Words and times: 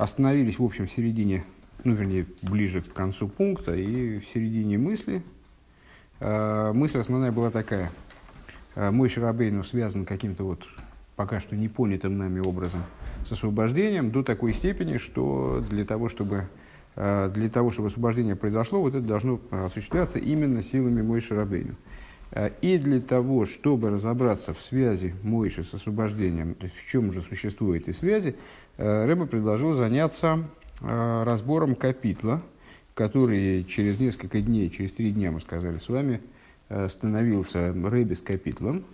Остановились, 0.00 0.58
в 0.58 0.64
общем, 0.64 0.86
в 0.86 0.90
середине, 0.90 1.44
ну, 1.84 1.92
вернее, 1.92 2.24
ближе 2.40 2.80
к 2.80 2.90
концу 2.90 3.28
пункта 3.28 3.74
и 3.74 4.20
в 4.20 4.24
середине 4.32 4.78
мысли. 4.78 5.22
Э, 6.20 6.72
мысль 6.72 7.00
основная 7.00 7.32
была 7.32 7.50
такая. 7.50 7.92
Э, 8.76 8.90
мой 8.90 9.10
Шарабейну 9.10 9.62
связан 9.62 10.06
каким-то 10.06 10.44
вот 10.44 10.66
пока 11.16 11.38
что 11.38 11.54
непонятым 11.54 12.16
нами 12.16 12.40
образом 12.40 12.82
с 13.26 13.32
освобождением 13.32 14.10
до 14.10 14.22
такой 14.22 14.54
степени, 14.54 14.96
что 14.96 15.62
для 15.68 15.84
того, 15.84 16.08
чтобы 16.08 16.48
э, 16.96 17.30
для 17.34 17.50
того, 17.50 17.68
чтобы 17.68 17.88
освобождение 17.88 18.36
произошло, 18.36 18.80
вот 18.80 18.94
это 18.94 19.06
должно 19.06 19.38
осуществляться 19.50 20.18
именно 20.18 20.62
силами 20.62 21.02
Мой 21.02 21.20
Шарабейну. 21.20 21.74
Э, 22.32 22.50
и 22.60 22.78
для 22.78 23.00
того, 23.00 23.46
чтобы 23.46 23.90
разобраться 23.90 24.54
в 24.54 24.60
связи 24.60 25.14
Мойши 25.22 25.64
с 25.64 25.74
освобождением, 25.74 26.54
в 26.54 26.90
чем 26.90 27.12
же 27.12 27.22
существует 27.22 27.82
этой 27.82 27.94
связи, 27.94 28.36
э, 28.76 29.06
Рэба 29.06 29.26
предложил 29.26 29.74
заняться 29.74 30.44
э, 30.80 31.22
разбором 31.24 31.74
капитла, 31.74 32.42
который 32.94 33.64
через 33.64 33.98
несколько 33.98 34.40
дней, 34.40 34.70
через 34.70 34.92
три 34.92 35.10
дня, 35.12 35.30
мы 35.30 35.40
сказали 35.40 35.78
с 35.78 35.88
вами, 35.88 36.20
становился 36.88 37.72
Рэбе 37.72 38.14
с 38.14 38.20
капитлом, 38.20 38.84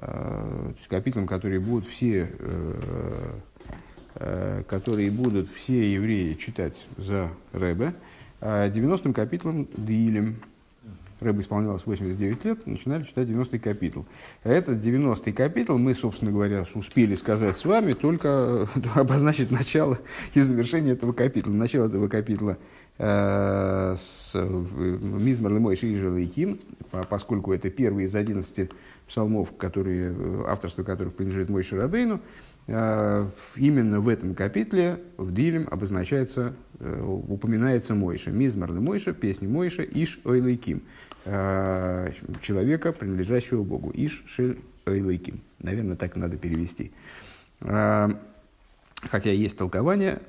есть 0.00 0.88
капитлом, 0.88 1.26
которые 1.26 1.60
будут 1.60 1.86
все 1.86 2.28
которые 4.14 5.10
будут 5.10 5.48
все 5.50 5.92
евреи 5.92 6.34
читать 6.34 6.86
за 6.96 7.28
Рэбе, 7.52 7.94
а 8.40 8.68
90-м 8.68 9.12
капитлом 9.12 9.68
Дилем, 9.76 10.40
Рэбе 11.20 11.40
исполнялось 11.40 11.86
89 11.86 12.44
лет, 12.44 12.66
начинали 12.66 13.04
читать 13.04 13.28
90-й 13.28 13.58
капитул. 13.58 14.06
Этот 14.42 14.84
90-й 14.84 15.32
капитул 15.32 15.78
мы, 15.78 15.94
собственно 15.94 16.32
говоря, 16.32 16.64
успели 16.74 17.14
сказать 17.14 17.56
с 17.56 17.64
вами, 17.64 17.92
только 17.92 18.68
обозначить 18.94 19.50
начало 19.50 19.98
и 20.34 20.40
завершение 20.40 20.94
этого 20.94 21.12
капитула. 21.12 21.54
Начало 21.54 21.86
этого 21.86 22.08
капитула 22.08 22.58
э, 22.98 23.94
с 23.96 24.34
Мизмар 24.34 25.52
Лемой 25.52 25.76
Шижелайким, 25.76 26.60
поскольку 27.08 27.52
это 27.52 27.70
первый 27.70 28.04
из 28.04 28.14
11 28.14 28.70
псалмов, 29.06 29.56
которые, 29.56 30.14
э, 30.16 30.44
авторство 30.48 30.82
которых 30.82 31.14
принадлежит 31.14 31.48
Мой 31.48 31.62
Шарабейну, 31.62 32.16
э, 32.16 32.20
именно 32.66 34.00
в 34.00 34.08
этом 34.08 34.34
капитле 34.34 35.00
в 35.18 35.34
Дилем 35.34 35.68
обозначается, 35.70 36.54
э, 36.80 37.02
упоминается 37.02 37.94
Мойша. 37.94 38.30
Мизмар 38.30 38.72
Мойша, 38.72 39.12
песни 39.12 39.46
Мойша, 39.46 39.82
Иш 39.82 40.18
Ойлайким. 40.24 40.82
Э, 41.26 42.10
человека, 42.42 42.92
принадлежащего 42.92 43.62
Богу. 43.62 43.90
Иш 43.94 44.24
Шель 44.26 44.58
Эйлыким. 44.84 45.40
Наверное, 45.58 45.96
так 45.96 46.16
надо 46.16 46.36
перевести. 46.36 46.92
Э, 47.60 48.10
хотя 49.10 49.30
есть 49.30 49.56
толкование, 49.56 50.20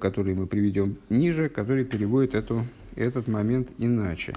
которое 0.00 0.34
мы 0.34 0.46
приведем 0.46 0.96
ниже, 1.10 1.48
которое 1.48 1.84
переводит 1.84 2.34
эту, 2.34 2.64
этот 2.96 3.28
момент 3.28 3.68
иначе. 3.78 4.34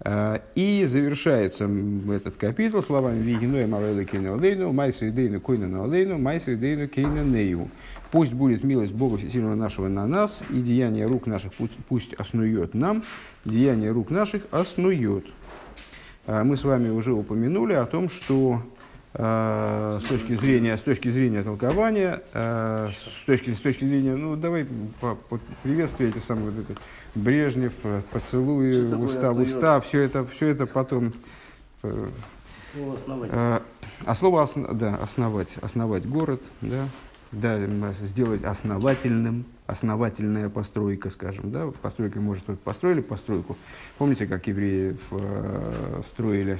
Э, 0.00 0.40
и 0.54 0.84
завершается 0.84 1.68
этот 2.10 2.36
капитул 2.36 2.82
словами 2.82 3.20
«Вигиной 3.22 3.66
мавэлэ 3.66 4.04
кейна 4.04 4.34
алейну, 4.34 4.72
майсу 4.72 5.08
идейну 5.08 5.40
койна 5.40 5.84
алейну, 5.84 6.18
майсу 6.18 6.54
идейну 6.54 6.88
кейна 6.88 7.20
нею». 7.20 7.68
Пусть 8.10 8.32
будет 8.32 8.62
милость 8.62 8.92
Бога 8.92 9.18
Всесильного 9.18 9.54
нашего 9.54 9.88
на 9.88 10.06
нас, 10.06 10.42
и 10.50 10.60
деяние 10.60 11.06
рук 11.06 11.26
наших 11.26 11.52
пусть, 11.54 11.74
пусть 11.88 12.14
оснует 12.14 12.74
нам, 12.74 13.02
деяние 13.44 13.90
рук 13.90 14.10
наших 14.10 14.42
оснует. 14.52 15.26
А, 16.26 16.44
мы 16.44 16.56
с 16.56 16.62
вами 16.62 16.90
уже 16.90 17.12
упомянули 17.12 17.72
о 17.72 17.86
том, 17.86 18.08
что 18.08 18.62
э, 19.14 20.00
с 20.00 20.08
точки 20.08 20.32
зрения, 20.32 20.76
с 20.76 20.80
точки 20.80 21.10
зрения 21.10 21.42
толкования, 21.42 22.20
с, 22.32 23.24
точки, 23.26 23.50
с 23.50 23.58
точки 23.58 23.84
зрения, 23.84 24.14
ну 24.14 24.36
давай 24.36 24.66
по, 25.00 25.16
по, 25.16 25.40
приветствие 25.64 26.12
самые 26.24 26.50
вот 26.50 26.70
это, 26.70 26.80
Брежнев, 27.14 27.72
поцелуи, 28.10 28.92
уста 28.94 29.32
в 29.32 29.40
уста, 29.40 29.80
все 29.80 30.00
это, 30.00 30.26
все 30.26 30.48
это 30.48 30.66
потом. 30.66 31.12
Э, 31.82 32.08
слово 32.72 32.94
основать. 32.94 33.30
Э, 33.32 33.60
а 34.04 34.14
слово 34.14 34.48
да, 34.72 34.96
основать, 34.96 35.56
основать 35.62 36.06
город, 36.06 36.42
да, 36.60 36.88
да, 37.32 37.58
сделать 38.02 38.42
основательным, 38.42 39.44
основательная 39.66 40.48
постройка, 40.48 41.10
скажем, 41.10 41.50
да, 41.50 41.70
постройка, 41.82 42.20
может, 42.20 42.44
только 42.44 42.60
построили 42.62 43.00
постройку. 43.00 43.56
Помните, 43.96 44.26
как 44.26 44.46
евреи 44.46 44.96
э, 45.10 46.02
строили 46.06 46.58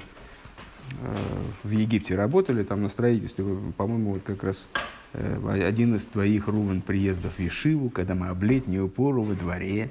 э, 1.02 1.16
в 1.64 1.70
Египте, 1.70 2.14
работали 2.14 2.62
там 2.62 2.82
на 2.82 2.88
строительстве, 2.88 3.44
по-моему, 3.76 4.14
вот 4.14 4.22
как 4.22 4.42
раз 4.42 4.66
э, 5.12 5.66
один 5.66 5.96
из 5.96 6.04
твоих, 6.04 6.48
Рувен, 6.48 6.80
приездов 6.80 7.34
в 7.36 7.38
Ешиву, 7.40 7.90
когда 7.90 8.14
мы 8.14 8.28
об 8.28 8.42
летнюю 8.42 8.88
пору 8.88 9.22
во 9.22 9.34
дворе 9.34 9.90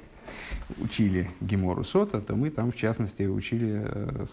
учили 0.78 1.30
Гемору 1.40 1.84
Сота, 1.84 2.20
то 2.20 2.34
мы 2.34 2.50
там, 2.50 2.72
в 2.72 2.76
частности, 2.76 3.22
учили 3.24 3.82
э, 3.84 4.24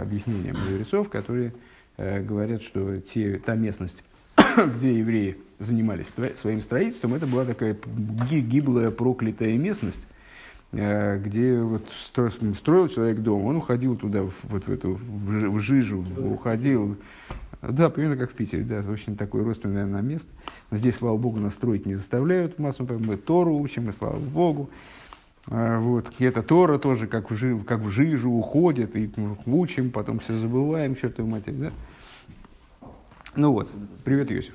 объяснения 0.00 0.52
мудрецов, 0.52 1.08
которые 1.08 1.52
э, 1.96 2.22
говорят, 2.22 2.62
что 2.62 2.98
те, 3.00 3.38
та 3.38 3.54
местность, 3.54 4.04
где 4.76 4.94
евреи 4.94 5.36
занимались 5.58 6.14
своим 6.36 6.62
строительством, 6.62 7.14
это 7.14 7.26
была 7.26 7.44
такая 7.44 7.76
гиблая, 8.30 8.90
проклятая 8.90 9.56
местность, 9.56 10.06
э, 10.72 11.18
где 11.18 11.58
вот 11.58 11.88
строил 12.56 12.88
человек 12.88 13.18
дом, 13.18 13.44
он 13.44 13.56
уходил 13.56 13.96
туда, 13.96 14.22
вот 14.22 14.66
в 14.66 14.72
эту, 14.72 14.98
в 14.98 15.60
жижу, 15.60 16.04
уходил. 16.18 16.96
Да, 17.62 17.90
примерно 17.90 18.16
как 18.16 18.32
в 18.32 18.34
Питере, 18.34 18.64
да, 18.64 18.80
очень 18.90 19.16
такое 19.16 19.44
родственное 19.44 19.86
на 19.86 20.00
место. 20.00 20.26
Здесь, 20.72 20.96
слава 20.96 21.16
богу, 21.16 21.38
нас 21.38 21.54
строить 21.54 21.86
не 21.86 21.94
заставляют 21.94 22.58
массу, 22.58 22.84
мы 22.84 23.16
Тору 23.16 23.56
учим, 23.56 23.88
и 23.88 23.92
слава 23.92 24.18
богу. 24.18 24.68
А, 25.48 25.78
вот. 25.80 26.12
И 26.18 26.24
эта 26.24 26.42
Тора 26.42 26.78
тоже 26.78 27.06
как 27.06 27.30
в, 27.30 27.36
жи, 27.36 27.58
как 27.58 27.80
в 27.80 27.90
жижу 27.90 28.30
уходит, 28.30 28.96
и 28.96 29.10
учим, 29.46 29.90
потом 29.90 30.18
все 30.20 30.36
забываем, 30.36 30.96
чертову 30.96 31.28
матерь, 31.28 31.54
да? 31.54 31.72
Ну 33.34 33.52
вот, 33.52 33.70
привет, 34.04 34.30
Йосиф. 34.30 34.54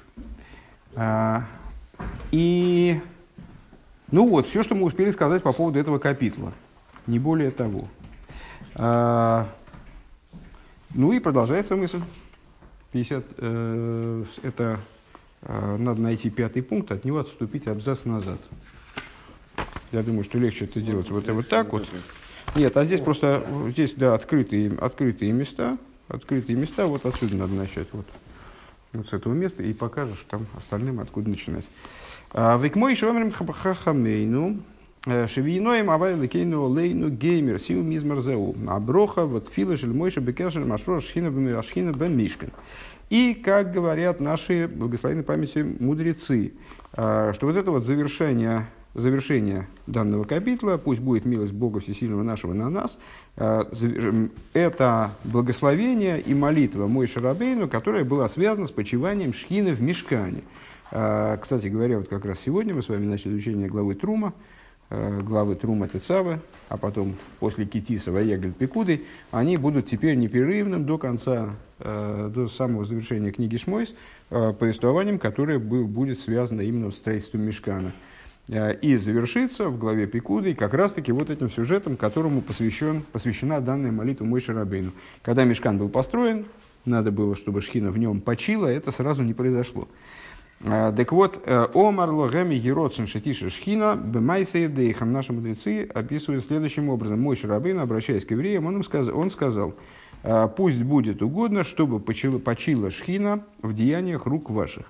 А, 0.95 1.45
и, 2.31 2.99
ну 4.11 4.27
вот, 4.29 4.47
все, 4.47 4.63
что 4.63 4.75
мы 4.75 4.83
успели 4.83 5.11
сказать 5.11 5.43
по 5.43 5.51
поводу 5.51 5.79
этого 5.79 5.97
капитла. 5.97 6.53
Не 7.07 7.19
более 7.19 7.51
того. 7.51 7.87
А, 8.75 9.49
ну 10.93 11.11
и 11.11 11.19
продолжается 11.19 11.75
мысль. 11.75 12.01
50, 12.91 13.25
э, 13.37 14.23
это 14.43 14.79
э, 15.41 15.77
надо 15.77 16.01
найти 16.01 16.29
пятый 16.29 16.63
пункт, 16.63 16.91
от 16.91 17.03
него 17.03 17.19
отступить 17.19 17.67
абзац 17.67 18.05
назад. 18.05 18.39
Я 19.91 20.03
думаю, 20.03 20.23
что 20.23 20.37
легче 20.37 20.65
это 20.65 20.81
делать 20.81 21.09
вот, 21.09 21.25
вот, 21.27 21.35
вот 21.35 21.47
так 21.47 21.71
вот. 21.71 21.87
Нет, 22.55 22.75
а 22.77 22.85
здесь 22.85 22.99
просто 22.99 23.45
здесь 23.69 23.93
да, 23.95 24.13
открытые, 24.13 24.71
открытые 24.79 25.31
места. 25.31 25.77
Открытые 26.07 26.57
места, 26.57 26.87
вот 26.87 27.05
отсюда 27.05 27.35
надо 27.35 27.53
начать. 27.53 27.87
Вот 27.91 28.05
вот 28.93 29.07
с 29.07 29.13
этого 29.13 29.33
места 29.33 29.63
и 29.63 29.73
покажешь 29.73 30.25
там 30.29 30.45
остальным, 30.55 30.99
откуда 30.99 31.29
начинать. 31.29 31.65
А, 32.31 32.57
Векмой 32.57 32.95
шомерим 32.95 33.31
хахамейну, 33.31 34.59
э, 35.05 35.27
шевиноем 35.27 35.89
авай 35.89 36.15
лекейну 36.15 36.67
лейну 36.67 37.09
геймер 37.09 37.59
сил 37.59 37.81
мизмарзеу. 37.83 38.55
Аброха 38.67 39.25
вот 39.25 39.49
фила 39.49 39.77
шельмойша 39.77 40.21
бекешер 40.21 40.65
машро 40.65 40.99
шхина 40.99 41.29
бен 41.29 42.17
мишкан. 42.17 42.51
И, 43.09 43.33
как 43.33 43.71
говорят 43.71 44.19
наши 44.19 44.67
благословенной 44.67 45.23
памяти 45.23 45.59
мудрецы, 45.79 46.53
а, 46.93 47.33
что 47.33 47.47
вот 47.47 47.55
это 47.55 47.71
вот 47.71 47.85
завершение 47.85 48.67
завершение 48.97 49.67
данного 49.85 50.23
капитла, 50.23 50.77
пусть 50.83 51.01
будет 51.01 51.25
милость 51.25 51.53
Бога 51.53 51.79
Всесильного 51.79 52.23
нашего 52.23 52.53
на 52.53 52.69
нас, 52.69 52.99
э, 53.35 53.63
это 54.53 55.11
благословение 55.23 56.19
и 56.19 56.33
молитва 56.33 56.87
Мой 56.87 57.07
Шарабейну, 57.07 57.67
которая 57.67 58.03
была 58.03 58.27
связана 58.27 58.67
с 58.67 58.71
почиванием 58.71 59.33
Шхины 59.33 59.73
в 59.73 59.81
Мешкане. 59.81 60.41
Э, 60.91 61.37
кстати 61.39 61.67
говоря, 61.67 61.99
вот 61.99 62.07
как 62.07 62.25
раз 62.25 62.39
сегодня 62.39 62.73
мы 62.73 62.81
с 62.81 62.89
вами 62.89 63.05
начали 63.05 63.33
изучение 63.33 63.67
главы 63.67 63.93
Трума, 63.93 64.33
э, 64.89 65.21
главы 65.21 65.55
Трума 65.55 65.87
Тецавы, 65.87 66.39
а 66.67 66.77
потом 66.77 67.15
после 67.39 67.65
Китиса 67.65 68.11
Ваегаль 68.11 68.51
Пикуды, 68.51 69.03
они 69.31 69.57
будут 69.57 69.87
теперь 69.87 70.15
непрерывным 70.15 70.85
до 70.85 70.97
конца, 70.97 71.55
до 71.79 72.47
самого 72.47 72.85
завершения 72.85 73.29
книги 73.29 73.55
Шмойс, 73.57 73.93
повествованием, 74.29 75.19
которое 75.19 75.59
будет 75.59 76.19
связано 76.19 76.61
именно 76.61 76.89
с 76.89 76.95
строительством 76.95 77.41
Мешкана. 77.41 77.93
Э, 78.49 78.73
и 78.81 78.95
завершится 78.95 79.67
в 79.67 79.77
главе 79.77 80.07
Пикуды 80.07 80.55
как 80.55 80.73
раз-таки 80.73 81.11
вот 81.11 81.29
этим 81.29 81.49
сюжетом, 81.49 81.97
которому 81.97 82.41
посвящен, 82.41 83.03
посвящена 83.11 83.59
данная 83.59 83.91
молитва 83.91 84.25
Мой 84.25 84.39
Шарабейну. 84.39 84.91
Когда 85.21 85.43
Мешкан 85.43 85.77
был 85.77 85.89
построен, 85.89 86.45
надо 86.85 87.11
было, 87.11 87.35
чтобы 87.35 87.61
Шхина 87.61 87.91
в 87.91 87.97
нем 87.97 88.21
почила, 88.21 88.67
это 88.67 88.91
сразу 88.91 89.23
не 89.23 89.33
произошло. 89.33 89.89
Э, 90.61 90.93
так 90.95 91.11
вот, 91.11 91.41
э, 91.45 91.67
Омар 91.73 92.09
Логеми 92.09 92.55
Героцин 92.55 93.05
Шетиша 93.05 93.49
Шхина 93.49 93.95
Бемайсе 93.95 94.69
Дейхам 94.69 95.11
наши 95.11 95.33
мудрецы 95.33 95.89
описывают 95.93 96.45
следующим 96.45 96.89
образом. 96.89 97.19
Мой 97.19 97.35
Шарабейн, 97.35 97.79
обращаясь 97.79 98.25
к 98.25 98.31
евреям, 98.31 98.65
он, 98.65 98.77
им 98.77 98.83
сказал, 98.83 99.17
он 99.17 99.29
сказал, 99.29 99.75
пусть 100.55 100.81
будет 100.81 101.21
угодно, 101.21 101.63
чтобы 101.63 101.99
почила, 101.99 102.39
почила 102.39 102.91
Шхина 102.91 103.43
в 103.61 103.73
деяниях 103.73 104.25
рук 104.25 104.49
ваших. 104.49 104.85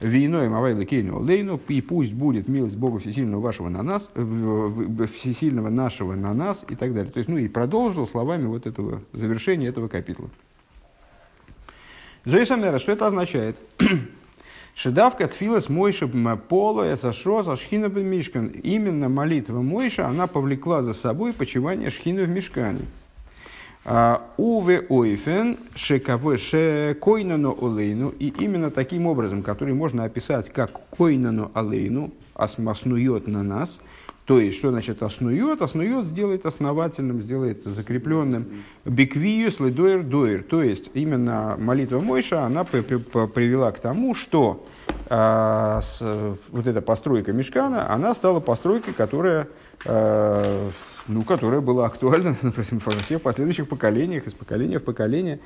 Виной 0.00 0.48
Мавайла 0.48 0.84
Кейну 0.84 1.20
Лейну, 1.20 1.60
и 1.68 1.80
пусть 1.80 2.12
будет 2.12 2.46
милость 2.46 2.76
Бога 2.76 3.00
Всесильного 3.00 3.40
вашего 3.40 3.68
на 3.68 3.82
нас, 3.82 4.08
Всесильного 5.16 5.70
нашего 5.70 6.14
на 6.14 6.32
нас, 6.34 6.64
и 6.68 6.76
так 6.76 6.94
далее. 6.94 7.12
То 7.12 7.18
есть, 7.18 7.28
ну 7.28 7.36
и 7.36 7.48
продолжил 7.48 8.06
словами 8.06 8.46
вот 8.46 8.66
этого 8.66 9.02
завершения 9.12 9.66
этого 9.66 9.88
капитла. 9.88 10.30
Зоисамера, 12.24 12.78
что 12.78 12.92
это 12.92 13.06
означает? 13.08 13.56
Шедавка 14.74 15.26
тфилас 15.28 15.68
Мойша 15.68 16.06
пола 16.06 16.94
эсашо 16.94 17.42
за 17.42 17.56
шхина 17.56 17.88
мишкан. 17.88 18.48
Именно 18.48 19.08
молитва 19.08 19.62
Мойша, 19.62 20.06
она 20.06 20.28
повлекла 20.28 20.82
за 20.82 20.94
собой 20.94 21.32
почивание 21.32 21.90
шхина 21.90 22.22
в 22.22 22.28
мешкане. 22.28 22.80
А, 23.90 24.20
Уве 24.36 24.84
ойфен 24.90 25.56
шекаве 25.74 26.36
шекойнану 26.36 27.56
олейну. 27.58 28.10
И 28.18 28.28
именно 28.38 28.70
таким 28.70 29.06
образом, 29.06 29.42
который 29.42 29.72
можно 29.72 30.04
описать 30.04 30.52
как 30.52 30.72
койнану 30.90 31.50
олейну, 31.54 32.12
основует 32.34 33.26
на 33.26 33.42
нас, 33.42 33.80
то 34.26 34.38
есть, 34.38 34.58
что 34.58 34.70
значит 34.70 35.02
основует? 35.02 35.62
Основует 35.62 36.08
сделает 36.08 36.44
основательным, 36.44 37.22
сделает 37.22 37.64
закрепленным. 37.64 38.62
Биквию 38.84 39.50
следуэр 39.50 40.02
дуэр. 40.02 40.42
То 40.42 40.62
есть, 40.62 40.90
именно 40.92 41.56
молитва 41.58 42.00
Мойша, 42.00 42.44
она 42.44 42.64
привела 42.64 43.72
к 43.72 43.80
тому, 43.80 44.14
что 44.14 44.66
а, 45.08 45.80
с, 45.80 46.02
вот 46.50 46.66
эта 46.66 46.82
постройка 46.82 47.32
Мешкана, 47.32 47.90
она 47.90 48.14
стала 48.14 48.40
постройкой, 48.40 48.92
которая 48.92 49.48
а, 49.86 50.68
ну, 51.08 51.22
которая 51.22 51.60
была 51.60 51.86
актуальна 51.86 52.36
например, 52.42 52.82
во 52.84 52.92
всех 52.92 53.22
последующих 53.22 53.68
поколениях, 53.68 54.26
из 54.26 54.34
поколения 54.34 54.78
в 54.78 54.84
поколение. 54.84 55.40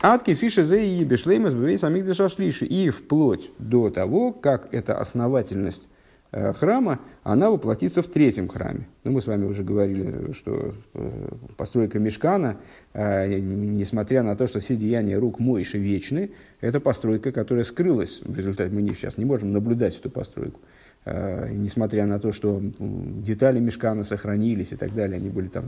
Атки 0.00 0.34
фиши 0.34 0.64
зе 0.64 0.86
и 0.86 1.04
бешлейма 1.04 1.50
сбывей 1.50 1.78
самих 1.78 2.06
дешашлиши. 2.06 2.66
И 2.66 2.90
вплоть 2.90 3.52
до 3.58 3.90
того, 3.90 4.32
как 4.32 4.68
эта 4.72 4.98
основательность 4.98 5.88
э, 6.32 6.52
храма, 6.52 6.98
она 7.22 7.50
воплотится 7.50 8.02
в 8.02 8.06
третьем 8.06 8.48
храме. 8.48 8.88
Ну, 9.04 9.12
мы 9.12 9.22
с 9.22 9.26
вами 9.26 9.46
уже 9.46 9.62
говорили, 9.62 10.32
что 10.32 10.74
э, 10.94 11.28
постройка 11.56 11.98
Мешкана, 11.98 12.56
э, 12.92 13.38
несмотря 13.38 14.22
на 14.22 14.36
то, 14.36 14.46
что 14.46 14.60
все 14.60 14.76
деяния 14.76 15.16
рук 15.16 15.38
Мойши 15.38 15.78
вечны, 15.78 16.32
это 16.60 16.80
постройка, 16.80 17.32
которая 17.32 17.64
скрылась 17.64 18.20
в 18.24 18.36
результате. 18.36 18.74
Мы 18.74 18.86
сейчас 18.94 19.16
не 19.16 19.24
можем 19.24 19.52
наблюдать 19.52 19.96
эту 19.96 20.10
постройку. 20.10 20.60
Э, 21.06 21.50
несмотря 21.50 22.06
на 22.06 22.18
то, 22.18 22.32
что 22.32 22.60
детали 22.62 23.60
мешкана 23.60 24.04
сохранились 24.04 24.72
и 24.72 24.76
так 24.76 24.94
далее, 24.94 25.16
они 25.16 25.28
были 25.28 25.48
там 25.48 25.66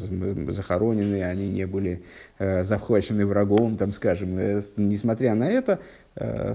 захоронены, 0.51 1.23
они 1.25 1.49
не 1.49 1.67
были 1.67 2.03
э, 2.39 2.63
захвачены 2.63 3.27
врагом, 3.27 3.77
там, 3.77 3.93
скажем, 3.93 4.39
э, 4.39 4.63
несмотря 4.77 5.35
на 5.35 5.51
это, 5.51 5.79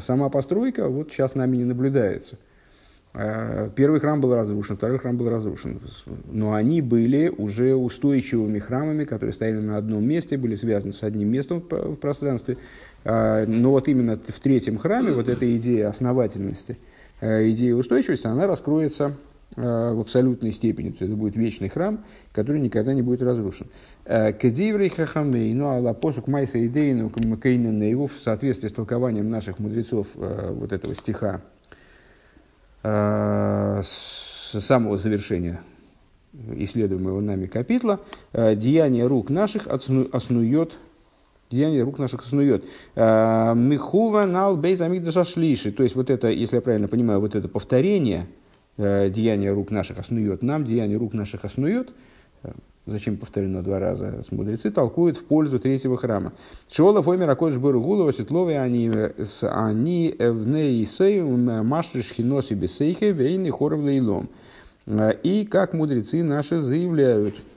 сама 0.01 0.29
постройка 0.29 0.87
вот 0.87 1.11
сейчас 1.11 1.35
нами 1.35 1.57
не 1.57 1.65
наблюдается. 1.65 2.37
Первый 3.13 3.99
храм 3.99 4.19
был 4.19 4.33
разрушен, 4.33 4.75
второй 4.75 4.97
храм 4.97 5.17
был 5.17 5.29
разрушен. 5.29 5.79
Но 6.31 6.55
они 6.55 6.81
были 6.81 7.27
уже 7.27 7.75
устойчивыми 7.75 8.57
храмами, 8.57 9.03
которые 9.03 9.33
стояли 9.33 9.59
на 9.59 9.77
одном 9.77 10.03
месте, 10.03 10.35
были 10.35 10.55
связаны 10.55 10.93
с 10.93 11.03
одним 11.03 11.27
местом 11.27 11.59
в 11.69 11.95
пространстве. 11.97 12.57
Но 13.05 13.69
вот 13.69 13.87
именно 13.87 14.17
в 14.17 14.39
третьем 14.39 14.79
храме 14.79 15.11
вот 15.11 15.27
эта 15.27 15.55
идея 15.55 15.89
основательности– 15.89 16.79
идея 17.21 17.75
устойчивости, 17.75 18.27
она 18.27 18.47
раскроется 18.47 19.13
э, 19.55 19.61
в 19.93 19.99
абсолютной 19.99 20.51
степени. 20.51 20.89
То 20.89 20.97
есть 20.99 21.01
это 21.01 21.15
будет 21.15 21.35
вечный 21.35 21.69
храм, 21.69 22.03
который 22.33 22.59
никогда 22.59 22.93
не 22.93 23.01
будет 23.01 23.21
разрушен. 23.21 23.67
Э, 24.05 24.33
Кедиврей 24.33 24.89
хахамей, 24.89 25.53
ну 25.53 25.87
а 25.87 25.93
посук 25.93 26.27
майса 26.27 26.65
идейну 26.65 27.09
кейна 27.37 27.71
наиву 27.71 28.07
в 28.07 28.19
соответствии 28.21 28.67
с 28.69 28.73
толкованием 28.73 29.29
наших 29.29 29.59
мудрецов 29.59 30.07
вот 30.15 30.71
этого 30.71 30.95
стиха 30.95 31.41
с 32.83 33.85
самого 34.59 34.97
завершения 34.97 35.61
исследуемого 36.55 37.21
нами 37.21 37.45
капитла, 37.45 37.99
деяние 38.33 39.05
рук 39.05 39.29
наших 39.29 39.67
оснует 39.67 40.77
деяние 41.51 41.83
рук 41.83 41.99
наших 41.99 42.23
снует. 42.23 42.65
А, 42.95 43.53
Михува 43.53 44.25
нал 44.25 44.57
бейз 44.57 44.81
амигдаша 44.81 45.25
шлиши. 45.25 45.71
То 45.71 45.83
есть, 45.83 45.95
вот 45.95 46.09
это, 46.09 46.29
если 46.29 46.55
я 46.55 46.61
правильно 46.61 46.87
понимаю, 46.87 47.19
вот 47.19 47.35
это 47.35 47.47
повторение 47.47 48.27
э, 48.77 49.09
деяния 49.09 49.51
рук 49.51 49.69
наших 49.69 49.99
оснует 49.99 50.41
нам, 50.41 50.65
деяние 50.65 50.97
рук 50.97 51.13
наших 51.13 51.45
оснует, 51.45 51.91
э, 52.43 52.51
зачем 52.85 53.17
повторено 53.17 53.61
два 53.61 53.79
раза, 53.79 54.23
мудрецы 54.31 54.71
толкуют 54.71 55.17
в 55.17 55.25
пользу 55.25 55.59
третьего 55.59 55.97
храма. 55.97 56.33
Шиола 56.71 57.01
фоймер 57.01 57.29
акодж 57.29 57.57
баругулова 57.57 58.11
светлове 58.11 58.59
они 58.59 58.89
они 59.43 60.15
в 60.17 60.47
нейсей 60.47 61.21
машриш 61.21 62.13
хиноси 62.13 62.53
бесейхе 62.53 63.11
вейны 63.11 63.51
хоров. 63.51 63.81
Э, 64.87 65.13
и 65.23 65.45
как 65.45 65.73
мудрецы 65.73 66.23
наши 66.23 66.59
заявляют– 66.59 67.35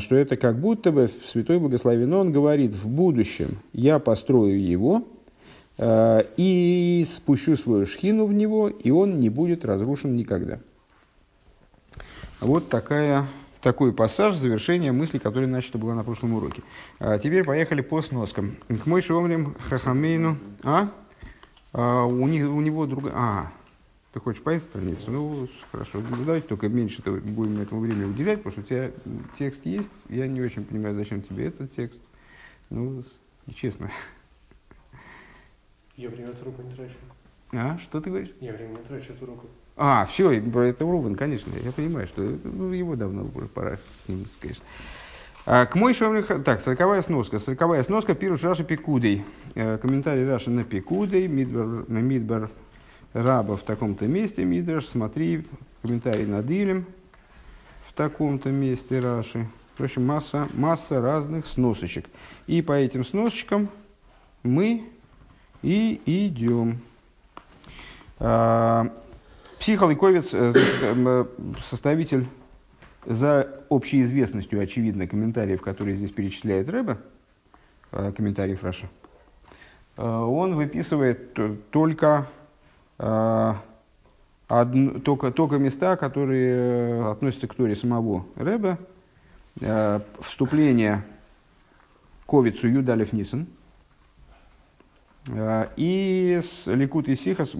что 0.00 0.14
это 0.14 0.36
как 0.36 0.58
будто 0.58 0.92
бы 0.92 1.10
Святой 1.26 1.58
Благословен 1.58 2.12
он 2.12 2.30
говорит, 2.30 2.74
в 2.74 2.86
будущем 2.86 3.58
я 3.72 3.98
построю 3.98 4.62
его 4.62 5.04
а, 5.76 6.24
и 6.36 7.04
спущу 7.08 7.56
свою 7.56 7.86
шхину 7.86 8.26
в 8.26 8.32
него, 8.32 8.68
и 8.68 8.90
он 8.90 9.18
не 9.18 9.30
будет 9.30 9.64
разрушен 9.64 10.14
никогда. 10.14 10.60
Вот 12.40 12.68
такая, 12.68 13.26
такой 13.60 13.92
пассаж 13.92 14.34
завершения 14.34 14.92
мысли, 14.92 15.18
которая 15.18 15.48
начата 15.48 15.78
была 15.78 15.94
на 15.94 16.04
прошлом 16.04 16.34
уроке. 16.34 16.62
А 16.98 17.18
теперь 17.18 17.44
поехали 17.44 17.80
по 17.80 18.02
сноскам. 18.02 18.56
К 18.68 18.86
мой 18.86 19.02
шомрим 19.02 19.56
хахамейну. 19.68 20.36
А? 20.62 20.90
а 21.72 22.04
у, 22.04 22.28
них, 22.28 22.48
у 22.48 22.60
него 22.60 22.86
другая... 22.86 23.14
А, 23.16 23.52
ты 24.14 24.20
хочешь 24.20 24.40
понять 24.42 24.62
страницу? 24.62 25.10
Ну, 25.10 25.48
хорошо. 25.72 26.00
Ну, 26.08 26.24
давайте 26.24 26.46
только 26.46 26.68
меньше 26.68 27.02
будем 27.02 27.60
этому 27.60 27.80
времени 27.80 28.04
уделять, 28.04 28.44
потому 28.44 28.52
что 28.52 28.60
у 28.60 28.64
тебя 28.64 28.92
текст 29.36 29.60
есть. 29.66 29.90
Я 30.08 30.28
не 30.28 30.40
очень 30.40 30.64
понимаю, 30.64 30.94
зачем 30.94 31.20
тебе 31.20 31.48
этот 31.48 31.72
текст. 31.74 31.98
Ну, 32.70 33.02
честно. 33.56 33.90
Я 35.96 36.10
время 36.10 36.30
от 36.30 36.64
не 36.64 36.74
трачу. 36.76 36.94
А, 37.52 37.76
что 37.78 38.00
ты 38.00 38.10
говоришь? 38.10 38.30
Я 38.40 38.52
время 38.52 38.78
не 38.78 38.84
трачу 38.84 39.14
от 39.14 39.22
урока. 39.22 39.46
А, 39.76 40.06
все, 40.06 40.30
это 40.30 40.84
Рубен, 40.84 41.16
конечно. 41.16 41.50
Я 41.64 41.72
понимаю, 41.72 42.06
что 42.06 42.22
ну, 42.22 42.72
его 42.72 42.94
давно 42.94 43.28
уже 43.34 43.48
пора 43.48 43.76
с 43.76 44.08
ним, 44.08 44.26
конечно. 44.40 44.62
А, 45.44 45.66
к 45.66 45.74
мой 45.74 45.92
шомлих... 45.92 46.28
Так, 46.44 46.60
сороковая 46.60 47.02
сноска. 47.02 47.40
Сороковая 47.40 47.82
сноска. 47.82 48.14
Пируш 48.14 48.44
Раши 48.44 48.62
Пикудей. 48.62 49.24
Э, 49.56 49.76
комментарий 49.78 50.24
Раши 50.24 50.50
на 50.50 50.62
Пикудей. 50.62 51.26
Мидбар, 51.26 51.84
Мидбар 51.88 52.50
раба 53.14 53.56
в 53.56 53.62
таком-то 53.62 54.06
месте, 54.06 54.44
Мидраш, 54.44 54.86
смотри, 54.86 55.46
комментарий 55.80 56.26
над 56.26 56.50
Илем 56.50 56.84
в 57.88 57.94
таком-то 57.94 58.50
месте 58.50 59.00
Раши. 59.00 59.46
В 59.78 59.82
общем, 59.82 60.04
масса, 60.04 60.48
масса 60.52 61.00
разных 61.00 61.46
сносочек. 61.46 62.06
И 62.46 62.60
по 62.60 62.72
этим 62.72 63.04
сносочкам 63.04 63.68
мы 64.42 64.84
и 65.62 66.00
идем. 66.04 66.80
А, 68.18 68.92
психоликовец, 69.58 70.34
э, 70.34 70.52
э, 70.54 71.24
составитель 71.64 72.26
за 73.06 73.64
общеизвестностью, 73.70 74.60
очевидно, 74.60 75.06
комментариев, 75.06 75.60
которые 75.62 75.96
здесь 75.96 76.10
перечисляет 76.10 76.68
Рэба, 76.68 76.98
э, 77.92 78.12
комментариев 78.16 78.62
Раша, 78.62 78.88
он 79.96 80.56
выписывает 80.56 81.34
только 81.70 82.28
одно, 82.98 85.00
только, 85.00 85.30
только 85.30 85.58
места, 85.58 85.96
которые 85.96 86.54
э, 86.54 87.10
относятся 87.10 87.48
к 87.48 87.54
Торе 87.54 87.74
самого 87.74 88.26
Рэба, 88.36 88.78
э, 89.60 90.00
вступление 90.20 91.04
к 92.26 92.32
Овицу 92.32 92.68
Юдалев 92.68 93.12
Нисан, 93.12 93.46
э, 95.28 95.68
и 95.76 96.40
с 96.42 96.66
Ликут 96.66 97.08
и 97.08 97.16
Сихас, 97.16 97.54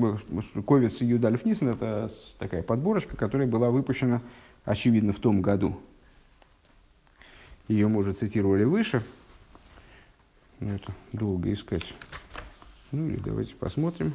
Ковец 0.67 1.00
Юдалев 1.00 1.45
Нисан, 1.45 1.69
это 1.69 2.12
такая 2.38 2.62
подборочка, 2.62 3.17
которая 3.17 3.49
была 3.49 3.71
выпущена, 3.71 4.21
очевидно, 4.64 5.12
в 5.12 5.19
том 5.19 5.43
году. 5.43 5.81
Ее 7.69 7.88
мы 7.88 8.00
уже 8.00 8.12
цитировали 8.12 8.64
выше. 8.64 9.03
Это 10.61 10.93
долго 11.12 11.53
искать. 11.53 11.95
Ну 12.93 13.09
или 13.09 13.17
давайте 13.17 13.55
посмотрим. 13.55 14.14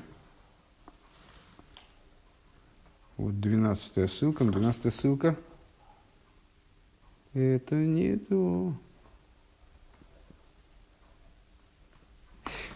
Вот 3.20 3.38
12 3.38 4.10
ссылка, 4.10 4.46
12 4.46 4.96
ссылка. 4.96 5.36
Это 7.34 7.76
не 7.76 8.16
то. 8.16 8.72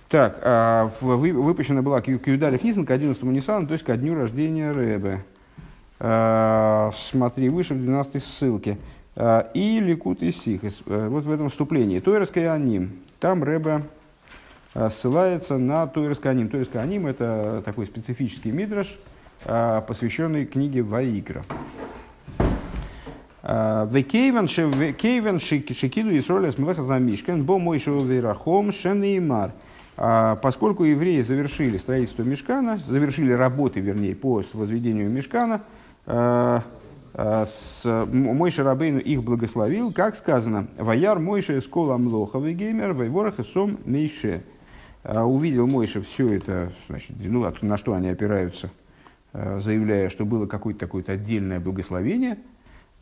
Так, 0.09 0.41
а, 0.43 0.91
выпущена 0.99 1.81
была 1.81 2.01
Кюдалев 2.01 2.61
Нисан 2.61 2.85
к 2.85 2.91
11 2.91 3.23
Нисану, 3.23 3.67
то 3.67 3.73
есть 3.73 3.85
ко 3.85 3.95
дню 3.95 4.15
рождения 4.15 4.73
Рэбе. 4.73 5.23
А, 5.97 6.91
смотри, 6.93 7.47
выше 7.47 7.73
в 7.73 7.77
12 7.77 8.21
ссылке. 8.21 8.77
А, 9.15 9.49
и 9.53 9.79
Ликут 9.79 10.21
и 10.21 10.33
Сихис. 10.33 10.81
А, 10.87 11.07
вот 11.07 11.23
в 11.23 11.31
этом 11.31 11.51
вступлении. 11.51 12.01
Тойрская 12.01 12.51
Аним. 12.51 12.99
Там 13.21 13.45
Рэбе 13.45 13.83
э, 14.73 14.89
ссылается 14.89 15.57
на 15.57 15.87
Тойрсканим. 15.87 16.49
Тойрсканим– 16.49 17.07
это 17.07 17.61
такой 17.63 17.85
специфический 17.85 18.51
мидраш, 18.51 18.99
э, 18.99 19.12
посвященный 19.45 20.45
книге 20.45 20.81
Ваикра. 20.83 21.43
Векейвен 23.43 24.47
шикиду 25.39 26.17
Исроля 26.17 26.51
с 26.51 26.57
Мелеха 26.57 26.81
бо 27.43 27.59
мой 27.59 27.79
шоверахом 27.79 28.71
шенеймар. 28.71 29.51
Поскольку 29.95 30.85
евреи 30.85 31.21
завершили 31.21 31.77
строительство 31.77 32.23
Мешкана, 32.23 32.77
завершили 32.77 33.31
работы, 33.31 33.79
вернее, 33.79 34.15
по 34.15 34.41
возведению 34.53 35.09
Мешкана, 35.09 35.61
с 37.15 37.81
мой 37.83 38.49
Шарабейну 38.49 38.97
их 38.97 39.23
благословил, 39.23 39.93
как 39.93 40.15
сказано, 40.15 40.65
«Ваяр 40.79 41.19
Мойша 41.19 41.61
скола 41.61 41.97
млоховый 41.97 42.55
геймер, 42.55 42.93
вайворах 42.93 43.37
и 43.39 43.43
сом 43.43 43.77
мейше». 43.85 44.41
Увидел 45.03 45.67
Мойша 45.67 46.01
все 46.01 46.37
это, 46.37 46.71
значит, 46.87 47.11
ну, 47.19 47.53
на 47.61 47.77
что 47.77 47.93
они 47.93 48.09
опираются, 48.09 48.71
заявляя, 49.33 50.09
что 50.09 50.25
было 50.25 50.45
какое-то 50.45 50.81
такое 50.81 51.03
отдельное 51.07 51.59
благословение– 51.59 52.37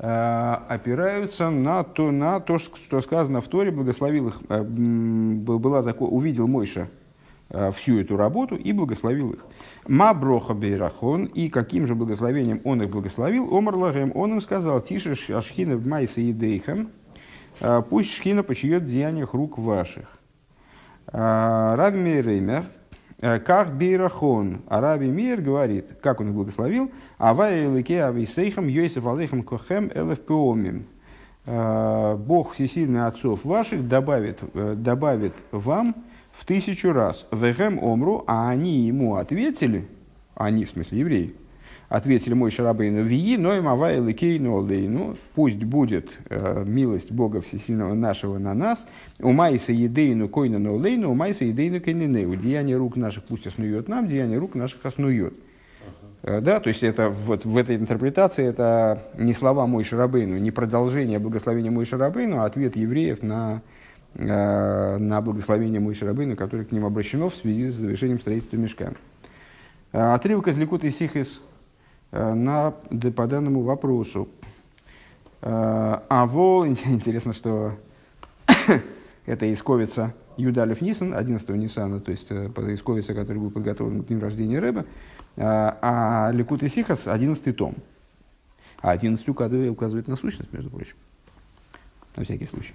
Э, 0.03 0.57
опираются 0.67 1.51
на 1.51 1.83
то, 1.83 2.09
на 2.09 2.39
то, 2.39 2.57
что 2.57 3.01
сказано 3.01 3.39
в 3.39 3.47
Торе, 3.47 3.69
благословил 3.69 4.29
их, 4.29 4.41
э, 4.49 4.63
была, 4.63 5.81
увидел 5.81 6.47
Мойша 6.47 6.87
э, 7.49 7.71
всю 7.71 7.99
эту 7.99 8.17
работу 8.17 8.55
и 8.55 8.71
благословил 8.73 9.33
их. 9.33 9.45
Ма 9.87 10.15
броха 10.15 10.55
бейрахон, 10.55 11.25
и 11.25 11.49
каким 11.49 11.85
же 11.85 11.93
благословением 11.93 12.61
он 12.63 12.81
их 12.81 12.89
благословил, 12.89 13.55
омар 13.55 13.75
лагем, 13.75 14.11
он 14.15 14.31
им 14.31 14.41
сказал, 14.41 14.81
тише 14.81 15.15
ашхина 15.31 15.77
в 15.77 15.85
майса 15.85 16.19
едейхам, 16.19 16.89
пусть 17.91 18.11
шхина 18.11 18.41
почиет 18.41 18.81
в 18.81 18.87
деяниях 18.87 19.35
рук 19.35 19.59
ваших. 19.59 20.17
Раби 21.05 21.99
Мейреймер, 21.99 22.63
Э, 22.63 22.80
как 23.21 23.77
Бейрахон, 23.77 24.61
Араби 24.67 25.05
Мир 25.05 25.41
говорит, 25.41 25.97
как 26.01 26.19
он 26.19 26.29
их 26.29 26.33
благословил, 26.33 26.91
Авай 27.17 27.65
Элике 27.65 28.03
Ависейхам 28.03 28.67
Йосиф 28.67 29.05
Алейхам 29.05 29.43
Кохем 29.43 29.91
Элеф 29.93 30.19
Пеомим. 30.21 30.85
Э, 31.45 32.15
Бог 32.17 32.53
всесильный 32.53 33.05
отцов 33.05 33.45
ваших 33.45 33.87
добавит, 33.87 34.39
э, 34.53 34.75
добавит 34.77 35.33
вам 35.51 35.95
в 36.31 36.45
тысячу 36.45 36.93
раз. 36.93 37.27
Вехем 37.31 37.79
Омру, 37.83 38.23
а 38.27 38.49
они 38.49 38.81
ему 38.81 39.15
ответили, 39.15 39.87
они, 40.35 40.65
в 40.65 40.71
смысле 40.71 40.99
евреи, 40.99 41.35
Ответили 41.91 42.33
мой 42.33 42.51
Шарабейну 42.51 43.03
Вии, 43.03 43.35
но 43.35 43.53
им 43.53 43.67
авай 43.67 43.99
ну 43.99 45.17
пусть 45.35 45.61
будет 45.61 46.09
э, 46.29 46.63
милость 46.65 47.11
Бога 47.11 47.41
Всесильного 47.41 47.93
нашего 47.93 48.37
на 48.37 48.53
нас, 48.53 48.87
у 49.19 49.33
майса 49.33 49.73
едейну 49.73 50.29
койна 50.29 50.57
нолейну, 50.57 51.11
у 51.11 51.15
майса 51.15 51.43
едейну 51.43 51.81
кенинеу, 51.81 52.33
деяние 52.37 52.77
рук 52.77 52.95
наших 52.95 53.25
пусть 53.25 53.45
оснует 53.45 53.89
нам, 53.89 54.07
деяние 54.07 54.37
рук 54.37 54.55
наших 54.55 54.85
оснует. 54.85 55.33
Uh-huh. 56.23 56.39
Да, 56.39 56.61
то 56.61 56.69
есть 56.69 56.81
это 56.81 57.09
вот 57.09 57.43
в 57.43 57.57
этой 57.57 57.75
интерпретации 57.75 58.45
это 58.45 59.03
не 59.17 59.33
слова 59.33 59.67
мой 59.67 59.83
Шарабейну, 59.83 60.37
не 60.37 60.51
продолжение 60.51 61.19
благословения 61.19 61.71
мой 61.71 61.83
Шарабейну, 61.83 62.39
а 62.39 62.45
ответ 62.45 62.77
евреев 62.77 63.21
на, 63.21 63.63
э, 64.15 64.95
на 64.97 65.19
благословение 65.19 65.81
мой 65.81 65.93
Шарабейну, 65.93 66.37
которое 66.37 66.63
к 66.63 66.71
ним 66.71 66.85
обращено 66.85 67.27
в 67.27 67.35
связи 67.35 67.69
с 67.69 67.73
завершением 67.73 68.21
строительства 68.21 68.55
мешка. 68.55 68.93
Э, 69.91 70.13
отрывок 70.13 70.47
из 70.47 70.55
Ликута 70.55 70.87
и 70.87 70.91
Сихис 70.91 71.41
Э, 72.11 72.33
на, 72.33 72.71
по 73.15 73.27
данному 73.27 73.61
вопросу. 73.61 74.27
Э, 75.41 75.99
а 76.09 76.25
вол, 76.25 76.65
интересно, 76.85 77.33
что 77.33 77.77
это 79.25 79.51
исковица 79.51 80.13
Юдалев 80.35 80.81
Нисан, 80.81 81.13
11 81.13 81.47
Нисана, 81.49 81.99
то 82.01 82.11
есть 82.11 82.27
э, 82.31 82.47
исковица, 82.73 83.13
который 83.13 83.37
был 83.37 83.49
подготовлен 83.49 84.03
к 84.03 84.07
дню 84.07 84.19
рождения 84.19 84.59
Рэба, 84.59 84.85
а 85.37 86.29
Ликут 86.33 86.63
и 86.63 86.67
Сихас 86.67 87.07
11 87.07 87.55
том. 87.55 87.75
А 88.81 88.91
11 88.91 89.29
указывает 89.29 90.07
на 90.07 90.15
сущность, 90.17 90.51
между 90.51 90.69
прочим. 90.69 90.95
На 92.17 92.25
всякий 92.25 92.45
случай. 92.45 92.73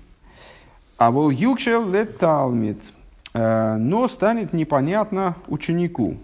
А 0.97 1.11
вол 1.11 1.29
юкшел 1.29 1.87
леталмит. 1.87 2.83
Но 3.35 4.09
станет 4.09 4.55
непонятно 4.55 5.37
ученику. 5.49 6.17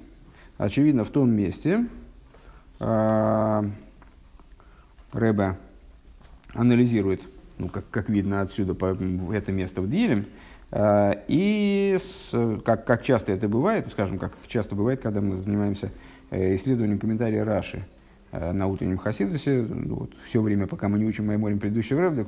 Очевидно, 0.57 1.04
в 1.04 1.11
том 1.11 1.31
месте, 1.31 1.85
Рэбе 5.12 5.56
анализирует, 6.54 7.22
ну, 7.58 7.68
как, 7.68 7.88
как 7.90 8.08
видно 8.08 8.40
отсюда, 8.40 8.74
по, 8.74 8.96
это 9.32 9.52
место 9.52 9.80
в 9.80 9.88
Дилем, 9.88 10.26
а, 10.70 11.22
и 11.28 11.96
с, 12.00 12.34
как, 12.64 12.86
как 12.86 13.02
часто 13.02 13.32
это 13.32 13.48
бывает, 13.48 13.84
ну, 13.86 13.92
скажем, 13.92 14.18
как 14.18 14.32
часто 14.46 14.74
бывает, 14.74 15.00
когда 15.00 15.20
мы 15.20 15.36
занимаемся 15.36 15.90
э, 16.30 16.56
исследованием 16.56 16.98
комментария 16.98 17.44
Раши 17.44 17.84
э, 18.32 18.52
на 18.52 18.66
утреннем 18.66 18.96
Хасидусе, 18.96 19.66
ну, 19.68 19.96
вот, 19.96 20.12
все 20.26 20.40
время, 20.40 20.66
пока 20.66 20.88
мы 20.88 20.98
не 20.98 21.04
учим 21.04 21.26
Майморим 21.26 21.58
предыдущего 21.58 22.00
Рэбда, 22.00 22.26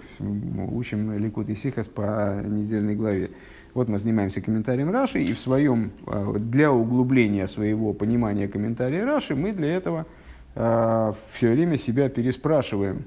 учим 0.73 1.19
Ликут 1.19 1.49
и 1.49 1.55
Сихас 1.55 1.89
по 1.89 2.43
недельной 2.45 2.97
главе. 2.97 3.31
Вот 3.73 3.89
мы 3.89 3.99
занимаемся 3.99 4.43
комментарием 4.43 4.91
Раши, 4.91 5.23
и 5.23 5.33
в 5.33 5.39
своем, 5.39 5.93
э, 6.07 6.37
для 6.39 6.71
углубления 6.71 7.49
своего 7.49 7.95
понимания 7.95 8.47
комментария 8.47 9.07
Раши 9.07 9.35
мы 9.35 9.53
для 9.53 9.75
этого 9.75 10.07
все 10.55 11.51
время 11.51 11.77
себя 11.77 12.09
переспрашиваем, 12.09 12.99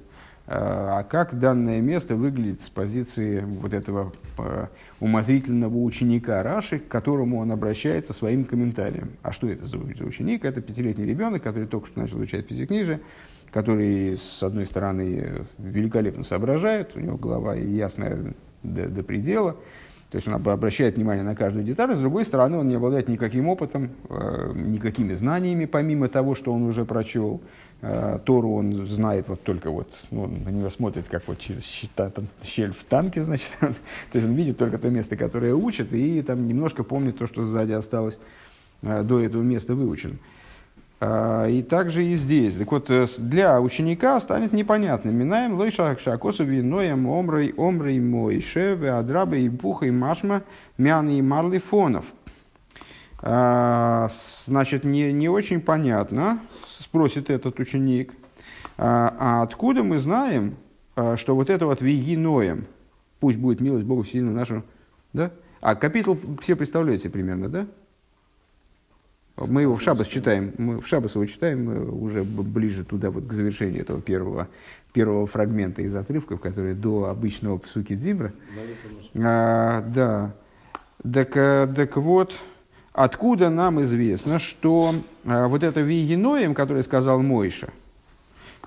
э, 0.48 0.54
а 0.56 1.04
как 1.04 1.40
данное 1.40 1.80
место 1.80 2.16
выглядит 2.16 2.62
с 2.62 2.70
позиции 2.70 3.42
вот 3.42 3.74
этого 3.74 4.12
э, 4.38 4.68
умозрительного 5.00 5.78
ученика 5.78 6.44
Раши, 6.44 6.80
к 6.80 6.88
которому 6.88 7.40
он 7.40 7.52
обращается 7.52 8.14
своим 8.14 8.44
комментарием. 8.44 9.12
А 9.22 9.32
что 9.32 9.50
это 9.50 9.66
за 9.66 9.78
ученик? 9.78 10.44
Это 10.44 10.62
пятилетний 10.62 11.06
ребенок, 11.06 11.44
который 11.44 11.68
только 11.68 11.88
что 11.88 12.02
начал 12.02 12.18
изучать 12.18 12.48
пятикнижие, 12.48 13.00
который, 13.52 14.18
с 14.18 14.44
одной 14.44 14.66
стороны, 14.66 15.46
великолепно 15.58 16.24
соображает, 16.24 16.96
у 16.96 17.00
него 17.00 17.18
голова 17.18 17.56
ясная 17.56 18.34
до, 18.64 18.90
до 18.90 19.04
предела, 19.04 19.56
то 20.10 20.16
есть 20.16 20.28
он 20.28 20.36
обращает 20.36 20.96
внимание 20.96 21.24
на 21.24 21.36
каждую 21.36 21.66
деталь, 21.66 21.94
с 21.94 22.00
другой 22.00 22.24
стороны, 22.24 22.58
он 22.58 22.70
не 22.70 22.76
обладает 22.76 23.10
никаким 23.10 23.50
опытом, 23.50 23.90
э, 24.10 24.54
никакими 24.56 25.14
знаниями, 25.14 25.66
помимо 25.66 26.08
того, 26.08 26.34
что 26.34 26.54
он 26.54 26.64
уже 26.64 26.86
прочел. 26.86 27.42
Э, 27.82 28.18
Тору 28.24 28.54
он 28.54 28.88
знает 28.88 29.28
вот 29.28 29.44
только 29.44 29.70
вот, 29.70 29.90
ну, 30.10 30.28
на 30.28 30.50
него 30.50 30.70
смотрит, 30.70 31.10
как 31.10 31.28
вот 31.28 31.40
через 31.40 31.64
щель 32.44 32.72
в 32.72 32.84
танке, 32.86 33.22
значит. 33.26 33.52
то 33.60 33.68
есть 34.14 34.26
он 34.26 34.34
видит 34.34 34.58
только 34.58 34.78
то 34.78 34.90
место, 34.90 35.18
которое 35.18 35.54
учит, 35.54 35.92
и 35.92 36.22
там 36.22 36.48
немножко 36.48 36.84
помнит 36.84 37.18
то, 37.18 37.28
что 37.28 37.44
сзади 37.44 37.74
осталось 37.74 38.18
э, 38.84 39.04
до 39.04 39.20
этого 39.20 39.42
места 39.42 39.76
выученным. 39.76 40.20
А, 41.00 41.48
и 41.48 41.62
также 41.62 42.04
и 42.06 42.16
здесь. 42.16 42.56
Так 42.56 42.72
вот, 42.72 42.90
э, 42.90 43.06
для 43.20 43.62
ученика 43.62 44.20
станет 44.20 44.52
непонятным. 44.52 45.14
Минаем 45.14 45.54
лойша 45.54 45.96
шакосу 45.98 46.44
виноем 46.44 47.08
омрой 47.08 47.54
омрой 47.56 48.00
мой 48.00 48.42
шеве 48.42 48.92
адрабы 48.92 49.40
и 49.40 49.50
пуха 49.50 49.86
и 49.86 49.92
машма 49.92 50.42
мяны 50.80 51.20
и 51.20 51.22
марлифонов. 51.22 52.06
А, 53.20 54.10
значит, 54.46 54.86
не, 54.86 55.14
не 55.14 55.30
очень 55.30 55.62
понятно, 55.62 56.40
спросит 56.66 57.30
этот 57.30 57.60
ученик, 57.60 58.14
а, 58.78 59.16
а 59.20 59.42
откуда 59.44 59.84
мы 59.84 59.98
знаем, 59.98 60.56
что 61.16 61.36
вот 61.36 61.52
это 61.52 61.68
вот 61.68 61.80
вигиноем, 61.80 62.66
пусть 63.20 63.38
будет 63.38 63.60
милость 63.60 63.86
Богу 63.86 64.04
сильно 64.04 64.32
нашему, 64.32 64.64
да? 65.14 65.32
А 65.62 65.76
капитул 65.76 66.18
все 66.42 66.56
представляете 66.56 67.12
примерно, 67.12 67.50
да? 67.50 67.68
Мы 69.38 69.62
его 69.62 69.76
в 69.76 69.82
Шабас 69.84 70.08
читаем, 70.08 70.54
мы 70.58 70.82
в 70.82 70.88
Шабас 70.88 71.14
его 71.14 71.26
читаем 71.28 72.02
уже 72.04 72.24
ближе 72.24 72.84
туда, 72.84 73.12
вот 73.12 73.28
к 73.28 73.34
завершению 73.34 73.82
этого 73.82 74.02
первого, 74.02 74.48
первого 74.94 75.28
фрагмента 75.28 75.84
из 75.84 75.96
отрывков, 75.96 76.42
который 76.42 76.74
до 76.74 77.06
обычного 77.06 77.58
псуки 77.60 77.96
Дзимра. 77.96 78.34
А, 79.16 79.82
да. 79.94 80.34
Так, 81.14 81.38
э, 81.38 81.68
так 81.76 81.96
вот, 81.98 82.36
откуда 82.94 83.52
нам 83.52 83.82
известно, 83.84 84.40
что 84.40 84.96
а, 85.24 85.48
вот 85.48 85.62
это 85.62 85.82
Виеноем, 85.82 86.56
которое 86.56 86.82
сказал 86.82 87.22
Мойша, 87.22 87.70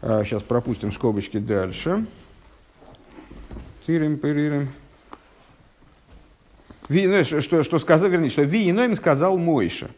а, 0.00 0.22
сейчас 0.24 0.44
пропустим 0.44 0.92
скобочки 0.92 1.38
дальше. 1.38 2.06
Тырим, 3.86 4.18
пыририм. 4.18 4.68
Что, 6.88 7.64
что 7.64 7.78
сказал, 7.80 8.08
вернее, 8.08 8.30
что 8.30 8.42
Виеноем 8.42 8.94
сказал 8.94 9.36
Мойша. 9.36 9.90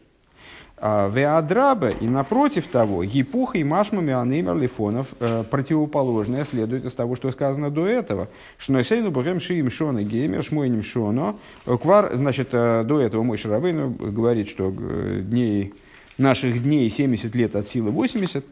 А, 0.85 1.07
Веадраба, 1.07 1.91
и 1.91 2.09
напротив 2.09 2.67
того, 2.67 3.03
Епуха 3.03 3.57
и 3.57 3.63
Машмами 3.63 4.11
Анеймер 4.11 4.57
Лифонов, 4.57 5.07
э, 5.21 5.45
противоположное 5.49 6.43
следует 6.43 6.83
из 6.83 6.91
того, 6.91 7.15
что 7.15 7.31
сказано 7.31 7.71
до 7.71 7.87
этого. 7.87 8.27
Что 8.57 8.73
Носейну 8.73 9.09
Бухем 9.09 9.39
Шиим 9.39 9.71
Шона 9.71 10.03
Геймер 10.03 10.43
Шмойним 10.43 10.83
Шоно. 10.83 11.37
Квар, 11.63 12.11
значит, 12.15 12.49
э, 12.51 12.83
до 12.83 12.99
этого 12.99 13.23
мой 13.23 13.37
Шарабейн 13.37 13.93
говорит, 13.93 14.49
что 14.49 14.73
э, 14.77 15.21
дней, 15.23 15.73
наших 16.17 16.61
дней 16.61 16.89
70 16.89 17.33
лет 17.33 17.55
от 17.55 17.69
силы 17.69 17.91
80. 17.91 18.43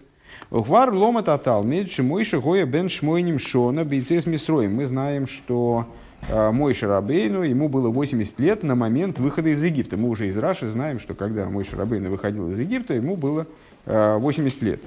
Квар 0.51 0.93
лома 0.93 1.23
татал, 1.23 1.65
мой 1.65 2.23
Шигоя 2.23 2.65
бен 2.65 2.88
Шмойним 2.88 3.39
Шона 3.39 3.83
бейцес 3.83 4.25
Мисроем. 4.25 4.75
Мы 4.75 4.85
знаем, 4.85 5.27
что 5.27 5.85
Мой 6.29 6.73
Шарабейну, 6.73 7.43
ему 7.43 7.67
было 7.67 7.89
80 7.89 8.39
лет 8.39 8.63
на 8.63 8.75
момент 8.75 9.19
выхода 9.19 9.49
из 9.49 9.63
Египта. 9.63 9.97
Мы 9.97 10.09
уже 10.09 10.27
из 10.27 10.37
Раши 10.37 10.69
знаем, 10.69 10.99
что 10.99 11.13
когда 11.13 11.49
Мой 11.49 11.63
Шарабейну 11.63 12.09
выходил 12.09 12.51
из 12.51 12.59
Египта, 12.59 12.93
ему 12.93 13.15
было 13.15 13.47
80 13.85 14.61
лет. 14.61 14.81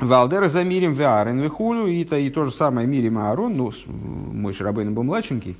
Валдера 0.00 0.48
за 0.48 0.64
Мирим 0.64 0.94
Веарен 0.94 1.40
Вехулю, 1.40 1.86
и, 1.86 2.04
то, 2.04 2.16
и 2.16 2.30
то 2.30 2.46
же 2.46 2.52
самое 2.52 2.86
Мирим 2.86 3.18
Аарон, 3.18 3.54
ну, 3.54 3.70
мой 3.86 4.54
Шарабейн 4.54 4.94
был 4.94 5.02
младшенький, 5.02 5.56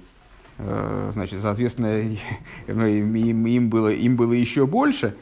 значит, 1.13 1.43
соответственно, 1.43 2.01
им, 2.67 3.15
им, 3.15 3.69
было, 3.69 3.93
им 3.93 4.17
было 4.17 4.33
еще 4.33 4.67
больше, 4.67 5.15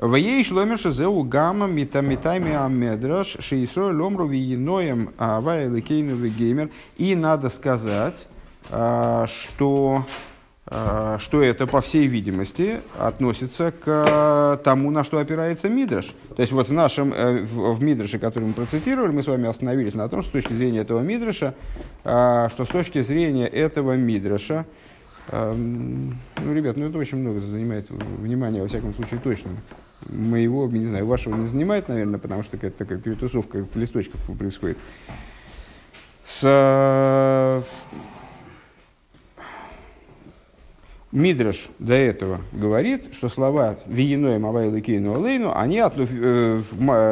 Ваей 0.00 0.42
шломерша 0.42 0.92
зеу 0.92 1.22
гамма 1.24 1.66
метамитами 1.66 2.54
амедраш 2.54 3.36
шейсо 3.40 3.92
ломру 3.92 4.26
виеноем 4.26 5.10
авая 5.18 5.68
лекейну 5.68 6.16
геймер. 6.26 6.70
И 6.96 7.14
надо 7.14 7.50
сказать, 7.50 8.26
а, 8.70 9.26
что, 9.26 10.06
а, 10.64 11.18
что 11.18 11.42
это, 11.42 11.66
по 11.66 11.82
всей 11.82 12.06
видимости, 12.06 12.80
относится 12.98 13.72
к 13.72 14.58
тому, 14.64 14.90
на 14.90 15.04
что 15.04 15.18
опирается 15.18 15.68
Мидраш. 15.68 16.14
То 16.34 16.40
есть 16.40 16.52
вот 16.52 16.70
в 16.70 16.72
нашем, 16.72 17.12
э, 17.12 17.44
в 17.44 17.82
Мидраше, 17.82 18.18
который 18.18 18.44
мы 18.44 18.54
процитировали, 18.54 19.12
мы 19.12 19.22
с 19.22 19.26
вами 19.26 19.50
остановились 19.50 19.92
на 19.92 20.08
том, 20.08 20.22
что 20.22 20.30
с 20.30 20.32
точки 20.32 20.54
зрения 20.54 20.78
этого 20.78 21.00
Мидраша, 21.00 21.52
а, 22.04 22.48
что 22.48 22.64
с 22.64 22.68
точки 22.68 23.02
зрения 23.02 23.46
этого 23.46 23.96
Мидраша, 23.96 24.64
ну, 25.30 26.14
ребят, 26.54 26.76
ну 26.76 26.88
это 26.88 26.98
очень 26.98 27.18
много 27.18 27.38
занимает 27.40 27.86
внимания, 27.90 28.62
во 28.62 28.66
всяком 28.66 28.94
случае, 28.94 29.20
точно 29.22 29.50
моего, 30.08 30.66
не 30.68 30.86
знаю, 30.86 31.06
вашего 31.06 31.36
не 31.36 31.46
занимает, 31.46 31.88
наверное, 31.88 32.18
потому 32.18 32.42
что 32.42 32.52
какая-то 32.52 32.78
такая 32.78 32.98
перетусовка 32.98 33.66
листочков 33.74 34.20
происходит. 34.38 34.78
С 36.24 36.42
э, 36.44 37.62
Мидраш 41.12 41.68
до 41.78 41.94
этого 41.94 42.40
говорит, 42.52 43.12
что 43.14 43.28
слова 43.28 43.76
«Виеной 43.86 44.38
Мавай 44.38 44.68
Лукейну 44.68 45.20
Алейну», 45.20 45.52
они, 45.56 45.78
от, 45.80 45.94
э, 45.96 46.62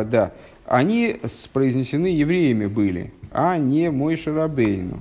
да, 0.07 0.33
они 0.66 1.21
произнесены 1.52 2.07
евреями 2.07 2.66
были, 2.66 3.12
а 3.33 3.59
не 3.59 3.90
мой 3.90 4.16
Шарабейну. 4.16 4.99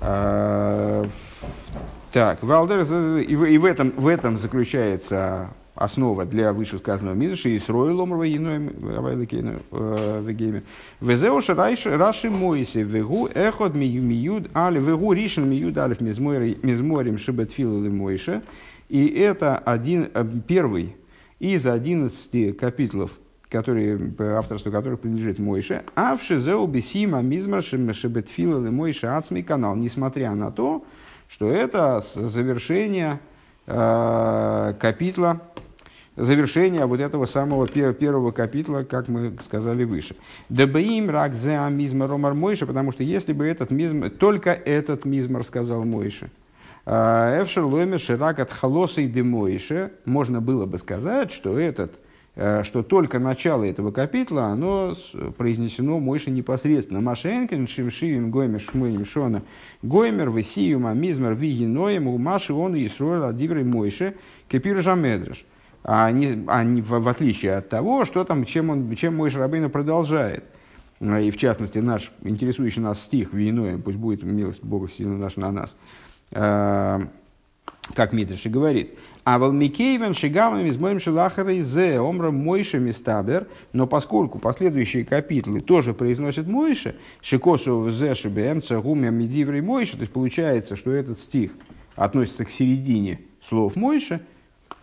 А, 0.00 1.06
так, 2.12 2.42
Валдер, 2.42 2.80
и 2.80 3.36
в, 3.36 3.44
и 3.44 3.56
в, 3.56 3.64
этом, 3.64 3.92
в 3.96 4.06
этом 4.06 4.38
заключается 4.38 5.48
основа 5.74 6.24
для 6.24 6.52
вышесказанного 6.52 7.14
Мидраша 7.14 7.48
и 7.48 7.58
срой 7.58 7.92
ломрва 7.92 8.28
иной 8.28 8.70
авайлыкейну 8.96 9.62
э, 9.70 10.22
вегейме. 10.24 10.62
Везеуша 11.00 11.54
раши 11.54 12.30
мойси 12.30 12.78
вегу 12.78 13.28
эхот 13.34 13.74
миюд 13.74 14.50
али 14.54 14.78
вегу 14.80 15.12
ришен 15.12 15.48
миюд 15.48 15.76
алиф 15.78 16.00
мизморим 16.00 17.18
шибетфил 17.18 17.82
или 17.82 17.90
мойша. 17.90 18.42
И 18.88 19.06
это 19.06 19.58
один, 19.58 20.08
э, 20.14 20.24
первый 20.46 20.94
из 21.40 21.66
одиннадцати 21.66 22.52
капитлов, 22.52 23.10
которые, 23.48 24.14
авторство 24.18 24.70
которых 24.70 25.00
принадлежит 25.00 25.38
Мойше, 25.38 25.82
а 25.94 26.16
в 26.16 26.22
Шизеу 26.22 26.66
Бесима 26.66 27.20
Мизмар 27.22 27.62
Шебетфила 27.62 28.58
Мойше 28.70 29.06
Ацмий 29.06 29.42
канал, 29.42 29.76
несмотря 29.76 30.34
на 30.34 30.50
то, 30.50 30.84
что 31.28 31.50
это 31.50 32.00
завершение 32.00 33.20
э, 33.66 34.74
капитла 34.78 35.40
завершение 36.16 36.86
вот 36.86 37.00
этого 37.00 37.24
самого 37.26 37.66
первого 37.66 38.30
капитла, 38.30 38.82
как 38.82 39.08
мы 39.08 39.36
сказали 39.44 39.84
выше. 39.84 40.16
Дебаим 40.48 41.10
рак 41.10 41.34
за 41.34 41.68
мизмар 41.70 42.10
ромар 42.10 42.34
Мойша, 42.34 42.66
потому 42.66 42.92
что 42.92 43.02
если 43.02 43.32
бы 43.32 43.46
этот 43.46 43.70
мизмар, 43.70 44.10
только 44.10 44.50
этот 44.52 45.04
мизмар 45.04 45.44
сказал 45.44 45.84
Мойша, 45.84 46.30
Эфшер 46.86 47.64
лоймер 47.64 47.98
ширак 47.98 48.40
от 48.40 48.52
холоса 48.52 49.00
и 49.00 49.08
демойше, 49.08 49.92
можно 50.04 50.42
было 50.42 50.66
бы 50.66 50.76
сказать, 50.76 51.32
что 51.32 51.58
этот 51.58 51.98
э, 52.36 52.62
что 52.62 52.82
только 52.82 53.18
начало 53.18 53.64
этого 53.64 53.90
капитла, 53.90 54.48
оно 54.48 54.94
произнесено 55.38 55.98
Мойше 55.98 56.30
непосредственно. 56.30 57.00
Машенкин, 57.00 57.66
Шимшивим, 57.68 58.30
Гоймер, 58.30 58.60
Шмуим, 58.60 59.06
Шона, 59.06 59.42
Гоймер, 59.82 60.30
Весиюма, 60.30 60.92
Мизмар, 60.92 61.32
Вигиноем, 61.32 62.06
Умаши, 62.06 62.52
он 62.52 62.76
и 62.76 62.86
Исруэл, 62.86 63.24
Адиврей 63.24 63.64
Мойше, 63.64 64.14
Кепир 64.48 64.82
Жамедраш 64.82 65.46
а 65.84 66.06
а 66.06 66.64
не, 66.64 66.80
в, 66.80 66.88
в 66.88 67.08
отличие 67.08 67.56
от 67.56 67.68
того, 67.68 68.06
что 68.06 68.24
там, 68.24 68.46
чем, 68.46 68.70
он, 68.70 68.96
чем 68.96 69.16
мой 69.16 69.28
Шарабейна 69.28 69.68
продолжает. 69.68 70.44
А, 71.00 71.20
и 71.20 71.30
в 71.30 71.36
частности, 71.36 71.78
наш 71.78 72.10
интересующий 72.22 72.80
нас 72.80 73.02
стих 73.02 73.34
«Виноем, 73.34 73.82
пусть 73.82 73.98
будет 73.98 74.22
милость 74.22 74.64
Бога 74.64 74.88
сильно 74.88 75.18
наш 75.18 75.36
на 75.36 75.52
нас», 75.52 75.76
а, 76.32 77.02
как 77.94 78.14
Митриш 78.14 78.46
говорит. 78.46 78.94
А 79.24 79.38
волмикейвен 79.38 80.14
шигамами 80.14 80.70
с 80.70 80.78
моим 80.78 81.00
шелахарой 81.00 81.60
зе 81.60 82.00
омра 82.00 82.30
мойше 82.30 82.78
мистабер, 82.78 83.46
но 83.74 83.86
поскольку 83.86 84.38
последующие 84.38 85.04
капитлы 85.04 85.60
тоже 85.60 85.92
произносят 85.92 86.46
мойше, 86.46 86.96
шикосу 87.20 87.90
зе 87.90 88.14
шибем 88.14 88.62
цагумя 88.62 89.10
медиврей 89.10 89.60
мойше, 89.60 89.96
то 89.96 90.00
есть 90.00 90.12
получается, 90.14 90.76
что 90.76 90.92
этот 90.92 91.18
стих 91.18 91.52
относится 91.94 92.46
к 92.46 92.50
середине 92.50 93.20
слов 93.42 93.76
мойше– 93.76 94.22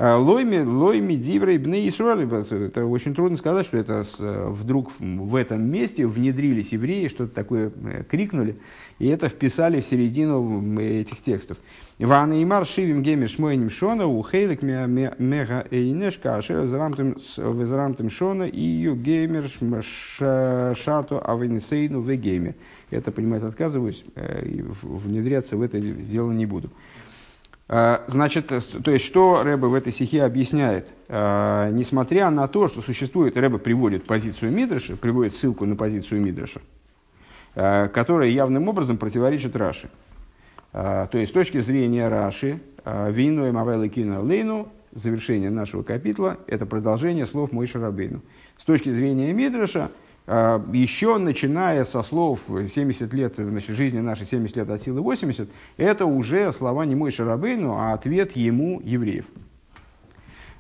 лойми, 0.01 0.61
лойми, 0.61 1.15
диврей, 1.15 1.59
бны 1.59 1.87
Исруэль. 1.87 2.27
Это 2.65 2.85
очень 2.85 3.13
трудно 3.13 3.37
сказать, 3.37 3.67
что 3.67 3.77
это 3.77 4.03
вдруг 4.17 4.91
в 4.99 5.35
этом 5.35 5.63
месте 5.69 6.07
внедрились 6.07 6.71
евреи, 6.71 7.07
что-то 7.07 7.35
такое 7.35 7.71
э, 7.83 8.03
крикнули, 8.09 8.55
и 8.97 9.07
это 9.07 9.29
вписали 9.29 9.79
в 9.79 9.85
середину 9.85 10.79
этих 10.79 11.21
текстов. 11.21 11.57
Ван 11.99 12.31
Имар 12.33 12.65
Шивим 12.65 13.03
Гемер 13.03 13.29
Шмойним 13.29 13.69
Шона, 13.69 14.07
у 14.07 14.23
Хейлек 14.23 14.63
Мега 14.63 15.67
Эйнешка, 15.69 16.35
Ашер 16.37 16.61
Везрамтем 16.61 18.09
Шона, 18.09 18.45
и 18.45 18.59
Ю 18.59 18.95
Геймер 18.95 19.47
Шато 19.49 21.19
Авенесейну 21.19 22.01
Вегеймер. 22.01 22.55
Это, 22.89 23.11
понимаете, 23.11 23.45
отказываюсь, 23.45 24.03
э, 24.15 24.63
внедряться 24.81 25.57
в 25.57 25.61
это 25.61 25.79
дело 25.79 26.31
не 26.31 26.47
буду. 26.47 26.71
А, 27.73 28.03
значит, 28.07 28.47
то 28.47 28.91
есть, 28.91 29.05
что 29.05 29.43
Рэбе 29.43 29.67
в 29.67 29.73
этой 29.73 29.93
стихе 29.93 30.23
объясняет? 30.23 30.93
А, 31.07 31.69
несмотря 31.69 32.29
на 32.29 32.49
то, 32.49 32.67
что 32.67 32.81
существует, 32.81 33.37
Рэбе 33.37 33.59
приводит 33.59 34.03
позицию 34.03 34.51
Мидраша, 34.51 34.97
приводит 34.97 35.37
ссылку 35.37 35.65
на 35.65 35.77
позицию 35.77 36.19
Мидраша, 36.19 36.59
а, 37.55 37.87
которая 37.87 38.27
явным 38.27 38.67
образом 38.67 38.97
противоречит 38.97 39.55
Раши. 39.55 39.89
То 40.73 41.09
есть, 41.13 41.31
с 41.31 41.33
точки 41.33 41.59
зрения 41.59 42.07
Раши, 42.07 42.61
ויהי 42.85 43.15
נועם 43.15 43.45
אלוקינו 43.45 44.21
עלינו, 44.21 44.69
завершение 44.93 45.49
нашего 45.49 45.83
капитла, 45.83 46.37
это 46.47 46.65
продолжение 46.65 47.25
слов 47.25 47.51
Моше 47.51 47.67
Рабейну. 47.67 48.21
С 48.57 48.63
точки 48.63 48.89
зрения 48.89 49.33
Мидраша, 49.33 49.91
еще 50.27 51.17
начиная 51.17 51.83
со 51.83 52.03
слов 52.03 52.45
70 52.47 53.11
лет 53.13 53.33
значит, 53.37 53.75
жизни 53.75 53.99
нашей, 53.99 54.27
70 54.27 54.55
лет 54.55 54.69
от 54.69 54.81
силы 54.81 55.01
80, 55.01 55.49
это 55.77 56.05
уже 56.05 56.53
слова 56.53 56.85
не 56.85 56.95
Моше 56.95 57.11
Рабейну, 57.11 57.73
а 57.73 57.93
ответ 57.93 58.35
ему 58.35 58.79
евреев. 58.83 59.25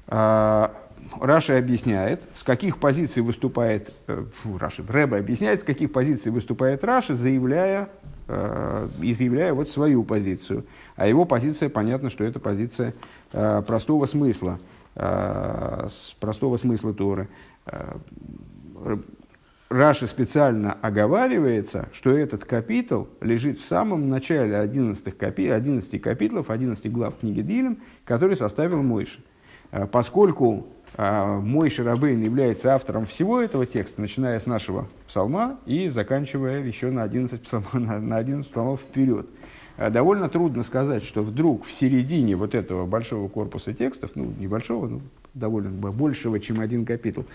А, 0.07 0.73
Раши 1.19 1.57
объясняет, 1.57 2.21
с 2.33 2.43
каких 2.43 2.77
позиций 2.77 3.21
выступает, 3.21 3.93
э, 4.07 4.25
фу, 4.33 4.57
Раши, 4.57 4.83
Ребе 4.87 5.17
объясняет, 5.17 5.61
с 5.61 5.63
каких 5.63 5.91
позиций 5.91 6.31
выступает 6.31 6.83
Раши, 6.83 7.15
заявляя, 7.15 7.89
э, 8.27 8.87
изъявляя 9.01 9.53
вот 9.53 9.69
свою 9.69 10.03
позицию. 10.03 10.65
А 10.95 11.07
его 11.07 11.25
позиция, 11.25 11.69
понятно, 11.69 12.09
что 12.09 12.23
это 12.23 12.39
позиция 12.39 12.93
э, 13.33 13.61
простого 13.65 14.05
смысла, 14.05 14.59
простого 16.19 16.57
смысла 16.57 16.93
Торы 16.93 17.29
Раши 19.71 20.05
специально 20.07 20.73
оговаривается, 20.73 21.87
что 21.93 22.11
этот 22.11 22.43
капитал 22.43 23.07
лежит 23.21 23.57
в 23.57 23.65
самом 23.65 24.09
начале 24.09 24.57
11, 24.57 25.17
капи, 25.17 25.47
11 25.47 26.01
капитлов, 26.01 26.49
11 26.49 26.91
глав 26.91 27.15
книги 27.17 27.39
Дилем, 27.39 27.77
который 28.03 28.35
составил 28.35 28.83
Мойши. 28.83 29.21
А, 29.71 29.87
поскольку 29.87 30.67
а, 30.97 31.39
Мойши 31.39 31.85
Рабейн 31.85 32.21
является 32.21 32.75
автором 32.75 33.05
всего 33.05 33.39
этого 33.39 33.65
текста, 33.65 34.01
начиная 34.01 34.41
с 34.41 34.45
нашего 34.45 34.89
псалма 35.07 35.57
и 35.65 35.87
заканчивая 35.87 36.61
еще 36.61 36.91
на 36.91 37.03
11 37.03 37.41
псалмов, 37.41 37.73
на 37.73 38.17
11 38.17 38.51
псалмов 38.51 38.81
вперед. 38.81 39.25
А, 39.77 39.89
довольно 39.89 40.27
трудно 40.27 40.63
сказать, 40.63 41.05
что 41.05 41.23
вдруг 41.23 41.63
в 41.65 41.71
середине 41.71 42.35
вот 42.35 42.55
этого 42.55 42.85
большого 42.85 43.29
корпуса 43.29 43.73
текстов, 43.73 44.11
ну, 44.15 44.33
небольшого, 44.37 44.87
ну, 44.89 45.01
довольно 45.33 45.69
большего, 45.69 46.39
чем 46.39 46.59
один 46.59 46.85
капитул, 46.85 47.25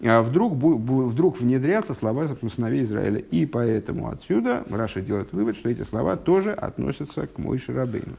а 0.00 0.22
вдруг, 0.22 0.54
вдруг 0.54 1.38
внедрятся 1.38 1.94
слова 1.94 2.26
сыновей 2.28 2.82
Израиля. 2.82 3.18
И 3.18 3.46
поэтому 3.46 4.10
отсюда 4.10 4.64
Раша 4.70 5.00
делает 5.00 5.32
вывод, 5.32 5.56
что 5.56 5.68
эти 5.68 5.82
слова 5.82 6.16
тоже 6.16 6.52
относятся 6.52 7.26
к 7.26 7.38
Мойше 7.38 7.72
Рабейну. 7.72 8.14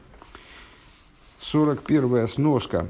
41 1.40 2.28
сноска. 2.28 2.86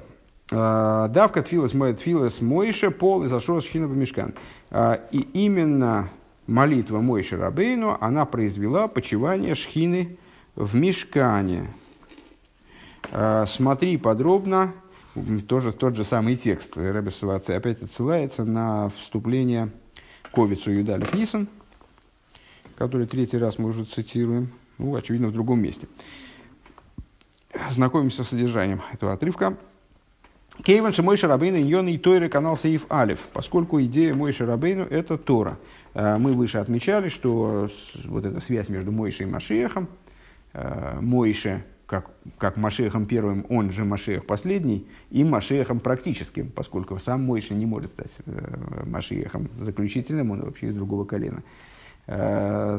А, 0.52 1.08
Давка 1.08 1.42
тфилас 1.42 1.74
моет 1.74 1.98
тфилас 1.98 2.40
Мойше, 2.40 2.90
пол 2.90 3.24
и 3.24 3.28
зашел 3.28 3.60
с 3.60 3.66
хина 3.66 3.86
мешкан. 3.86 4.34
А, 4.70 5.00
и 5.10 5.20
именно 5.32 6.10
молитва 6.46 7.00
Мойши 7.00 7.36
Рабейну, 7.36 7.96
она 8.00 8.26
произвела 8.26 8.86
почивание 8.86 9.54
Шхины 9.54 10.18
в 10.54 10.74
Мешкане. 10.76 11.68
Смотри 13.46 13.98
подробно, 13.98 14.72
тоже 15.46 15.72
тот 15.72 15.96
же 15.96 16.04
самый 16.04 16.36
текст. 16.36 16.76
Рэбе 16.76 17.10
опять 17.48 17.82
отсылается 17.82 18.44
на 18.44 18.88
вступление 18.90 19.70
Ковицу 20.32 20.72
Юдалев 20.72 21.14
Нисан, 21.14 21.48
который 22.76 23.06
третий 23.06 23.38
раз 23.38 23.58
мы 23.58 23.68
уже 23.68 23.84
цитируем, 23.84 24.52
ну, 24.78 24.94
очевидно, 24.96 25.28
в 25.28 25.32
другом 25.32 25.60
месте. 25.60 25.86
Знакомимся 27.70 28.24
с 28.24 28.28
содержанием 28.28 28.82
этого 28.92 29.12
отрывка. 29.12 29.56
Кейван 30.62 30.92
мой 30.98 31.16
Шарабейн 31.16 31.56
Иньон 31.56 31.88
и 31.88 31.98
Тойры 31.98 32.28
канал 32.28 32.56
Саиф 32.56 32.90
Алиф, 32.90 33.20
поскольку 33.32 33.82
идея 33.82 34.14
мой 34.14 34.32
Шарабейну– 34.32 34.84
это 34.90 35.18
Тора. 35.18 35.58
Э, 35.94 36.16
мы 36.16 36.32
выше 36.32 36.58
отмечали, 36.58 37.08
что 37.08 37.68
вот 38.04 38.24
эта 38.24 38.40
связь 38.40 38.68
между 38.68 38.92
Мойшей 38.92 39.26
и 39.26 39.30
Машехом, 39.30 39.88
э, 40.52 40.98
Мойше 41.00 41.64
как, 41.86 42.10
как 42.38 42.56
Машехом 42.56 43.06
первым, 43.06 43.44
он 43.48 43.70
же 43.70 43.84
Машех 43.84 44.26
последний, 44.26 44.86
и 45.10 45.22
Машехом 45.22 45.80
практическим, 45.80 46.50
поскольку 46.50 46.98
сам 46.98 47.22
Мойша 47.22 47.54
не 47.54 47.66
может 47.66 47.90
стать 47.90 48.16
э, 48.26 48.84
Машехом 48.86 49.50
заключительным, 49.58 50.30
он 50.30 50.42
вообще 50.42 50.68
из 50.68 50.74
другого 50.74 51.04
колена, 51.04 51.42
э, 52.06 52.78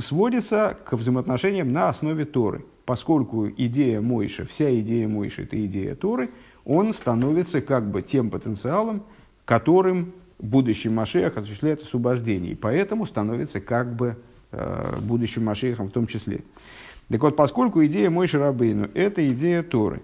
сводится 0.00 0.76
к 0.84 0.94
взаимоотношениям 0.94 1.68
на 1.68 1.88
основе 1.88 2.24
Торы. 2.24 2.64
Поскольку 2.86 3.48
идея 3.48 4.00
Мойша, 4.00 4.44
вся 4.44 4.74
идея 4.80 5.08
Мойша– 5.08 5.42
это 5.44 5.64
идея 5.66 5.94
Торы, 5.94 6.30
он 6.64 6.92
становится 6.92 7.60
как 7.60 7.90
бы 7.90 8.02
тем 8.02 8.30
потенциалом, 8.30 9.02
которым 9.44 10.12
будущий 10.38 10.88
Машех 10.88 11.36
осуществляет 11.36 11.82
освобождение. 11.82 12.52
И 12.52 12.54
поэтому 12.54 13.06
становится 13.06 13.60
как 13.60 13.94
бы 13.94 14.16
э, 14.52 14.96
будущим 15.00 15.44
Машехом 15.44 15.88
в 15.88 15.92
том 15.92 16.06
числе. 16.06 16.42
Так 17.08 17.22
вот, 17.22 17.36
поскольку 17.36 17.84
идея 17.84 18.10
мой 18.10 18.26
Шарабейну– 18.26 18.90
это 18.94 19.26
идея 19.28 19.62
Торы, 19.62 20.00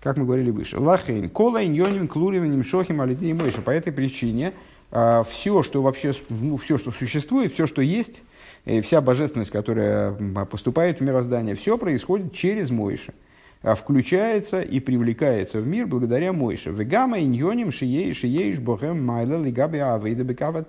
как 0.00 0.16
мы 0.16 0.24
говорили 0.24 0.50
выше, 0.50 0.78
лахейн, 0.78 1.28
кола 1.28 1.64
иньоним 1.64 2.08
клуриваним 2.08 2.64
шохим 2.64 3.00
алидей 3.00 3.32
мойша. 3.32 3.62
По 3.62 3.70
этой 3.70 3.92
причине 3.92 4.52
а, 4.90 5.22
все, 5.22 5.62
что 5.62 5.82
вообще, 5.82 6.12
ну, 6.28 6.56
все, 6.56 6.76
что 6.78 6.90
существует, 6.90 7.52
все, 7.52 7.66
что 7.66 7.82
есть, 7.82 8.22
и 8.64 8.80
вся 8.80 9.00
божественность, 9.00 9.50
которая 9.50 10.12
поступает 10.50 10.98
в 10.98 11.02
мироздание, 11.02 11.54
все 11.54 11.78
происходит 11.78 12.34
через 12.34 12.70
Мойша, 12.70 13.14
включается 13.62 14.60
и 14.60 14.80
привлекается 14.80 15.60
в 15.60 15.66
мир 15.66 15.86
благодаря 15.86 16.32
Мойше. 16.34 16.70
Вегама 16.70 17.20
иньоним 17.20 17.72
шией 17.72 18.12
шиеиш 18.12 18.58
бохем 18.58 19.04
майла 19.04 19.42
лигаби 19.42 19.78
авейда 19.78 20.24
бекава 20.24 20.62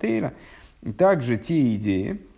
Также 0.96 1.36
те 1.36 1.74
идеи, 1.74 2.18
Э, 2.18 2.31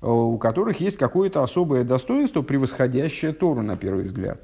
у 0.00 0.38
которых 0.38 0.80
есть 0.80 0.96
какое-то 0.96 1.42
особое 1.42 1.84
достоинство, 1.84 2.42
превосходящее 2.42 3.32
Тору 3.32 3.62
на 3.62 3.76
первый 3.76 4.04
взгляд. 4.04 4.40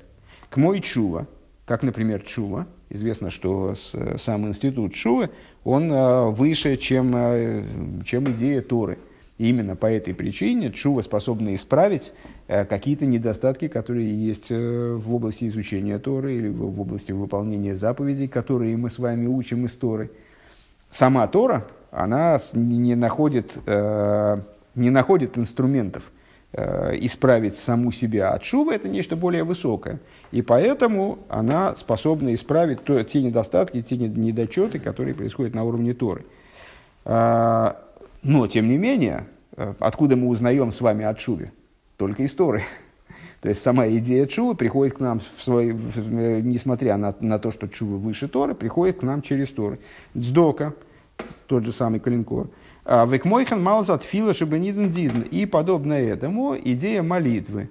К 0.51 0.57
мой 0.57 0.81
чува, 0.81 1.27
как, 1.65 1.83
например, 1.83 2.23
чува, 2.23 2.67
известно, 2.91 3.31
что 3.31 3.75
сам 4.19 4.47
институт 4.49 4.95
чува, 4.95 5.31
он 5.65 5.91
э, 5.93 6.31
выше, 6.31 6.77
чем, 6.77 7.13
э, 7.17 7.65
чем 8.05 8.31
идея 8.33 8.63
Торы. 8.63 8.99
И 9.39 9.49
именно 9.49 9.75
по 9.75 9.87
этой 9.87 10.15
причине 10.15 10.71
чува 10.71 11.03
способна 11.03 11.55
исправить 11.57 12.13
какие-то 12.47 13.05
недостатки, 13.05 13.67
которые 13.67 14.15
есть 14.17 14.51
в 14.51 15.13
области 15.13 15.49
изучения 15.49 15.99
Торы 15.99 16.37
или 16.37 16.49
в 16.49 16.81
области 16.81 17.11
выполнения 17.11 17.75
заповедей, 17.75 18.29
которые 18.29 18.77
мы 18.77 18.91
с 18.91 19.01
вами 19.01 19.27
учим 19.27 19.67
из 19.67 19.73
Торы. 19.73 20.13
Сама 20.89 21.27
Тора, 21.27 21.67
она 21.91 22.39
не 22.53 22.95
находит 22.95 23.55
не 24.75 24.91
находит 24.91 25.39
инструментов 25.39 26.11
э, 26.53 26.97
исправить 27.01 27.57
саму 27.57 27.93
себя 27.93 28.33
от 28.33 28.45
шува, 28.45 28.73
это 28.73 28.89
нечто 28.89 29.17
более 29.17 29.45
высокое. 29.45 30.01
И 30.33 30.43
поэтому 30.43 31.19
она 31.29 31.75
способна 31.77 32.35
исправить 32.35 32.83
то, 32.85 33.03
те 33.03 33.23
недостатки, 33.23 33.83
те 33.83 33.97
недочеты, 33.97 34.79
которые 34.79 35.15
происходят 35.15 35.55
на 35.55 35.65
уровне 35.65 35.95
Торы. 35.95 36.25
А, 37.05 37.81
но, 38.23 38.47
тем 38.47 38.69
не 38.69 38.79
менее, 38.79 39.27
э, 39.57 39.75
откуда 39.81 40.17
мы 40.17 40.29
узнаем 40.29 40.73
с 40.73 40.81
вами 40.81 41.05
от 41.05 41.21
шуве? 41.21 41.53
Только 41.97 42.23
из 42.23 42.35
Торы. 42.35 42.65
То 43.41 43.49
есть 43.49 43.63
сама 43.63 43.87
идея 43.89 44.27
Чува 44.27 44.55
приходит 44.55 44.97
к 44.97 45.01
нам, 45.01 45.21
в 45.21 45.43
свой, 45.43 45.75
несмотря 45.75 46.97
на, 46.97 47.15
на 47.21 47.39
то, 47.39 47.51
что 47.51 47.69
Чува 47.69 47.97
выше 47.97 48.27
Торы, 48.27 48.55
приходит 48.55 49.01
к 49.01 49.03
нам 49.03 49.21
через 49.21 49.51
Торы. 49.51 49.79
Дздока, 50.17 50.73
тот 51.47 51.65
же 51.65 51.73
самый 51.73 52.01
Калинкор– 52.01 52.49
Векмойхан 52.87 53.63
малзат 53.63 54.03
фила 54.03 54.35
шибаниден 54.35 54.91
дидн. 54.91 55.23
И 55.23 55.47
подобно 55.47 55.95
этому 55.95 56.57
идея 56.57 57.03
молитвы. 57.03 57.69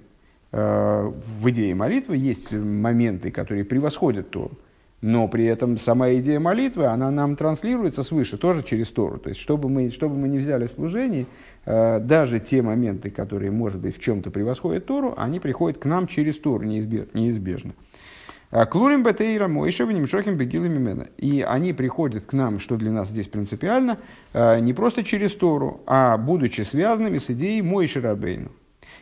А, 0.56 1.12
в 1.40 1.50
идее 1.50 1.74
молитвы 1.74 2.16
есть 2.16 2.52
моменты, 2.52 3.30
которые 3.30 3.64
превосходят 3.64 4.30
Тору. 4.30 4.52
Но 5.00 5.28
при 5.28 5.44
этом 5.44 5.76
сама 5.76 6.14
идея 6.14 6.40
молитвы, 6.40 6.86
она 6.86 7.10
нам 7.10 7.36
транслируется 7.36 8.02
свыше, 8.02 8.38
тоже 8.38 8.62
через 8.62 8.88
Тору. 8.88 9.18
То 9.18 9.28
есть, 9.28 9.40
чтобы 9.40 9.68
мы, 9.68 9.90
чтобы 9.90 10.16
мы 10.16 10.28
не 10.28 10.38
взяли 10.38 10.66
служение, 10.66 11.26
а, 11.66 12.00
даже 12.00 12.40
те 12.40 12.62
моменты, 12.62 13.10
которые, 13.10 13.50
может 13.50 13.80
быть, 13.80 13.96
в 13.96 14.00
чем-то 14.00 14.30
превосходят 14.30 14.86
Тору, 14.86 15.14
они 15.16 15.40
приходят 15.40 15.78
к 15.78 15.84
нам 15.86 16.06
через 16.06 16.38
Тору 16.38 16.64
неизбежно. 16.64 17.72
Клурим 18.66 19.02
Бетейра 19.02 19.48
Мойша 19.48 19.84
Внимшохим 19.84 20.36
Бегилы 20.36 20.68
Мимена. 20.68 21.08
И 21.18 21.42
они 21.42 21.72
приходят 21.72 22.24
к 22.24 22.32
нам, 22.34 22.60
что 22.60 22.76
для 22.76 22.92
нас 22.92 23.08
здесь 23.08 23.26
принципиально, 23.26 23.98
а, 24.32 24.60
не 24.60 24.72
просто 24.72 25.02
через 25.02 25.34
Тору, 25.34 25.80
а 25.86 26.16
будучи 26.16 26.60
связанными 26.60 27.18
с 27.18 27.28
идеей 27.30 27.62
Мойши 27.62 28.00
Рабейну. 28.00 28.52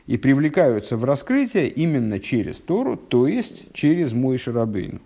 И 0.07 0.17
привлекаются 0.17 0.97
в 0.97 1.05
раскрытие 1.05 1.69
именно 1.69 2.19
через 2.19 2.57
Тору, 2.57 2.97
то 2.97 3.27
есть 3.27 3.75
через 3.75 4.15
Мойши 4.15 4.53
Рабейну. 4.53 5.01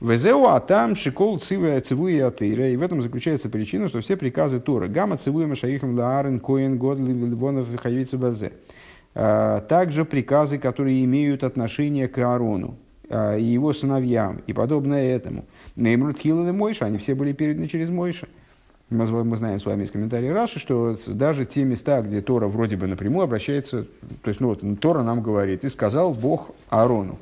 Везеу 0.00 0.44
атам 0.44 0.94
шикол 0.94 1.40
цивуи 1.40 2.20
атыра. 2.20 2.68
И 2.68 2.76
в 2.76 2.82
этом 2.82 3.02
заключается 3.02 3.48
причина, 3.48 3.88
что 3.88 4.00
все 4.02 4.16
приказы 4.16 4.60
Торы. 4.60 4.86
Гамма 4.86 5.16
цивуя 5.16 5.48
машаихам 5.48 5.98
лаарен 5.98 6.38
коин 6.38 6.78
год 6.78 7.00
ливонов 7.00 7.66
и 7.72 8.16
базе. 8.16 8.52
А, 9.16 9.62
также 9.62 10.04
приказы, 10.04 10.58
которые 10.58 11.04
имеют 11.04 11.42
отношение 11.42 12.06
к 12.06 12.18
Аарону, 12.18 12.76
и 13.08 13.42
его 13.42 13.72
сыновьям, 13.72 14.42
и 14.46 14.52
подобное 14.52 15.14
этому. 15.14 15.44
Неймрут 15.76 16.18
Хилан 16.18 16.48
и 16.48 16.52
Мойша, 16.52 16.86
они 16.86 16.98
все 16.98 17.14
были 17.14 17.32
переданы 17.32 17.68
через 17.68 17.90
Мойша. 17.90 18.26
Мы, 18.88 19.04
знаем 19.06 19.58
с 19.58 19.66
вами 19.66 19.82
из 19.82 19.90
комментариев 19.90 20.32
Раши, 20.32 20.60
что 20.60 20.96
даже 21.08 21.44
те 21.44 21.64
места, 21.64 22.02
где 22.02 22.20
Тора 22.20 22.46
вроде 22.46 22.76
бы 22.76 22.86
напрямую 22.86 23.24
обращается, 23.24 23.84
то 24.22 24.28
есть 24.28 24.38
ну, 24.38 24.48
вот, 24.48 24.62
Тора 24.80 25.02
нам 25.02 25.22
говорит, 25.22 25.64
и 25.64 25.68
сказал 25.68 26.14
Бог 26.14 26.52
Аарону. 26.68 27.18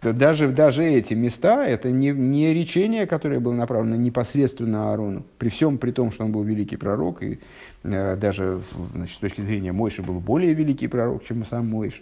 Даже, 0.00 0.48
даже 0.48 0.84
эти 0.84 1.12
места, 1.12 1.66
это 1.66 1.90
не, 1.90 2.10
не 2.10 2.54
речение, 2.54 3.06
которое 3.06 3.38
было 3.38 3.52
направлено 3.52 3.96
непосредственно 3.96 4.90
Аарону, 4.90 5.24
при 5.38 5.50
всем 5.50 5.76
при 5.76 5.90
том, 5.90 6.10
что 6.10 6.24
он 6.24 6.32
был 6.32 6.42
великий 6.42 6.76
пророк, 6.76 7.22
и 7.22 7.38
э, 7.82 8.16
даже 8.16 8.60
значит, 8.94 9.16
с 9.16 9.18
точки 9.18 9.42
зрения 9.42 9.72
Мойши 9.72 10.02
был 10.02 10.20
более 10.20 10.54
великий 10.54 10.86
пророк, 10.86 11.24
чем 11.24 11.44
сам 11.44 11.66
Мойш. 11.68 12.00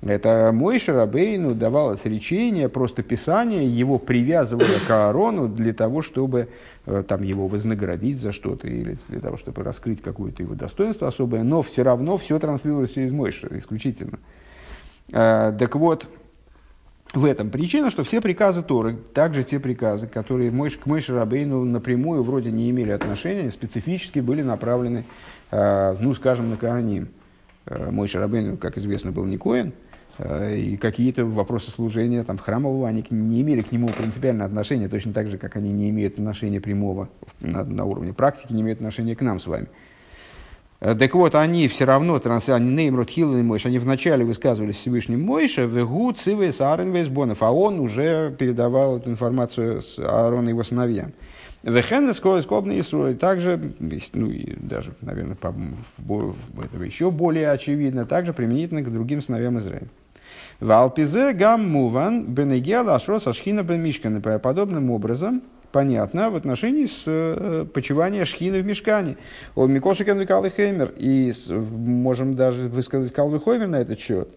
Это 0.00 0.52
мой 0.54 0.78
Шарабейну 0.78 1.54
давалось 1.54 2.04
речение, 2.04 2.68
просто 2.68 3.02
писание, 3.02 3.66
его 3.66 3.98
привязывало 3.98 4.78
к 4.86 4.90
Аарону 4.90 5.48
для 5.48 5.72
того, 5.72 6.02
чтобы 6.02 6.48
э, 6.86 7.02
там, 7.06 7.24
его 7.24 7.48
вознаградить 7.48 8.20
за 8.20 8.30
что-то 8.30 8.68
или 8.68 8.96
для 9.08 9.18
того, 9.18 9.36
чтобы 9.36 9.64
раскрыть 9.64 10.00
какое-то 10.00 10.44
его 10.44 10.54
достоинство 10.54 11.08
особое, 11.08 11.42
но 11.42 11.62
все 11.62 11.82
равно 11.82 12.16
все 12.16 12.38
транслируется 12.38 12.94
через 12.94 13.10
Мойша 13.10 13.48
исключительно. 13.50 14.20
Э, 15.10 15.52
так 15.58 15.74
вот, 15.74 16.06
в 17.12 17.24
этом 17.24 17.50
причина, 17.50 17.90
что 17.90 18.04
все 18.04 18.20
приказы 18.20 18.62
Торы, 18.62 18.96
также 19.14 19.42
те 19.42 19.58
приказы, 19.58 20.06
которые 20.06 20.52
Мойш, 20.52 20.76
к 20.76 20.86
Мойше 20.86 21.16
Рабейну 21.16 21.64
напрямую 21.64 22.22
вроде 22.22 22.52
не 22.52 22.70
имели 22.70 22.92
отношения, 22.92 23.50
специфически 23.50 24.20
были 24.20 24.42
направлены, 24.42 25.02
э, 25.50 25.96
ну, 25.98 26.14
скажем, 26.14 26.50
на 26.50 26.56
Кааним. 26.56 27.08
Мой 27.90 28.08
Шарабейн, 28.08 28.56
как 28.56 28.78
известно, 28.78 29.12
был 29.12 29.26
не 29.26 29.36
Коин, 29.36 29.74
и 30.18 30.76
какие-то 30.76 31.24
вопросы 31.24 31.70
служения 31.70 32.24
там, 32.24 32.38
храмового, 32.38 32.88
они 32.88 33.04
не 33.10 33.42
имели 33.42 33.62
к 33.62 33.72
нему 33.72 33.88
принципиального 33.88 34.46
отношения, 34.46 34.88
точно 34.88 35.12
так 35.12 35.28
же, 35.28 35.38
как 35.38 35.56
они 35.56 35.72
не 35.72 35.90
имеют 35.90 36.14
отношения 36.14 36.60
прямого 36.60 37.08
на, 37.40 37.64
на 37.64 37.84
уровне 37.84 38.12
практики, 38.12 38.52
не 38.52 38.62
имеют 38.62 38.80
отношения 38.80 39.14
к 39.14 39.20
нам 39.20 39.38
с 39.38 39.46
вами. 39.46 39.68
Э, 40.80 40.94
так 40.94 41.14
вот, 41.14 41.34
они 41.34 41.68
все 41.68 41.84
равно, 41.84 42.20
они 42.48 42.70
Неймрут 42.70 43.10
Хилл 43.10 43.36
и 43.36 43.42
Мойш, 43.42 43.66
они 43.66 43.78
вначале 43.78 44.24
высказывались 44.24 44.76
Всевышним 44.76 45.22
Мойша, 45.22 45.62
Вегу, 45.62 46.12
Цивы, 46.12 46.52
Саарен, 46.52 46.92
Вейсбонов, 46.92 47.42
а 47.42 47.52
он 47.52 47.80
уже 47.80 48.34
передавал 48.38 48.98
эту 48.98 49.10
информацию 49.10 49.82
с 49.82 49.98
Аарону 49.98 50.48
и 50.48 50.50
его 50.50 50.62
сыновьям. 50.62 51.12
Вехен 51.64 52.14
скобный 52.14 52.80
Исруэль. 52.80 53.16
Также, 53.16 53.72
ну 54.12 54.30
и 54.30 54.54
даже, 54.56 54.94
наверное, 55.00 55.36
по, 55.36 55.52
это 56.62 56.82
еще 56.82 57.10
более 57.10 57.50
очевидно, 57.50 58.06
также 58.06 58.32
применительно 58.32 58.82
к 58.82 58.92
другим 58.92 59.20
сыновьям 59.20 59.58
Израиля. 59.58 59.88
В 60.60 60.72
Алпизе 60.72 61.34
гам 61.34 61.70
муван 61.70 62.34
бенегел 62.34 62.90
ашрос 62.90 63.28
ашхина 63.28 63.62
бен 63.62 63.92
Подобным 64.42 64.90
образом, 64.90 65.42
понятно 65.70 66.30
в 66.30 66.34
отношении 66.34 66.86
с 66.86 67.04
э, 67.06 67.64
почивания 67.72 68.24
шхины 68.24 68.60
в 68.60 68.66
мешкане. 68.66 69.18
О 69.54 69.68
Микошикен 69.68 70.26
Калвы 70.26 70.50
Хеймер. 70.50 70.94
И 70.96 71.32
можем 71.48 72.34
даже 72.34 72.68
высказать 72.68 73.12
Калвы 73.12 73.38
Хоймер 73.38 73.68
на 73.68 73.76
этот 73.76 74.00
счет. 74.00 74.30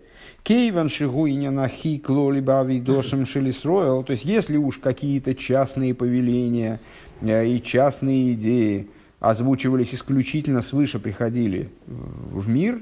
Кейван 0.44 0.90
шигуиня 0.90 1.50
на 1.50 1.68
хи 1.68 1.98
клоли 1.98 2.40
бави 2.40 2.80
дошем 2.80 3.26
шелисроил. 3.26 4.04
То 4.04 4.12
есть, 4.12 4.24
если 4.24 4.58
уж 4.58 4.78
какие-то 4.78 5.34
частные 5.34 5.96
повеления 5.96 6.80
э, 7.22 7.48
и 7.48 7.64
частные 7.64 8.34
идеи 8.34 8.90
озвучивались 9.20 9.96
исключительно 9.96 10.62
свыше 10.62 11.00
приходили 11.00 11.70
в 11.88 12.48
мир, 12.48 12.80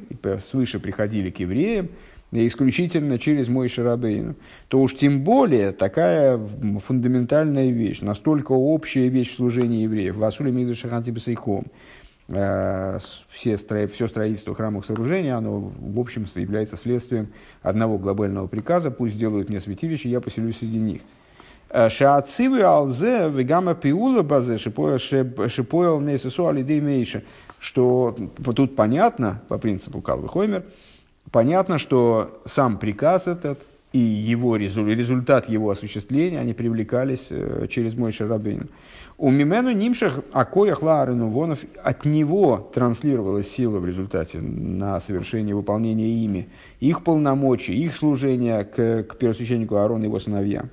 свыше 0.50 0.80
приходили 0.80 1.30
к 1.30 1.40
евреям, 1.40 1.90
исключительно 2.32 3.18
через 3.18 3.48
мой 3.48 3.68
Шарабейну, 3.68 4.36
то 4.68 4.82
уж 4.82 4.96
тем 4.96 5.24
более 5.24 5.72
такая 5.72 6.40
фундаментальная 6.86 7.72
вещь, 7.72 8.02
настолько 8.02 8.52
общая 8.52 9.08
вещь 9.10 9.32
в 9.32 9.36
служении 9.36 9.84
евреев, 9.84 10.16
Васули 10.16 10.52
Мигду 10.52 10.76
Шаханти 10.76 11.10
Бесайхом, 11.10 11.66
э, 12.28 13.00
все, 13.30 13.58
все 13.58 14.08
строительство 14.08 14.54
храмовых 14.54 14.86
сооружений, 14.86 15.32
оно, 15.32 15.60
в 15.60 16.00
общем, 16.00 16.26
является 16.36 16.78
следствием 16.78 17.30
одного 17.62 17.98
глобального 17.98 18.48
приказа, 18.48 18.92
пусть 18.92 19.16
сделают 19.16 19.50
мне 19.50 19.60
святилище, 19.60 20.10
я 20.10 20.22
поселюсь 20.22 20.60
среди 20.60 20.78
них. 20.78 21.02
Э, 21.70 21.90
Шаацивы 21.90 22.62
алзе 22.62 23.30
вегама 23.30 23.76
пиула 23.76 24.24
базе 24.24 24.58
шипоэл 24.58 26.00
нейсусу 26.02 26.48
алидей 26.48 26.82
мейша. 26.82 27.24
Что 27.60 28.16
тут 28.56 28.76
понятно, 28.76 29.42
по 29.50 29.58
принципу 29.58 30.02
Калвы 30.02 30.30
Хоймер, 30.30 30.64
понятно, 31.32 31.78
что 31.78 32.42
сам 32.46 32.78
приказ 32.78 33.28
этот 33.28 33.60
и 33.92 34.00
его 34.00 34.56
результат 34.56 35.50
его 35.50 35.72
осуществления, 35.72 36.40
они 36.40 36.54
привлекались 36.54 37.28
э, 37.32 37.66
через 37.70 37.96
мой 37.96 38.12
Шарабейн. 38.12 38.70
У 39.18 39.32
Мимену 39.32 39.72
Нимшах 39.72 40.20
Акоях 40.32 40.82
Лаарину 40.82 41.28
Вонов 41.28 41.60
от 41.84 42.06
него 42.06 42.70
транслировалась 42.74 43.50
сила 43.50 43.80
в 43.80 43.86
результате 43.86 44.40
на 44.40 45.00
совершение 45.02 45.56
выполнения 45.56 46.08
ими 46.08 46.50
их 46.80 47.04
полномочий, 47.04 47.76
их 47.76 47.96
служения 47.96 48.64
к, 48.64 49.04
к 49.04 49.18
первосвященнику 49.18 49.76
Аарону 49.76 50.04
и 50.04 50.06
его 50.06 50.20
сыновьям. 50.20 50.70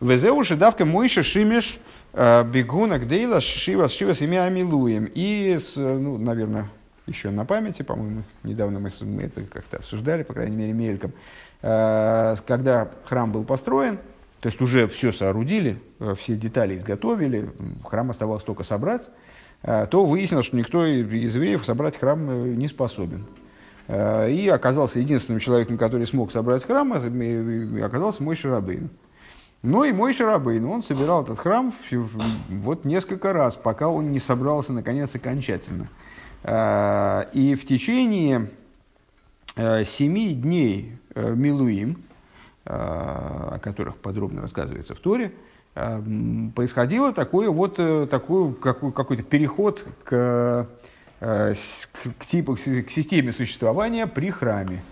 Везеуши 0.00 0.56
давка 0.56 0.84
мойша 0.84 1.22
шимеш 1.22 1.78
э, 2.12 2.44
бегуна 2.44 2.98
гдейла 2.98 3.40
шива 3.40 3.88
шива 3.88 4.14
с 4.14 4.22
имя 4.22 4.44
Амилуем. 4.44 5.10
И, 5.14 5.58
с, 5.60 5.76
ну, 5.76 6.18
наверное, 6.18 6.70
еще 7.06 7.30
на 7.30 7.44
памяти, 7.44 7.82
по-моему, 7.82 8.22
недавно 8.42 8.80
мы, 8.80 8.90
это 9.22 9.42
как-то 9.42 9.78
обсуждали, 9.78 10.22
по 10.22 10.34
крайней 10.34 10.56
мере, 10.56 10.72
мельком, 10.72 11.12
э, 11.62 12.36
когда 12.46 12.90
храм 13.04 13.30
был 13.30 13.44
построен, 13.44 13.98
то 14.40 14.48
есть 14.48 14.60
уже 14.60 14.86
все 14.88 15.12
соорудили, 15.12 15.80
э, 16.00 16.14
все 16.18 16.34
детали 16.34 16.76
изготовили, 16.76 17.50
храм 17.84 18.10
оставалось 18.10 18.42
только 18.42 18.64
собрать, 18.64 19.08
э, 19.62 19.86
то 19.90 20.04
выяснилось, 20.04 20.46
что 20.46 20.56
никто 20.56 20.84
из 20.84 21.34
евреев 21.34 21.64
собрать 21.64 21.96
храм 21.96 22.56
не 22.58 22.68
способен. 22.68 23.26
И 23.88 24.50
оказался 24.52 24.98
единственным 24.98 25.38
человеком, 25.38 25.78
который 25.78 26.06
смог 26.06 26.32
собрать 26.32 26.64
храм, 26.64 26.92
оказался 26.92 28.20
мой 28.20 28.34
Шарабейн. 28.34 28.90
Ну 29.62 29.84
и 29.84 29.92
мой 29.92 30.12
Шарабейн, 30.12 30.64
он 30.64 30.82
собирал 30.82 31.22
этот 31.22 31.38
храм 31.38 31.72
вот 32.48 32.84
несколько 32.84 33.32
раз, 33.32 33.54
пока 33.54 33.86
он 33.86 34.10
не 34.10 34.18
собрался, 34.18 34.72
наконец, 34.72 35.14
окончательно. 35.14 35.86
Э, 36.46 37.24
и 37.32 37.56
в 37.56 37.66
течение 37.66 38.48
э, 39.56 39.82
семи 39.84 40.32
дней 40.32 40.96
э, 41.14 41.34
Милуим, 41.34 42.02
о 42.68 43.60
которых 43.62 43.96
подробно 43.98 44.42
рассказывается 44.42 44.96
в 44.96 44.98
Торе, 44.98 45.30
происходило 45.72 47.12
такое 47.12 47.48
вот, 47.48 47.76
такой, 48.10 48.54
какой-то 48.54 49.22
переход 49.22 49.86
к, 50.02 50.66
к, 51.20 52.26
типу, 52.26 52.56
к 52.56 52.90
системе 52.90 53.32
существования 53.32 54.08
при 54.08 54.30
храме. 54.30 54.82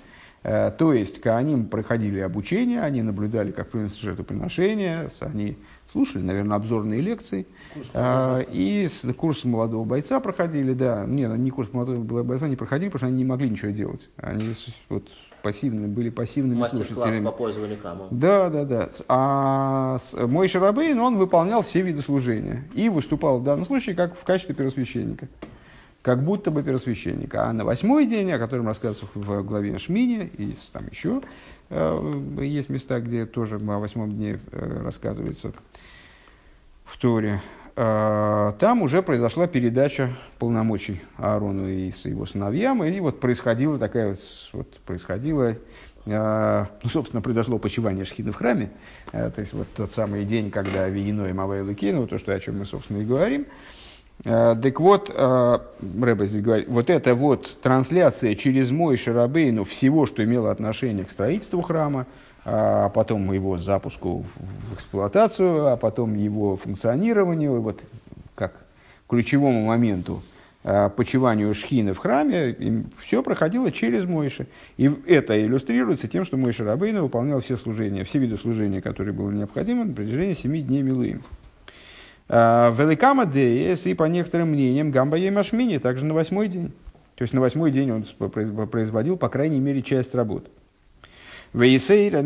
То 0.45 0.93
есть, 0.93 1.27
они 1.27 1.64
проходили 1.64 2.21
обучение, 2.21 2.81
они 2.81 3.03
наблюдали, 3.03 3.51
как 3.51 3.71
приносят 3.71 3.99
жертвоприношения, 3.99 5.11
они 5.19 5.59
слушали, 5.94 6.22
наверное, 6.22 6.57
обзорные 6.57 7.00
лекции. 7.00 7.46
А, 7.92 8.40
и 8.40 8.88
с, 8.88 9.07
курс 9.14 9.44
молодого 9.44 9.85
бойца 9.85 10.18
проходили, 10.18 10.72
да. 10.72 11.04
Не, 11.07 11.22
не 11.38 11.50
курс 11.50 11.72
молодого 11.72 12.24
бойца 12.24 12.48
не 12.48 12.57
проходили, 12.57 12.88
потому 12.88 12.98
что 12.98 13.07
они 13.07 13.18
не 13.18 13.24
могли 13.24 13.48
ничего 13.48 13.70
делать. 13.70 14.11
Они 14.16 14.54
вот 14.88 15.09
пассивны, 15.42 15.87
были 15.87 16.11
пассивными 16.11 16.64
слушателями. 16.64 17.24
по 17.24 17.30
пользованию 17.30 17.78
камом. 17.78 18.09
Да, 18.11 18.50
да, 18.50 18.64
да. 18.64 18.88
А 19.07 19.98
мой 20.14 20.48
Шарабейн, 20.48 20.98
он 20.98 21.16
выполнял 21.16 21.62
все 21.62 21.83
виды 21.83 22.02
служения. 22.02 22.64
И 22.74 22.88
выступал 22.88 23.38
в 23.38 23.44
данном 23.44 23.64
случае 23.64 23.94
как 23.94 24.18
в 24.18 24.24
качестве 24.24 24.57
первосвященника. 24.57 25.28
Как 26.02 26.24
будто 26.24 26.50
бы 26.50 26.64
первосвященника. 26.64 27.48
А 27.48 27.52
на 27.52 27.64
восьмой 27.64 28.07
день, 28.07 28.33
о 28.33 28.38
котором 28.40 28.66
рассказывается 28.66 29.07
в 29.14 29.42
главе 29.44 29.78
Шмине, 29.78 30.28
и 30.37 30.57
там 30.72 30.88
еще 30.90 31.22
есть 31.70 32.68
места, 32.68 33.00
где 33.00 33.27
тоже 33.27 33.57
о 33.57 33.79
восьмом 33.79 34.12
дне 34.12 34.38
э, 34.53 34.83
рассказывается 34.85 35.53
в 36.85 36.98
Торе, 36.98 37.40
э, 37.74 38.53
там 38.59 38.83
уже 38.83 39.03
произошла 39.03 39.46
передача 39.46 40.11
полномочий 40.38 41.00
Аарону 41.16 41.68
и 41.68 41.90
его 42.05 42.27
сыновьям, 42.27 42.85
и 42.85 43.00
вот 43.00 43.20
происходила 43.20 43.79
такая 43.79 44.11
вот, 44.11 44.20
вот 44.53 44.68
происходила, 44.81 45.57
э, 46.07 46.66
ну, 46.83 46.90
собственно, 46.90 47.22
произошло 47.22 47.59
почивание 47.59 48.05
Шхида 48.05 48.33
в 48.33 48.37
храме, 48.37 48.70
то 49.11 49.35
есть 49.37 49.53
вот 49.53 49.66
тот 49.74 49.92
самый 49.92 50.24
день, 50.24 50.50
когда 50.50 50.88
Виено 50.88 51.27
и 51.27 51.33
Мавайл 51.33 51.68
и 51.70 51.74
Кейну, 51.74 52.07
то, 52.07 52.18
что, 52.18 52.33
о 52.35 52.40
чем 52.40 52.59
мы, 52.59 52.66
собственно, 52.66 52.98
и 52.98 53.05
говорим, 53.05 53.46
так 54.22 54.81
вот, 54.81 55.11
Рэба 55.11 56.27
здесь 56.27 56.40
говорит, 56.42 56.68
вот 56.68 56.88
эта 56.88 57.14
вот 57.14 57.61
трансляция 57.61 58.35
через 58.37 58.70
мой 58.70 58.96
Шарабейну 58.96 59.64
всего, 59.64 60.07
что 60.07 60.24
имело 60.24 60.50
отношение 60.50 61.05
к 61.05 61.11
строительству 61.11 61.61
храма, 61.61 62.07
а 62.44 62.90
потом 62.90 63.33
его 63.33 63.57
запуску 63.59 64.24
в 64.68 64.74
эксплуатацию, 64.74 65.72
а 65.72 65.77
потом 65.77 66.14
его 66.14 66.57
функционированию, 66.57 67.61
вот 67.61 67.81
как 68.35 68.53
ключевому 69.09 69.64
моменту 69.64 70.22
а, 70.62 70.88
почиванию 70.90 71.55
шхины 71.55 71.94
в 71.94 71.98
храме, 71.98 72.85
все 73.03 73.22
проходило 73.22 73.70
через 73.72 74.05
Мойши. 74.05 74.46
И 74.77 74.90
это 75.07 75.40
иллюстрируется 75.42 76.09
тем, 76.09 76.24
что 76.24 76.37
Мойши 76.37 76.64
Рабейна 76.64 77.03
выполнял 77.03 77.40
все 77.40 77.57
служения, 77.57 78.05
все 78.05 78.18
виды 78.18 78.37
служения, 78.37 78.83
которые 78.83 79.14
были 79.14 79.37
необходимы 79.37 79.85
на 79.85 79.94
протяжении 79.94 80.35
семи 80.35 80.61
дней 80.61 80.83
Милуим. 80.83 81.22
А, 82.28 82.70
Великама 82.70 83.26
Деес 83.26 83.87
и 83.87 83.94
по 83.94 84.04
некоторым 84.04 84.50
мнениям 84.50 84.90
Гамба 84.90 85.16
Емашмини 85.16 85.78
также 85.78 86.04
на 86.04 86.14
восьмой 86.14 86.48
день. 86.48 86.72
То 87.16 87.22
есть 87.22 87.32
на 87.32 87.40
восьмой 87.40 87.70
день 87.70 87.90
он 87.90 88.04
производил, 88.66 89.16
по 89.16 89.28
крайней 89.28 89.60
мере, 89.60 89.82
часть 89.82 90.14
работы. 90.14 90.50
Вейсейра 91.52 92.20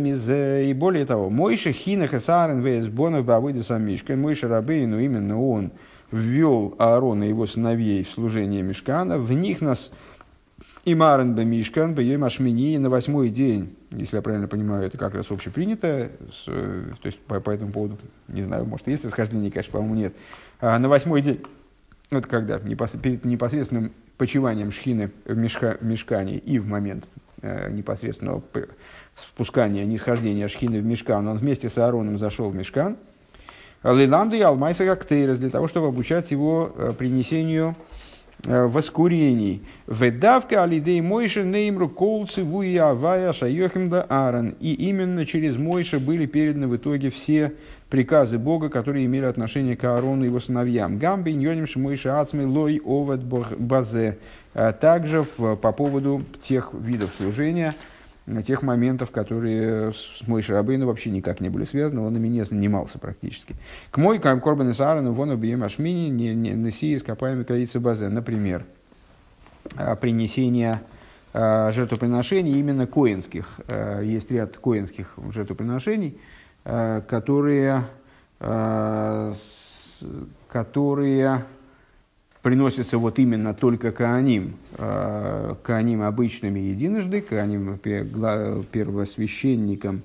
и 0.62 0.72
более 0.72 1.04
того, 1.04 1.28
Мойша 1.28 1.72
Хинах 1.72 2.14
и 2.14 2.18
Сарен 2.18 2.60
Вейсбонов 2.60 3.26
Бавыда 3.26 3.62
Самишка, 3.62 4.16
Мойша 4.16 4.48
Рабейну, 4.48 4.98
именно 4.98 5.38
он 5.38 5.72
ввел 6.10 6.74
Аарона 6.78 7.24
и 7.24 7.28
его 7.28 7.46
сыновей 7.46 8.04
в 8.04 8.10
служение 8.10 8.62
Мешкана, 8.62 9.18
в 9.18 9.30
них 9.32 9.60
нас 9.60 9.90
и 10.88 10.94
Марен 10.94 11.34
Бамишкан, 11.34 11.94
Бейем 11.94 12.24
Ашмини, 12.24 12.78
на 12.78 12.88
восьмой 12.88 13.28
день, 13.28 13.76
если 13.90 14.16
я 14.16 14.22
правильно 14.22 14.48
понимаю, 14.48 14.86
это 14.86 14.96
как 14.96 15.14
раз 15.14 15.30
общепринято, 15.30 16.10
с, 16.32 16.44
то 16.46 17.04
есть 17.04 17.18
по, 17.20 17.40
по 17.40 17.50
этому 17.50 17.72
поводу, 17.72 17.98
не 18.26 18.40
знаю, 18.40 18.64
может, 18.64 18.86
есть 18.88 19.04
расхождение, 19.04 19.50
конечно, 19.50 19.72
по-моему, 19.72 19.94
нет. 19.96 20.14
А 20.60 20.78
на 20.78 20.88
восьмой 20.88 21.20
день, 21.20 21.42
вот 22.10 22.26
когда, 22.26 22.58
перед 22.58 23.26
непосредственным 23.26 23.92
почиванием 24.16 24.72
шхины 24.72 25.10
в, 25.26 25.36
мешка, 25.36 25.76
в 25.78 25.84
мешкане 25.84 26.38
и 26.38 26.58
в 26.58 26.66
момент 26.66 27.06
э, 27.42 27.70
непосредственного 27.70 28.42
спускания, 29.14 29.84
нисхождения 29.84 30.48
Шхины 30.48 30.78
в 30.78 30.86
Мешкан, 30.86 31.28
он 31.28 31.36
вместе 31.36 31.68
с 31.68 31.76
Аароном 31.76 32.16
зашел 32.16 32.48
в 32.48 32.54
Мешкан. 32.54 32.96
Лиланда 33.82 34.36
и 34.36 34.40
Алмайса 34.40 34.86
Гактейрес, 34.86 35.36
для 35.36 35.50
того, 35.50 35.68
чтобы 35.68 35.88
обучать 35.88 36.30
его 36.30 36.72
э, 36.74 36.92
принесению 36.96 37.76
э, 37.76 38.07
воскурений. 38.44 39.62
Ведавка 39.86 40.62
алидей 40.62 41.00
Мойши 41.00 41.42
неймру 41.42 41.88
колцы 41.88 42.44
вуя 42.44 42.90
авая 42.90 43.32
шайохимда 43.32 44.02
Аарон. 44.08 44.54
И 44.60 44.74
именно 44.74 45.26
через 45.26 45.56
Мойша 45.56 45.98
были 45.98 46.26
переданы 46.26 46.68
в 46.68 46.76
итоге 46.76 47.10
все 47.10 47.54
приказы 47.90 48.38
Бога, 48.38 48.68
которые 48.68 49.06
имели 49.06 49.24
отношение 49.24 49.76
к 49.76 49.84
Аарону 49.84 50.24
и 50.24 50.26
его 50.26 50.40
сыновьям. 50.40 50.98
Гамби 50.98 51.30
ньоним 51.30 51.66
шмойши 51.66 52.08
ацмей 52.10 52.46
лой 52.46 52.80
овет 52.84 53.22
базе. 53.22 54.18
Э, 54.54 54.72
также 54.72 55.24
по 55.24 55.72
поводу 55.72 56.22
тех 56.42 56.70
видов 56.72 57.10
служения, 57.16 57.74
тех 58.42 58.62
моментов, 58.62 59.10
которые 59.10 59.92
с 59.92 60.26
мой 60.26 60.42
Шарабейну 60.42 60.86
вообще 60.86 61.10
никак 61.10 61.40
не 61.40 61.48
были 61.48 61.64
связаны, 61.64 62.00
он 62.00 62.16
ими 62.16 62.28
не 62.28 62.44
занимался 62.44 62.98
практически. 62.98 63.56
К 63.90 63.98
мой 63.98 64.18
Корбан 64.18 64.70
и 64.70 64.72
Саарану 64.72 65.12
вон 65.12 65.30
объем 65.30 65.62
Ашмини 65.62 66.08
не 66.10 66.34
неси 66.34 66.94
ископаемый 66.94 67.44
корицы 67.44 67.80
базе. 67.80 68.08
Например, 68.08 68.64
а, 69.76 69.96
принесение 69.96 70.80
а, 71.32 71.70
жертвоприношений 71.72 72.58
именно 72.58 72.86
коинских. 72.86 73.60
Есть 74.02 74.30
ряд 74.30 74.56
коинских 74.56 75.14
жертвоприношений, 75.30 76.18
которые 76.64 77.84
э, 78.40 79.32
которые 80.48 81.44
приносятся 82.48 82.96
вот 82.96 83.18
именно 83.18 83.52
только 83.52 83.92
Кааним, 83.92 84.54
э, 84.78 85.54
Кааним 85.62 86.00
обычными 86.00 86.58
единожды, 86.58 87.20
Кааним 87.20 87.76
первосвященникам 87.76 90.00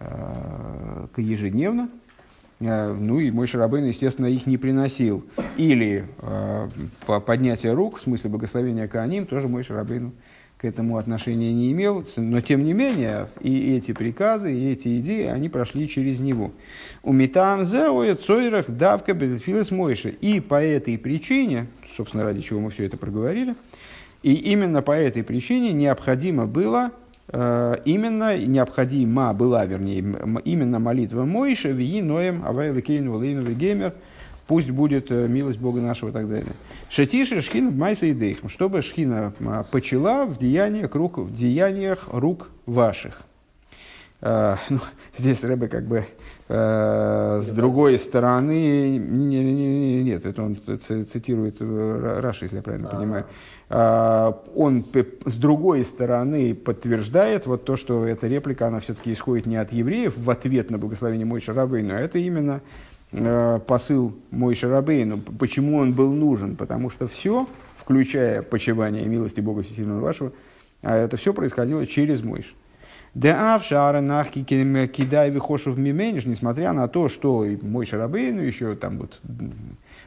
э, 0.00 1.06
ежедневно, 1.16 1.88
э, 2.58 2.92
ну 2.92 3.20
и 3.20 3.30
мой 3.30 3.46
Шарабейн, 3.46 3.84
естественно, 3.84 4.26
их 4.26 4.46
не 4.46 4.56
приносил. 4.56 5.24
Или 5.56 6.06
по 7.06 7.20
поднятие 7.20 7.72
рук, 7.72 8.00
в 8.00 8.02
смысле 8.02 8.30
благословения 8.30 8.88
Кааним, 8.88 9.24
тоже 9.24 9.46
мой 9.46 9.62
Шарабейн 9.62 10.10
к 10.60 10.64
этому 10.66 10.98
отношения 10.98 11.54
не 11.54 11.72
имел, 11.72 12.04
но 12.18 12.42
тем 12.42 12.64
не 12.64 12.74
менее 12.74 13.26
и 13.40 13.74
эти 13.76 13.92
приказы, 13.92 14.52
и 14.54 14.72
эти 14.72 15.00
идеи, 15.00 15.24
они 15.24 15.48
прошли 15.48 15.88
через 15.88 16.20
него. 16.20 16.52
У 17.02 17.14
метам 17.14 17.64
цойрах 17.64 18.68
давка 18.68 19.14
бедфилес 19.14 19.70
мойши. 19.70 20.10
И 20.20 20.38
по 20.40 20.62
этой 20.62 20.98
причине, 20.98 21.68
собственно, 21.96 22.24
ради 22.24 22.42
чего 22.42 22.60
мы 22.60 22.70
все 22.70 22.84
это 22.84 22.98
проговорили, 22.98 23.54
и 24.22 24.34
именно 24.34 24.82
по 24.82 24.92
этой 24.92 25.22
причине 25.22 25.72
необходимо 25.72 26.44
было, 26.44 26.90
э, 27.28 27.76
именно 27.86 28.36
необходима 28.36 29.32
была, 29.32 29.64
вернее, 29.64 30.00
именно 30.44 30.78
молитва 30.78 31.24
Мойша, 31.24 31.70
Вии, 31.70 32.02
Ноем, 32.02 32.44
Авайла 32.44 32.82
Кейну, 32.82 33.16
Лейну, 33.16 33.50
Геймер– 33.50 33.94
пусть 34.50 34.68
будет 34.68 35.12
э, 35.12 35.28
милость 35.28 35.60
Бога 35.60 35.80
нашего 35.80 36.08
и 36.08 36.12
так 36.12 36.28
далее. 36.28 36.54
Шатиши 36.88 37.40
шхина 37.40 37.70
майса 37.70 38.06
и 38.06 38.12
дейхм, 38.12 38.48
чтобы 38.48 38.82
шхина 38.82 39.32
а, 39.46 39.62
почела 39.62 40.26
в 40.26 40.38
деяниях 40.38 40.96
рук, 40.96 41.18
в 41.18 41.32
деяниях 41.32 42.08
рук 42.10 42.48
ваших. 42.66 43.22
А, 44.20 44.58
ну, 44.68 44.80
здесь 45.16 45.44
Рэбе 45.44 45.68
как 45.68 45.86
бы 45.86 46.04
а, 46.48 47.42
с 47.44 47.46
другой 47.46 47.96
стороны, 47.96 48.98
не, 48.98 49.38
не, 49.38 49.52
не, 49.54 50.02
нет, 50.02 50.26
это 50.26 50.42
он 50.42 50.56
цитирует 50.56 51.58
э, 51.60 52.18
Раши, 52.20 52.46
если 52.46 52.56
я 52.56 52.62
правильно 52.62 52.88
а. 52.88 52.96
понимаю. 52.96 53.26
А, 53.68 54.42
он 54.56 54.84
с 55.26 55.34
другой 55.34 55.84
стороны 55.84 56.56
подтверждает 56.56 57.46
вот 57.46 57.64
то, 57.64 57.76
что 57.76 58.04
эта 58.04 58.26
реплика, 58.26 58.66
она 58.66 58.80
все-таки 58.80 59.12
исходит 59.12 59.46
не 59.46 59.58
от 59.58 59.72
евреев 59.72 60.18
в 60.18 60.28
ответ 60.28 60.72
на 60.72 60.78
благословение 60.78 61.24
Мойша 61.24 61.54
Рабейну, 61.54 61.94
а 61.94 62.00
это 62.00 62.18
именно 62.18 62.62
Э, 62.62 62.89
посыл 63.66 64.16
мой 64.30 64.54
Шарабейну, 64.54 65.18
почему 65.18 65.78
он 65.78 65.92
был 65.92 66.12
нужен? 66.12 66.56
Потому 66.56 66.90
что 66.90 67.08
все, 67.08 67.48
включая 67.78 68.42
почивание 68.42 69.04
милости 69.04 69.40
Бога 69.40 69.62
Всесильного 69.62 70.00
вашего, 70.00 70.32
а 70.82 70.96
это 70.96 71.16
все 71.16 71.34
происходило 71.34 71.86
через 71.86 72.22
Мойш. 72.22 72.54
Да 73.14 73.56
авшара 73.56 74.00
нахки 74.00 74.44
кидай 74.44 75.30
вихошев 75.30 75.76
мимениш, 75.76 76.26
несмотря 76.26 76.72
на 76.72 76.86
то, 76.86 77.08
что 77.08 77.44
мой 77.62 77.84
Шарабейну 77.84 78.40
еще 78.40 78.76
там 78.76 78.98
вот 78.98 79.20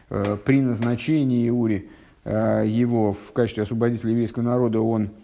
э, 0.10 0.38
при 0.46 0.62
назначении 0.62 1.50
Ури 1.50 1.89
э, 2.24 2.63
его 2.66 3.12
в 3.12 3.34
качестве 3.34 3.63
освободителя 3.63 4.12
еврейского 4.12 4.44
народа 4.44 4.80
он 4.80 5.10
Э, 5.10 5.23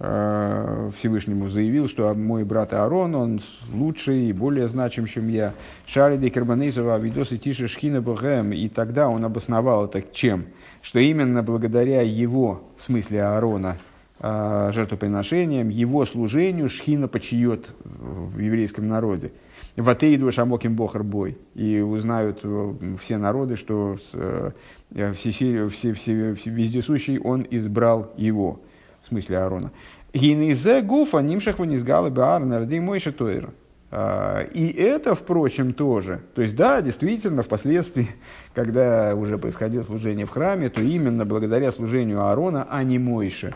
Всевышнему 0.00 1.50
заявил, 1.50 1.86
что 1.86 2.14
мой 2.14 2.42
брат 2.44 2.72
Аарон, 2.72 3.14
он 3.14 3.42
лучший 3.70 4.30
и 4.30 4.32
более 4.32 4.66
значим, 4.66 5.06
чем 5.06 5.28
я. 5.28 5.52
Шариды 5.86 6.30
Карбанейзова, 6.30 6.98
Видосы 6.98 7.36
Тише 7.36 7.68
Шхина 7.68 8.00
Богем. 8.00 8.52
И 8.52 8.70
тогда 8.70 9.10
он 9.10 9.26
обосновал 9.26 9.84
это 9.84 10.02
чем? 10.14 10.46
Что 10.80 11.00
именно 11.00 11.42
благодаря 11.42 12.00
его, 12.00 12.62
в 12.78 12.84
смысле 12.84 13.24
Аарона, 13.24 13.76
э, 14.20 14.70
жертвоприношениям, 14.72 15.68
его 15.68 16.06
служению 16.06 16.70
Шхина 16.70 17.06
почиет 17.06 17.68
в 17.84 18.38
еврейском 18.38 18.88
народе. 18.88 19.32
Ватейду 19.76 20.32
Шамоким 20.32 20.76
Бохар 20.76 21.02
Бой. 21.02 21.36
И 21.54 21.78
узнают 21.80 22.40
э, 22.42 22.74
все 23.02 23.18
народы, 23.18 23.56
что 23.56 23.98
все, 23.98 25.12
все, 25.12 25.68
все, 25.68 25.92
все, 25.92 26.34
вездесущий 26.46 27.18
он 27.18 27.46
избрал 27.50 28.14
его 28.16 28.60
в 29.02 29.08
смысле 29.08 29.38
Аарона. 29.38 29.72
Гинезе 30.12 30.82
гуфа 30.82 31.18
нимшах 31.18 31.58
ванизгалы 31.58 32.10
баарнер 32.10 32.64
дей 32.64 32.80
мойша 32.80 33.12
тойра. 33.12 33.50
И 33.92 34.74
это, 34.78 35.16
впрочем, 35.16 35.72
тоже. 35.72 36.20
То 36.34 36.42
есть, 36.42 36.54
да, 36.54 36.80
действительно, 36.80 37.42
впоследствии, 37.42 38.08
когда 38.54 39.14
уже 39.16 39.36
происходило 39.36 39.82
служение 39.82 40.26
в 40.26 40.30
храме, 40.30 40.68
то 40.68 40.80
именно 40.80 41.24
благодаря 41.24 41.72
служению 41.72 42.22
Аарона, 42.22 42.66
а 42.70 42.84
не 42.84 43.00
Мойше, 43.00 43.54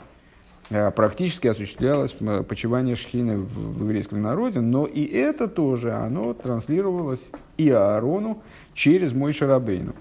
а, 0.70 0.90
практически 0.90 1.46
осуществлялось 1.46 2.16
почивание 2.48 2.96
Шхины 2.96 3.38
в 3.38 3.82
еврейском 3.82 4.22
народе, 4.22 4.60
но 4.60 4.86
и 4.86 5.04
это 5.04 5.46
тоже, 5.46 5.92
оно 5.92 6.34
транслировалось 6.34 7.24
и 7.56 7.70
Аарону 7.70 8.42
через 8.72 9.12
Мойше 9.12 9.46
Рабейну. 9.46 9.94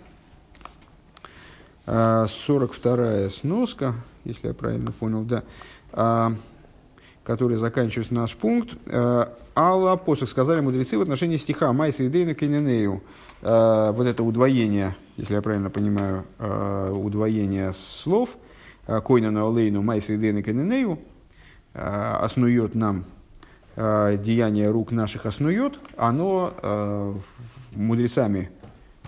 42-я 1.85 3.25
а, 3.25 3.29
сноска 3.29 3.95
если 4.25 4.47
я 4.47 4.53
правильно 4.53 4.91
понял, 4.91 5.23
да, 5.23 5.43
а, 5.91 6.33
который 7.23 7.57
заканчивается 7.57 8.13
наш 8.13 8.35
пункт. 8.35 8.75
А, 8.87 9.35
Алла 9.55 9.95
посох 9.95 10.29
сказали 10.29 10.61
мудрецы 10.61 10.97
в 10.97 11.01
отношении 11.01 11.37
стиха 11.37 11.71
Майса 11.73 12.03
и 12.03 12.09
Дейна 12.09 12.33
Кененею. 12.33 13.03
Вот 13.41 14.07
это 14.07 14.23
удвоение, 14.23 14.95
если 15.17 15.33
я 15.33 15.41
правильно 15.41 15.69
понимаю, 15.69 16.25
удвоение 16.39 17.73
слов 17.73 18.37
а, 18.87 19.01
Койна 19.01 19.45
Олейну 19.45 19.81
Майса 19.81 20.13
и 20.13 20.17
Дейна 20.17 20.41
Кененею 20.41 20.99
основет 21.73 22.75
нам 22.75 23.05
деяние 23.75 24.69
рук 24.69 24.91
наших 24.91 25.25
основет, 25.25 25.79
оно 25.97 27.19
мудрецами 27.71 28.51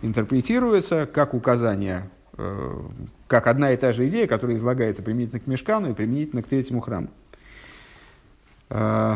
интерпретируется 0.02 1.06
как 1.06 1.36
указание 1.36 2.10
как 3.28 3.48
одна 3.48 3.72
и 3.72 3.78
та 3.78 3.92
же 3.92 4.08
идея, 4.08 4.28
которая 4.28 4.58
излагается 4.58 5.04
применительно 5.04 5.40
к 5.40 5.48
Мешкану 5.48 5.92
и 5.92 5.94
применительно 5.94 6.44
к 6.44 6.48
третьему 6.48 6.82
храму. 6.82 7.10
Э, 8.70 9.16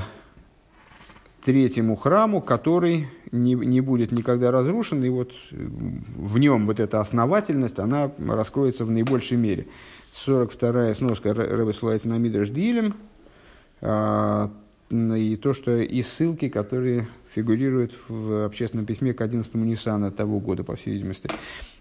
третьему 1.43 1.95
храму, 1.95 2.41
который 2.41 3.07
не, 3.31 3.53
не 3.53 3.81
будет 3.81 4.11
никогда 4.11 4.51
разрушен, 4.51 5.03
и 5.03 5.09
вот 5.09 5.33
в 5.51 6.37
нем 6.37 6.65
вот 6.65 6.79
эта 6.79 6.99
основательность, 6.99 7.79
она 7.79 8.11
раскроется 8.19 8.85
в 8.85 8.91
наибольшей 8.91 9.37
мере. 9.37 9.67
42-я 10.25 10.93
сноска 10.95 11.33
Рэбе 11.33 11.73
ссылается 11.73 12.09
на 12.09 12.17
Мидраш 12.17 12.49
Дилем, 12.49 12.95
э, 13.81 14.49
и 14.91 15.39
то, 15.41 15.53
что 15.53 15.77
и 15.77 16.01
ссылки, 16.01 16.49
которые 16.49 17.07
фигурируют 17.35 17.93
в 18.07 18.45
общественном 18.45 18.85
письме 18.85 19.13
к 19.13 19.21
11 19.21 19.53
Нисана 19.55 20.11
того 20.11 20.39
года, 20.39 20.63
по 20.63 20.75
всей 20.75 20.93
видимости. 20.93 21.29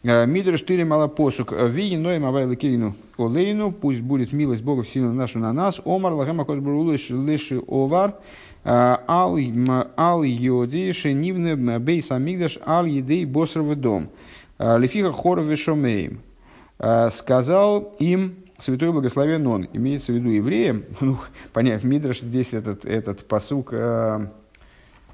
Э, 0.02 0.26
Мидр 0.26 0.58
штыри 0.58 0.84
мала 0.84 1.08
посук. 1.08 1.52
Ви 1.52 1.96
ноем 1.96 2.24
авай 2.24 2.46
лекейну 2.46 2.94
олейну. 3.16 3.72
Пусть 3.72 4.00
будет 4.00 4.32
милость 4.32 4.62
Бога 4.62 4.82
всего 4.82 5.12
нашу 5.12 5.38
на 5.38 5.52
нас. 5.52 5.80
Омар 5.84 6.12
лахем 6.12 6.40
акос 6.40 6.58
брулыш 6.58 7.10
лиши 7.10 7.60
овар. 7.66 8.16
Э, 8.64 8.96
ал 9.06 9.38
ал 9.96 10.22
йоди 10.22 10.92
шенивне 10.92 11.78
бейс 11.78 12.10
амигдаш 12.10 12.58
ал 12.64 12.84
едей 12.84 13.24
босровый 13.24 13.76
дом. 13.76 14.10
Э, 14.58 14.78
Лефиха 14.78 15.12
хоров 15.12 15.46
вешомеем. 15.46 16.20
Сказал 17.10 17.96
им 17.98 18.36
святой 18.60 18.92
благословен 18.92 19.44
он, 19.48 19.68
имеется 19.72 20.12
в 20.12 20.14
виду 20.14 20.30
евреям, 20.30 20.84
ну, 21.00 21.18
понятно, 21.52 21.88
Мидраш 21.88 22.20
здесь 22.20 22.54
этот, 22.54 22.84
этот 22.84 23.26
посук 23.26 23.72
Э, 23.72 24.26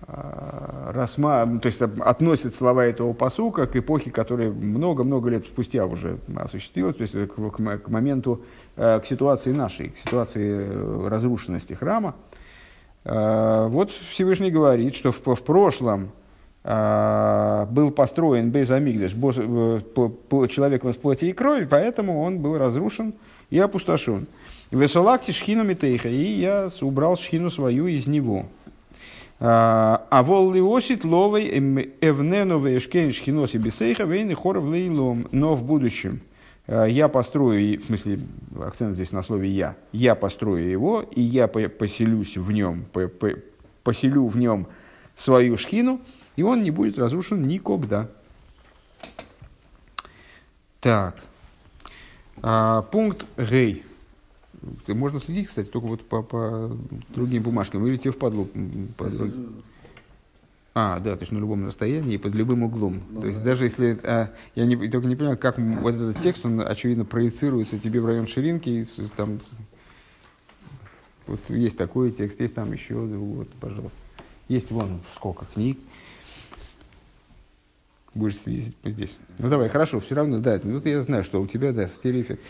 расма, 0.07 1.59
то 1.61 1.67
есть 1.67 1.81
относит 1.83 2.55
слова 2.55 2.85
этого 2.85 3.13
посука 3.13 3.67
к 3.67 3.77
эпохе, 3.77 4.11
которая 4.11 4.51
много-много 4.51 5.31
лет 5.31 5.47
спустя 5.47 5.87
уже 5.87 6.19
осуществилась, 6.37 6.97
то 6.97 7.03
есть 7.03 7.13
к, 7.13 7.35
к, 7.35 7.79
к 7.79 7.89
моменту, 7.89 8.43
э, 8.77 9.01
к 9.01 9.07
ситуации 9.07 9.53
нашей, 9.53 9.91
к 9.91 9.99
ситуации 9.99 10.69
э, 10.69 11.09
разрушенности 11.09 11.73
храма. 11.75 12.15
Вот 13.07 13.91
Всевышний 13.91 14.51
говорит, 14.51 14.95
что 14.95 15.13
в, 15.13 15.21
в 15.23 15.43
прошлом 15.43 16.11
был 16.65 17.91
построен 17.91 18.49
Безамигдаш, 18.51 19.13
человеком 20.51 20.89
из 20.89 20.97
плоти 20.97 21.27
и 21.27 21.35
крови, 21.35 21.67
поэтому 21.71 22.23
он 22.23 22.39
был 22.39 22.57
разрушен 22.57 23.13
и 23.51 23.59
опустошен. 23.59 24.27
Весолакти 24.71 25.33
шхину 25.33 25.65
митейха, 25.65 26.09
и 26.09 26.41
я 26.41 26.71
убрал 26.81 27.19
шхину 27.19 27.51
свою 27.51 27.87
из 27.87 28.07
него. 28.07 28.47
А 29.47 30.23
вол 30.25 30.55
лиосит 30.55 31.05
ловой 31.05 31.51
эвнену 32.01 32.59
вешкен 32.61 33.13
шхиноси 33.13 33.59
бисейха 33.59 34.05
вейны 34.05 34.35
хоров 34.35 34.65
лейлом. 34.65 35.29
Но 35.33 35.55
в 35.55 35.63
будущем 35.63 36.23
а, 36.67 36.87
я 36.87 37.09
построю, 37.09 37.79
в 37.79 37.85
смысле, 37.85 38.21
акцент 38.59 38.95
здесь 38.95 39.13
на 39.13 39.23
слове 39.23 39.51
«я», 39.51 39.77
я 39.93 40.15
построю 40.15 40.67
его, 40.67 41.03
и 41.03 41.21
я 41.21 41.47
поселюсь 41.47 42.39
в 42.39 42.51
нем, 42.53 42.87
поселю 43.83 44.29
в 44.29 44.39
нем 44.39 44.67
свою 45.15 45.59
шхину, 45.59 46.01
и 46.37 46.43
он 46.43 46.63
не 46.63 46.71
будет 46.71 46.99
разрушен 46.99 47.43
никогда. 47.43 48.09
Так. 50.81 51.23
А, 52.41 52.81
пункт 52.81 53.27
Гей. 53.37 53.85
Можно 54.89 55.21
следить, 55.21 55.49
кстати, 55.49 55.69
только 55.69 55.87
вот 55.87 56.07
по, 56.07 56.23
по 56.23 56.77
другим 57.11 57.43
бумажкам. 57.43 57.83
Вы 57.83 57.91
видите 57.91 58.11
в 58.11 58.17
падлу. 58.17 58.49
По... 58.97 59.09
А, 60.77 60.99
да, 60.99 61.15
то 61.15 61.23
есть 61.23 61.31
на 61.31 61.39
любом 61.39 61.67
расстоянии 61.67 62.15
и 62.15 62.19
под 62.19 62.35
любым 62.35 62.65
углом. 62.65 63.03
Ну, 63.11 63.21
то 63.21 63.29
есть 63.29 63.39
да. 63.41 63.45
даже 63.47 63.65
если... 63.65 63.99
а, 64.03 64.31
я 64.57 64.67
не, 64.67 64.89
только 64.89 65.07
не 65.07 65.15
понимаю, 65.15 65.39
как 65.39 65.59
вот 65.59 65.95
этот 65.95 66.19
текст, 66.19 66.45
он, 66.45 66.61
очевидно, 66.61 67.05
проецируется 67.05 67.79
тебе 67.79 68.01
в 68.01 68.07
район 68.07 68.27
ширинки. 68.27 68.69
и 68.69 68.87
там, 69.17 69.39
вот 71.29 71.41
есть 71.49 71.79
такой 71.79 72.11
текст, 72.11 72.41
есть 72.41 72.55
там 72.55 72.73
еще, 72.73 72.95
вот, 72.95 73.49
пожалуйста. 73.61 73.97
Есть 74.49 74.71
вон 74.71 75.01
сколько 75.15 75.47
книг. 75.47 75.79
Будешь 78.15 78.39
сидеть 78.39 78.75
здесь. 78.85 79.17
Ну 79.39 79.49
давай, 79.49 79.69
хорошо, 79.69 80.01
все 80.01 80.15
равно, 80.15 80.39
да. 80.39 80.61
Ну 80.63 80.75
вот 80.75 80.87
я 80.87 81.03
знаю, 81.03 81.25
что 81.25 81.41
у 81.41 81.47
тебя, 81.47 81.73
да, 81.73 81.89
стереоэффект. 81.89 82.43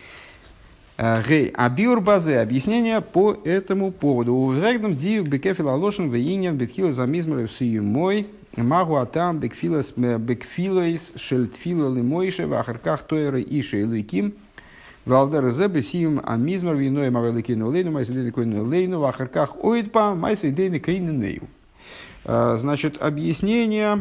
Гей, 0.96 1.52
а 1.56 1.68
биурбазе, 1.68 2.38
объяснение 2.38 3.00
по 3.00 3.36
этому 3.44 3.90
поводу. 3.90 4.34
У 4.34 4.46
Врегдам 4.46 4.94
диюк 4.94 5.26
бекефил 5.26 5.68
алошен 5.68 6.08
вейнен 6.08 6.56
бетхил 6.56 6.92
замизмер 6.92 7.48
в 7.48 7.82
мой 7.82 8.28
магу 8.56 8.96
атам 8.96 9.40
бекфилас 9.40 9.92
бекфилайс 9.96 11.12
шельтфила 11.16 11.92
лимойше 11.92 12.46
вахарках 12.46 13.02
тойра 13.02 13.40
ише 13.40 13.80
и 13.80 13.84
луиким 13.84 14.34
Валдер 15.04 15.50
зе 15.50 15.66
бесиюм 15.66 16.20
амизмер 16.24 16.76
виной 16.76 17.10
мавеликину 17.10 17.72
лейну 17.72 17.90
майсидейну 17.90 18.64
лейну 18.64 19.00
вахарках 19.00 19.62
ойдпа 19.64 20.14
майсидейну 20.14 20.78
кейненею. 20.78 21.42
А, 22.24 22.56
Значит, 22.56 23.02
объяснение 23.02 24.00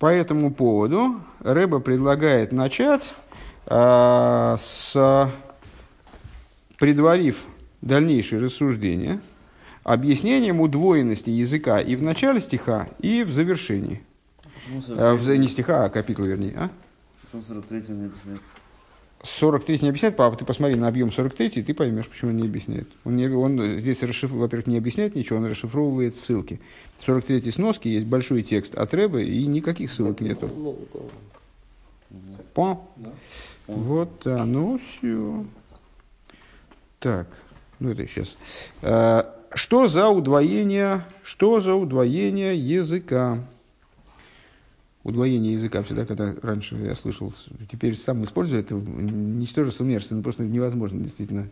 по 0.00 0.06
этому 0.06 0.52
поводу 0.52 1.20
Рэба 1.40 1.78
предлагает 1.78 2.50
начать 2.50 3.14
с, 3.68 5.30
предварив 6.78 7.44
дальнейшие 7.82 8.40
рассуждения, 8.40 9.20
объяснением 9.84 10.60
удвоенности 10.60 11.30
языка 11.30 11.80
и 11.80 11.96
в 11.96 12.02
начале 12.02 12.40
стиха, 12.40 12.88
и 12.98 13.24
в 13.24 13.32
завершении. 13.32 14.02
А, 14.90 15.14
в, 15.14 15.18
43 15.20 15.38
не 15.38 15.48
стиха, 15.48 15.84
а 15.84 15.88
капитла, 15.88 16.24
вернее. 16.24 16.54
А? 16.56 16.70
Почему 17.22 17.42
43 17.42 17.94
не 17.94 18.04
объясняет? 18.06 18.40
43 19.22 19.78
не 19.82 19.88
объясняет, 19.88 20.16
папа, 20.16 20.36
ты 20.36 20.44
посмотри 20.44 20.76
на 20.76 20.86
объем 20.88 21.10
43, 21.10 21.48
и 21.48 21.62
ты 21.62 21.74
поймешь, 21.74 22.08
почему 22.08 22.30
он 22.30 22.36
не 22.36 22.46
объясняет. 22.46 22.88
Он, 23.04 23.16
не, 23.16 23.28
он 23.28 23.80
здесь, 23.80 24.02
расшиф... 24.02 24.30
во-первых, 24.30 24.68
не 24.68 24.78
объясняет 24.78 25.16
ничего, 25.16 25.38
он 25.38 25.46
расшифровывает 25.46 26.16
ссылки. 26.16 26.60
В 26.98 27.04
43 27.04 27.50
сноске 27.50 27.92
есть 27.92 28.06
большой 28.06 28.42
текст 28.42 28.74
от 28.74 28.94
Рэбы, 28.94 29.24
и 29.24 29.46
никаких 29.46 29.90
ссылок 29.90 30.20
нету. 30.20 30.48
По? 32.54 32.80
Вот, 33.68 34.22
да, 34.24 34.44
ну 34.44 34.80
все. 34.80 35.44
Так, 36.98 37.28
ну 37.78 37.90
это 37.90 38.08
сейчас. 38.08 38.34
Что 39.54 39.88
за 39.88 40.08
удвоение, 40.08 41.04
что 41.22 41.60
за 41.60 41.74
удвоение 41.74 42.56
языка? 42.58 43.38
Удвоение 45.04 45.52
языка 45.52 45.82
всегда, 45.82 46.04
когда 46.04 46.34
раньше 46.42 46.76
я 46.76 46.94
слышал, 46.94 47.32
теперь 47.70 47.96
сам 47.96 48.24
использую 48.24 48.60
это, 48.60 48.74
ничтоже 48.74 49.70
сумнешься, 49.70 50.14
ну 50.14 50.22
просто 50.22 50.42
невозможно 50.42 51.00
действительно. 51.00 51.48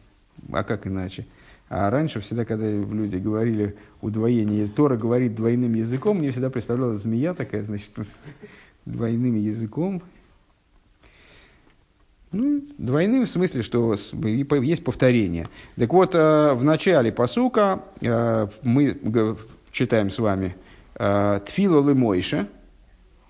А 0.52 0.64
как 0.64 0.86
иначе? 0.86 1.26
А 1.68 1.90
раньше 1.90 2.20
всегда, 2.20 2.44
когда 2.44 2.68
люди 2.70 3.16
говорили 3.16 3.76
удвоение, 4.00 4.66
Тора 4.66 4.96
говорит 4.96 5.34
двойным 5.34 5.74
языком, 5.74 6.18
мне 6.18 6.30
всегда 6.30 6.50
представлялась 6.50 7.00
змея 7.00 7.34
такая, 7.34 7.62
значит, 7.62 7.90
двойным 8.84 9.34
языком. 9.36 10.02
Ну, 12.37 12.62
двойным 12.76 13.24
в 13.24 13.30
смысле, 13.30 13.62
что 13.62 13.95
есть 13.95 14.84
повторение. 14.84 15.49
Так 15.76 15.91
вот, 15.95 16.14
э, 16.14 16.53
в 16.53 16.62
начале 16.64 17.11
посука 17.11 17.84
э, 18.03 18.49
мы 18.62 18.99
читаем 19.72 20.11
с 20.11 20.18
вами 20.18 20.55
э, 20.97 21.41
Тфила 21.47 21.95
Мойша. 21.95 22.47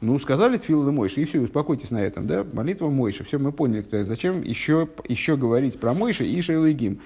Ну, 0.00 0.18
сказали 0.18 0.56
Тфила 0.56 0.90
Мойша, 0.90 1.20
и 1.20 1.24
все, 1.24 1.38
успокойтесь 1.38 1.92
на 1.92 2.02
этом, 2.02 2.26
да? 2.26 2.44
Молитва 2.52 2.90
Мойша. 2.90 3.22
Все, 3.22 3.38
мы 3.38 3.52
поняли, 3.52 3.82
кто 3.82 3.96
это. 3.96 4.06
Зачем 4.06 4.42
еще, 4.42 4.88
еще 5.08 5.36
говорить 5.36 5.78
про 5.78 5.94
Мойша 5.94 6.24
и 6.24 6.40
Шейлыгим? 6.40 7.00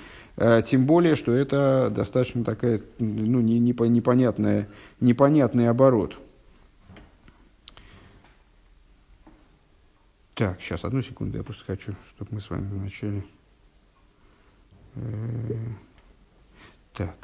Тем 0.64 0.86
более, 0.86 1.16
что 1.16 1.32
это 1.32 1.92
достаточно 1.94 2.44
такая, 2.44 2.80
ну, 2.98 3.40
не, 3.40 3.60
непо- 3.60 3.88
непонятная, 3.88 4.68
непонятный 5.00 5.68
оборот. 5.68 6.18
Так, 10.40 10.58
сейчас, 10.62 10.86
одну 10.86 11.02
секунду, 11.02 11.36
я 11.36 11.44
просто 11.44 11.66
хочу, 11.66 11.92
чтобы 12.14 12.36
мы 12.36 12.40
с 12.40 12.48
вами 12.48 12.72
начали. 12.72 13.22
Э, 14.94 15.74
Так. 16.94 17.14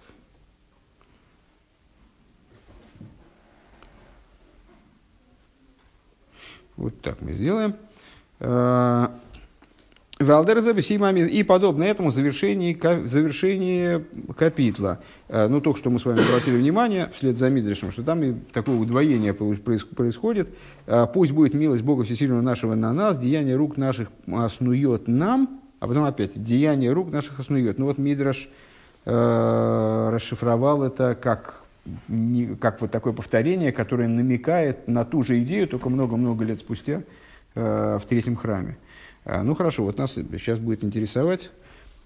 Вот 6.76 7.00
так 7.00 7.22
мы 7.22 7.32
сделаем. 7.32 7.76
И 11.26 11.42
подобно 11.42 11.84
этому 11.84 12.10
ка- 12.10 13.06
завершение 13.06 14.04
капитла. 14.34 15.00
Э, 15.28 15.46
Ну, 15.46 15.60
только 15.60 15.78
что 15.78 15.90
мы 15.90 15.98
с 15.98 16.06
вами 16.06 16.26
обратили 16.26 16.56
внимание, 16.56 17.10
вслед 17.14 17.36
за 17.36 17.50
Мидришем, 17.50 17.92
что 17.92 18.02
там 18.02 18.22
и 18.22 18.32
такое 18.52 18.76
удвоение 18.78 19.34
происходит. 19.34 20.48
Э, 20.86 21.06
Пусть 21.12 21.32
будет 21.32 21.52
милость 21.52 21.82
Бога 21.82 22.04
Всесильного 22.04 22.40
нашего 22.40 22.74
на 22.74 22.94
нас, 22.94 23.18
деяние 23.18 23.56
рук 23.56 23.76
наших 23.76 24.08
оснует 24.26 25.06
нам, 25.06 25.60
а 25.80 25.86
потом 25.86 26.04
опять, 26.04 26.42
деяние 26.42 26.92
рук 26.92 27.12
наших 27.12 27.38
оснует. 27.38 27.78
Ну 27.78 27.84
вот 27.84 27.98
Мидраш 27.98 28.48
э, 29.04 30.08
расшифровал 30.12 30.82
это 30.82 31.14
как, 31.20 31.60
не- 32.08 32.56
как 32.56 32.80
вот 32.80 32.90
такое 32.90 33.12
повторение, 33.12 33.70
которое 33.70 34.08
намекает 34.08 34.88
на 34.88 35.04
ту 35.04 35.22
же 35.22 35.42
идею, 35.42 35.68
только 35.68 35.90
много-много 35.90 36.42
лет 36.42 36.58
спустя 36.58 37.02
э, 37.54 37.98
в 38.02 38.06
третьем 38.08 38.34
храме. 38.36 38.78
А, 39.26 39.42
Ну 39.42 39.54
хорошо, 39.54 39.82
вот 39.82 39.98
нас 39.98 40.14
сейчас 40.14 40.58
будет 40.58 40.84
интересовать 40.84 41.50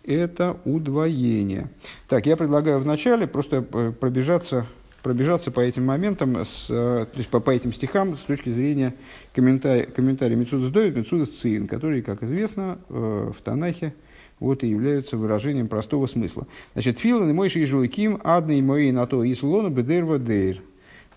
это 0.05 0.57
удвоение. 0.65 1.69
Так, 2.09 2.27
я 2.27 2.37
предлагаю 2.37 2.79
вначале 2.81 3.27
просто 3.27 3.65
э, 3.71 3.93
пробежаться, 3.93 4.67
пробежаться 5.03 5.51
по 5.51 5.61
этим 5.61 5.85
моментам, 5.85 6.37
с, 6.37 6.67
э, 6.71 7.07
то 7.13 7.19
есть 7.19 7.29
по, 7.29 7.39
по 7.39 7.51
этим 7.51 7.73
стихам 7.75 8.17
с 8.17 8.21
точки 8.21 8.49
зрения 8.49 8.95
комментария, 9.35 9.85
комментария 9.85 10.37
Мецудас 10.37 10.73
Довид, 10.73 10.97
Мецудас 10.97 11.29
Циин, 11.29 11.69
которые, 11.69 12.03
как 12.03 12.23
известно, 12.23 12.79
э, 12.89 13.33
в 13.37 13.43
Танахе 13.43 13.95
вот 14.39 14.65
и 14.65 14.69
являются 14.69 15.19
выражением 15.19 15.69
простого 15.69 16.07
смысла. 16.07 16.47
Значит, 16.73 16.99
Филан 16.99 17.29
и 17.29 17.35
Мойши 17.35 17.61
и 17.61 17.67
Жуликим, 17.67 18.19
Адна 18.25 18.53
и 18.53 18.63
Мои 18.63 18.91
на 18.91 19.07
то 19.07 19.31
Ислона 19.31 19.69
Бедерва 19.69 20.19
Дейр. 20.19 20.63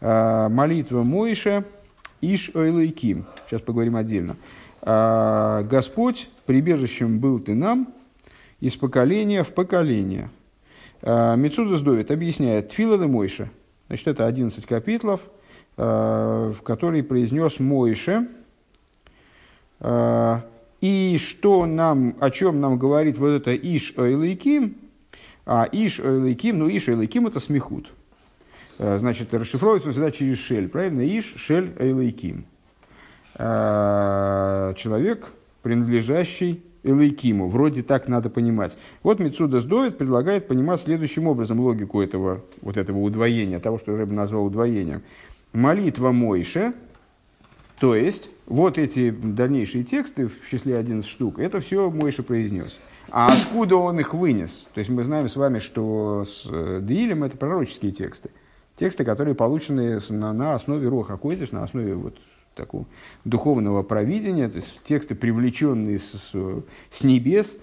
А, 0.01 0.49
Молитва 0.49 1.03
Мойша 1.03 1.63
Иш 2.19 2.51
Ойлайким. 2.53 3.25
Сейчас 3.47 3.61
поговорим 3.61 3.95
отдельно. 3.95 4.35
А, 4.85 5.63
Господь, 5.63 6.29
прибежищем 6.45 7.19
был 7.19 7.39
ты 7.39 7.55
нам 7.55 7.93
из 8.59 8.75
поколения 8.75 9.43
в 9.43 9.53
поколение. 9.53 10.29
А, 11.01 11.35
Мецудас 11.35 11.79
Довид 11.79 12.11
объясняет 12.11 12.69
Тфила 12.69 12.97
де 12.97 13.07
Мойша. 13.07 13.49
Значит, 13.87 14.09
это 14.09 14.25
11 14.25 14.65
капитлов, 14.65 15.21
а, 15.77 16.51
в 16.51 16.61
которые 16.63 17.03
произнес 17.03 17.59
Мойше. 17.59 18.27
И 20.81 21.17
что 21.17 21.65
нам, 21.65 22.15
о 22.19 22.29
чем 22.29 22.61
нам 22.61 22.77
говорит 22.77 23.17
вот 23.17 23.29
это 23.29 23.55
Иш 23.55 23.93
Ойлайким? 23.97 24.75
А 25.45 25.67
Иш 25.69 25.99
Ойлайким, 25.99 26.59
ну 26.59 26.69
Иш 26.69 26.87
Ойлайким 26.87 27.27
это 27.27 27.41
смехут. 27.41 27.89
Значит, 28.77 29.33
расшифровывается 29.33 29.91
всегда 29.91 30.11
через 30.11 30.39
Шель, 30.39 30.69
правильно? 30.69 31.01
Иш 31.01 31.35
Шель 31.35 31.73
Ойлайким. 31.79 32.45
А, 33.35 34.73
Человек, 34.75 35.27
принадлежащий 35.61 36.63
Элейкиму. 36.83 37.47
Вроде 37.47 37.81
так 37.81 38.07
надо 38.07 38.29
понимать. 38.29 38.77
Вот 39.01 39.19
Мецудас 39.19 39.63
Довид 39.63 39.97
предлагает 39.97 40.47
понимать 40.47 40.81
следующим 40.81 41.27
образом 41.27 41.59
логику 41.59 42.01
этого, 42.01 42.41
вот 42.61 42.77
этого 42.77 42.99
удвоения, 42.99 43.59
того, 43.59 43.79
что 43.79 43.95
Рэб 43.95 44.11
назвал 44.11 44.45
удвоением. 44.45 45.01
Молитва 45.53 46.11
Мойше, 46.11 46.73
то 47.79 47.95
есть, 47.95 48.29
вот 48.45 48.77
эти 48.77 49.11
дальнейшие 49.11 49.83
тексты, 49.83 50.27
в 50.27 50.49
числе 50.49 50.77
11 50.77 51.09
штук, 51.09 51.39
это 51.39 51.59
все 51.59 51.89
Мойша 51.89 52.23
произнес. 52.23 52.77
А 53.11 53.27
откуда 53.27 53.75
он 53.75 53.99
их 53.99 54.13
вынес? 54.13 54.65
То 54.73 54.79
есть, 54.79 54.89
мы 54.89 55.03
знаем 55.03 55.29
с 55.29 55.35
вами, 55.35 55.59
что 55.59 56.25
с 56.25 56.47
э, 56.49 56.79
Деилем 56.81 57.23
это 57.23 57.37
пророческие 57.37 57.91
тексты. 57.91 58.31
Тексты, 58.75 59.03
которые 59.03 59.35
получены 59.35 59.99
на, 60.09 60.33
на 60.33 60.55
основе 60.55 60.87
Роха 60.87 61.17
Койдыш, 61.17 61.51
на 61.51 61.63
основе 61.63 61.93
вот 61.93 62.17
такого 62.55 62.85
духовного 63.25 63.83
провидения, 63.83 64.49
то 64.49 64.57
есть 64.57 64.79
тексты, 64.83 65.15
привлеченные 65.15 65.99
с, 65.99 66.13
с, 66.31 67.03
небес, 67.03 67.55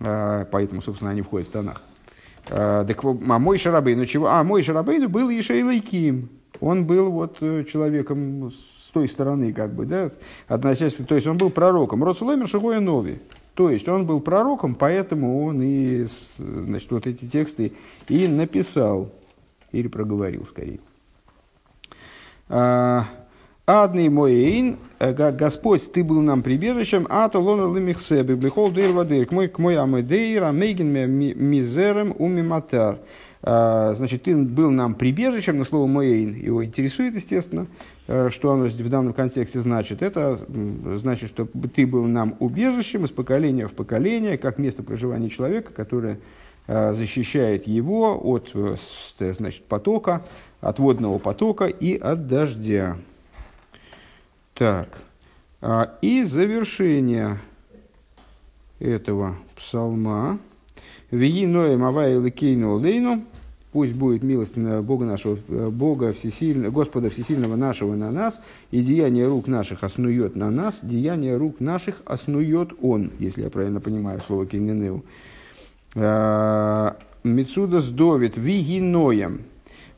а, 0.00 0.46
поэтому, 0.50 0.82
собственно, 0.82 1.10
они 1.10 1.22
входят 1.22 1.48
в 1.48 1.52
тонах. 1.52 1.82
А, 2.50 2.84
так, 2.84 3.02
а 3.04 3.38
мой 3.38 3.58
Шарабейну 3.58 4.06
чего? 4.06 4.28
А 4.28 4.42
мой 4.44 4.62
Шарабейну 4.62 5.08
был 5.08 5.30
Ишейлайким. 5.30 6.28
Он 6.60 6.86
был 6.86 7.10
вот 7.10 7.38
э, 7.40 7.64
человеком 7.64 8.50
с 8.50 8.90
той 8.92 9.08
стороны, 9.08 9.52
как 9.52 9.74
бы, 9.74 9.84
да, 9.84 10.10
относящийся, 10.48 11.04
то 11.04 11.14
есть 11.14 11.26
он 11.26 11.36
был 11.36 11.50
пророком. 11.50 12.02
Роцулемер 12.02 12.48
Шигоя 12.48 12.80
Нови. 12.80 13.20
То 13.54 13.70
есть 13.70 13.88
он 13.88 14.04
был 14.06 14.20
пророком, 14.20 14.74
поэтому 14.74 15.44
он 15.46 15.62
и, 15.62 16.06
значит, 16.36 16.90
вот 16.90 17.06
эти 17.06 17.24
тексты 17.24 17.72
и 18.06 18.28
написал, 18.28 19.10
или 19.72 19.88
проговорил 19.88 20.44
скорее. 20.44 20.78
Адный 23.68 24.08
моейн, 24.08 24.76
э, 25.00 25.12
Господь, 25.32 25.92
ты 25.92 26.04
был 26.04 26.20
нам 26.20 26.42
прибежищем, 26.44 27.04
а 27.10 27.28
то 27.28 27.40
лонер 27.40 27.74
лимихсебе, 27.76 28.36
блихол 28.36 28.70
дыр 28.70 28.92
вадыр, 28.92 29.26
к 29.26 29.32
мой, 29.32 29.48
к 29.48 29.58
мой 29.58 29.76
амедейр, 29.76 30.44
амейген 30.44 30.86
мизерем 31.10 32.14
умиматар. 32.16 33.00
А, 33.42 33.92
значит, 33.94 34.22
ты 34.22 34.36
был 34.36 34.70
нам 34.70 34.94
прибежищем, 34.94 35.58
на 35.58 35.64
слово 35.64 35.88
моейн 35.88 36.34
его 36.34 36.64
интересует, 36.64 37.16
естественно, 37.16 37.66
э, 38.06 38.28
что 38.30 38.52
оно 38.52 38.66
в 38.66 38.88
данном 38.88 39.12
контексте 39.12 39.58
значит. 39.58 40.00
Это 40.00 40.38
значит, 40.98 41.28
что 41.30 41.48
ты 41.74 41.88
был 41.88 42.06
нам 42.06 42.36
убежищем 42.38 43.04
из 43.04 43.10
поколения 43.10 43.66
в 43.66 43.72
поколение, 43.72 44.38
как 44.38 44.58
место 44.58 44.84
проживания 44.84 45.28
человека, 45.28 45.72
которое 45.72 46.20
э, 46.68 46.92
защищает 46.92 47.66
его 47.66 48.16
от 48.22 48.52
значит, 49.18 49.64
потока, 49.64 50.24
от 50.60 50.78
водного 50.78 51.18
потока 51.18 51.64
и 51.64 51.98
от 51.98 52.28
дождя. 52.28 52.96
Так. 54.56 54.88
А, 55.60 55.92
и 56.00 56.22
завершение 56.22 57.38
этого 58.78 59.36
псалма. 59.54 60.38
Вии 61.10 61.44
ноем 61.44 61.84
авай 61.84 62.16
лейну. 62.16 63.22
Пусть 63.72 63.92
будет 63.92 64.22
милостина 64.22 64.80
Бога 64.80 65.04
нашего, 65.04 65.36
Бога 65.68 66.14
всесильного, 66.14 66.72
Господа 66.72 67.10
всесильного 67.10 67.56
нашего 67.56 67.94
на 67.94 68.10
нас, 68.10 68.40
и 68.70 68.80
деяние 68.80 69.26
рук 69.26 69.48
наших 69.48 69.84
оснует 69.84 70.34
на 70.34 70.50
нас, 70.50 70.78
деяние 70.82 71.36
рук 71.36 71.60
наших 71.60 72.00
оснует 72.06 72.70
Он, 72.80 73.10
если 73.18 73.42
я 73.42 73.50
правильно 73.50 73.80
понимаю 73.80 74.20
слово 74.26 74.46
киненеу. 74.46 75.04
А, 75.94 76.96
Мецуда 77.24 77.82
сдовит 77.82 78.38
виги 78.38 78.80
ноем. 78.80 79.42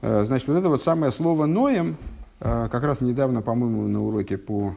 А, 0.03 0.25
значит, 0.25 0.49
вот 0.49 0.57
это 0.57 0.69
вот 0.69 0.83
самое 0.83 1.13
слово 1.13 1.47
ноем, 1.47 1.97
как 2.39 2.83
раз 2.85 3.01
недавно, 3.01 3.43
по-моему, 3.43 3.89
на 3.89 4.03
уроке 4.03 4.39
по, 4.39 4.77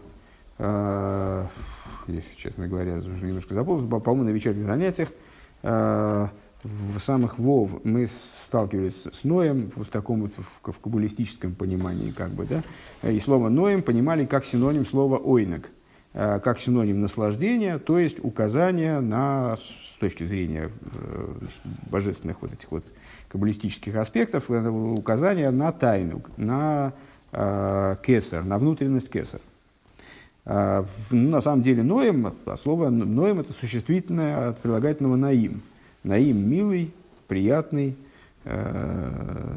э, 0.58 1.46
честно 2.38 2.68
говоря, 2.68 2.96
уже 2.96 3.26
немножко 3.26 3.54
забыл, 3.54 3.88
по-моему, 4.00 4.30
на 4.30 4.34
вечерних 4.34 4.66
занятиях, 4.66 5.10
э, 5.64 6.28
в 6.64 7.00
самых 7.00 7.40
вов 7.40 7.84
мы 7.84 8.08
сталкивались 8.08 9.06
с 9.12 9.24
Ноем 9.24 9.72
в 9.76 9.86
таком 9.86 10.22
вот 10.22 10.32
в, 10.38 10.72
в 10.72 10.80
каббалистическом 10.80 11.56
понимании, 11.56 12.12
как 12.12 12.32
бы, 12.32 12.46
да, 12.46 13.10
и 13.10 13.20
слово 13.20 13.50
Ноем 13.50 13.82
понимали 13.82 14.26
как 14.26 14.46
синоним 14.46 14.86
слова 14.86 15.18
ойнок, 15.18 15.70
э, 16.14 16.40
как 16.40 16.60
синоним 16.60 17.02
наслаждения, 17.02 17.80
то 17.80 17.98
есть 17.98 18.18
указание 18.24 19.00
на, 19.00 19.58
с 19.58 20.00
точки 20.00 20.24
зрения 20.24 20.70
э, 20.94 21.34
божественных 21.90 22.42
вот 22.42 22.54
этих 22.54 22.72
вот 22.72 22.86
каббалистических 23.30 23.96
аспектов, 23.96 24.50
указание 24.50 25.52
на 25.52 25.72
тайну, 25.72 26.22
на 26.38 26.94
Э, 26.94 27.02
кесар, 27.32 28.44
на 28.44 28.58
внутренность 28.58 29.10
кесар. 29.10 29.42
А, 30.44 30.86
ну, 31.12 31.30
на 31.30 31.42
самом 31.42 31.62
деле 31.62 31.84
ноем, 31.84 32.34
а 32.46 32.58
слово 32.58 32.90
ноем 32.90 33.40
это 33.40 33.54
существительное 33.54 34.50
от 34.50 34.60
прилагательного 34.60 35.16
наим. 35.16 35.62
Наим 36.04 36.50
милый, 36.50 36.92
приятный, 37.28 37.96
э, 38.44 39.10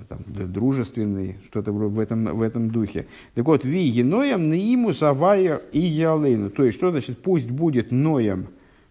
там, 0.08 0.18
дружественный, 0.28 1.36
что-то 1.46 1.72
в 1.72 1.98
этом, 1.98 2.24
в 2.36 2.42
этом 2.42 2.70
духе. 2.70 3.06
Так 3.34 3.46
вот, 3.46 3.64
ви 3.64 3.80
еноем 3.80 4.50
наиму 4.50 4.92
савая 4.92 5.62
и 5.72 5.80
ялейну. 5.80 6.50
То 6.50 6.64
есть, 6.64 6.76
что 6.76 6.90
значит 6.90 7.18
пусть 7.22 7.50
будет 7.50 7.90
ноем 7.90 8.48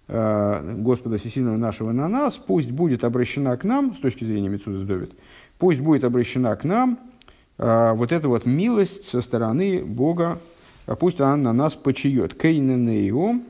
э, 0.07 0.75
Господа 0.79 1.19
Всесильного 1.19 1.57
нашего 1.57 1.91
на 1.91 2.07
нас, 2.07 2.37
пусть 2.37 2.71
будет 2.71 3.03
обращена 3.03 3.55
к 3.55 3.65
нам, 3.65 3.93
с 3.93 3.99
точки 3.99 4.23
зрения 4.23 4.49
Мецуда 4.49 4.83
Довид, 4.83 5.11
пусть 5.59 5.79
будет 5.79 6.03
обращена 6.03 6.55
к 6.55 6.63
нам– 6.63 6.97
вот 7.57 8.11
эта 8.11 8.27
вот 8.27 8.45
милость 8.45 9.09
со 9.09 9.21
стороны 9.21 9.83
Бога, 9.83 10.39
а 10.85 10.95
пусть 10.95 11.21
она 11.21 11.37
на 11.37 11.53
нас 11.53 11.75
почиет. 11.75 12.33
Кейненейгу. 12.33 13.41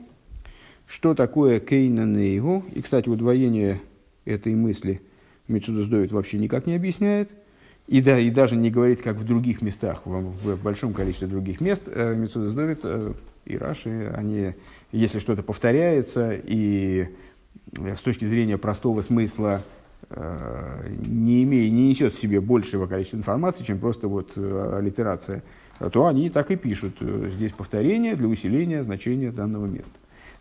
Что 0.86 1.14
такое 1.14 1.60
кейненейгу? 1.60 2.64
И, 2.74 2.82
кстати, 2.82 3.08
удвоение 3.08 3.80
этой 4.24 4.54
мысли 4.54 5.02
Мецудус 5.48 5.88
Довид 5.88 6.12
вообще 6.12 6.38
никак 6.38 6.66
не 6.66 6.74
объясняет. 6.74 7.30
И, 7.86 8.00
да, 8.00 8.18
и 8.18 8.30
даже 8.30 8.56
не 8.56 8.70
говорит, 8.70 9.02
как 9.02 9.16
в 9.16 9.24
других 9.24 9.60
местах, 9.60 10.02
в, 10.06 10.56
большом 10.62 10.94
количестве 10.94 11.28
других 11.28 11.60
мест 11.60 11.82
э, 11.86 12.14
Мецудус 12.14 12.54
Довид 12.54 12.80
э, 12.82 13.12
и 13.44 13.58
Раши, 13.58 14.10
они, 14.16 14.54
если 14.90 15.18
что-то 15.18 15.42
повторяется, 15.42 16.32
и 16.32 17.08
э, 17.78 17.96
с 17.96 18.00
точки 18.00 18.24
зрения 18.24 18.56
простого 18.56 19.02
смысла 19.02 19.62
не, 20.10 21.44
имея, 21.44 21.70
не 21.70 21.88
несет 21.88 22.14
в 22.14 22.18
себе 22.18 22.40
большего 22.40 22.86
количества 22.86 23.16
информации, 23.16 23.64
чем 23.64 23.78
просто 23.78 24.08
вот 24.08 24.32
э, 24.36 24.76
аллитерация, 24.78 25.42
то 25.92 26.06
они 26.06 26.30
так 26.30 26.50
и 26.50 26.56
пишут. 26.56 26.96
Э, 27.00 27.30
здесь 27.34 27.52
повторение 27.52 28.16
для 28.16 28.28
усиления 28.28 28.82
значения 28.82 29.30
данного 29.30 29.66
места. 29.66 29.92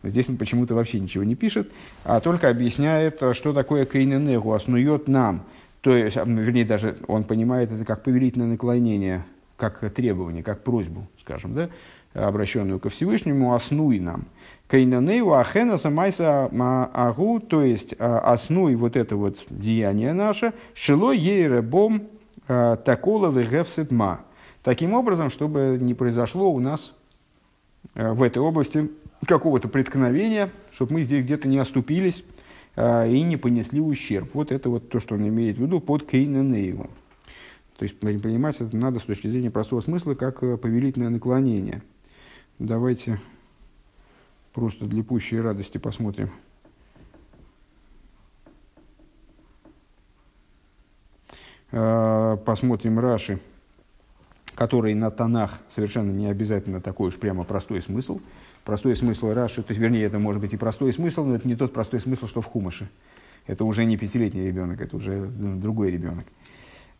Здесь 0.03 0.28
он 0.30 0.38
почему-то 0.38 0.76
вообще 0.76 0.99
ничего 0.99 1.24
не 1.24 1.36
пишет, 1.36 1.72
а 2.03 2.20
только 2.20 2.49
объясняет, 2.49 3.22
что 3.32 3.53
такое 3.53 3.86
кейненегу, 3.86 4.51
основет 4.51 5.07
нам. 5.07 5.43
То 5.80 5.95
есть, 5.95 6.18
вернее, 6.18 6.66
даже 6.66 6.97
он 7.07 7.24
понимает 7.24 7.72
это 7.72 7.86
как 7.86 8.03
повелительное 8.03 8.47
наклонение, 8.47 9.26
как 9.55 9.80
требование, 9.93 10.43
как 10.43 10.64
просьбу, 10.64 11.07
скажем, 11.22 11.53
да, 11.53 11.70
обращенную 12.14 12.80
ко 12.80 12.89
Всевышнему, 12.89 13.53
основи 13.53 13.99
нам. 13.99 14.26
Кейнанею 14.70 15.34
ахена 15.34 15.78
самайса 15.78 16.45
агу, 16.93 17.39
то 17.39 17.61
есть 17.61 17.95
а, 17.99 18.20
основой 18.20 18.76
вот 18.76 18.95
это 18.95 19.16
вот 19.16 19.38
деяние 19.49 20.14
наше, 20.14 20.53
шило 20.74 21.11
ейре 21.11 21.61
бом 21.61 22.03
а, 22.47 22.78
такола 22.78 23.32
ма. 23.91 24.22
Таким 24.64 24.93
образом, 24.93 25.30
чтобы 25.30 25.78
не 25.80 25.93
произошло 25.93 26.51
у 26.51 26.59
нас 26.59 26.93
а, 27.93 28.14
в 28.14 28.24
этой 28.24 28.39
области 28.39 28.89
какого-то 29.28 29.68
преткновения, 29.68 30.49
чтобы 30.72 30.93
мы 30.93 31.03
здесь 31.03 31.24
где-то 31.24 31.47
не 31.47 31.57
оступились 31.57 32.24
и 32.76 33.22
не 33.22 33.38
понесли 33.38 33.80
ущерб. 33.80 34.32
Вот 34.34 34.51
это 34.51 34.68
вот 34.70 34.89
то, 34.89 34.99
что 34.99 35.14
он 35.14 35.28
имеет 35.28 35.57
в 35.57 35.61
виду 35.61 35.80
под 35.80 36.09
Кейнанею. 36.09 36.89
То 37.78 37.84
есть 37.84 37.99
понимать 37.99 38.59
это 38.59 38.76
надо 38.76 38.97
с 38.99 39.03
точки 39.03 39.28
зрения 39.28 39.51
простого 39.51 39.82
смысла, 39.82 40.16
как 40.16 40.39
повелительное 40.39 41.09
наклонение. 41.09 41.84
Давайте 42.57 43.20
Просто 44.53 44.85
для 44.85 45.03
пущей 45.03 45.41
радости 45.41 45.77
посмотрим. 45.79 46.29
А, 51.71 52.37
посмотрим 52.37 52.99
Раши, 52.99 53.39
который 54.53 54.93
на 54.93 55.09
тонах 55.09 55.59
совершенно 55.69 56.11
не 56.11 56.27
обязательно 56.27 56.81
такой 56.81 57.07
уж 57.07 57.15
прямо 57.15 57.43
простой 57.43 57.81
смысл. 57.81 58.19
Простой 58.63 58.95
смысл 58.95 59.33
Раши, 59.33 59.63
то 59.63 59.71
есть, 59.71 59.81
вернее, 59.81 60.03
это 60.03 60.19
может 60.19 60.39
быть 60.39 60.53
и 60.53 60.57
простой 60.57 60.93
смысл, 60.93 61.25
но 61.25 61.35
это 61.35 61.47
не 61.47 61.55
тот 61.55 61.73
простой 61.73 61.99
смысл, 61.99 62.27
что 62.27 62.41
в 62.41 62.45
Хумаше. 62.45 62.89
Это 63.47 63.65
уже 63.65 63.85
не 63.85 63.97
пятилетний 63.97 64.45
ребенок, 64.45 64.79
это 64.79 64.95
уже 64.95 65.31
ну, 65.37 65.59
другой 65.59 65.91
ребенок. 65.91 66.25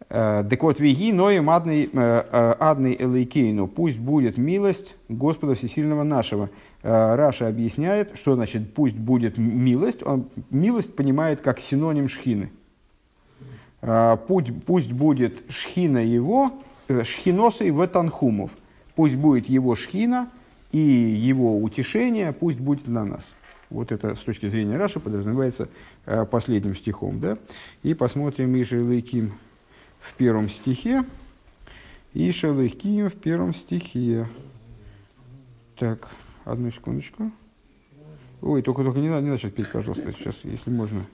Э, 0.10 0.44
так 0.50 0.62
вот, 0.64 0.80
веги 0.80 1.14
ноем 1.14 1.50
адный, 1.50 1.86
э, 1.86 1.88
э, 1.94 2.56
адный 2.60 2.96
элейкейну, 3.00 3.68
пусть 3.68 3.98
будет 3.98 4.38
милость 4.38 4.96
Господа 5.08 5.56
Всесильного 5.56 6.04
нашего. 6.04 6.50
Раша 6.84 7.48
объясняет, 7.48 8.18
что 8.18 8.36
значит 8.36 8.74
пусть 8.74 8.96
будет 8.96 9.38
милость. 9.38 10.04
Он 10.04 10.28
милость 10.50 10.96
понимает 10.96 11.42
как 11.42 11.60
синоним 11.60 12.08
шхины. 12.08 12.52
Пусть, 14.28 14.52
пусть 14.66 14.92
будет 14.92 15.44
шхина 15.50 15.98
его, 15.98 16.62
шхиносой 17.04 17.72
в 17.72 17.88
танхумов. 17.88 18.52
Пусть 18.96 19.16
будет 19.16 19.50
его 19.50 19.76
шхина 19.76 20.30
и 20.72 20.78
его 20.78 21.60
утешение, 21.60 22.32
пусть 22.34 22.60
будет 22.60 22.88
на 22.88 23.06
нас. 23.06 23.26
Вот 23.70 23.92
это 23.92 24.16
с 24.16 24.20
точки 24.20 24.50
зрения 24.50 24.78
Раши 24.78 25.00
подразумевается 25.00 25.70
последним 26.30 26.76
стихом. 26.76 27.20
Да? 27.20 27.38
И 27.82 27.94
посмотрим 27.94 28.62
Иша 28.62 28.76
Лейким 28.78 29.34
в 30.00 30.14
первом 30.16 30.50
стихе 30.50 31.06
и 32.14 32.30
Шалыхим 32.32 33.10
в 33.10 33.16
первом 33.16 33.56
стихе. 33.56 34.28
Так, 35.78 36.10
одну 36.46 36.72
секундочку. 36.72 37.32
Ой, 38.42 38.62
только, 38.62 38.84
только 38.84 39.00
не 39.00 39.10
надо, 39.10 39.24
не 39.24 39.32
надо 39.32 39.50
петь, 39.50 39.72
пожалуйста, 39.72 40.12
сейчас, 40.12 40.36
если 40.44 40.70
можно. 40.70 41.06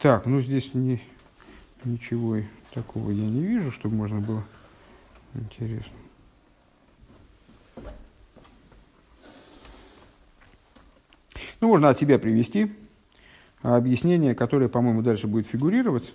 Так, 0.00 0.26
ну 0.26 0.40
здесь 0.40 0.74
не, 0.74 1.02
ничего 1.84 2.42
такого 2.72 3.10
я 3.10 3.26
не 3.26 3.42
вижу, 3.42 3.72
чтобы 3.72 3.96
можно 3.96 4.20
было. 4.20 4.44
Интересно. 5.34 5.92
Ну, 11.60 11.68
можно 11.68 11.88
от 11.88 11.98
себя 11.98 12.18
привести 12.18 12.70
объяснение, 13.62 14.34
которое, 14.34 14.68
по-моему, 14.68 15.02
дальше 15.02 15.26
будет 15.26 15.46
фигурировать, 15.46 16.12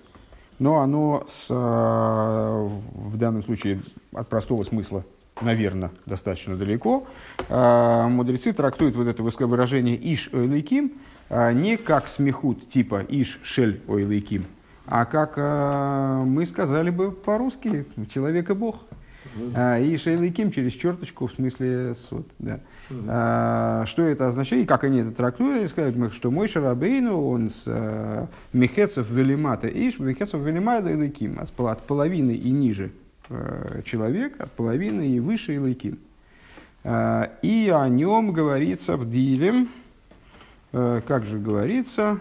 но 0.60 0.80
оно 0.80 1.26
с, 1.30 1.48
а, 1.50 2.68
в 2.94 3.18
данном 3.18 3.44
случае 3.44 3.82
от 4.14 4.28
простого 4.28 4.64
смысла, 4.64 5.04
наверное, 5.42 5.92
достаточно 6.06 6.56
далеко. 6.56 7.06
А, 7.50 8.08
мудрецы 8.08 8.54
трактуют 8.54 8.96
вот 8.96 9.08
это 9.08 9.24
выражение 9.48 9.98
«иш 10.14 10.30
ойлейким» 10.32 10.94
а, 11.30 11.52
не 11.52 11.78
как 11.78 12.08
смехут 12.08 12.70
типа 12.70 13.06
«иш 13.08 13.40
шель 13.44 13.82
ойлейким», 13.88 14.46
А 14.86 15.06
как 15.06 15.34
э, 15.38 16.24
мы 16.26 16.46
сказали 16.46 16.90
бы 16.90 17.12
по-русски, 17.12 17.86
человек 18.14 18.50
и 18.50 18.54
Бог. 18.54 18.80
А, 19.56 19.80
и 19.80 19.96
Шейликим 19.98 20.52
через 20.52 20.74
черточку, 20.74 21.28
в 21.28 21.34
смысле 21.34 21.96
сот. 21.96 22.28
Да. 22.40 22.60
А, 23.08 23.86
что 23.86 24.04
это 24.04 24.28
означает 24.28 24.64
и 24.64 24.68
как 24.68 24.84
они 24.84 25.00
это 25.00 25.12
трактуют? 25.12 25.60
Они 25.60 25.68
сказали, 25.68 26.10
что 26.10 26.32
мой 26.32 26.48
Шарабейну, 26.48 27.28
он 27.28 27.50
с 27.50 27.64
а, 27.66 28.28
Мехецев 28.54 29.10
Велимата 29.10 29.68
Иш, 29.68 30.00
Мехецев 30.00 30.42
Велимата 30.42 30.92
Иликим, 30.92 31.40
от 31.40 31.52
от 31.60 31.84
половины 31.84 32.36
и 32.36 32.52
ниже 32.52 32.92
э, 33.30 33.82
человек, 33.86 34.40
от 34.40 34.52
половины 34.52 35.08
и 35.08 35.20
выше 35.20 35.56
Иликим. 35.56 36.00
А, 36.84 37.32
И 37.42 37.70
о 37.70 37.88
нем 37.88 38.34
говорится 38.34 38.98
в 38.98 39.10
Дилем, 39.10 39.70
э, 40.72 41.02
как 41.08 41.26
же 41.26 41.40
говорится, 41.40 42.20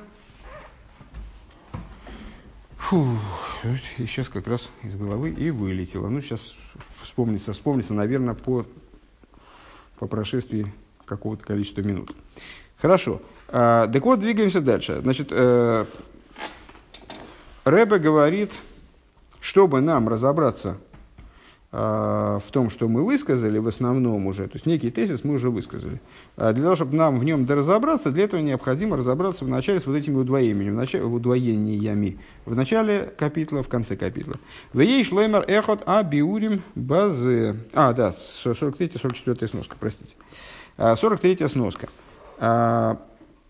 Фу, 2.93 3.07
сейчас 3.97 4.29
как 4.29 4.47
раз 4.47 4.71
из 4.83 4.97
головы 4.97 5.31
и 5.31 5.51
вылетело. 5.51 6.09
Ну, 6.09 6.21
сейчас 6.21 6.41
вспомнится, 7.13 7.53
вспомнится, 7.53 7.93
наверное, 7.93 8.33
по, 8.33 8.65
по 9.99 10.07
прошествии 10.07 10.73
какого-то 11.05 11.45
количества 11.45 11.83
минут. 11.83 12.11
Хорошо. 12.81 13.21
А, 13.49 13.87
так 13.87 14.03
вот, 14.03 14.21
двигаемся 14.21 14.63
дальше. 14.63 14.99
Значит, 15.03 15.29
э, 15.31 15.85
Рэбе 17.65 17.99
говорит, 17.99 18.59
чтобы 19.41 19.83
нам 19.83 20.09
разобраться 20.09 20.79
в 21.73 22.45
том, 22.53 22.69
что 22.69 22.87
мы 22.87 23.03
высказали 23.03 23.57
в 23.57 23.67
основном 23.67 24.27
уже, 24.27 24.45
то 24.45 24.57
есть 24.57 24.67
некий 24.67 24.91
тезис 24.91 25.25
мы 25.25 25.35
уже 25.35 25.49
высказали. 25.49 26.03
А 26.37 26.53
Для 26.53 26.65
того, 26.65 26.77
чтобы 26.77 26.97
нам 26.97 27.19
в 27.19 27.25
нем 27.25 27.47
доразобраться, 27.47 28.11
для 28.11 28.25
этого 28.25 28.41
необходимо 28.41 28.99
разобраться 28.99 29.47
вначале 29.47 29.81
с 29.81 29.87
вот 29.87 29.97
этими 29.97 30.17
удвоениями, 30.17 30.69
в 30.69 30.75
начале, 30.75 31.05
удвоениями. 31.05 32.19
В 32.45 32.55
начале 32.55 33.11
капитла, 33.17 33.63
в 33.63 33.69
конце 33.69 33.97
капитла. 33.97 34.35
В 34.75 34.81
ей 34.81 35.03
шлеймер 35.03 35.47
эхот 35.49 35.83
а 35.87 36.03
биурим 36.03 36.63
базе. 36.75 37.57
А, 37.73 37.95
да, 37.95 38.15
43-44 38.45 39.49
сноска, 39.49 39.77
простите. 39.81 40.15
А, 40.77 40.95
43 40.95 41.49
сноска. 41.49 41.89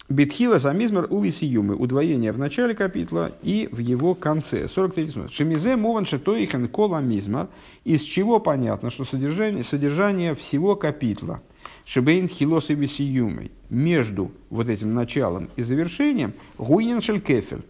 А, 0.08 0.12
Битхила 0.12 0.58
самизмер 0.58 1.06
увисиюмы. 1.10 1.74
Удвоение 1.74 2.32
в 2.32 2.38
начале 2.38 2.74
капитла 2.74 3.32
и 3.42 3.68
в 3.72 3.78
его 3.78 4.14
конце. 4.14 4.68
43 4.68 5.08
сноска. 5.08 5.32
Шемизе 5.32 5.76
мован 5.76 6.06
шетоихен 6.06 6.68
коламизмар. 6.68 7.48
Из 7.84 8.02
чего 8.02 8.40
понятно, 8.40 8.90
что 8.90 9.04
содержание, 9.04 9.64
содержание 9.64 10.34
всего 10.34 10.76
капитла– 10.76 11.42
Шебейн 11.84 12.28
хилос 12.28 12.70
и 12.70 12.74
висиюмой. 12.74 13.50
Между 13.70 14.30
вот 14.50 14.68
этим 14.68 14.94
началом 14.94 15.50
и 15.56 15.62
завершением 15.62 16.34
гуинен 16.58 17.00
шелькефель. 17.00 17.62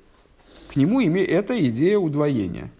К 0.72 0.76
нему 0.76 1.00
име, 1.00 1.24
это 1.24 1.58
идея 1.68 1.98
удвоения. 1.98 2.70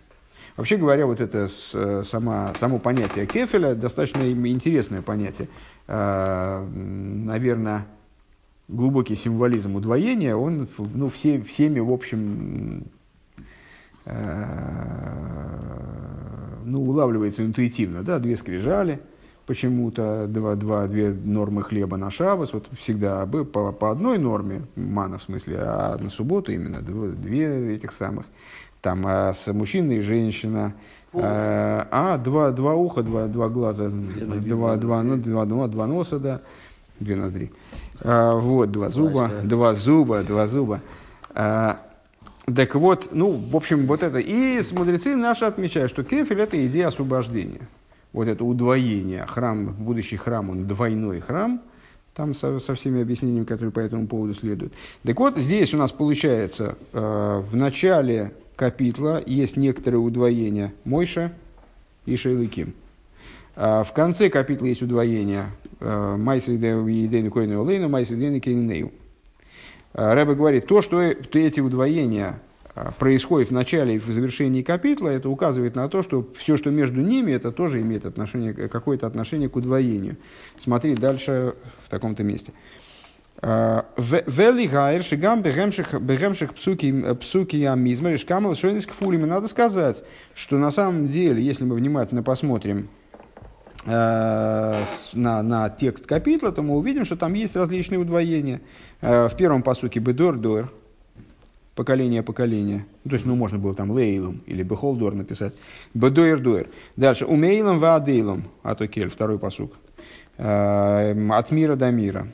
Вообще 0.57 0.77
говоря, 0.77 1.07
вот 1.07 1.21
это 1.21 1.49
с, 1.49 1.71
э, 1.75 2.03
сама, 2.05 2.53
само 2.59 2.79
понятие 2.79 3.27
кефеля 3.27 3.75
достаточно 3.75 4.31
интересное 4.31 5.01
понятие. 5.01 5.49
Э, 5.89 6.67
Наверное, 6.67 7.87
глубокий 8.69 9.17
символизм 9.17 9.77
удвоения, 9.77 10.35
он 10.37 10.69
ну, 10.95 11.09
все, 11.09 11.41
всеми, 11.41 11.81
в 11.81 11.93
общем, 11.93 12.85
э, 14.05 14.45
ну, 16.65 16.83
улавливается 16.83 17.45
интуитивно. 17.45 18.03
Да? 18.03 18.19
Две 18.19 18.37
скрижали, 18.37 19.01
почему-то 19.47 20.27
два, 20.29 20.55
два, 20.55 20.87
две 20.87 21.11
нормы 21.11 21.63
хлеба 21.63 21.97
на 21.97 22.11
шабас, 22.11 22.53
вот 22.53 22.69
всегда 22.79 23.27
по, 23.27 23.73
по 23.73 23.91
одной 23.91 24.19
норме, 24.19 24.63
мана 24.77 25.19
в 25.19 25.23
смысле, 25.25 25.59
а 25.61 25.99
на 25.99 26.11
субботу 26.11 26.53
именно 26.53 26.81
две, 26.81 27.09
две 27.11 27.75
этих 27.75 27.93
самых. 27.93 28.27
Там 28.81 29.07
а 29.07 29.33
с 29.33 29.53
мужчиной 29.53 29.99
и 29.99 30.01
женщина, 30.01 30.75
а, 31.15 31.87
а 31.91 32.19
два, 32.19 32.51
два 32.51 32.75
уха, 32.75 33.03
два, 33.03 33.27
два 33.27 33.49
глаза, 33.49 33.91
два, 33.91 34.77
два, 34.77 35.03
ну, 35.03 35.17
два, 35.17 35.45
два, 35.45 35.69
два 35.69 35.87
носа, 35.87 36.19
да, 36.19 36.41
две 37.03 37.17
ноздри. 37.17 37.53
А, 38.03 38.37
вот, 38.37 38.71
два 38.71 38.89
зуба, 38.89 39.31
два 39.43 39.75
зуба, 39.75 40.23
два 40.23 40.47
зуба. 40.47 40.81
А, 41.31 41.81
так 42.47 42.75
вот, 42.75 43.09
ну, 43.13 43.31
в 43.31 43.57
общем, 43.57 43.87
вот 43.87 44.03
это. 44.03 44.19
И 44.19 44.61
мудрецы 44.73 45.17
наши 45.17 45.45
отмечают, 45.45 45.91
что 45.91 46.03
кефель– 46.03 46.41
это 46.43 46.65
идея 46.67 46.89
освобождения. 46.89 47.69
Вот 48.13 48.29
это 48.29 48.45
удвоение. 48.45 49.25
Храм, 49.27 49.73
будущий 49.73 50.17
храм, 50.17 50.51
он 50.51 50.67
двойной 50.67 51.21
храм. 51.21 51.61
Там 52.15 52.35
со, 52.35 52.59
со 52.61 52.75
всеми 52.75 53.01
объяснениями, 53.01 53.45
которые 53.45 53.71
по 53.71 53.81
этому 53.81 54.07
поводу 54.07 54.35
следуют. 54.35 54.75
Так 55.03 55.19
вот, 55.19 55.39
здесь 55.39 55.73
у 55.73 55.79
нас 55.79 55.93
получается, 55.93 56.77
э, 56.93 57.43
в 57.43 57.57
начале 57.57 58.35
капитла 58.55 59.23
есть 59.25 59.57
некоторое 59.57 59.97
удвоение 59.97 60.75
Мойша 60.85 61.33
и 62.05 62.17
Шейлыким. 62.17 62.75
А 63.55 63.83
в 63.85 63.93
конце 63.93 64.31
капитла 64.31 64.67
есть 64.67 64.83
удвоение 64.83 65.47
э, 65.81 66.17
Майса 66.19 66.55
Идейну 66.57 67.31
Койну 67.31 67.65
Олейну, 67.65 67.89
Майса 67.89 68.15
Идейну 68.15 68.41
Кейнею. 68.41 68.93
А, 69.95 70.15
Рэбе 70.15 70.35
говорит, 70.35 70.67
то, 70.67 70.81
что 70.81 71.03
э- 71.03 71.17
эти 71.35 71.61
удвоения 71.61 72.41
а, 72.75 72.93
происходит 72.93 73.51
в 73.51 73.53
начале 73.53 73.97
и 73.97 73.99
в 73.99 74.07
завершении 74.07 74.63
капитла, 74.63 75.09
это 75.09 75.29
указывает 75.29 75.75
на 75.75 75.89
то, 75.89 76.03
что 76.03 76.27
все, 76.37 76.57
что 76.57 76.71
между 76.71 77.03
ними, 77.03 77.33
это 77.33 77.53
тоже 77.53 77.81
имеет 77.83 78.07
отношение, 78.07 78.55
какое-то 78.55 79.07
отношение 79.07 79.51
к 79.51 79.57
удвоению. 79.57 80.17
Смотри 80.59 80.95
дальше 80.95 81.55
в 81.85 81.91
таком-то 81.91 82.23
месте. 82.25 82.53
А, 83.43 83.85
Вели 83.99 84.67
гайр 84.67 85.03
шигам 85.03 85.43
бегемших 85.43 86.55
псуки 86.55 87.15
псуки 87.21 87.65
амизма 87.65 88.13
решкамал 88.13 88.55
шойниск 88.55 88.93
фулими. 88.93 89.25
Надо 89.25 89.49
сказать, 89.49 90.03
что 90.35 90.57
на 90.57 90.71
самом 90.71 91.09
деле, 91.09 91.43
если 91.43 91.65
мы 91.65 91.75
внимательно 91.75 92.23
посмотрим 92.23 92.89
э, 92.89 93.02
на, 93.85 95.43
на 95.43 95.71
текст 95.71 96.07
капитла, 96.07 96.53
то 96.53 96.63
мы 96.63 96.77
увидим, 96.77 97.05
что 97.05 97.17
там 97.17 97.35
есть 97.35 97.57
различные 97.57 97.99
удвоения. 97.99 98.61
Э, 99.01 99.27
В 99.29 99.37
первом 99.37 99.63
посуке 99.63 99.99
бедор 100.01 100.37
дор, 100.37 100.73
поколение 101.75 102.23
поколение. 102.23 102.87
Ну, 103.05 103.11
то 103.11 103.17
есть, 103.17 103.27
ну, 103.27 103.35
можно 103.35 103.59
было 103.59 103.75
там 103.75 103.91
лейлом 103.91 104.41
или 104.47 104.63
бехолдор 104.63 105.15
написать. 105.15 105.55
Бедоер 105.95 106.39
дуэр. 106.41 106.69
Дальше. 106.97 107.27
Умейлом 107.27 107.79
ваадейлом, 107.79 108.45
а 108.63 108.75
то 108.75 108.87
кель, 108.87 109.09
второй 109.09 109.39
посук. 109.39 109.73
Э, 110.39 111.15
От 111.31 111.51
мира 111.51 111.75
до 111.75 111.91
мира. 111.91 112.29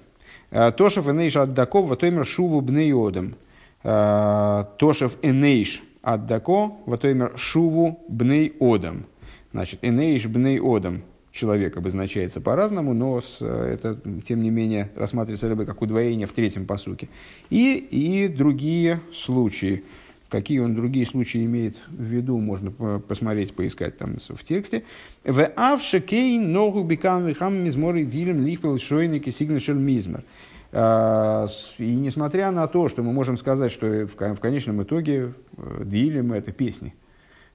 Э, 0.51 0.71
Тошев 0.73 1.09
энейш 1.09 1.37
от 1.37 1.55
даков, 1.55 1.89
ватоймер 1.89 2.27
шуву 2.27 2.61
бнеодом. 2.61 3.35
Тошев 3.83 5.17
энейш 5.23 5.83
от 6.03 6.27
дако, 6.27 6.73
ватоймер 6.85 7.33
шуву 7.37 8.01
бней 8.09 8.55
одам. 8.61 9.07
Значит, 9.53 9.79
энейш 9.83 10.27
бней 10.27 10.59
одам 10.61 11.03
человек 11.33 11.77
обозначается 11.77 12.41
по-разному, 12.41 12.95
но 12.95 13.21
с, 13.21 13.39
э, 13.41 13.75
это, 13.75 13.99
тем 14.27 14.43
не 14.43 14.51
менее, 14.51 14.91
рассматривается 14.97 15.49
рыбой 15.49 15.67
как 15.67 15.83
удвоение 15.83 16.27
в 16.27 16.33
третьем 16.33 16.67
посуке. 16.67 17.09
И, 17.51 17.77
и 17.77 18.29
другие 18.29 19.01
случаи. 19.13 19.85
Какие 20.29 20.59
он 20.59 20.75
другие 20.75 21.07
случаи 21.07 21.43
имеет 21.47 21.77
в 21.89 22.03
виду, 22.03 22.37
можно 22.39 22.71
по- 22.71 22.99
посмотреть, 22.99 23.55
поискать 23.55 23.97
там 23.97 24.19
в 24.29 24.45
тексте. 24.45 24.83
В 25.25 25.51
авше 25.57 26.01
кейн 26.01 26.53
ногу 26.53 26.83
бекам 26.85 27.27
вихам 27.27 27.55
мизмори 27.65 28.05
дилем 28.05 28.45
лихпел 28.45 28.79
шойники 28.79 29.31
сигнашель 29.31 29.77
мизмер. 29.77 30.23
А, 30.71 31.47
И 31.79 31.95
несмотря 31.95 32.51
на 32.51 32.67
то, 32.67 32.89
что 32.89 33.03
мы 33.03 33.13
можем 33.15 33.39
сказать, 33.39 33.73
что 33.73 34.07
в 34.07 34.17
кон- 34.17 34.37
в 34.37 34.41
конечном 34.41 34.83
итоге 34.83 35.33
э, 35.57 35.83
дилем 35.87 36.33
это 36.35 36.53
песни. 36.53 36.95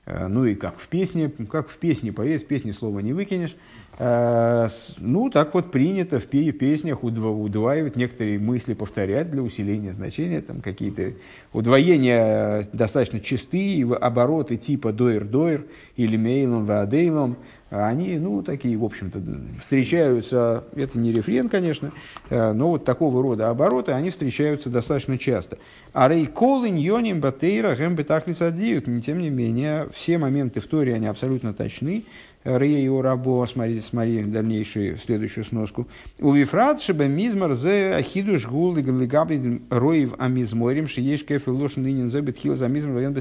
Э, 0.06 0.28
Ну 0.28 0.46
и 0.46 0.56
как 0.56 0.80
в 0.80 0.88
песне, 0.88 1.32
как 1.50 1.70
в 1.70 1.78
песне 1.78 2.12
поешь, 2.12 2.42
в 2.42 2.46
песне 2.48 2.74
слова 2.74 3.00
не 3.00 3.14
выкинешь. 3.14 3.56
Э, 4.00 4.68
Ну, 5.00 5.30
так 5.30 5.54
вот 5.54 5.72
принято 5.72 6.20
в 6.20 6.26
пе- 6.26 6.52
песнях 6.52 7.04
удваивать, 7.04 7.96
некоторые 7.96 8.40
мысли 8.40 8.74
повторять 8.74 9.32
для 9.32 9.42
усиления 9.42 9.94
значения, 9.94 10.42
там 10.42 10.62
какие-то 10.62 11.14
удвоения 11.54 12.62
э, 12.62 12.64
достаточно 12.74 13.20
чистые, 13.20 13.86
обороты 13.96 14.58
типа 14.58 14.92
доир-доир 14.92 15.66
или 15.96 16.18
мейлом 16.18 16.66
ваадейлом, 16.66 17.38
они, 17.74 18.20
ну, 18.20 18.44
такие, 18.44 18.78
в 18.78 18.84
общем-то, 18.84 19.20
встречаются, 19.60 20.64
это 20.76 21.00
не 21.00 21.12
рефрен, 21.12 21.50
конечно, 21.50 21.92
э, 22.30 22.54
но 22.54 22.70
вот 22.70 22.86
такого 22.86 23.24
рода 23.24 23.50
обороты, 23.50 23.94
они 23.94 24.12
встречаются 24.12 24.70
достаточно 24.70 25.18
часто. 25.18 25.58
А 25.92 26.08
рейкол 26.08 26.68
иньоним 26.68 27.20
батейра 27.20 27.76
гэмбетахлисадиют, 27.76 28.86
тем 29.04 29.20
не 29.20 29.32
менее, 29.32 29.88
все 29.92 30.20
моменты 30.20 30.60
в 30.60 30.68
Торе, 30.68 30.94
они 30.94 31.08
абсолютно 31.08 31.54
точны. 31.54 32.04
Рей 32.44 32.86
и 32.86 32.90
рабо, 32.90 33.46
смотри, 33.46 33.80
смотри 33.80 34.22
дальнейшую, 34.24 34.98
следующую 34.98 35.46
сноску. 35.46 35.88
У 36.20 36.34
вифрат 36.34 36.82
шебе 36.82 37.08
мизмар 37.08 37.54
зе 37.54 37.96
ахидуш 37.96 38.48
гул 38.48 38.76
и 38.76 38.82
галигаби 38.82 39.62
роев 39.70 40.16
амизморим 40.20 40.90
шиеш 40.90 41.24
кефил 41.24 41.56
лош 41.56 41.78
нынен 41.78 42.12
зе 42.12 42.20
бетхил 42.20 42.58
за 42.58 42.68
мизмар. 42.68 43.14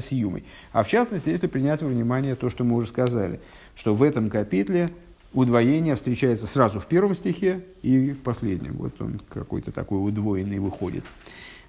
А 0.73 0.83
в 0.83 0.89
частности, 0.89 1.29
если 1.29 1.47
принять 1.47 1.81
во 1.81 1.87
внимание 1.87 2.35
то, 2.35 2.49
что 2.49 2.65
мы 2.65 2.75
уже 2.75 2.87
сказали, 2.87 3.39
что 3.75 3.95
в 3.95 4.03
этом 4.03 4.29
капитле 4.29 4.87
удвоение 5.33 5.95
встречается 5.95 6.47
сразу 6.47 6.79
в 6.79 6.85
первом 6.85 7.15
стихе 7.15 7.63
и 7.81 8.11
в 8.11 8.19
последнем. 8.19 8.73
Вот 8.73 9.01
он 9.01 9.19
какой-то 9.29 9.71
такой 9.71 10.07
удвоенный 10.07 10.59
выходит. 10.59 11.03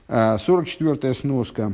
А, 0.06 0.36
44-я 0.36 1.14
сноска. 1.14 1.72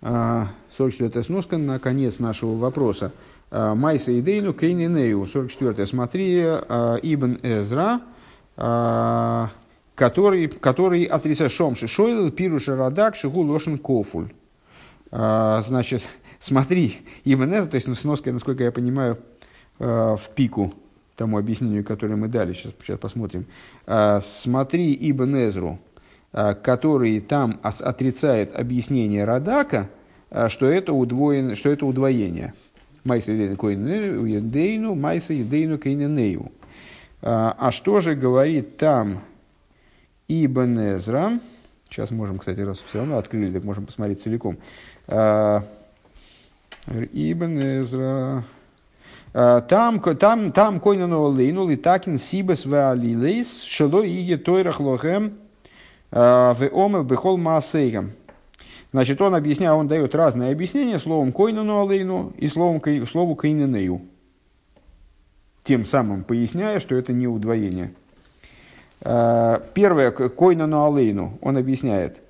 А, 0.00 0.48
44 0.76 1.24
сноска 1.24 1.58
на 1.58 1.78
конец 1.78 2.18
нашего 2.18 2.56
вопроса. 2.56 3.12
А, 3.50 3.74
Майса 3.74 4.18
идейну 4.18 4.52
кейнинею. 4.52 5.26
44 5.26 5.86
Смотри, 5.86 6.42
а, 6.44 6.96
Ибн 7.02 7.38
Эзра, 7.42 8.00
а, 8.56 9.50
который, 9.94 10.48
который 10.48 11.04
отрицает 11.04 11.52
Шомши 11.52 11.88
Шойл, 11.88 12.30
Пируша 12.30 12.76
Радак, 12.76 13.16
Шигу 13.16 13.42
Лошен 13.42 13.78
Кофуль. 13.78 14.28
А, 15.10 15.60
Значит, 15.62 16.02
смотри, 16.42 16.98
Ибн 17.24 17.54
Эзра, 17.54 17.66
то 17.66 17.76
есть 17.76 17.86
ну, 17.86 17.94
сноска, 17.94 18.32
насколько 18.32 18.64
я 18.64 18.72
понимаю, 18.72 19.18
а, 19.78 20.16
в 20.16 20.28
пику 20.30 20.74
тому 21.16 21.38
объяснению, 21.38 21.84
которое 21.84 22.16
мы 22.16 22.28
дали, 22.28 22.52
сейчас, 22.52 22.72
сейчас 22.82 22.98
посмотрим. 22.98 23.46
А, 23.86 24.20
Смотри 24.20 24.96
Ибн 25.00 25.36
Эзру, 25.36 25.78
а, 26.32 26.54
который 26.54 27.20
там 27.20 27.60
отрицает 27.62 28.54
объяснение 28.54 29.24
Радака, 29.24 29.88
что 30.48 30.66
это, 30.66 30.92
удвоен, 30.94 31.54
что 31.56 31.68
это 31.70 31.84
удвоение. 31.84 32.54
Майса 33.04 33.32
едейну, 33.32 34.94
майса 34.94 35.34
едейну 35.34 35.76
кейненею. 35.76 36.50
А 37.20 37.70
что 37.70 38.00
же 38.00 38.14
говорит 38.14 38.78
там 38.78 39.20
Ибн 40.28 40.78
Эзра? 40.94 41.38
Сейчас 41.90 42.10
можем, 42.10 42.38
кстати, 42.38 42.60
раз 42.60 42.78
все 42.78 43.00
равно 43.00 43.18
открыли, 43.18 43.52
так 43.52 43.64
можем 43.64 43.84
посмотреть 43.84 44.22
целиком. 44.22 44.56
Ибн 46.86 47.58
Эзра. 47.58 48.44
А, 49.34 49.60
Там, 49.62 50.00
там, 50.00 50.52
там 50.52 50.80
койнану 50.80 51.28
лейну 51.28 51.68
литакин 51.68 52.18
сибес 52.18 52.64
веалилейс 52.64 53.62
шело 53.62 54.04
иге 54.04 54.36
тойрах 54.36 54.80
лохем 54.80 55.34
а, 56.10 56.54
в 56.54 56.62
омев 56.62 57.06
бехол 57.06 57.38
маасейгам. 57.38 58.12
Значит, 58.92 59.22
он 59.22 59.34
объясняет, 59.34 59.72
он 59.72 59.88
дает 59.88 60.14
разные 60.14 60.52
объяснения 60.52 60.98
словом 60.98 61.32
койнану 61.32 61.82
алейну 61.82 62.34
и 62.36 62.46
словом, 62.48 62.82
слову 63.06 63.36
кайненею. 63.36 64.02
Тем 65.64 65.86
самым 65.86 66.24
поясняя, 66.24 66.78
что 66.78 66.96
это 66.96 67.12
не 67.12 67.26
удвоение. 67.26 67.94
А, 69.00 69.62
Первое, 69.72 70.10
койнану 70.10 70.84
алейну, 70.84 71.38
он 71.40 71.56
объясняет, 71.56 72.20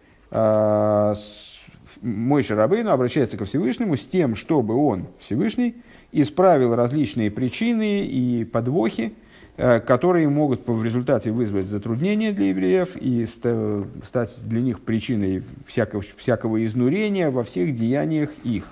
мой 2.03 2.43
Шарабейну 2.43 2.91
обращается 2.91 3.37
ко 3.37 3.45
Всевышнему 3.45 3.97
с 3.97 4.01
тем, 4.01 4.37
чтобы 4.37 4.75
он, 4.75 5.07
Всевышний, 5.21 5.77
исправил 6.11 6.75
различные 6.75 7.31
причины 7.31 8.05
и 8.05 8.45
подвохи, 8.45 9.15
э, 9.57 9.81
которые 9.81 10.29
могут 10.29 10.67
в 10.67 10.85
результате 10.85 11.31
вызвать 11.31 11.67
затруднения 11.67 12.33
для 12.33 12.49
евреев 12.49 12.97
и 12.97 13.25
ста- 13.25 13.85
стать 14.05 14.35
для 14.43 14.61
них 14.61 14.81
причиной 14.81 15.43
всякого, 15.67 16.03
всякого 16.17 16.65
изнурения 16.65 17.31
во 17.31 17.45
всех 17.45 17.75
деяниях 17.75 18.31
их. 18.43 18.65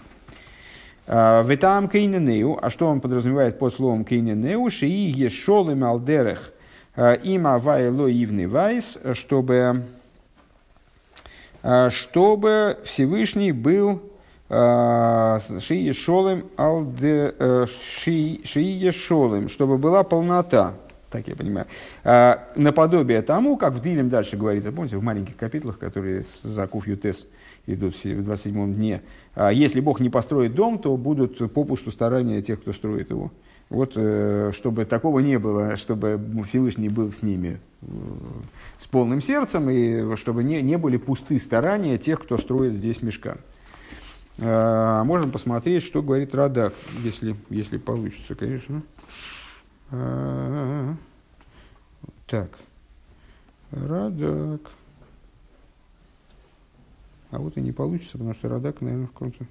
А, 1.07 1.43
Ветам 1.43 1.89
кейненеу, 1.89 2.59
а 2.63 2.71
что 2.71 2.87
он 2.87 3.01
подразумевает 3.01 3.59
под 3.59 3.75
словом 3.75 4.05
кейненеу, 4.05 4.71
шии 4.71 5.11
ешолым 5.11 5.83
алдерех 5.83 6.53
а, 6.95 7.15
има 7.15 7.59
вайло 7.59 8.07
ивны 8.07 8.47
вайс, 8.47 8.97
чтобы 9.15 9.55
а, 9.57 9.83
чтобы 11.91 12.79
Всевышний 12.85 13.53
был 13.53 14.03
Шие 14.49 15.93
Шолем 15.93 16.45
Алде 16.57 17.35
Шие 17.67 18.93
Шолем, 18.93 19.49
чтобы 19.49 19.79
была 19.79 20.03
полнота, 20.03 20.75
так 21.11 21.29
я 21.29 21.37
понимаю, 21.37 21.67
наподобие 22.57 23.23
тому, 23.23 23.57
как 23.57 23.75
в 23.75 23.83
Дилем 23.83 24.09
дальше 24.09 24.37
говорится, 24.37 24.73
помните, 24.73 24.97
в 24.97 25.03
маленьких 25.03 25.37
капитлах, 25.37 25.79
которые 25.79 26.23
с 26.23 26.43
Закуф 26.43 26.89
Ютес 26.89 27.27
идут 27.67 27.97
в 27.97 28.25
27 28.25 28.75
дне, 28.75 29.03
а, 29.35 29.53
если 29.53 29.81
Бог 29.81 30.01
не 30.01 30.11
построит 30.11 30.55
дом, 30.55 30.79
то 30.79 30.97
будут 30.97 31.39
попусту 31.53 31.91
старания 31.91 32.43
тех, 32.43 32.61
кто 32.61 32.73
строит 32.73 33.11
его. 33.11 33.31
Вот, 33.69 33.93
э, 33.95 34.51
чтобы 34.53 34.85
такого 34.85 35.21
не 35.21 35.39
было, 35.39 35.77
чтобы 35.77 36.21
Всевышний 36.45 36.89
был 36.89 37.13
с 37.13 37.23
ними 37.23 37.49
э, 37.51 37.70
с 38.79 38.87
полным 38.87 39.21
сердцем, 39.21 39.71
и 39.71 40.17
чтобы 40.17 40.45
не, 40.45 40.61
не 40.63 40.77
были 40.77 40.97
пусты 40.97 41.39
старания 41.39 41.99
тех, 41.99 42.21
кто 42.21 42.39
строит 42.39 42.75
здесь 42.75 43.03
мешкан. 43.03 43.39
А, 44.39 45.05
Можем 45.05 45.31
посмотреть, 45.31 45.83
что 45.83 46.03
говорит 46.03 46.35
Радак, 46.35 46.75
если, 47.03 47.37
если 47.49 47.79
получится, 47.79 48.35
конечно. 48.35 48.83
А, 49.91 50.95
Так. 52.27 52.51
Радак. 53.71 54.63
А 57.31 57.39
вот 57.39 57.57
и 57.57 57.61
не 57.61 57.73
получится, 57.73 58.13
потому 58.13 58.35
что 58.35 58.49
Радак, 58.49 58.81
наверное, 58.81 59.07
в 59.07 59.13
каком-то... 59.13 59.45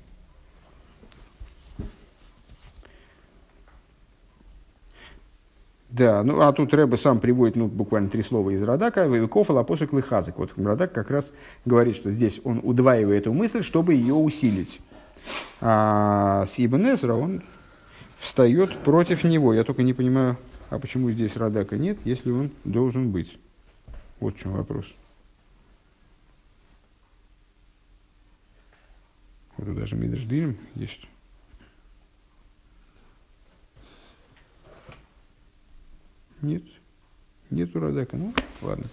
Да, 5.90 6.24
ну 6.24 6.40
а 6.42 6.54
тут 6.54 6.72
Рэбе 6.74 6.98
сам 6.98 7.20
приводит 7.20 7.56
ну, 7.56 7.68
буквально 7.68 8.10
три 8.10 8.22
слова 8.22 8.52
из 8.52 8.62
Радака, 8.62 9.06
Векофа 9.06 9.54
Лапосик 9.54 9.92
Лыхазик. 9.92 10.38
Вот 10.38 10.52
Радак 10.56 10.94
как 10.94 11.10
раз 11.10 11.34
говорит, 11.66 11.96
что 11.96 12.12
здесь 12.12 12.40
он 12.44 12.62
удваивает 12.64 13.24
эту 13.24 13.34
мысль, 13.34 13.64
чтобы 13.64 13.96
ее 13.96 14.14
усилить. 14.14 14.80
А 15.62 16.46
с 16.46 16.60
Ибн 16.60 16.96
он 17.12 17.42
встает 18.20 18.78
против 18.80 19.24
него. 19.24 19.52
Я 19.52 19.64
только 19.64 19.82
не 19.82 19.94
понимаю, 19.94 20.38
а 20.70 20.78
почему 20.78 21.10
здесь 21.10 21.36
Радака 21.36 21.76
нет, 21.76 21.98
если 22.06 22.30
он 22.30 22.52
должен 22.66 23.12
быть. 23.12 23.40
Вот 24.20 24.36
в 24.36 24.40
чем 24.40 24.52
вопрос. 24.52 24.86
Вот 29.58 29.76
даже 29.76 29.96
Мидрш 29.96 30.22
есть. 30.76 31.08
Нет, 36.42 36.64
нету 37.50 37.80
Радака. 37.80 38.16
Ну, 38.16 38.34
ладно. 38.62 38.86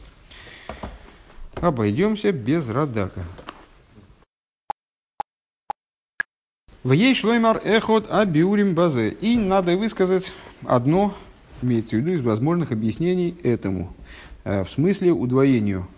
Обойдемся 1.56 2.32
без 2.32 2.68
Радака. 2.68 3.22
В 6.82 6.92
ей 6.92 7.14
шлоймар 7.14 7.60
эхот 7.64 8.08
абиурим 8.10 8.74
базе. 8.74 9.10
И 9.10 9.36
надо 9.36 9.76
высказать 9.76 10.32
одно, 10.64 11.16
имеется 11.62 11.96
в 11.96 11.98
виду, 11.98 12.12
из 12.12 12.20
возможных 12.20 12.72
объяснений 12.72 13.36
этому. 13.42 13.92
Э, 14.44 14.62
В 14.62 14.70
смысле 14.70 15.12
удвоению. 15.12 15.88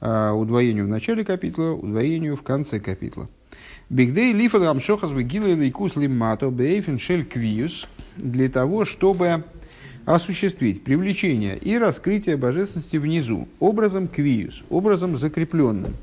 Э, 0.00 0.30
Удвоению 0.30 0.86
в 0.86 0.88
начале 0.88 1.24
капитла, 1.24 1.70
удвоению 1.70 2.36
в 2.36 2.42
конце 2.42 2.80
капитла. 2.80 3.28
Бигдей 3.90 4.32
лифа 4.32 4.58
рамшохас 4.58 5.10
вегила 5.10 5.46
лейкус 5.46 5.94
лимато 5.94 6.50
бейфен 6.50 6.98
шель 6.98 7.24
квиус. 7.24 7.86
Для 8.16 8.48
того, 8.48 8.84
чтобы 8.84 9.44
осуществить 10.06 10.84
привлечение 10.84 11.56
и 11.56 11.78
раскрытие 11.78 12.36
божественности 12.36 12.96
внизу 12.96 13.48
образом 13.60 14.08
квиус, 14.08 14.64
образом 14.70 15.16
закрепленным. 15.16 15.94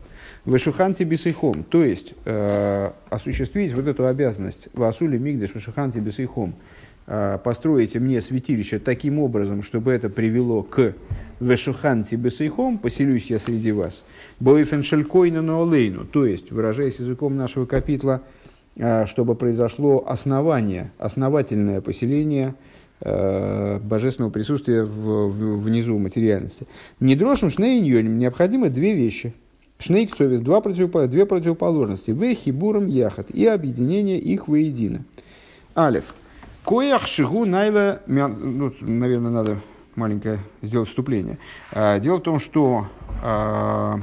Вышуханти 0.43 1.03
бисейхом, 1.03 1.63
то 1.63 1.83
есть 1.83 2.15
э, 2.25 2.91
осуществить 3.09 3.73
вот 3.73 3.87
эту 3.87 4.07
обязанность. 4.07 4.69
Васули 4.73 5.19
Мигдеш 5.19 5.53
Вышуханти 5.53 5.99
бисейхом, 5.99 6.55
э, 7.05 7.37
построите 7.43 7.99
мне 7.99 8.21
святилище 8.23 8.79
таким 8.79 9.19
образом, 9.19 9.61
чтобы 9.61 9.91
это 9.91 10.09
привело 10.09 10.63
к 10.63 10.95
Вешуханти 11.39 12.15
бисейхом, 12.15 12.79
поселюсь 12.79 13.29
я 13.29 13.37
среди 13.37 13.71
вас, 13.71 14.03
Боифеншелькойна 14.39 15.43
ноолейну, 15.43 16.05
то 16.05 16.25
есть, 16.25 16.51
выражаясь 16.51 16.97
языком 16.97 17.35
нашего 17.35 17.67
капитла, 17.67 18.21
э, 18.77 19.05
чтобы 19.05 19.35
произошло 19.35 20.03
основание, 20.07 20.91
основательное 20.97 21.81
поселение 21.81 22.55
божественного 23.03 24.31
присутствия 24.31 24.83
в, 24.83 25.29
в- 25.29 25.61
внизу 25.63 25.97
материальности. 25.97 26.67
Недрошим 26.99 27.49
шнейньоним 27.49 28.17
необходимы 28.19 28.69
две 28.69 28.93
вещи. 28.93 29.33
Шнейк 29.79 30.15
совесть, 30.15 30.43
два 30.43 30.59
противопо- 30.59 31.07
две 31.07 31.25
противоположности. 31.25 32.11
В 32.11 32.33
хибуром 32.35 32.87
яхат 32.87 33.31
и 33.31 33.47
объединение 33.47 34.19
их 34.19 34.47
воедино. 34.47 35.03
Алиф. 35.75 36.13
Коях 36.63 37.07
шигу 37.07 37.45
найла... 37.45 38.01
Ну, 38.05 38.71
наверное, 38.81 39.31
надо 39.31 39.57
маленькое 39.95 40.37
сделать 40.61 40.89
вступление. 40.89 41.39
А, 41.71 41.97
Дело 41.99 42.17
в 42.17 42.21
том, 42.21 42.39
что 42.39 42.85
а, 43.23 43.99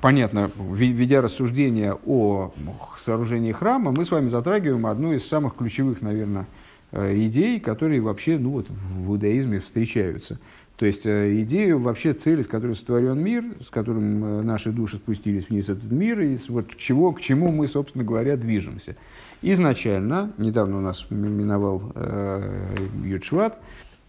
понятно, 0.00 0.50
ведя 0.56 1.20
рассуждения 1.20 1.96
о 2.06 2.52
сооружении 2.98 3.52
храма, 3.52 3.92
мы 3.92 4.04
с 4.06 4.10
вами 4.10 4.30
затрагиваем 4.30 4.86
одну 4.86 5.12
из 5.12 5.26
самых 5.28 5.54
ключевых, 5.56 6.00
наверное, 6.00 6.42
э, 6.42 6.44
идей, 6.92 7.60
которые 7.60 8.00
вообще 8.00 8.38
ну, 8.38 8.50
вот, 8.50 8.68
в 8.68 9.10
иудаизме 9.10 9.60
встречаются. 9.60 10.38
То 10.76 10.86
есть 10.86 11.06
э, 11.06 11.40
идею 11.42 11.78
вообще 11.78 12.12
цели, 12.12 12.42
с 12.42 12.48
которой 12.48 12.74
сотворен 12.74 13.22
мир, 13.22 13.44
с 13.64 13.70
которым 13.70 14.24
э, 14.24 14.42
наши 14.42 14.72
души 14.72 14.96
спустились 14.96 15.48
вниз 15.48 15.66
в 15.66 15.70
этот 15.70 15.92
мир, 15.92 16.20
и 16.20 16.36
вот 16.48 16.72
к, 16.72 16.76
чего, 16.76 17.12
к 17.12 17.20
чему 17.20 17.52
мы, 17.52 17.68
собственно 17.68 18.04
говоря, 18.04 18.36
движемся. 18.36 18.96
Изначально, 19.42 20.32
недавно 20.38 20.78
у 20.78 20.80
нас 20.80 21.06
миновал 21.10 21.92
э, 21.94 22.76
Юдшват, 23.04 23.58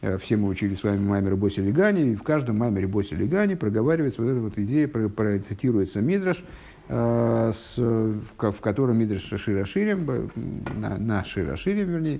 э, 0.01 0.17
все 0.17 0.35
мы 0.35 0.47
учили 0.47 0.73
с 0.73 0.83
вами 0.83 0.97
Маймер 0.97 1.35
Боси 1.35 1.59
Легани, 1.59 2.13
и 2.13 2.15
в 2.15 2.23
каждом 2.23 2.57
Маймере 2.57 2.87
Боси 2.87 3.13
Легани 3.13 3.55
проговаривается 3.55 4.21
вот 4.23 4.31
эта 4.31 4.39
вот 4.39 4.57
идея, 4.57 4.87
про, 4.87 5.09
про- 5.09 5.37
цитируется 5.39 6.01
Мидраш, 6.01 6.43
э, 6.87 7.51
в, 7.77 8.51
в 8.51 8.61
котором 8.61 8.97
Мидриш 8.97 9.21
Широширим, 9.21 10.05
б- 10.05 10.29
на, 10.75 10.97
на 10.97 11.23
Широширим, 11.23 11.89
вернее, 11.89 12.17
э, 12.17 12.19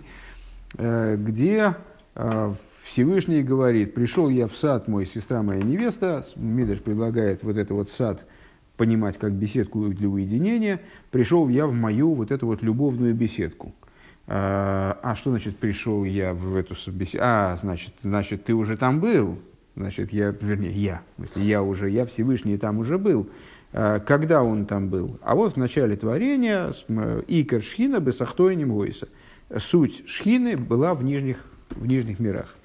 где 0.76 1.76
э, 2.16 2.54
Всевышний 2.84 3.44
говорит, 3.44 3.94
пришел 3.94 4.30
я 4.30 4.48
в 4.48 4.56
сад, 4.56 4.88
мой 4.88 5.06
сестра 5.06 5.42
моя 5.42 5.62
невеста, 5.62 6.24
Мидриш 6.36 6.82
предлагает 6.82 7.44
вот 7.44 7.58
это 7.58 7.74
вот 7.74 7.90
сад 7.90 8.26
понимать 8.78 9.18
как 9.18 9.34
беседку 9.34 9.88
для 9.88 10.10
уединения, 10.10 10.80
пришел 11.12 11.48
я 11.48 11.68
в 11.68 11.74
мою 11.74 12.14
вот 12.14 12.32
эту 12.32 12.48
вот 12.48 12.62
любовную 12.62 13.14
беседку. 13.14 13.74
А, 14.26 15.00
а 15.04 15.16
что 15.16 15.32
значит 15.32 15.58
пришел 15.58 16.04
я 16.04 16.34
в 16.34 16.56
эту 16.56 16.76
беседку? 16.92 17.26
А, 17.26 17.58
значит, 17.58 17.94
значит, 18.02 18.46
ты 18.46 18.54
уже 18.54 18.78
там 18.78 19.00
был. 19.00 19.38
Значит, 19.76 20.14
я, 20.14 20.36
вернее, 20.40 20.72
я, 20.72 21.02
я 21.36 21.64
уже, 21.64 21.90
я 21.90 22.06
Всевышний 22.06 22.58
там 22.58 22.78
уже 22.78 22.98
был. 22.98 23.28
Когда 23.72 24.44
он 24.44 24.66
там 24.68 24.90
был? 24.90 25.18
А 25.24 25.34
вот 25.34 25.54
в 25.54 25.58
начале 25.58 25.96
творения 25.96 26.72
Икар 27.28 27.62
Шхина 27.64 28.00
Бесахтойним 28.00 28.72
Гойса. 28.72 29.08
Суть 29.58 30.08
Шхины 30.08 30.58
была 30.58 30.94
в 30.94 31.04
нижних, 31.04 31.38
в 31.72 31.86
нижних 31.86 32.20
мирах. 32.20 32.56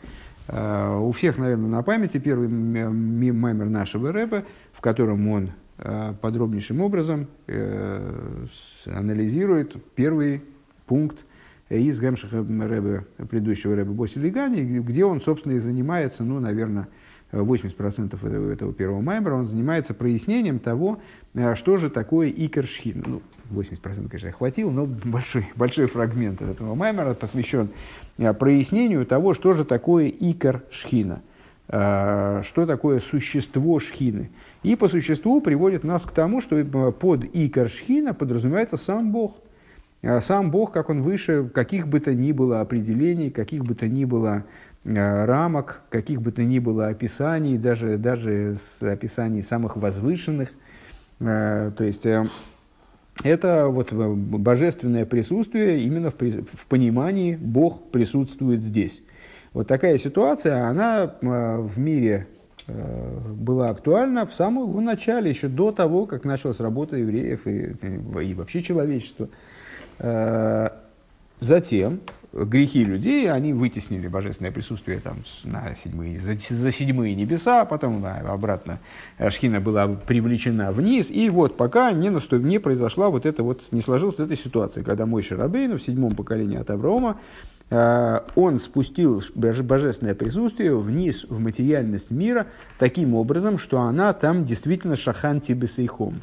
А, 0.49 0.99
У 0.99 1.13
всех, 1.13 1.39
наверное, 1.39 1.69
на 1.69 1.83
памяти 1.83 2.19
первый 2.19 2.49
маймер 2.49 3.67
нашего 3.67 4.13
рэпа, 4.13 4.45
в 4.73 4.81
котором 4.81 5.29
он 5.29 5.51
а, 5.79 6.15
подробнейшим 6.15 6.81
образом 6.81 7.29
э, 7.47 8.47
анализирует 8.87 9.77
первый 9.95 10.43
пункт 10.87 11.25
из 11.69 12.01
Гемшиха 12.01 12.39
Рэбе, 12.39 13.05
предыдущего 13.29 13.77
Рэбе 13.77 13.91
Боси 13.91 14.19
Легани, 14.19 14.63
где 14.63 15.05
он, 15.05 15.21
собственно, 15.21 15.53
и 15.53 15.59
занимается, 15.59 16.25
ну, 16.25 16.41
наверное, 16.41 16.89
80% 17.33 18.17
этого, 18.27 18.51
этого 18.51 18.73
первого 18.73 19.03
маймера, 19.03 19.35
он 19.35 19.47
занимается 19.47 19.93
прояснением 19.93 20.59
того, 20.59 21.01
э, 21.35 21.55
что 21.55 21.77
же 21.77 21.91
такое 21.91 22.31
икершхин. 22.31 23.05
Ну, 23.07 23.23
80% 23.51 24.09
конечно, 24.09 24.27
я 24.27 24.33
хватил, 24.33 24.71
но 24.71 24.87
большой, 25.05 25.47
большой 25.57 25.87
фрагмент 25.87 26.43
этого 26.43 26.75
маймера 26.75 27.15
посвящен 27.15 27.71
э, 28.19 28.33
прояснению 28.33 29.07
того, 29.07 29.35
что 29.35 29.53
же 29.53 29.65
такое 29.65 30.09
икер 30.09 30.63
шхина, 30.71 31.23
э, 31.69 32.43
что 32.45 32.67
такое 32.67 33.01
существо 33.01 33.81
шхины. 33.81 34.31
И 34.63 34.77
по 34.77 34.89
существу 34.89 35.41
приводит 35.41 35.85
нас 35.85 36.03
к 36.03 36.13
тому, 36.13 36.41
что 36.41 36.57
э, 36.59 36.65
под 36.65 37.25
икер 37.25 37.69
шхина 37.69 38.15
подразумевается 38.15 38.77
сам 38.77 39.13
Бог– 39.13 39.37
сам 40.21 40.53
Бог, 40.53 40.73
как 40.73 40.91
он 40.91 41.03
выше 41.03 41.51
каких 41.53 41.89
бы 41.89 41.99
то 41.99 42.15
ни 42.15 42.31
было 42.31 42.61
определений, 42.61 43.31
каких 43.31 43.65
бы 43.65 43.75
то 43.75 43.89
ни 43.89 44.05
было 44.05 44.45
рамок, 44.85 45.81
каких 45.91 46.23
бы 46.23 46.31
то 46.31 46.45
ни 46.45 46.61
было 46.61 46.87
описаний, 46.87 47.59
даже, 47.59 47.99
даже 47.99 48.59
с 48.79 48.83
описаний 48.83 49.43
самых 49.43 49.77
возвышенных. 49.77 50.51
То 51.19 51.75
есть 51.81 52.07
это 53.25 53.69
вот 53.69 53.93
э, 53.93 53.95
божественное 53.95 55.05
присутствие 55.05 55.81
именно 55.81 56.11
в, 56.11 56.15
в 56.15 56.67
понимании 56.69 57.37
Бог 57.37 57.91
присутствует 57.91 58.61
здесь. 58.61 59.03
Вот 59.53 59.67
такая 59.67 59.99
ситуация, 59.99 60.69
она 60.69 61.15
э, 61.21 61.57
в 61.59 61.79
мире 61.79 62.29
э, 62.67 63.21
была 63.33 63.71
актуальна 63.71 64.27
в 64.27 64.35
самом 64.35 64.85
начале, 64.85 65.31
еще 65.31 65.49
до 65.49 65.73
того, 65.73 66.07
как 66.07 66.25
началась 66.25 66.61
работа 66.61 66.97
евреев 66.97 67.47
и, 67.47 67.75
и 68.23 68.35
вообще 68.35 68.63
человечества. 68.63 69.29
Затем 71.41 72.01
грехи 72.33 72.85
людей, 72.85 73.31
они 73.31 73.53
вытеснили 73.53 74.09
божественное 74.09 74.53
присутствие 74.53 75.01
там, 75.01 75.19
на 75.45 75.75
седьмые, 75.83 76.19
за, 76.19 76.37
за 76.49 76.73
седьмые 76.73 77.15
небеса, 77.15 77.65
потом 77.65 78.03
да, 78.03 78.19
обратно 78.19 78.81
Шхина 79.31 79.61
была 79.61 79.89
привлечена 79.89 80.73
вниз, 80.73 81.11
и 81.11 81.31
вот 81.31 81.57
пока 81.57 81.93
не, 81.93 82.11
наступ, 82.11 82.43
не 82.43 82.59
произошла 82.59 83.09
вот 83.09 83.25
это 83.25 83.43
вот, 83.43 83.63
не 83.73 83.81
сложилась 83.81 84.19
вот 84.19 84.31
эта 84.31 84.41
ситуация, 84.41 84.85
когда 84.85 85.07
мой 85.07 85.23
Шарабейну 85.23 85.79
в 85.79 85.83
седьмом 85.83 86.15
поколении 86.15 86.59
от 86.59 86.69
Авраама, 86.71 87.19
э, 87.71 88.21
он 88.35 88.61
спустил 88.61 89.23
божественное 89.35 90.15
присутствие 90.15 90.77
вниз 90.77 91.25
в 91.29 91.39
материальность 91.41 92.11
мира 92.11 92.47
таким 92.79 93.15
образом, 93.15 93.59
что 93.59 93.81
она 93.81 94.13
там 94.13 94.45
действительно 94.45 94.97
шахан 94.97 95.41
тибесейхом. 95.41 96.21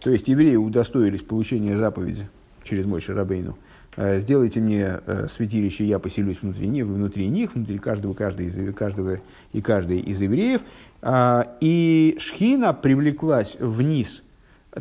То 0.00 0.10
есть 0.10 0.28
евреи 0.28 0.56
удостоились 0.56 1.20
получения 1.22 1.76
заповеди 1.76 2.28
через 2.64 2.86
мой 2.86 3.00
Шарабейну. 3.00 3.56
Э, 4.00 4.18
Сделайте 4.18 4.60
мне 4.60 4.98
э, 5.04 5.26
святилище, 5.30 5.84
я 5.84 5.98
поселюсь 5.98 6.38
внутри 6.40 6.68
них, 6.68 6.86
внутри 6.86 7.28
них, 7.28 7.54
внутри 7.54 7.76
каждого, 7.78 8.14
каждого, 8.14 8.46
из, 8.46 8.74
каждого 8.74 9.18
и 9.52 9.60
каждой 9.60 10.00
из 10.00 10.18
евреев. 10.22 10.62
А, 11.02 11.56
И 11.60 12.16
Шхина 12.18 12.72
привлеклась 12.72 13.56
вниз 13.60 14.22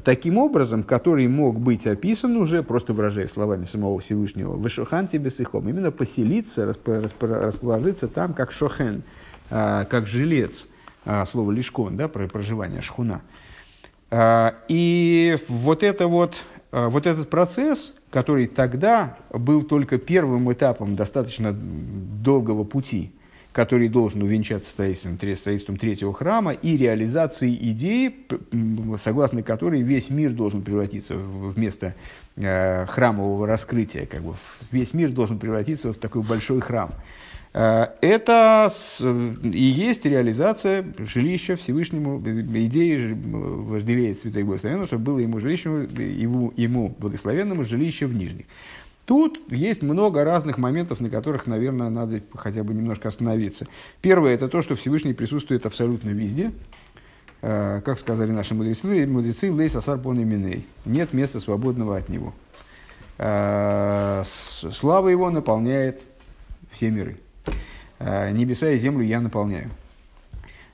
таким 0.05 0.37
образом, 0.37 0.83
который 0.83 1.27
мог 1.27 1.59
быть 1.59 1.85
описан 1.85 2.37
уже, 2.37 2.63
просто 2.63 2.93
выражая 2.93 3.27
словами 3.27 3.65
самого 3.65 3.99
Всевышнего, 3.99 4.53
«Вышохан 4.53 5.09
тебе 5.09 5.29
сихом», 5.29 5.67
именно 5.67 5.91
поселиться, 5.91 6.63
распо- 6.63 7.03
распо- 7.03 7.43
расположиться 7.43 8.07
там, 8.07 8.33
как 8.33 8.53
шохен, 8.53 9.03
а, 9.49 9.83
как 9.83 10.07
жилец, 10.07 10.65
а, 11.03 11.25
слово 11.25 11.51
лишкон, 11.51 11.97
да, 11.97 12.07
про 12.07 12.25
проживание, 12.27 12.81
шхуна. 12.81 13.21
И 14.69 15.37
вот, 15.49 15.83
это 15.83 16.07
вот, 16.07 16.37
вот 16.71 17.05
этот 17.05 17.29
процесс, 17.29 17.93
который 18.09 18.47
тогда 18.47 19.17
был 19.31 19.63
только 19.63 19.97
первым 19.97 20.51
этапом 20.51 20.95
достаточно 20.95 21.53
долгого 21.53 22.63
пути, 22.63 23.11
который 23.51 23.89
должен 23.89 24.21
увенчаться 24.21 24.69
строительством, 24.71 25.17
строительством 25.17 25.77
третьего 25.77 26.13
храма 26.13 26.53
и 26.53 26.77
реализацией 26.77 27.57
идеи, 27.71 28.15
согласно 29.01 29.43
которой 29.43 29.81
весь 29.81 30.09
мир 30.09 30.31
должен 30.31 30.61
превратиться 30.61 31.15
в 31.15 31.39
в 31.49 31.57
место 31.57 31.95
э, 32.35 32.85
храмового 32.85 33.47
раскрытия. 33.47 34.05
Как 34.05 34.21
бы, 34.21 34.35
весь 34.71 34.93
мир 34.93 35.09
должен 35.09 35.39
превратиться 35.39 35.93
в 35.93 35.95
такой 35.95 36.21
большой 36.21 36.61
храм. 36.61 36.91
Э, 37.53 37.87
Это 38.01 38.67
с- 38.69 39.01
и 39.01 39.63
есть 39.63 40.05
реализация 40.05 40.85
жилища 40.99 41.55
Всевышнему, 41.55 42.21
э, 42.25 42.41
идеи 42.65 43.17
вожделеет 43.23 44.19
Святой 44.19 44.43
Благословенного, 44.43 44.87
чтобы 44.87 45.03
было 45.03 45.19
ему 45.19 45.39
жилищем, 45.39 45.87
ему, 45.95 46.53
ему 46.55 46.95
благословенному 46.99 47.63
жилище 47.63 48.05
в 48.05 48.13
Нижних. 48.15 48.45
Тут 49.05 49.39
есть 49.51 49.81
много 49.81 50.23
разных 50.23 50.59
моментов, 50.59 50.99
на 50.99 51.09
которых, 51.09 51.47
наверное, 51.47 51.89
надо 51.89 52.21
хотя 52.35 52.63
бы 52.63 52.75
немножко 52.75 53.07
остановиться. 53.07 53.65
Первое– 54.01 54.33
это 54.35 54.47
то, 54.47 54.61
что 54.61 54.75
Всевышний 54.75 55.13
присутствует 55.13 55.65
абсолютно 55.65 56.09
везде. 56.09 56.51
Э, 57.41 57.81
Как 57.83 57.97
сказали 57.97 58.31
наши 58.31 58.53
мудрецы, 58.53 59.07
мудрецы 59.07 59.47
«Лей 59.47 59.69
сасар 59.69 59.97
пон 59.97 60.21
именей». 60.21 60.67
Нет 60.85 61.13
места 61.13 61.39
свободного 61.39 61.97
от 61.97 62.09
него. 62.09 62.35
Э, 63.17 64.23
Слава 64.25 65.07
его 65.09 65.31
наполняет 65.31 66.03
все 66.73 66.91
миры. 66.91 67.17
Э, 67.99 68.31
Небеса 68.31 68.71
и 68.71 68.77
землю 68.77 69.05
я 69.05 69.19
наполняю. 69.19 69.69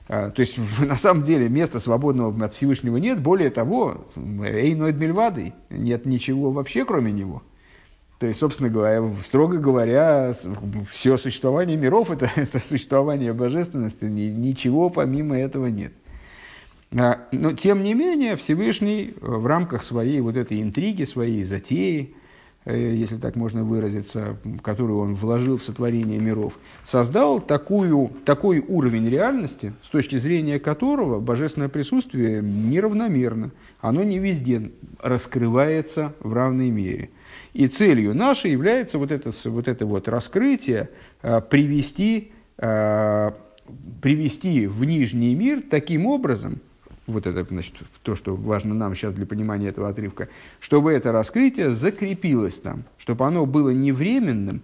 Э, 0.08 0.30
То 0.34 0.40
есть, 0.40 0.56
на 0.78 0.96
самом 0.96 1.24
деле, 1.24 1.48
места 1.48 1.80
свободного 1.80 2.44
от 2.44 2.54
Всевышнего 2.54 2.96
нет. 2.96 3.20
Более 3.20 3.50
того, 3.50 4.06
Эйнойд 4.16 4.96
Мельвадой, 4.96 5.52
нет 5.70 6.06
ничего 6.06 6.50
вообще, 6.50 6.84
кроме 6.84 7.12
него. 7.12 7.42
То 8.18 8.26
есть, 8.26 8.40
собственно 8.40 8.70
говоря, 8.70 9.06
строго 9.22 9.58
говоря, 9.58 10.34
все 10.90 11.18
существование 11.18 11.76
миров 11.76 12.10
это, 12.10 12.30
это 12.36 12.60
существование 12.60 13.32
божественности, 13.32 14.04
ни- 14.06 14.30
ничего 14.30 14.88
помимо 14.88 15.36
этого 15.38 15.66
нет. 15.66 15.92
А, 16.96 17.26
Но, 17.32 17.52
тем 17.52 17.82
не 17.82 17.94
менее, 17.94 18.36
Всевышний 18.36 19.12
э, 19.14 19.26
в 19.26 19.46
рамках 19.46 19.82
своей 19.82 20.20
вот 20.20 20.36
этой 20.36 20.62
интриги, 20.62 21.04
своей 21.04 21.42
затеи, 21.42 22.14
э, 22.14 22.25
если 22.66 23.16
так 23.16 23.36
можно 23.36 23.62
выразиться, 23.62 24.36
которую 24.62 24.98
он 24.98 25.14
вложил 25.14 25.58
в 25.58 25.62
сотворение 25.62 26.18
миров, 26.18 26.58
создал 26.84 27.40
такую, 27.40 28.10
такой 28.24 28.58
уровень 28.58 29.08
реальности, 29.08 29.72
с 29.84 29.88
точки 29.88 30.18
зрения 30.18 30.58
которого 30.58 31.20
божественное 31.20 31.68
присутствие 31.68 32.42
неравномерно, 32.42 33.52
оно 33.80 34.02
не 34.02 34.18
везде 34.18 34.72
раскрывается 35.00 36.14
в 36.20 36.32
равной 36.32 36.70
мере. 36.70 37.10
И 37.52 37.68
целью 37.68 38.14
нашей 38.14 38.50
является 38.50 38.98
вот 38.98 39.12
это, 39.12 39.30
вот 39.44 39.68
это 39.68 39.86
вот 39.86 40.08
раскрытие, 40.08 40.90
э, 41.22 41.40
привести, 41.40 42.32
э, 42.58 43.30
привести 44.02 44.66
в 44.66 44.84
нижний 44.84 45.34
мир 45.34 45.62
таким 45.68 46.06
образом, 46.06 46.60
вот 47.06 47.26
это 47.26 47.44
значит, 47.44 47.74
то, 48.02 48.14
что 48.14 48.34
важно 48.34 48.74
нам 48.74 48.94
сейчас 48.94 49.14
для 49.14 49.26
понимания 49.26 49.68
этого 49.68 49.88
отрывка, 49.88 50.28
чтобы 50.60 50.92
это 50.92 51.12
раскрытие 51.12 51.70
закрепилось 51.70 52.54
там, 52.54 52.84
чтобы 52.98 53.26
оно 53.26 53.46
было 53.46 53.70
не 53.70 53.92
временным, 53.92 54.62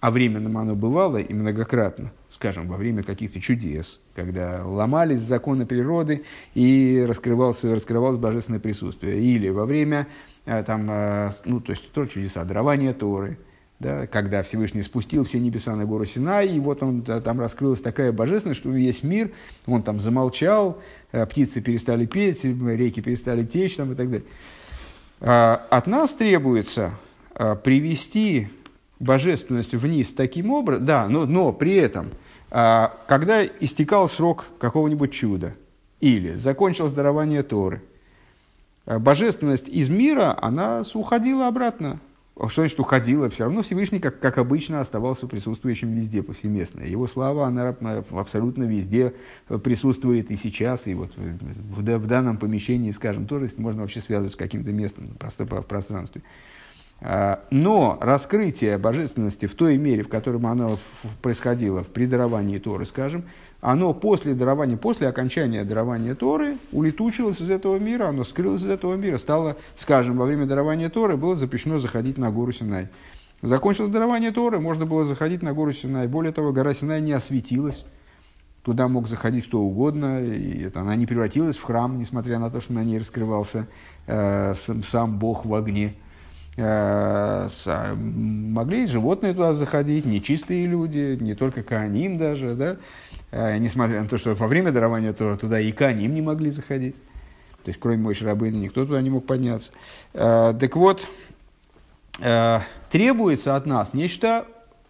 а 0.00 0.10
временным 0.10 0.58
оно 0.58 0.74
бывало 0.74 1.16
и 1.16 1.32
многократно, 1.32 2.12
скажем, 2.28 2.68
во 2.68 2.76
время 2.76 3.02
каких-то 3.02 3.40
чудес, 3.40 4.00
когда 4.14 4.64
ломались 4.64 5.20
законы 5.20 5.66
природы 5.66 6.24
и 6.54 7.04
раскрывался, 7.08 7.74
раскрывалось 7.74 8.18
божественное 8.18 8.60
присутствие, 8.60 9.20
или 9.20 9.48
во 9.48 9.64
время 9.64 10.06
э, 10.44 10.62
там, 10.64 10.86
э, 10.90 11.32
ну, 11.44 11.60
то 11.60 11.72
есть 11.72 11.90
тоже 11.92 12.10
чудеса, 12.10 12.44
дарования 12.44 12.92
Торы, 12.92 13.38
да, 13.78 14.06
когда 14.06 14.42
Всевышний 14.42 14.82
спустил 14.82 15.24
все 15.24 15.38
небеса 15.38 15.76
на 15.76 15.84
гору 15.84 16.06
Синай, 16.06 16.48
и 16.48 16.60
вот 16.60 16.82
он, 16.82 17.02
там 17.02 17.40
раскрылась 17.40 17.80
такая 17.80 18.10
божественность, 18.10 18.60
что 18.60 18.70
весь 18.70 19.02
мир, 19.02 19.32
он 19.66 19.82
там 19.82 20.00
замолчал, 20.00 20.80
э, 21.12 21.26
птицы 21.26 21.60
перестали 21.60 22.06
петь, 22.06 22.44
реки 22.44 23.02
перестали 23.02 23.44
течь 23.44 23.76
там, 23.76 23.92
и 23.92 23.94
так 23.94 24.10
далее. 24.10 24.26
А, 25.20 25.66
от 25.70 25.86
нас 25.86 26.12
требуется 26.14 26.92
а, 27.34 27.54
привести 27.54 28.48
божественность 28.98 29.74
вниз 29.74 30.12
таким 30.12 30.50
образом, 30.50 30.84
да, 30.84 31.06
но, 31.08 31.26
но 31.26 31.52
при 31.52 31.74
этом, 31.74 32.10
а, 32.50 32.96
когда 33.06 33.44
истекал 33.44 34.08
срок 34.08 34.46
какого-нибудь 34.58 35.12
чуда, 35.12 35.54
или 36.00 36.34
закончилось 36.34 36.92
дарование 36.92 37.42
Торы, 37.42 37.82
божественность 38.84 39.68
из 39.68 39.88
мира, 39.88 40.36
она 40.40 40.82
уходила 40.94 41.48
обратно 41.48 42.00
что 42.38 42.62
значит 42.62 42.78
уходила, 42.78 43.30
все 43.30 43.44
равно 43.44 43.62
Всевышний, 43.62 43.98
как, 43.98 44.20
как 44.20 44.36
обычно, 44.36 44.80
оставался 44.80 45.26
присутствующим 45.26 45.92
везде, 45.92 46.22
повсеместно. 46.22 46.82
Его 46.82 47.08
слава, 47.08 47.46
она 47.46 47.74
абсолютно 48.10 48.64
везде 48.64 49.14
присутствует 49.64 50.30
и 50.30 50.36
сейчас, 50.36 50.86
и 50.86 50.94
вот 50.94 51.12
в, 51.16 51.80
в 51.80 52.06
данном 52.06 52.36
помещении, 52.36 52.90
скажем, 52.90 53.26
тоже 53.26 53.50
можно 53.56 53.82
вообще 53.82 54.00
связывать 54.00 54.34
с 54.34 54.36
каким-то 54.36 54.70
местом 54.70 55.08
просто 55.18 55.46
в 55.46 55.62
пространстве. 55.62 56.22
А, 57.00 57.44
но 57.50 57.98
раскрытие 58.00 58.78
божественности 58.78 59.46
в 59.46 59.54
той 59.54 59.76
мере, 59.76 60.02
в 60.02 60.08
которой 60.08 60.42
оно 60.42 60.78
происходило 61.22 61.82
при 61.82 62.06
даровании 62.06 62.58
Торы, 62.58 62.86
скажем, 62.86 63.24
оно 63.60 63.94
после 63.94 64.34
дарования, 64.34 64.76
после 64.76 65.08
окончания 65.08 65.64
дарования 65.64 66.14
Торы 66.14 66.58
улетучилось 66.72 67.40
из 67.40 67.50
этого 67.50 67.78
мира, 67.78 68.08
оно 68.08 68.24
скрылось 68.24 68.62
из 68.62 68.68
этого 68.68 68.94
мира, 68.94 69.18
стало, 69.18 69.56
скажем, 69.76 70.18
во 70.18 70.26
время 70.26 70.46
дарования 70.46 70.90
Торы 70.90 71.16
было 71.16 71.36
запрещено 71.36 71.78
заходить 71.78 72.18
на 72.18 72.30
гору 72.30 72.52
Синай. 72.52 72.88
Закончилось 73.42 73.90
дарование 73.90 74.30
Торы, 74.30 74.60
можно 74.60 74.86
было 74.86 75.04
заходить 75.04 75.42
на 75.42 75.52
гору 75.52 75.72
Синай. 75.72 76.06
Более 76.06 76.32
того, 76.32 76.52
гора 76.52 76.74
Синай 76.74 77.00
не 77.00 77.12
осветилась. 77.12 77.84
Туда 78.62 78.88
мог 78.88 79.06
заходить 79.06 79.46
кто 79.46 79.60
угодно, 79.60 80.24
и 80.24 80.64
это, 80.64 80.80
она 80.80 80.96
не 80.96 81.06
превратилась 81.06 81.56
в 81.56 81.62
храм, 81.62 81.98
несмотря 81.98 82.38
на 82.38 82.50
то, 82.50 82.60
что 82.60 82.72
на 82.72 82.82
ней 82.82 82.98
раскрывался 82.98 83.68
э, 84.06 84.54
сам, 84.54 84.82
сам 84.82 85.18
Бог 85.18 85.46
в 85.46 85.54
огне. 85.54 85.94
Э, 86.58 87.48
с, 87.50 87.94
могли 87.94 88.86
животные 88.86 89.34
туда 89.34 89.52
заходить, 89.52 90.06
нечистые 90.06 90.66
люди, 90.66 91.18
не 91.20 91.34
только 91.34 91.62
Кааним 91.62 92.16
даже, 92.16 92.54
да, 92.54 92.76
э, 93.30 93.58
несмотря 93.58 94.00
на 94.02 94.08
то, 94.08 94.16
что 94.16 94.34
во 94.34 94.46
время 94.46 94.72
дарования 94.72 95.12
то, 95.12 95.36
туда 95.36 95.60
и 95.60 95.70
Кааним 95.70 96.14
не 96.14 96.22
могли 96.22 96.50
заходить. 96.50 96.96
То 97.62 97.68
есть, 97.70 97.78
кроме 97.78 97.98
Мойши 97.98 98.24
Рабына, 98.24 98.56
никто 98.56 98.86
туда 98.86 99.02
не 99.02 99.10
мог 99.10 99.26
подняться. 99.26 99.72
Э, 100.14 100.54
так 100.58 100.76
вот, 100.76 101.06
требуется 102.90 103.56
от 103.56 103.66
нас 103.66 103.92
нечто 103.92 104.46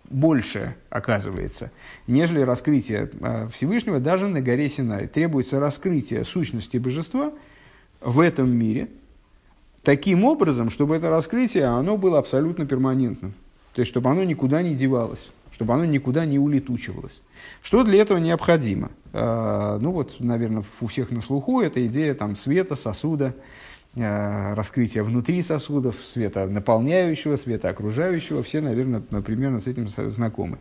большее, 0.08 0.76
оказывается, 0.90 1.72
нежели 2.06 2.40
раскрытие 2.40 3.10
Всевышнего 3.52 3.98
даже 3.98 4.28
на 4.28 4.40
горе 4.40 4.68
Синай. 4.68 5.08
Требуется 5.08 5.58
раскрытие 5.58 6.24
сущности 6.24 6.76
божества 6.76 7.32
в 8.00 8.20
этом 8.20 8.48
мире– 8.56 8.86
таким 9.86 10.24
образом, 10.24 10.68
чтобы 10.68 10.96
это 10.96 11.10
раскрытие, 11.10 11.66
оно 11.66 11.96
было 11.96 12.18
абсолютно 12.18 12.66
перманентным. 12.66 13.34
То 13.72 13.82
есть, 13.82 13.88
чтобы 13.88 14.10
оно 14.10 14.24
никуда 14.24 14.60
не 14.60 14.74
девалось, 14.74 15.30
чтобы 15.52 15.74
оно 15.74 15.84
никуда 15.84 16.26
не 16.26 16.40
улетучивалось. 16.40 17.20
Что 17.62 17.84
для 17.84 18.02
этого 18.02 18.18
необходимо? 18.18 18.90
А, 19.12 19.78
ну 19.78 19.92
вот, 19.92 20.16
наверное, 20.18 20.64
у 20.80 20.86
всех 20.88 21.12
на 21.12 21.22
слуху 21.22 21.60
эта 21.60 21.86
идея 21.86 22.14
там, 22.14 22.34
света, 22.34 22.74
сосуда, 22.74 23.32
а, 23.96 24.56
раскрытия 24.56 25.04
внутри 25.04 25.40
сосудов, 25.40 25.94
света 26.04 26.48
наполняющего, 26.48 27.36
света 27.36 27.68
окружающего. 27.68 28.42
Все, 28.42 28.60
наверное, 28.60 29.02
примерно 29.22 29.60
с 29.60 29.68
этим 29.68 29.86
знакомы. 29.86 30.58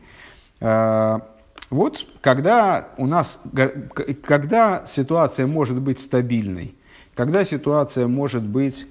А, 0.61 1.27
вот, 1.71 2.05
когда 2.21 2.89
у 2.99 3.07
нас, 3.07 3.41
когда 4.23 4.85
ситуация 4.85 5.47
может 5.47 5.81
быть 5.81 5.97
стабильной, 5.97 6.75
когда 7.15 7.43
ситуация 7.43 8.05
может 8.05 8.43
быть 8.43 8.85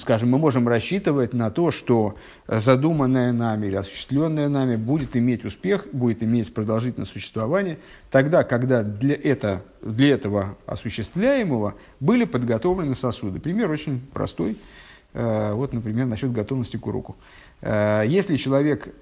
скажем, 0.00 0.30
мы 0.30 0.38
можем 0.38 0.68
рассчитывать 0.68 1.34
на 1.34 1.50
то, 1.50 1.70
что 1.70 2.16
задуманное 2.46 3.32
нами 3.32 3.66
или 3.66 3.76
осуществленное 3.76 4.48
нами 4.48 4.76
будет 4.76 5.16
иметь 5.16 5.44
успех, 5.44 5.86
будет 5.92 6.22
иметь 6.22 6.54
продолжительное 6.54 7.06
существование, 7.06 7.78
тогда, 8.10 8.42
когда 8.44 8.82
для, 8.82 9.14
это, 9.14 9.62
для 9.82 10.14
этого 10.14 10.56
осуществляемого 10.66 11.74
были 12.00 12.24
подготовлены 12.24 12.94
сосуды. 12.94 13.38
Пример 13.38 13.70
очень 13.70 14.00
простой. 14.12 14.56
Э, 15.12 15.52
вот, 15.52 15.74
например, 15.74 16.06
насчет 16.06 16.32
готовности 16.32 16.78
к 16.78 16.86
уроку. 16.86 17.16
Э, 17.60 18.04
если 18.06 18.36
человек 18.36 18.94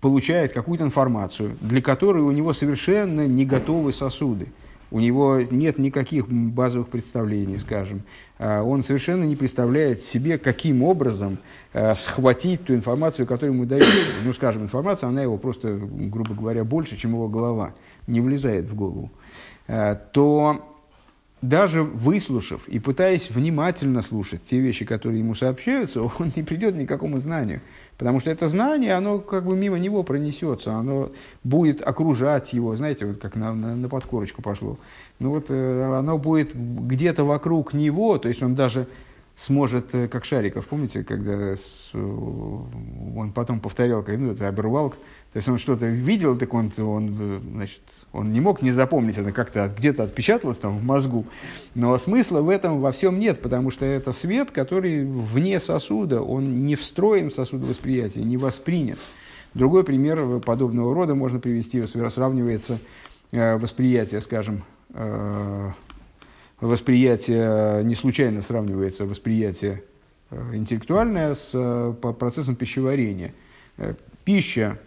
получает 0.00 0.52
какую-то 0.52 0.84
информацию, 0.84 1.56
для 1.60 1.80
которой 1.80 2.22
у 2.22 2.32
него 2.32 2.52
совершенно 2.52 3.26
не 3.26 3.44
готовы 3.44 3.92
сосуды– 3.92 4.48
у 4.92 5.00
него 5.00 5.40
нет 5.40 5.78
никаких 5.78 6.28
базовых 6.28 6.88
представлений, 6.88 7.58
скажем. 7.58 8.02
А 8.38 8.62
он 8.62 8.84
совершенно 8.84 9.24
не 9.24 9.36
представляет 9.36 10.02
себе, 10.02 10.36
каким 10.36 10.82
образом 10.82 11.38
а, 11.72 11.94
схватить 11.94 12.64
ту 12.64 12.74
информацию, 12.74 13.26
которую 13.26 13.54
ему 13.54 13.64
дают. 13.64 13.86
Ну, 14.22 14.34
скажем, 14.34 14.62
информация, 14.62 15.08
она 15.08 15.22
его 15.22 15.38
просто, 15.38 15.78
грубо 15.78 16.34
говоря, 16.34 16.62
больше, 16.64 16.98
чем 16.98 17.12
его 17.12 17.28
голова, 17.28 17.74
не 18.06 18.20
влезает 18.20 18.66
в 18.66 18.74
голову. 18.74 19.10
А, 19.66 19.94
то 19.94 20.68
даже 21.40 21.82
выслушав 21.82 22.68
и 22.68 22.78
пытаясь 22.78 23.30
внимательно 23.30 24.02
слушать 24.02 24.44
те 24.44 24.60
вещи, 24.60 24.84
которые 24.84 25.20
ему 25.20 25.34
сообщаются, 25.34 26.02
он 26.18 26.32
не 26.36 26.42
придет 26.42 26.76
ни 26.76 26.84
к 26.84 26.88
какому 26.88 27.18
знанию. 27.18 27.62
Потому 28.02 28.18
что 28.18 28.32
это 28.32 28.48
знание, 28.48 28.94
оно 28.94 29.20
как 29.20 29.44
бы 29.44 29.54
мимо 29.54 29.78
него 29.78 30.02
пронесется, 30.02 30.74
оно 30.74 31.12
будет 31.44 31.80
окружать 31.82 32.52
его, 32.52 32.74
знаете, 32.74 33.06
вот 33.06 33.18
как 33.18 33.36
на, 33.36 33.54
на, 33.54 33.76
на 33.76 33.88
подкорочку 33.88 34.42
пошло. 34.42 34.76
Ну 35.20 35.30
вот 35.30 35.46
э, 35.50 35.96
оно 35.96 36.18
будет 36.18 36.52
где-то 36.52 37.22
вокруг 37.22 37.74
него, 37.74 38.18
то 38.18 38.26
есть 38.26 38.42
он 38.42 38.56
даже 38.56 38.88
сможет, 39.36 39.94
э, 39.94 40.08
как 40.08 40.24
Шариков, 40.24 40.66
помните, 40.66 41.04
когда 41.04 41.52
э, 41.52 41.56
он 41.94 43.30
потом 43.32 43.60
повторял, 43.60 44.04
ну, 44.04 44.32
это 44.32 44.48
обрывал, 44.48 44.90
то 44.90 45.36
есть 45.36 45.46
он 45.46 45.58
что-то 45.58 45.86
видел, 45.86 46.36
так 46.36 46.52
он, 46.54 46.72
он, 46.78 47.40
значит, 47.52 47.82
он 48.12 48.32
не 48.32 48.40
мог 48.40 48.62
не 48.62 48.72
запомнить, 48.72 49.18
это 49.18 49.32
как-то 49.32 49.72
где-то 49.76 50.02
отпечаталось 50.02 50.58
там 50.58 50.78
в 50.78 50.84
мозгу. 50.84 51.26
Но 51.74 51.96
смысла 51.98 52.40
в 52.40 52.48
этом 52.48 52.80
во 52.80 52.92
всем 52.92 53.18
нет, 53.18 53.40
потому 53.40 53.70
что 53.70 53.84
это 53.84 54.12
свет, 54.12 54.50
который 54.50 55.04
вне 55.04 55.58
сосуда, 55.60 56.20
он 56.22 56.66
не 56.66 56.76
встроен 56.76 57.30
в 57.30 57.34
сосуд 57.34 57.62
восприятия, 57.62 58.22
не 58.22 58.36
воспринят. 58.36 58.98
Другой 59.54 59.84
пример 59.84 60.40
подобного 60.40 60.94
рода 60.94 61.14
можно 61.14 61.38
привести, 61.38 61.84
сравнивается 61.86 62.78
восприятие, 63.32 64.20
скажем, 64.20 64.62
восприятие, 66.62 67.82
не 67.84 67.94
случайно 67.94 68.40
сравнивается 68.40 69.04
восприятие 69.04 69.82
э, 70.30 70.54
интеллектуальное 70.54 71.34
с 71.34 71.50
э, 71.54 71.92
процессом 72.00 72.54
пищеварения. 72.54 73.34
Э, 73.76 73.94
пища 74.24 74.78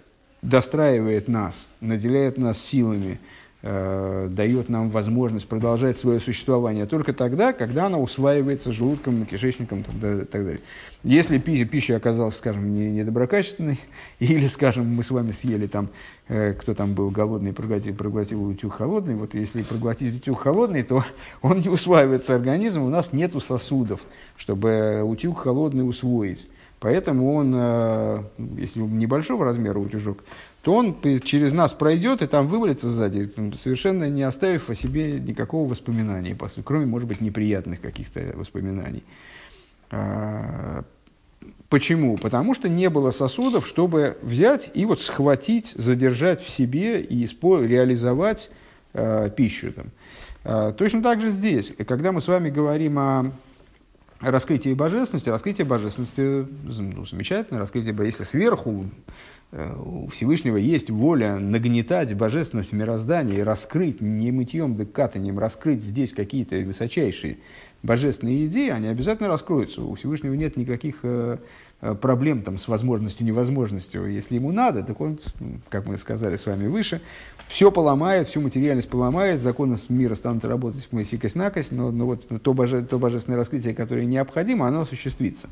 достраивает 0.46 1.28
нас, 1.28 1.68
наделяет 1.82 2.38
нас 2.38 2.62
силами, 2.62 3.20
э, 3.64 4.28
дает 4.30 4.70
нам 4.70 4.92
возможность 4.92 5.48
продолжать 5.48 5.98
свое 5.98 6.20
существование 6.20 6.86
только 6.86 7.14
тогда, 7.14 7.52
когда 7.52 7.88
она 7.88 7.98
усваивается 7.98 8.72
желудком, 8.72 9.26
кишечником 9.26 9.82
и 9.82 9.84
так 9.84 10.32
далее. 10.32 10.62
Если 11.04 11.40
пища, 11.40 11.66
пища 11.66 11.96
оказалась, 11.96 12.38
скажем, 12.38 12.74
не, 12.74 12.92
недоброкачественной, 12.92 13.80
или, 14.20 14.46
скажем, 14.48 14.88
мы 14.88 15.02
с 15.02 15.10
вами 15.10 15.32
съели 15.32 15.66
там, 15.66 15.90
э, 16.28 16.54
кто 16.54 16.76
там 16.76 16.94
был 16.94 17.10
голодный, 17.10 17.52
проглотил, 17.52 17.96
проглотил 17.96 18.44
утюг 18.44 18.76
холодный, 18.76 19.16
вот 19.16 19.34
если 19.34 19.64
проглотить 19.64 20.18
утюг 20.18 20.42
холодный, 20.42 20.84
то 20.84 21.04
он 21.42 21.58
не 21.58 21.70
усваивается 21.70 22.36
организмом, 22.36 22.86
у 22.86 22.90
нас 22.90 23.14
нет 23.14 23.34
сосудов, 23.44 24.02
чтобы 24.38 25.02
утюг 25.04 25.40
холодный 25.40 25.88
усвоить. 25.88 26.48
Поэтому 26.86 27.34
он, 27.34 27.52
э, 27.56 28.24
если 28.58 28.80
небольшого 28.80 29.44
размера 29.44 29.80
утюжок, 29.80 30.24
то 30.62 30.76
он 30.76 30.96
через 31.24 31.52
нас 31.52 31.74
пройдет 31.74 32.22
и 32.22 32.28
там 32.28 32.48
вывалится 32.48 32.88
сзади, 32.88 33.28
совершенно 33.56 34.08
не 34.08 34.22
оставив 34.22 34.70
о 34.70 34.76
себе 34.76 35.20
никакого 35.20 35.68
воспоминания, 35.68 36.38
кроме, 36.64 36.86
может 36.86 37.08
быть, 37.08 37.22
неприятных 37.22 37.82
каких-то 37.82 38.22
воспоминаний. 38.36 39.04
А, 39.90 40.84
почему? 41.70 42.20
Потому 42.20 42.54
что 42.54 42.70
не 42.70 42.92
было 42.92 43.10
сосудов, 43.10 43.66
чтобы 43.66 44.20
взять 44.22 44.70
и 44.76 44.86
вот 44.86 45.02
схватить, 45.02 45.74
задержать 45.74 46.44
в 46.44 46.52
себе 46.52 47.02
и 47.02 47.26
реализовать 47.66 48.52
э, 48.94 49.32
пищу. 49.36 49.74
Там. 49.74 49.86
Э, 50.44 50.72
точно 50.78 51.02
так 51.02 51.20
же 51.20 51.32
здесь, 51.32 51.74
когда 51.88 52.12
мы 52.12 52.22
с 52.22 52.28
вами 52.28 52.52
говорим 52.52 53.00
о 53.00 53.32
раскрытие 54.20 54.76
божественности, 54.76 55.30
раскрытие 55.30 55.66
божественности 55.66 56.48
ну, 56.64 57.06
замечательно, 57.06 57.60
раскрытие, 57.60 57.96
если 58.06 58.24
сверху 58.24 58.86
э, 59.52 59.76
у 59.76 60.08
Всевышнего 60.08 60.58
есть 60.58 60.90
воля 60.90 61.38
нагнетать 61.38 62.14
божественность 62.16 62.72
в 62.72 62.76
мироздании 62.76 63.40
и 63.40 63.42
раскрыть 63.42 64.02
не 64.02 64.32
мытьем 64.32 64.76
да 64.76 64.86
катанием, 64.86 65.38
раскрыть 65.38 65.84
здесь 65.84 66.14
какие-то 66.14 66.56
высочайшие 66.58 67.38
божественные 67.84 68.48
идеи, 68.48 68.70
они 68.70 68.88
обязательно 68.88 69.30
раскроются. 69.30 69.82
У 69.82 69.96
Всевышнего 69.96 70.34
нет 70.34 70.58
никаких 70.58 71.00
э, 71.04 71.38
проблем 71.94 72.42
там, 72.42 72.58
с 72.58 72.68
возможностью, 72.68 73.26
невозможностью. 73.26 74.08
Если 74.08 74.36
ему 74.36 74.52
надо, 74.52 74.82
так 74.84 75.00
он, 75.00 75.20
м, 75.40 75.62
как 75.70 75.86
мы 75.86 75.98
сказали 75.98 76.36
с 76.36 76.46
вами 76.46 76.68
выше, 76.68 77.02
все 77.48 77.72
поломает, 77.72 78.28
всю 78.28 78.42
материальность 78.42 78.90
поломает, 78.90 79.40
законы 79.40 79.78
мира 79.90 80.16
станут 80.16 80.44
работать 80.46 80.88
мы 80.92 81.06
сикость-накость, 81.06 81.72
но, 81.72 81.92
но 81.92 82.06
вот 82.08 82.26
то, 82.42 82.54
боже, 82.54 82.82
то 82.82 82.98
божественное 82.98 83.38
раскрытие, 83.38 83.76
которое 83.76 84.06
необходимо, 84.06 84.68
оно 84.68 84.82
осуществится. 84.82 85.48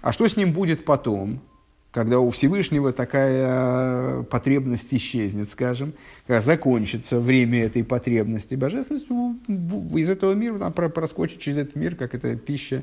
А 0.00 0.10
что 0.12 0.26
с 0.26 0.36
ним 0.36 0.52
будет 0.52 0.84
потом, 0.84 1.40
когда 1.92 2.18
у 2.18 2.30
Всевышнего 2.30 2.92
такая 2.92 4.22
потребность 4.24 4.92
исчезнет, 4.92 5.48
скажем, 5.48 5.92
когда 6.26 6.40
закончится 6.40 7.20
время 7.20 7.64
этой 7.64 7.84
потребности, 7.84 8.56
божественность 8.56 9.08
у- 9.10 9.36
в- 9.46 9.96
из 9.96 10.10
этого 10.10 10.34
мира 10.34 10.56
она 10.56 10.70
про- 10.70 10.88
проскочит 10.88 11.38
через 11.38 11.58
этот 11.58 11.76
мир, 11.76 11.94
как 11.94 12.14
это 12.14 12.34
пища 12.36 12.82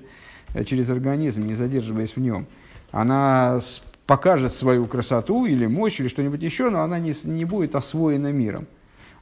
э, 0.53 0.63
через 0.63 0.89
организм, 0.89 1.45
не 1.45 1.53
задерживаясь 1.53 2.15
в 2.15 2.19
нем. 2.21 2.47
Она 2.91 3.59
покажет 4.05 4.53
свою 4.53 4.87
красоту 4.87 5.45
или 5.45 5.65
мощь 5.65 5.99
или 5.99 6.07
что-нибудь 6.07 6.41
еще, 6.41 6.69
но 6.69 6.81
она 6.81 6.99
не, 6.99 7.13
не 7.23 7.45
будет 7.45 7.75
освоена 7.75 8.31
миром. 8.31 8.67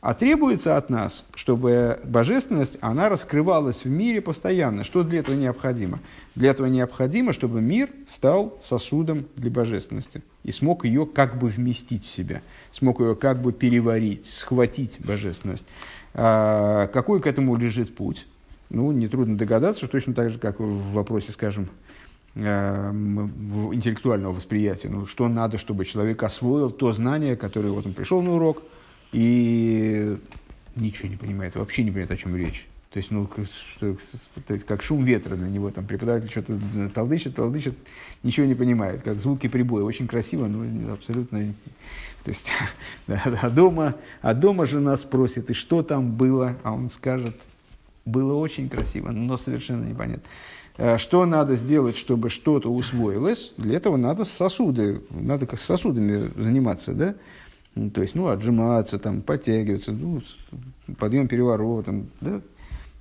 А 0.02 0.14
требуется 0.14 0.78
от 0.78 0.90
нас, 0.90 1.26
чтобы 1.36 2.00
божественность, 2.06 2.78
она 2.80 3.10
раскрывалась 3.10 3.84
в 3.84 3.90
мире 3.90 4.22
постоянно. 4.22 4.86
Что 4.86 5.04
для 5.04 5.20
этого 5.20 5.36
необходимо? 5.36 6.00
Для 6.36 6.52
этого 6.52 6.68
необходимо, 6.68 7.34
чтобы 7.34 7.60
мир 7.60 7.90
стал 8.08 8.58
сосудом 8.64 9.26
для 9.36 9.52
божественности 9.52 10.24
и 10.44 10.54
смог 10.54 10.86
ее 10.86 11.06
как 11.06 11.38
бы 11.38 11.50
вместить 11.50 12.06
в 12.06 12.10
себя, 12.10 12.42
смог 12.72 13.02
ее 13.02 13.16
как 13.16 13.42
бы 13.42 13.52
переварить, 13.52 14.26
схватить 14.26 15.00
божественность. 15.02 15.66
А 16.14 16.88
какой 16.88 17.22
к 17.22 17.28
этому 17.28 17.58
лежит 17.58 17.94
путь? 17.94 18.26
Ну, 18.70 18.94
нетрудно 18.94 19.38
догадаться, 19.38 19.80
что 19.80 19.90
точно 19.90 20.14
так 20.14 20.30
же, 20.30 20.40
как 20.40 20.60
в 20.60 20.94
вопросе, 20.94 21.34
скажем, 21.34 21.68
интеллектуального 22.40 24.34
восприятия. 24.34 24.90
Ну, 24.90 25.06
что 25.06 25.28
надо, 25.28 25.58
чтобы 25.58 25.86
человек 25.86 26.24
освоил 26.24 26.72
то 26.72 26.94
знание, 26.94 27.36
которое 27.36 27.70
вот 27.70 27.86
он 27.86 27.94
пришел 27.94 28.22
на 28.22 28.36
урок 28.36 28.64
и 29.12 30.18
ничего 30.76 31.10
не 31.10 31.18
понимает, 31.18 31.56
вообще 31.56 31.84
не 31.84 31.92
понимает, 31.92 32.12
о 32.12 32.18
чем 32.18 32.36
речь. 32.36 32.68
То 32.92 32.98
есть, 32.98 33.12
ну, 33.12 33.30
что- 33.76 33.98
то 34.48 34.54
есть, 34.54 34.66
как 34.66 34.82
шум 34.82 35.04
ветра 35.04 35.36
для 35.36 35.48
него, 35.48 35.70
там 35.70 35.86
преподаватель 35.86 36.30
что-то 36.30 36.60
толдычит, 36.94 37.36
толдычит, 37.36 37.78
ничего 38.24 38.48
не 38.48 38.56
понимает, 38.56 39.04
как 39.04 39.20
звуки 39.20 39.48
прибоя. 39.48 39.84
Очень 39.84 40.08
красиво, 40.08 40.48
но 40.48 40.94
абсолютно... 40.94 41.54
То 42.24 42.30
есть, 42.30 42.52
а, 43.08 43.50
дома, 43.52 43.96
а 44.22 44.34
дома 44.34 44.66
жена 44.66 44.98
спросит, 44.98 45.52
и 45.52 45.54
что 45.54 45.84
там 45.84 46.12
было, 46.12 46.56
а 46.64 46.74
он 46.74 46.90
скажет, 46.90 47.36
было 48.06 48.34
очень 48.34 48.70
красиво, 48.70 49.12
но 49.12 49.38
совершенно 49.38 49.86
непонятно. 49.86 50.24
Э, 50.80 50.98
Что 50.98 51.26
надо 51.26 51.56
сделать, 51.56 51.98
чтобы 51.98 52.30
что-то 52.30 52.72
усвоилось? 52.72 53.52
Для 53.58 53.76
этого 53.78 53.98
надо 53.98 54.24
сосуды, 54.24 55.02
надо 55.10 55.46
как 55.46 55.60
с 55.60 55.64
сосудами 55.66 56.32
заниматься, 56.42 56.94
да? 56.94 57.16
Ну, 57.76 57.90
То 57.90 58.02
есть, 58.02 58.16
ну, 58.16 58.28
отжиматься, 58.30 58.98
там, 58.98 59.22
подтягиваться, 59.22 59.92
ну, 59.92 60.22
подъем 60.98 61.28
переворотом, 61.28 62.08
да? 62.22 62.42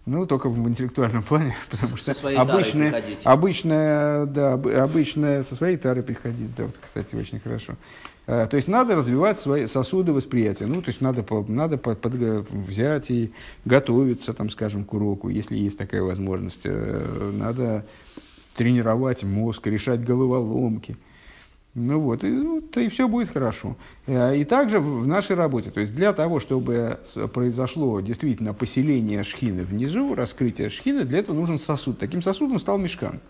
Ну, 0.06 0.26
только 0.26 0.48
в 0.48 0.68
интеллектуальном 0.68 1.22
плане, 1.22 1.54
потому 1.70 1.96
что 1.96 2.12
обычная, 2.40 2.90
обычная, 3.24 4.26
да, 4.26 4.54
об- 4.54 4.66
обычная 4.66 5.44
со 5.44 5.54
своей 5.54 5.76
тарой 5.76 6.02
приходить, 6.02 6.54
да, 6.56 6.64
вот, 6.64 6.74
кстати, 6.82 7.14
очень 7.14 7.38
хорошо. 7.40 7.74
Э, 8.28 8.46
То 8.46 8.56
есть 8.56 8.68
надо 8.68 8.94
развивать 8.94 9.40
свои 9.40 9.66
сосуды 9.66 10.12
восприятия. 10.12 10.66
Ну, 10.66 10.82
то 10.82 10.90
есть 10.90 11.00
надо, 11.00 11.24
надо 11.48 11.78
по- 11.78 11.92
подго- 11.94 12.46
взять 12.50 13.10
и 13.10 13.32
готовиться, 13.64 14.34
там, 14.34 14.50
скажем, 14.50 14.84
к 14.84 14.92
уроку, 14.92 15.30
если 15.30 15.56
есть 15.56 15.78
такая 15.78 16.02
возможность. 16.02 16.60
Э, 16.64 17.32
Надо 17.32 17.86
тренировать 18.54 19.24
мозг, 19.24 19.66
решать 19.66 20.04
головоломки. 20.04 20.96
Ну 21.74 22.00
вот, 22.00 22.24
и, 22.24 22.28
ну, 22.28 22.60
и 22.76 22.88
все 22.88 23.08
будет 23.08 23.30
хорошо. 23.30 23.76
Э, 24.06 24.36
И 24.36 24.44
также 24.44 24.78
в 24.78 25.06
нашей 25.08 25.34
работе, 25.36 25.70
то 25.70 25.80
есть 25.80 25.94
для 25.94 26.12
того, 26.12 26.38
чтобы 26.38 26.98
произошло 27.32 28.00
действительно 28.00 28.52
поселение 28.52 29.22
шхины 29.22 29.62
внизу, 29.62 30.14
раскрытие 30.14 30.68
шхины, 30.68 31.04
для 31.04 31.20
этого 31.20 31.34
нужен 31.34 31.58
сосуд. 31.58 31.98
Таким 31.98 32.20
сосудом 32.20 32.58
стал 32.58 32.76
мешкан. 32.76 33.20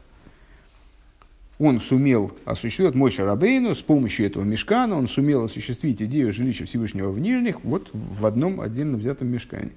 Он 1.59 1.80
сумел 1.80 2.32
осуществить, 2.44 2.94
мой 2.94 3.11
Шарабейну, 3.11 3.74
с 3.74 3.82
помощью 3.82 4.26
этого 4.26 4.44
мешкана, 4.44 4.96
он 4.96 5.09
сумел 5.09 5.44
осуществить 5.44 6.00
идею 6.00 6.32
жилища 6.32 6.66
Всевышнего 6.66 7.11
в 7.11 7.18
нижних, 7.18 7.64
вот 7.64 7.90
в 7.92 8.24
одном 8.24 8.61
отдельно 8.61 8.96
взятом 8.96 9.28
мешкане. 9.28 9.70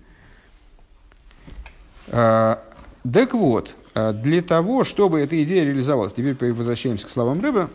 А, 2.09 2.63
Так 3.11 3.34
вот, 3.34 3.75
а, 3.95 4.13
для 4.13 4.41
того, 4.41 4.84
чтобы 4.84 5.19
эта 5.19 5.41
идея 5.43 5.63
реализовалась, 5.63 6.13
теперь 6.13 6.53
возвращаемся 6.53 7.07
к 7.07 7.09
словам 7.09 7.41
Рыба, 7.41 7.69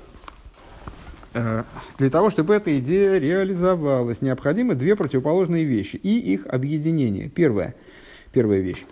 Э, 1.36 1.64
для 1.98 2.08
того, 2.08 2.30
чтобы 2.30 2.54
эта 2.54 2.78
идея 2.78 3.18
реализовалась, 3.18 4.22
необходимы 4.22 4.74
две 4.74 4.96
противоположные 4.96 5.64
вещи 5.64 5.96
и 5.96 6.18
их 6.18 6.46
объединение. 6.46 7.28
Первое, 7.28 7.74
первая 8.32 8.60
вещь. 8.60 8.84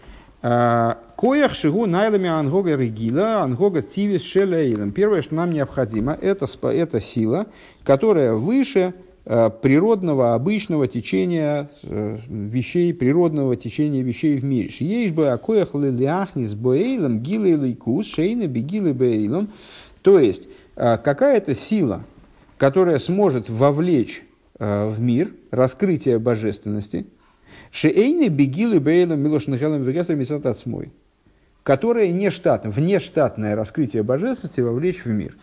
Коях 0.44 1.54
шигу 1.54 1.86
найлами 1.86 2.28
ангога 2.28 2.76
регила, 2.76 3.40
ангога 3.44 3.80
тивис 3.80 4.22
шелейлом. 4.22 4.92
Первое, 4.92 5.22
что 5.22 5.36
нам 5.36 5.50
необходимо, 5.50 6.12
это, 6.20 6.46
это 6.68 7.00
сила, 7.00 7.46
которая 7.82 8.34
выше 8.34 8.92
э, 9.24 9.50
природного, 9.62 10.34
обычного 10.34 10.86
течения 10.86 11.70
э, 11.82 12.18
вещей, 12.28 12.92
природного 12.92 13.56
течения 13.56 14.02
вещей 14.02 14.36
в 14.36 14.44
мире. 14.44 14.68
Шиеш 14.68 15.12
бы 15.12 15.28
акоях 15.28 15.74
лилиахнис 15.74 16.52
боэйлом 16.52 17.20
гилы 17.20 17.52
лейкус 17.52 18.06
шейны 18.06 18.42
бегилы 18.44 18.92
бэйлом. 18.92 19.48
То 20.02 20.18
есть, 20.18 20.46
э, 20.76 20.98
какая-то 20.98 21.54
сила, 21.54 22.04
которая 22.58 22.98
сможет 22.98 23.48
вовлечь 23.48 24.24
в 24.58 25.00
мир 25.00 25.32
раскрытие 25.50 26.20
божественности, 26.20 27.06
шеэйны 27.70 28.28
бегилы 28.28 28.80
бейлом 28.80 29.20
милошнахелом 29.20 29.82
вегесом 29.82 30.18
мисатацмой, 30.18 30.92
которое 31.62 32.12
нештатно, 32.12 32.70
внештатное 32.70 33.56
раскрытие 33.56 34.02
божественности 34.02 34.60
вовлечь 34.60 35.04
в 35.04 35.08
мир. 35.08 35.36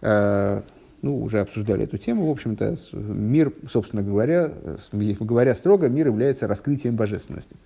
Э, 0.00 0.62
ну, 1.00 1.22
уже 1.22 1.40
обсуждали 1.40 1.84
эту 1.84 1.96
тему, 1.98 2.26
в 2.26 2.30
общем-то, 2.30 2.76
мир, 2.92 3.52
собственно 3.70 4.02
говоря, 4.02 4.50
говоря 4.92 5.54
строго, 5.54 5.88
мир 5.88 6.08
является 6.08 6.48
раскрытием 6.48 6.96
божественности. 6.96 7.56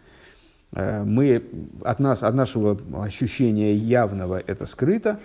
Э, 0.74 1.02
Мы 1.02 1.42
от 1.82 1.98
нас, 1.98 2.22
от 2.22 2.34
нашего 2.34 2.78
ощущения 3.02 3.74
явного 3.74 4.42
это 4.46 4.66
скрыто, 4.66 5.18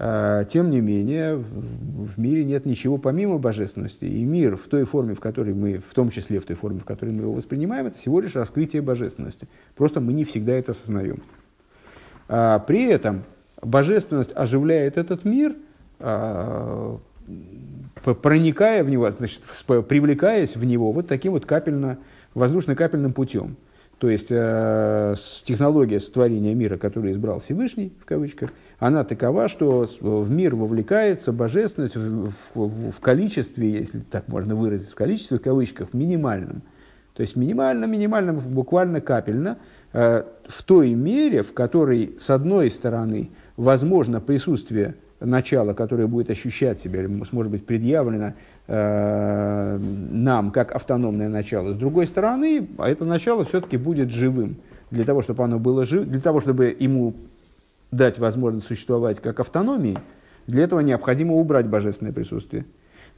тем 0.00 0.70
не 0.70 0.80
менее 0.80 1.36
в 1.36 2.18
мире 2.18 2.42
нет 2.44 2.64
ничего 2.64 2.96
помимо 2.96 3.36
божественности. 3.36 4.06
И 4.06 4.24
мир 4.24 4.56
в 4.56 4.66
той 4.66 4.84
форме, 4.84 5.14
в 5.14 5.20
которой 5.20 5.52
мы, 5.52 5.76
в 5.76 5.92
том 5.92 6.10
числе 6.10 6.40
в 6.40 6.46
той 6.46 6.56
форме, 6.56 6.80
в 6.80 6.84
которой 6.84 7.10
мы 7.10 7.22
его 7.22 7.34
воспринимаем, 7.34 7.86
это 7.86 7.98
всего 7.98 8.20
лишь 8.20 8.34
раскрытие 8.34 8.80
божественности. 8.80 9.46
Просто 9.76 10.00
мы 10.00 10.14
не 10.14 10.24
всегда 10.24 10.54
это 10.54 10.72
осознаем. 10.72 11.22
А, 12.28 12.60
При 12.60 12.84
этом 12.84 13.24
божественность 13.60 14.32
оживляет 14.34 14.96
этот 14.96 15.26
мир, 15.26 15.54
а, 15.98 16.98
проникая 18.02 18.82
в 18.84 18.88
него, 18.88 19.10
значит, 19.10 19.42
привлекаясь 19.66 20.56
в 20.56 20.64
него 20.64 20.92
вот 20.92 21.08
таким 21.08 21.32
вот 21.32 21.44
капельно, 21.44 21.98
воздушно-капельным 22.32 23.12
путем. 23.12 23.56
То 24.00 24.08
есть 24.08 24.28
э, 24.30 25.14
технология 25.44 26.00
сотворения 26.00 26.54
мира, 26.54 26.78
которую 26.78 27.12
избрал 27.12 27.40
Всевышний, 27.40 27.92
в 28.00 28.06
кавычках, 28.06 28.50
она 28.80 29.04
такова, 29.04 29.46
что 29.46 29.88
в 30.00 30.30
мир 30.30 30.56
вовлекается 30.56 31.32
божественность 31.32 31.96
в, 31.96 32.32
в- 32.54 32.90
в 32.90 33.00
количестве, 33.00 33.70
если 33.70 34.00
так 34.00 34.26
можно 34.26 34.56
выразить, 34.56 34.90
в 34.90 34.94
количестве, 34.94 35.38
в 35.38 35.42
кавычках, 35.42 35.92
минимальном. 35.92 36.62
То 37.14 37.20
есть 37.20 37.36
минимально, 37.36 37.84
минимально, 37.84 38.32
буквально 38.32 39.02
капельно, 39.02 39.58
э, 39.92 40.24
в 40.48 40.62
той 40.62 40.94
мере, 40.94 41.42
в 41.42 41.52
которой, 41.52 42.16
с 42.18 42.30
одной 42.30 42.70
стороны, 42.70 43.30
возможно 43.58 44.20
присутствие 44.20 44.94
начала, 45.20 45.74
которое 45.74 46.06
будет 46.06 46.30
ощущать 46.30 46.80
себя, 46.80 47.02
или 47.02 47.24
сможет 47.24 47.52
быть 47.52 47.66
предъявлено 47.66 48.32
э, 48.66 49.78
нам 50.10 50.50
как 50.52 50.72
автономное 50.72 51.28
начало. 51.28 51.74
С 51.74 51.76
другой 51.76 52.06
стороны, 52.06 52.66
а 52.78 52.88
это 52.88 53.04
начало 53.04 53.44
все-таки 53.44 53.76
будет 53.76 54.10
живым. 54.10 54.56
Для 54.90 55.04
того, 55.04 55.20
чтобы 55.20 55.44
оно 55.44 55.58
было 55.58 55.84
жив, 55.84 56.06
для 56.08 56.20
того, 56.20 56.40
чтобы 56.40 56.74
ему 56.80 57.14
дать 57.90 58.18
возможность 58.18 58.66
существовать 58.66 59.20
как 59.20 59.40
автономии, 59.40 59.98
для 60.46 60.64
этого 60.64 60.80
необходимо 60.80 61.34
убрать 61.34 61.66
божественное 61.66 62.12
присутствие. 62.12 62.64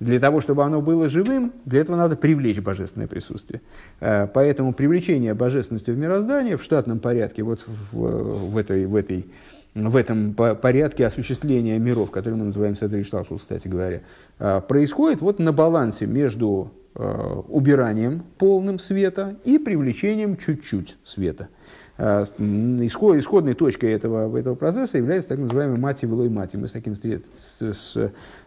Для 0.00 0.18
того, 0.18 0.40
чтобы 0.40 0.64
оно 0.64 0.80
было 0.80 1.08
живым, 1.08 1.52
для 1.64 1.80
этого 1.80 1.96
надо 1.96 2.16
привлечь 2.16 2.58
божественное 2.60 3.06
присутствие. 3.06 3.60
Э, 4.00 4.26
Поэтому 4.26 4.72
привлечение 4.72 5.34
божественности 5.34 5.90
в 5.90 5.98
мироздание 5.98 6.56
в 6.56 6.62
штатном 6.62 6.98
порядке, 6.98 7.42
вот 7.42 7.60
в, 7.66 8.50
в 8.50 8.56
этой, 8.56 8.86
в 8.86 8.96
этой 8.96 9.26
в 9.74 9.96
этом 9.96 10.34
по- 10.34 10.54
порядке 10.54 11.06
осуществления 11.06 11.78
миров, 11.78 12.10
который 12.10 12.34
мы 12.34 12.44
называем 12.44 12.76
Седришталшус, 12.76 13.42
кстати 13.42 13.68
говоря, 13.68 14.00
а, 14.38 14.60
происходит 14.60 15.20
вот 15.20 15.38
на 15.38 15.52
балансе 15.52 16.06
между 16.06 16.72
а, 16.94 17.42
убиранием 17.48 18.22
полным 18.38 18.78
света 18.78 19.36
и 19.44 19.58
привлечением 19.58 20.36
чуть-чуть 20.36 20.96
света. 21.04 21.48
А, 21.98 22.24
исход- 22.38 23.16
исходной 23.18 23.54
точкой 23.54 23.92
этого, 23.92 24.36
этого 24.36 24.54
процесса 24.54 24.98
является 24.98 25.28
так 25.30 25.38
называемый 25.38 25.78
мати 25.78 26.06
велой 26.06 26.28
мати. 26.30 26.56
Мы 26.56 26.66
с 26.68 26.70
таким, 26.70 26.94
с, 26.96 27.60
с- 27.60 27.96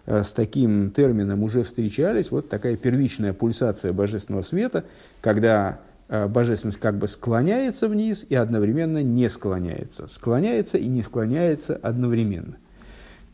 э, 0.06 0.24
с 0.24 0.32
таким 0.32 0.90
термином 0.92 1.44
уже 1.44 1.64
встречались. 1.64 2.32
Вот 2.32 2.50
такая 2.50 2.76
первичная 2.76 3.34
пульсация 3.34 3.94
божественного 3.94 4.42
света, 4.42 4.86
когда 5.22 5.80
э, 6.10 6.28
божественность 6.28 6.80
как 6.80 6.98
бы 6.98 7.08
склоняется 7.08 7.88
вниз 7.88 8.26
и 8.28 8.36
одновременно 8.36 9.04
не 9.04 9.30
склоняется. 9.30 10.08
Склоняется 10.08 10.78
и 10.78 10.88
не 10.88 11.02
склоняется 11.04 11.76
одновременно. 11.76 12.58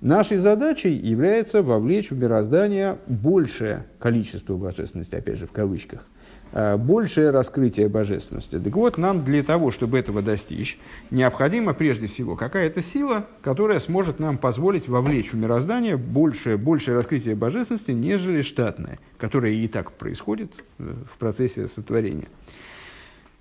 Нашей 0.02 0.38
задачей 0.38 0.94
является 0.94 1.62
вовлечь 1.62 2.10
в 2.12 2.18
мироздание 2.18 2.98
большее 3.08 3.86
количество 4.00 4.58
божественности, 4.58 5.16
опять 5.16 5.38
же, 5.38 5.46
в 5.48 5.52
кавычках, 5.52 6.06
большее 6.52 7.30
раскрытие 7.30 7.88
божественности. 7.88 8.60
Так 8.60 8.76
вот, 8.76 8.98
нам 8.98 9.24
для 9.24 9.44
того, 9.44 9.72
чтобы 9.72 9.98
этого 9.98 10.22
достичь, 10.22 10.78
необходима 11.10 11.74
прежде 11.74 12.08
всего 12.08 12.36
какая-то 12.36 12.82
сила, 12.82 13.26
которая 13.42 13.80
сможет 13.80 14.20
нам 14.20 14.38
позволить 14.38 14.88
вовлечь 14.88 15.32
в 15.32 15.36
мироздание 15.36 15.98
большее, 15.98 16.58
большее 16.58 16.96
раскрытие 16.96 17.36
божественности, 17.36 17.92
нежели 17.92 18.42
штатное, 18.42 19.00
которое 19.18 19.54
и 19.54 19.68
так 19.68 19.94
происходит 19.94 20.52
э, 20.80 20.94
в 21.14 21.18
процессе 21.18 21.68
сотворения. 21.68 22.28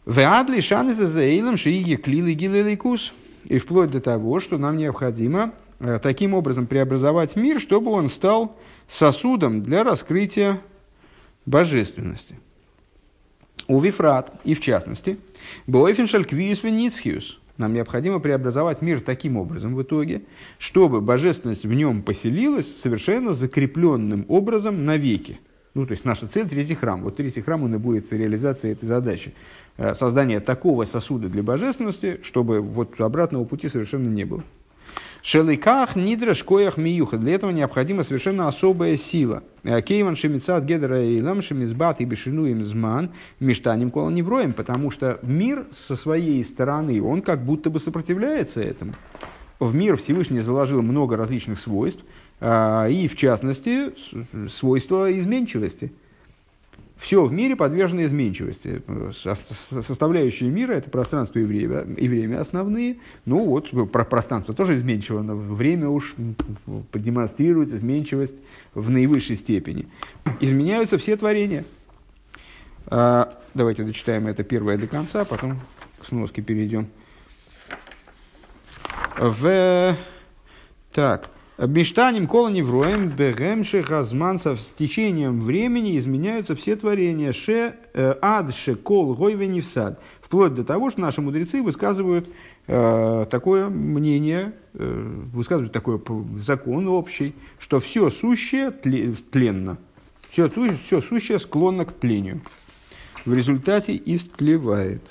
Веадли 0.06 0.60
шанеза 0.60 1.06
заилом 1.06 1.56
шииги 1.56 1.96
клилы 1.96 2.32
гилеликус. 2.32 3.12
И 3.44 3.58
вплоть 3.58 3.90
до 3.90 4.00
того, 4.00 4.38
что 4.38 4.58
нам 4.58 4.76
необходимо 4.76 5.52
э, 5.78 5.98
таким 6.02 6.34
образом 6.34 6.66
преобразовать 6.66 7.36
мир, 7.36 7.58
чтобы 7.60 7.90
он 7.90 8.08
стал 8.08 8.56
сосудом 8.86 9.62
для 9.62 9.82
раскрытия 9.82 10.60
божественности. 11.46 12.38
У 13.70 13.78
Вифрат, 13.78 14.32
и 14.42 14.54
в 14.54 14.60
частности, 14.60 15.16
Бойфеншаль 15.68 16.24
Квиус 16.24 16.64
Веницхиус. 16.64 17.38
Нам 17.56 17.72
необходимо 17.72 18.18
преобразовать 18.18 18.82
мир 18.82 19.00
таким 19.00 19.36
образом 19.36 19.76
в 19.76 19.82
итоге, 19.82 20.22
чтобы 20.58 21.00
божественность 21.00 21.64
в 21.64 21.72
нем 21.72 22.02
поселилась 22.02 22.66
совершенно 22.66 23.32
закрепленным 23.32 24.24
образом 24.26 24.84
навеки. 24.84 25.38
Ну, 25.74 25.86
то 25.86 25.92
есть 25.92 26.04
наша 26.04 26.26
цель– 26.26 26.48
третий 26.50 26.74
храм. 26.74 27.00
Вот 27.04 27.14
третий 27.14 27.42
храм, 27.42 27.62
он 27.62 27.72
и 27.72 27.78
будет 27.78 28.12
реализацией 28.12 28.72
этой 28.72 28.86
задачи. 28.86 29.34
Э, 29.76 29.94
Создание 29.94 30.40
такого 30.40 30.82
сосуда 30.82 31.28
для 31.28 31.44
божественности, 31.44 32.18
чтобы 32.24 32.58
вот 32.58 33.00
обратного 33.00 33.44
пути 33.44 33.68
совершенно 33.68 34.08
не 34.08 34.24
было. 34.24 34.42
Шеликах 35.22 35.96
нидраш 35.96 36.42
коях 36.44 36.76
миюха. 36.76 37.18
Для 37.18 37.34
этого 37.34 37.50
необходима 37.50 38.02
совершенно 38.02 38.48
особая 38.48 38.96
сила. 38.96 39.42
Э, 39.62 39.80
Кейван 39.82 40.16
шемицат 40.16 40.64
гедра 40.64 41.02
и 41.02 41.20
лам 41.20 41.42
шемизбат 41.42 42.00
и 42.00 42.04
бешину 42.04 42.46
им 42.46 42.62
зман 42.62 43.10
миштаним 43.38 43.90
кола 43.90 44.10
невроем. 44.10 44.52
Потому 44.52 44.90
что 44.90 45.18
мир 45.22 45.66
со 45.72 45.96
своей 45.96 46.42
стороны, 46.44 47.02
он 47.02 47.22
как 47.22 47.44
будто 47.44 47.70
бы 47.70 47.78
сопротивляется 47.78 48.60
этому. 48.62 48.94
В 49.58 49.74
мир 49.74 49.98
Всевышний 49.98 50.40
заложил 50.40 50.80
много 50.80 51.18
различных 51.18 51.58
свойств, 51.58 52.02
а, 52.40 52.88
и 52.88 53.06
в 53.08 53.16
частности 53.16 53.92
свойства 54.48 55.16
изменчивости. 55.18 55.92
Все 57.00 57.24
в 57.24 57.32
мире 57.32 57.56
подвержено 57.56 58.04
изменчивости. 58.04 58.82
Со- 59.16 59.34
со- 59.34 59.82
Составляющие 59.82 60.50
мира– 60.50 60.72
это 60.74 60.90
пространство 60.90 61.38
и 61.38 61.44
время, 61.44 61.80
и 61.96 62.06
время 62.08 62.42
основные. 62.42 62.98
Ну 63.24 63.46
вот, 63.46 63.70
про 63.90 64.04
пространство 64.04 64.54
тоже 64.54 64.76
изменчиво, 64.76 65.22
но 65.22 65.34
время 65.34 65.88
уж 65.88 66.14
продемонстрирует 66.92 67.72
изменчивость 67.72 68.34
в 68.74 68.90
наивысшей 68.90 69.36
степени. 69.36 69.88
Изменяются 70.40 70.98
все 70.98 71.16
творения. 71.16 71.64
А, 72.86 73.34
Давайте 73.54 73.82
дочитаем 73.82 74.26
это 74.26 74.44
первое 74.44 74.76
до 74.76 74.86
конца, 74.86 75.24
потом 75.24 75.58
к 76.00 76.04
сноске 76.04 76.42
перейдем. 76.42 76.86
В... 79.18 79.96
Так. 80.92 81.30
Биштаним 81.66 82.26
кола 82.26 82.48
невроем 82.48 83.08
бегемше 83.08 83.82
газманцев 83.82 84.60
с 84.60 84.72
течением 84.72 85.40
времени 85.40 85.98
изменяются 85.98 86.56
все 86.56 86.74
творения 86.74 87.32
ше 87.32 87.74
э, 87.92 88.14
ад 88.22 88.54
ше 88.54 88.76
кол 88.76 89.14
гойве 89.14 89.46
невсад. 89.46 90.00
Вплоть 90.22 90.54
до 90.54 90.64
того, 90.64 90.88
что 90.88 91.02
наши 91.02 91.20
мудрецы 91.20 91.60
высказывают 91.60 92.30
э, 92.66 93.26
такое 93.30 93.68
мнение, 93.68 94.54
э, 94.72 95.18
высказывают 95.34 95.70
такой 95.70 96.00
закон 96.36 96.88
общий, 96.88 97.34
что 97.58 97.78
все 97.78 98.08
сущее 98.08 98.70
тле- 98.70 99.14
тленно, 99.30 99.76
все, 100.30 100.50
все 100.86 101.02
сущее 101.02 101.38
склонно 101.38 101.84
к 101.84 101.92
тлению. 101.92 102.40
В 103.26 103.34
результате 103.34 104.00
истлевает. 104.06 105.02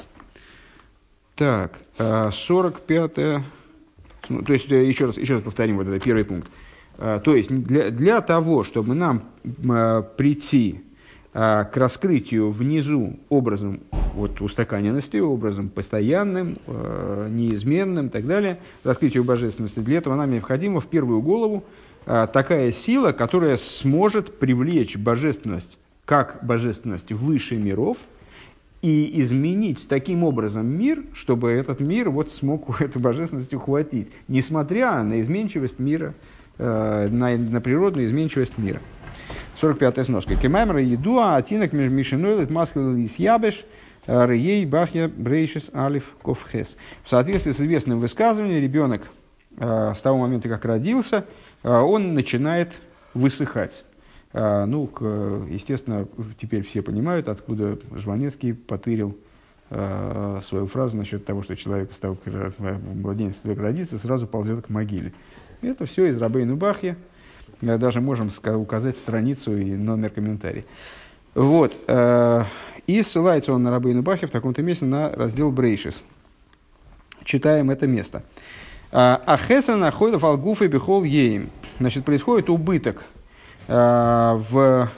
Так, 1.35 1.79
а, 1.99 2.31
45 2.31 3.43
ну, 4.29 4.41
то 4.41 4.53
есть, 4.53 4.71
э, 4.71 4.85
еще 4.85 5.05
раз, 5.05 5.17
еще 5.17 5.35
раз 5.35 5.43
повторим 5.43 5.77
вот 5.77 5.87
этот 5.87 6.03
первый 6.03 6.23
пункт. 6.23 6.49
А, 6.97 7.19
То 7.19 7.35
есть, 7.35 7.49
для, 7.49 7.89
для 7.89 8.21
того, 8.21 8.63
чтобы 8.63 8.93
нам 8.93 9.23
а, 9.69 10.01
прийти 10.01 10.81
а, 11.33 11.63
к 11.63 11.77
раскрытию 11.77 12.51
внизу 12.51 13.19
образом 13.29 13.81
вот, 14.13 14.41
устаканенности, 14.41 15.17
образом 15.17 15.69
постоянным, 15.69 16.57
неизменным 17.29 18.07
и 18.07 18.09
так 18.09 18.25
далее, 18.25 18.59
раскрытию 18.83 19.23
божественности, 19.23 19.79
для 19.79 19.99
этого 19.99 20.15
нам 20.15 20.31
необходима 20.31 20.81
в 20.81 20.87
первую 20.87 21.21
голову 21.21 21.63
такая 22.05 22.71
сила, 22.71 23.11
которая 23.11 23.55
сможет 23.55 24.39
привлечь 24.39 24.97
божественность, 24.97 25.77
как 26.05 26.39
божественность 26.41 27.11
выше 27.11 27.55
миров, 27.55 27.97
и 28.81 29.21
изменить 29.21 29.87
таким 29.89 30.23
образом 30.23 30.65
мир, 30.65 31.03
чтобы 31.13 31.51
этот 31.51 31.79
мир 31.79 32.09
вот 32.09 32.31
смог 32.31 32.81
эту 32.81 32.99
божественность 32.99 33.53
ухватить, 33.53 34.11
несмотря 34.27 35.03
на 35.03 35.19
изменчивость 35.21 35.79
мира, 35.79 36.13
э, 36.57 37.07
на, 37.09 37.37
на 37.37 37.61
природную 37.61 38.05
изменчивость 38.05 38.57
мира. 38.57 38.81
45-я 39.61 40.03
сноска. 40.03 40.35
Кемаймра 40.35 40.81
едуа 40.81 41.35
атинок 41.35 41.73
мишинойлет 41.73 42.49
маскал 42.49 42.95
ябеш 42.95 43.65
рей 44.07 44.65
бахья 44.65 45.07
брейшис 45.07 45.69
алиф 45.73 46.15
ковхес. 46.21 46.77
В 47.03 47.09
соответствии 47.09 47.51
с 47.51 47.59
известным 47.59 47.99
высказыванием, 47.99 48.61
ребенок 48.61 49.03
э, 49.57 49.93
с 49.95 50.01
того 50.01 50.17
момента, 50.17 50.49
как 50.49 50.65
родился, 50.65 51.25
э, 51.63 51.69
он 51.69 52.13
начинает 52.13 52.73
высыхать. 53.13 53.83
А, 54.33 54.65
Ну, 54.65 54.89
естественно, 55.49 56.07
теперь 56.37 56.63
все 56.63 56.81
понимают, 56.81 57.27
откуда 57.27 57.79
Жванецкий 57.95 58.53
потырил 58.53 59.17
а, 59.71 60.39
свою 60.43 60.67
фразу 60.67 60.97
насчет 60.97 61.25
того, 61.25 61.43
что 61.43 61.55
человек, 61.55 61.93
с 61.93 61.97
того, 61.97 62.15
как 62.15 62.33
ро- 62.33 62.95
младенец 62.95 63.35
родится, 63.43 63.97
сразу 63.97 64.27
ползет 64.27 64.65
к 64.65 64.69
могиле. 64.69 65.13
Это 65.61 65.85
все 65.85 66.05
из 66.05 66.21
Рабейну. 66.21 66.59
Я 67.61 67.77
Даже 67.77 68.01
можем 68.01 68.29
указать 68.45 68.95
страницу 68.97 69.57
и 69.57 69.71
номер 69.75 70.09
комментария. 70.11 70.63
Вот. 71.35 71.75
э, 71.87 72.43
И 72.87 73.01
ссылается 73.03 73.53
он 73.53 73.63
на 73.63 73.71
Рабейну 73.71 74.01
Бахе 74.01 74.27
в 74.27 74.31
таком-то 74.31 74.61
месте 74.61 74.85
на 74.85 75.09
раздел 75.09 75.51
Брейшис. 75.51 76.01
Читаем 77.23 77.69
это 77.69 77.85
место. 77.85 78.23
Ахеса 79.25 79.75
находит 79.75 80.19
алгуф 80.25 80.61
и 80.61 80.67
бихол 80.67 81.03
еем. 81.03 81.49
Значит, 81.79 82.05
происходит 82.05 82.49
убыток 82.49 83.03
э, 83.03 83.18
в, 83.69 84.89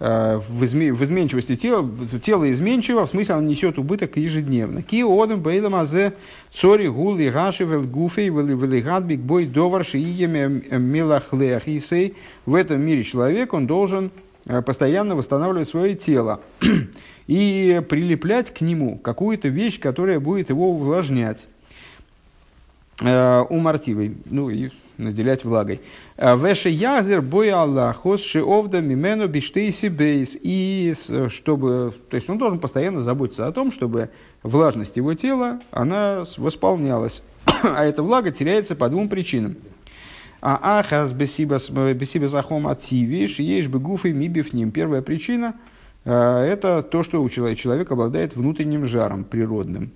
э, 0.00 0.36
в, 0.38 0.62
изме- 0.62 0.92
в 0.92 1.04
изменчивости 1.04 1.56
тела. 1.56 1.88
Тело 2.24 2.50
изменчиво, 2.50 3.06
в 3.06 3.10
смысле 3.10 3.34
оно 3.36 3.46
несет 3.46 3.78
убыток 3.78 4.16
ежедневно. 4.16 4.82
Ки 4.82 5.02
одам 5.02 5.40
бейлам 5.40 5.74
азе 5.74 6.14
цори 6.52 6.88
гул 6.88 7.18
и 7.18 7.28
гаши 7.28 7.64
вел 7.64 7.82
гуфей 7.82 8.30
вел 8.30 8.46
велигат 8.46 9.04
биг 9.04 9.20
бой 9.20 9.46
довар 9.46 9.84
шииеме 9.84 10.48
мелахлех 10.78 11.68
исей. 11.68 12.16
В 12.46 12.54
этом 12.54 12.80
мире 12.80 13.02
человек, 13.02 13.52
он 13.52 13.66
должен 13.66 14.10
э, 14.46 14.62
постоянно 14.62 15.14
восстанавливать 15.14 15.68
свое 15.68 15.94
тело 15.94 16.40
и 17.26 17.82
прилеплять 17.88 18.54
к 18.54 18.62
нему 18.62 18.96
какую-то 18.96 19.48
вещь, 19.48 19.78
которая 19.80 20.20
будет 20.20 20.48
его 20.48 20.70
увлажнять 20.70 21.46
э, 23.02 23.40
умартивой, 23.50 24.16
ну 24.24 24.48
и 24.48 24.70
наделять 24.98 25.44
влагой. 25.44 25.80
Э, 26.16 26.36
Веше 26.36 26.68
язер 26.68 27.22
бой 27.22 27.50
Аллахос 27.50 28.22
шиовда 28.22 28.80
мимену 28.80 29.28
биштейси 29.28 29.86
бейс. 29.86 30.36
И 30.40 30.94
чтобы, 31.28 31.94
то 32.10 32.16
есть 32.16 32.28
он 32.28 32.38
должен 32.38 32.58
постоянно 32.58 33.00
заботиться 33.00 33.46
о 33.46 33.52
том, 33.52 33.72
чтобы 33.72 34.10
влажность 34.42 34.96
его 34.96 35.14
тела, 35.14 35.60
она 35.70 36.24
восполнялась. 36.36 37.22
А 37.62 37.84
эта 37.84 38.02
влага 38.02 38.30
теряется 38.30 38.76
по 38.76 38.88
двум 38.88 39.08
причинам. 39.08 39.56
А 40.40 40.78
ахас 40.78 41.12
бесибас 41.12 41.70
захом 42.30 42.68
ативиш, 42.68 43.38
ешь 43.38 43.68
бы 43.68 43.80
гуфы 43.80 44.12
мибив 44.12 44.52
ним. 44.52 44.70
Первая 44.70 45.02
причина 45.02 45.54
э, 46.04 46.12
это 46.12 46.82
то, 46.82 47.02
что 47.02 47.22
у 47.22 47.28
человека, 47.28 47.60
человек 47.60 47.90
обладает 47.90 48.36
внутренним 48.36 48.86
жаром 48.86 49.24
природным. 49.24 49.90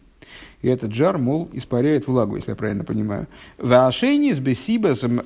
И 0.62 0.68
этот 0.68 0.94
жар, 0.94 1.18
мол, 1.18 1.48
испаряет 1.52 2.06
влагу, 2.06 2.36
если 2.36 2.50
я 2.50 2.56
правильно 2.56 2.84
понимаю. 2.84 3.26
Вашени 3.58 4.32
с 4.32 4.38
бесибасом 4.38 5.22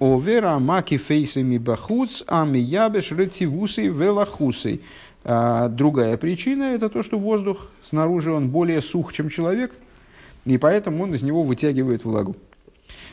овера 0.00 0.58
маки 0.58 0.96
фейсами 0.96 1.58
бахуц, 1.58 2.24
ами 2.26 2.58
ябеш 2.58 3.12
ретивусей 3.12 3.88
велахусей. 3.88 4.82
А 5.22 5.68
другая 5.68 6.16
причина– 6.16 6.62
это 6.74 6.88
то, 6.88 7.02
что 7.02 7.18
воздух 7.18 7.68
снаружи 7.82 8.32
он 8.32 8.48
более 8.48 8.80
сух, 8.80 9.12
чем 9.12 9.28
человек, 9.28 9.72
и 10.46 10.58
поэтому 10.58 11.04
он 11.04 11.14
из 11.14 11.22
него 11.22 11.42
вытягивает 11.42 12.04
влагу. 12.04 12.36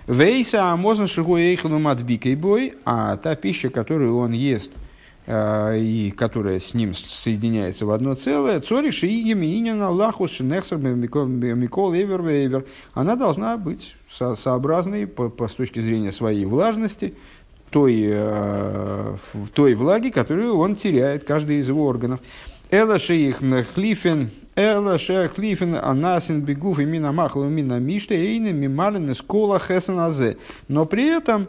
Вейса 0.07 0.71
амозн 0.71 1.07
шигу 1.07 1.37
эйхану 1.37 1.79
матбикой 1.79 2.35
бой, 2.35 2.75
а 2.85 3.17
та 3.17 3.35
пища, 3.35 3.69
которую 3.69 4.17
он 4.17 4.31
ест, 4.31 4.71
и 5.29 6.13
которая 6.15 6.61
с 6.61 6.73
ним 6.73 6.93
соединяется 6.93 7.85
в 7.85 7.91
одно 7.91 8.15
целое, 8.15 8.61
цориш 8.61 9.03
и 9.03 9.07
еминина 9.07 9.89
лахус 9.89 10.31
шинехсер 10.31 10.77
микол 10.77 11.93
эвер 11.93 12.21
вейвер, 12.21 12.65
она 12.93 13.17
должна 13.17 13.57
быть 13.57 13.95
со- 14.09 14.35
сообразной 14.35 15.05
по, 15.05 15.27
по, 15.27 15.49
с 15.49 15.51
точки 15.51 15.81
зрения 15.81 16.13
своей 16.13 16.45
влажности, 16.45 17.13
той, 17.71 18.05
э, 18.07 19.15
той 19.53 19.73
влаги, 19.73 20.11
которую 20.11 20.55
он 20.57 20.77
теряет, 20.77 21.25
каждый 21.25 21.59
из 21.59 21.67
его 21.67 21.85
органов. 21.85 22.21
Эла 22.71 22.97
шеих 22.97 23.39
хлифен, 23.73 24.29
эла 24.55 24.97
шеих 24.97 25.35
хлифен 25.35 25.75
анасин 25.75 26.39
бегуф 26.39 26.79
и 26.79 26.85
мина 26.85 27.11
махла 27.11 27.43
мина 27.43 27.79
мишта 27.79 28.15
эйны 28.15 28.53
мималин 28.53 29.11
из 29.11 29.21
кола 29.21 29.59
хесаназе. 29.59 30.37
Но 30.69 30.85
при 30.85 31.05
этом 31.05 31.43
э, 31.43 31.47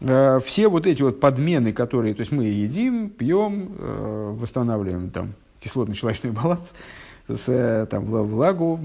все 0.00 0.68
вот 0.68 0.86
эти 0.86 1.02
вот 1.02 1.20
подмены, 1.20 1.72
которые, 1.72 2.14
то 2.14 2.20
есть 2.20 2.32
мы 2.32 2.44
едим, 2.44 3.08
пьем, 3.08 3.72
э, 3.78 4.34
восстанавливаем 4.38 5.10
там 5.10 5.34
кислотно-щелочной 5.60 6.32
баланс, 6.42 6.74
с, 7.28 7.44
э, 7.48 7.86
там, 7.90 8.04
вла- 8.04 8.22
влагу 8.22 8.78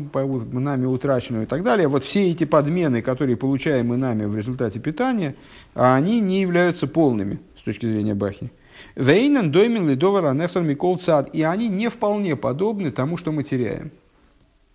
нами 0.53 0.85
утраченную 0.85 1.43
и 1.43 1.47
так 1.47 1.63
далее. 1.63 1.87
Вот 1.87 2.03
все 2.03 2.31
эти 2.31 2.45
подмены, 2.45 3.01
которые 3.01 3.35
получаем 3.35 3.87
мы 3.87 3.97
нами 3.97 4.25
в 4.25 4.35
результате 4.35 4.79
питания, 4.79 5.35
они 5.73 6.21
не 6.21 6.41
являются 6.41 6.87
полными 6.87 7.39
с 7.59 7.63
точки 7.63 7.85
зрения 7.85 8.15
Бахи. 8.15 8.51
Вейнен 8.95 9.51
доймин 9.51 9.87
лидовар 9.89 10.25
анесар 10.25 10.63
микол 10.63 10.97
цад. 10.97 11.29
И 11.33 11.43
они 11.43 11.67
не 11.67 11.89
вполне 11.89 12.35
подобны 12.35 12.91
тому, 12.91 13.17
что 13.17 13.31
мы 13.31 13.43
теряем. 13.43 13.91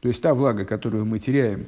То 0.00 0.08
есть 0.08 0.22
та 0.22 0.34
влага, 0.34 0.64
которую 0.64 1.04
мы 1.04 1.18
теряем, 1.18 1.66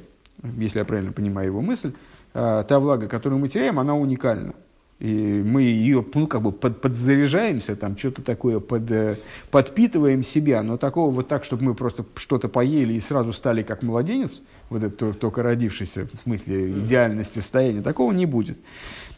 если 0.57 0.79
я 0.79 0.85
правильно 0.85 1.11
понимаю 1.11 1.47
его 1.47 1.61
мысль, 1.61 1.91
а, 1.91 2.08
та 2.33 2.79
влага, 2.79 3.07
которую 3.07 3.39
мы 3.39 3.49
теряем, 3.49 3.79
она 3.79 3.95
уникальна. 3.95 4.53
И 4.99 5.41
мы 5.45 5.61
ее 5.63 6.05
ну, 6.13 6.27
как 6.27 6.41
бы 6.41 6.51
под, 6.51 6.81
подзаряжаемся, 6.81 7.77
там 7.77 7.97
что-то 7.97 8.21
такое 8.21 8.59
под, 8.59 8.91
э, 8.91 9.15
подпитываем 9.49 10.23
себя, 10.23 10.61
но 10.61 10.75
такого 10.77 11.09
вот 11.09 11.29
так, 11.29 11.45
чтобы 11.45 11.63
мы 11.63 11.73
просто 11.73 12.03
что-то 12.15 12.49
поели 12.49 12.93
и 12.93 12.99
сразу 12.99 13.31
стали 13.31 13.63
как 13.63 13.81
младенец, 13.81 14.41
вот 14.69 14.83
это 14.83 14.93
то- 14.93 15.13
только 15.13 15.41
родившийся, 15.41 16.05
в 16.05 16.23
смысле 16.23 16.71
идеальности 16.71 17.39
состояния, 17.39 17.81
такого 17.81 18.11
не 18.11 18.25
будет. 18.25 18.57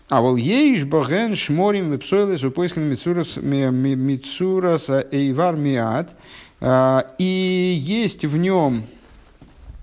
А 0.07 0.21
вол 0.21 0.35
еиш 0.35 0.83
боген 0.83 1.35
шморим 1.35 1.91
вепсойлес 1.91 2.43
упоискан 2.43 2.83
мицурас 2.83 3.37
ми- 3.37 3.71
ми- 3.71 3.95
мицурас 3.95 4.87
эйвар 5.11 5.55
миат. 5.55 6.11
А, 6.59 7.15
И 7.17 7.75
есть 7.81 8.23
в 8.23 8.37
нем, 8.37 8.83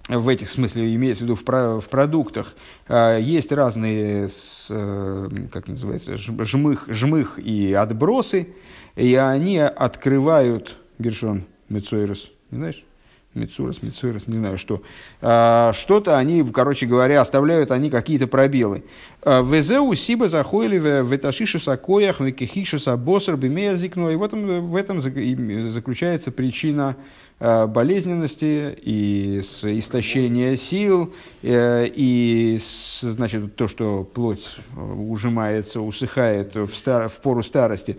в 0.09 0.29
этих 0.29 0.49
смысле 0.49 0.95
имеется 0.95 1.25
в 1.25 1.27
виду 1.27 1.35
в, 1.35 1.45
про- 1.45 1.81
в 1.81 1.89
продуктах, 1.89 2.55
а, 2.89 3.19
есть 3.19 3.53
разные, 3.53 4.29
э, 4.71 5.29
как 5.53 5.69
называется, 5.69 6.17
жмых, 6.17 6.87
жмых 6.89 7.39
и 7.39 7.75
отбросы, 7.75 8.49
и 8.97 9.15
они 9.15 9.59
открывают, 9.59 10.77
Гершон 10.99 11.45
Мецойрос, 11.69 12.31
не 12.51 12.59
знаешь? 12.59 12.85
Мицурас, 13.35 13.83
Мицурас, 13.83 14.27
не 14.27 14.39
знаю 14.39 14.59
что. 14.59 14.83
А, 15.21 15.73
Что-то 15.75 16.17
они, 16.19 16.43
короче 16.43 16.87
говоря, 16.87 17.21
оставляют 17.21 17.71
они 17.71 17.91
какие-то 17.91 18.27
пробелы. 18.27 18.85
Везеу 19.25 19.95
сиба 19.95 20.29
заходили 20.29 21.03
в 21.03 21.15
эташишу 21.15 21.61
сакоях, 21.61 22.21
в 22.21 22.33
кехишу 22.33 22.79
сабосар, 22.79 23.37
бимея 23.37 23.75
зикну. 23.75 24.11
И 24.11 24.17
в 24.17 24.23
этом, 24.23 24.71
в 24.71 24.75
этом 24.75 25.01
заключается 25.01 26.33
причина 26.33 26.97
болезненности 27.67 28.77
и 28.83 29.41
с- 29.43 29.65
истощения 29.65 30.57
сил, 30.57 31.15
э, 31.43 31.87
и 31.87 32.59
с- 32.61 33.01
значит, 33.03 33.55
то, 33.55 33.69
что 33.69 34.03
плоть 34.05 34.57
э, 34.77 34.81
ужимается, 34.81 35.81
усыхает 35.81 36.55
в, 36.57 36.75
стар, 36.75 37.09
в 37.09 37.15
пору 37.21 37.43
старости. 37.43 37.99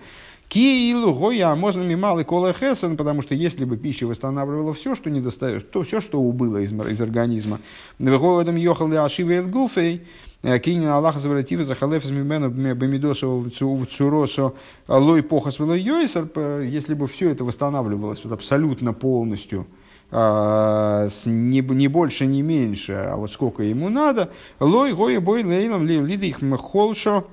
Киилу 0.49 1.13
гоя 1.13 1.53
можно 1.55 1.83
малый 1.95 2.25
кола 2.25 2.53
хесен, 2.53 2.97
потому 2.97 3.21
что 3.21 3.35
если 3.35 3.65
бы 3.65 3.77
пища 3.77 4.07
восстанавливала 4.07 4.73
все, 4.73 4.95
что 4.95 5.09
не 5.11 5.21
достает, 5.21 5.69
то 5.69 5.83
все, 5.83 6.01
что 6.01 6.19
убыло 6.19 6.57
из, 6.57 6.73
из 6.73 6.99
организма. 6.99 7.59
Вегоидом 7.99 8.55
йохал 8.55 8.91
ашивел 8.97 9.47
гуфей, 9.47 10.01
кинин 10.41 10.87
Аллах 10.87 11.17
завратив 11.17 11.65
за 11.67 11.75
халеф 11.75 12.05
с 12.05 12.09
мимену 12.09 12.49
бамидосу 12.49 13.39
в 13.39 13.85
цуросо 13.85 14.53
лой 14.87 15.21
похас 15.21 15.59
йойсер, 15.59 16.29
если 16.61 16.93
бы 16.93 17.07
все 17.07 17.29
это 17.31 17.43
восстанавливалось 17.43 18.23
вот 18.23 18.33
абсолютно 18.33 18.93
полностью, 18.93 19.67
а, 20.11 21.09
не, 21.25 21.61
больше, 21.61 22.25
не 22.25 22.41
меньше, 22.41 22.93
а 22.93 23.15
вот 23.17 23.31
сколько 23.31 23.63
ему 23.63 23.89
надо, 23.89 24.31
лой 24.59 24.93
гоя 24.93 25.19
бой 25.19 25.43
лейлом 25.43 25.85
ли 25.85 25.99
лиды 25.99 26.27
их 26.27 26.39
холшо, 26.57 27.25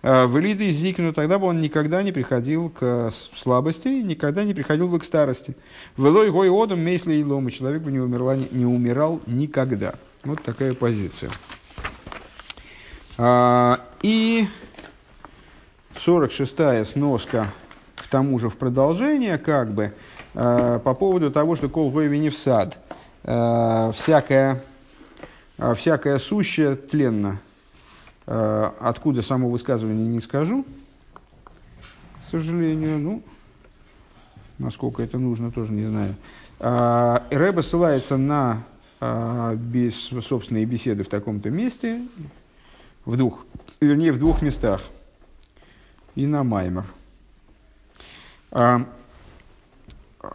Вылиды 0.00 0.70
зикну, 0.70 1.12
тогда 1.12 1.40
бы 1.40 1.46
он 1.46 1.60
никогда 1.60 2.04
не 2.04 2.12
приходил 2.12 2.70
к 2.70 3.10
слабости, 3.36 3.88
никогда 3.88 4.44
не 4.44 4.54
приходил 4.54 4.88
бы 4.88 5.00
к 5.00 5.04
старости. 5.04 5.56
Велой 5.96 6.30
гой 6.30 6.48
одом 6.48 6.80
мейсли 6.80 7.14
и 7.14 7.50
человек 7.50 7.82
бы 7.82 7.90
не, 7.90 7.98
умерла, 7.98 8.36
не 8.36 8.64
умирал 8.64 9.20
никогда. 9.26 9.94
Вот 10.22 10.40
такая 10.42 10.74
позиция. 10.74 11.30
А, 13.20 13.80
И 14.02 14.46
46-я 15.96 16.84
сноска 16.84 17.52
к 17.96 18.06
тому 18.06 18.38
же 18.38 18.48
в 18.48 18.56
продолжение, 18.56 19.38
как 19.38 19.72
бы, 19.72 19.92
а, 20.34 20.78
по 20.78 20.94
поводу 20.94 21.32
того, 21.32 21.56
что 21.56 21.68
кол 21.68 21.90
не 22.00 22.30
в 22.30 22.38
сад. 22.38 22.78
А, 23.24 23.90
Всякое, 23.90 24.62
всякое 25.74 26.18
сущее 26.18 26.76
тленно. 26.76 27.40
Откуда 28.26 29.22
само 29.22 29.48
высказывание 29.48 30.06
не 30.06 30.20
скажу, 30.20 30.64
к 31.42 32.30
сожалению. 32.30 32.98
Ну, 32.98 33.22
насколько 34.58 35.02
это 35.02 35.18
нужно, 35.18 35.50
тоже 35.50 35.72
не 35.72 35.86
знаю. 35.86 36.14
Рэба 37.30 37.62
ссылается 37.62 38.18
на 38.18 38.64
собственные 39.00 40.66
беседы 40.66 41.04
в 41.04 41.08
таком-то 41.08 41.48
месте, 41.48 42.02
в 43.08 43.16
двух, 43.16 43.46
вернее, 43.80 44.12
в 44.12 44.18
двух 44.18 44.42
местах, 44.42 44.82
и 46.14 46.26
на 46.26 46.44
Маймер. 46.44 46.84
А, 48.50 48.86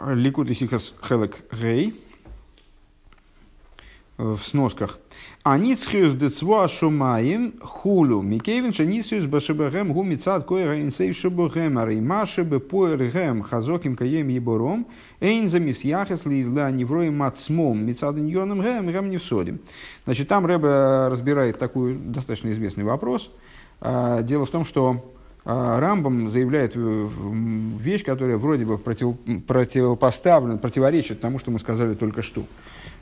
Ликут 0.07 0.49
и 0.49 0.55
Сихас 0.55 0.95
Хелек 1.07 1.37
Гей 1.53 1.93
в 4.23 4.39
сносках. 4.43 4.99
Аницхиус 5.43 6.13
децва 6.13 6.67
шумаем 6.67 7.53
хулу. 7.61 8.21
Микевин 8.21 8.71
шаницхиус 8.71 9.25
башебахем 9.25 9.91
гу 9.91 10.03
мицад 10.03 10.45
койра 10.45 10.81
инсейв 10.81 11.17
шебухем. 11.17 11.77
Ари 11.77 11.99
машебе 11.99 12.59
поэргем 12.59 13.41
хазоким 13.43 13.95
каем 13.95 14.29
ебором. 14.29 14.87
Эйн 15.19 15.49
за 15.49 15.59
мисьяхес 15.59 16.25
ли 16.25 16.47
ла 16.47 16.71
неврой 16.71 17.09
мацмом 17.09 17.85
мицад 17.85 18.15
ньоном 18.15 18.61
гем 18.61 18.89
гем 18.89 19.09
не 19.09 19.17
всодим. 19.17 19.59
Значит, 20.05 20.29
там 20.29 20.45
Рэбе 20.45 21.09
разбирает 21.09 21.57
такой 21.57 21.95
достаточно 21.95 22.49
известный 22.51 22.85
вопрос. 22.85 23.29
А, 23.81 24.21
Дело 24.21 24.45
в 24.45 24.49
том, 24.49 24.63
что 24.63 25.03
а, 25.43 25.77
Рамбам 25.79 26.29
заявляет 26.29 26.73
вещь, 26.75 28.05
которая 28.05 28.37
вроде 28.37 28.63
бы 28.63 28.77
против, 28.77 29.15
противопоставлена, 29.45 30.57
противоречит 30.57 31.19
тому, 31.19 31.37
что 31.37 31.51
мы 31.51 31.59
сказали 31.59 31.95
только 31.95 32.21
что. 32.21 32.45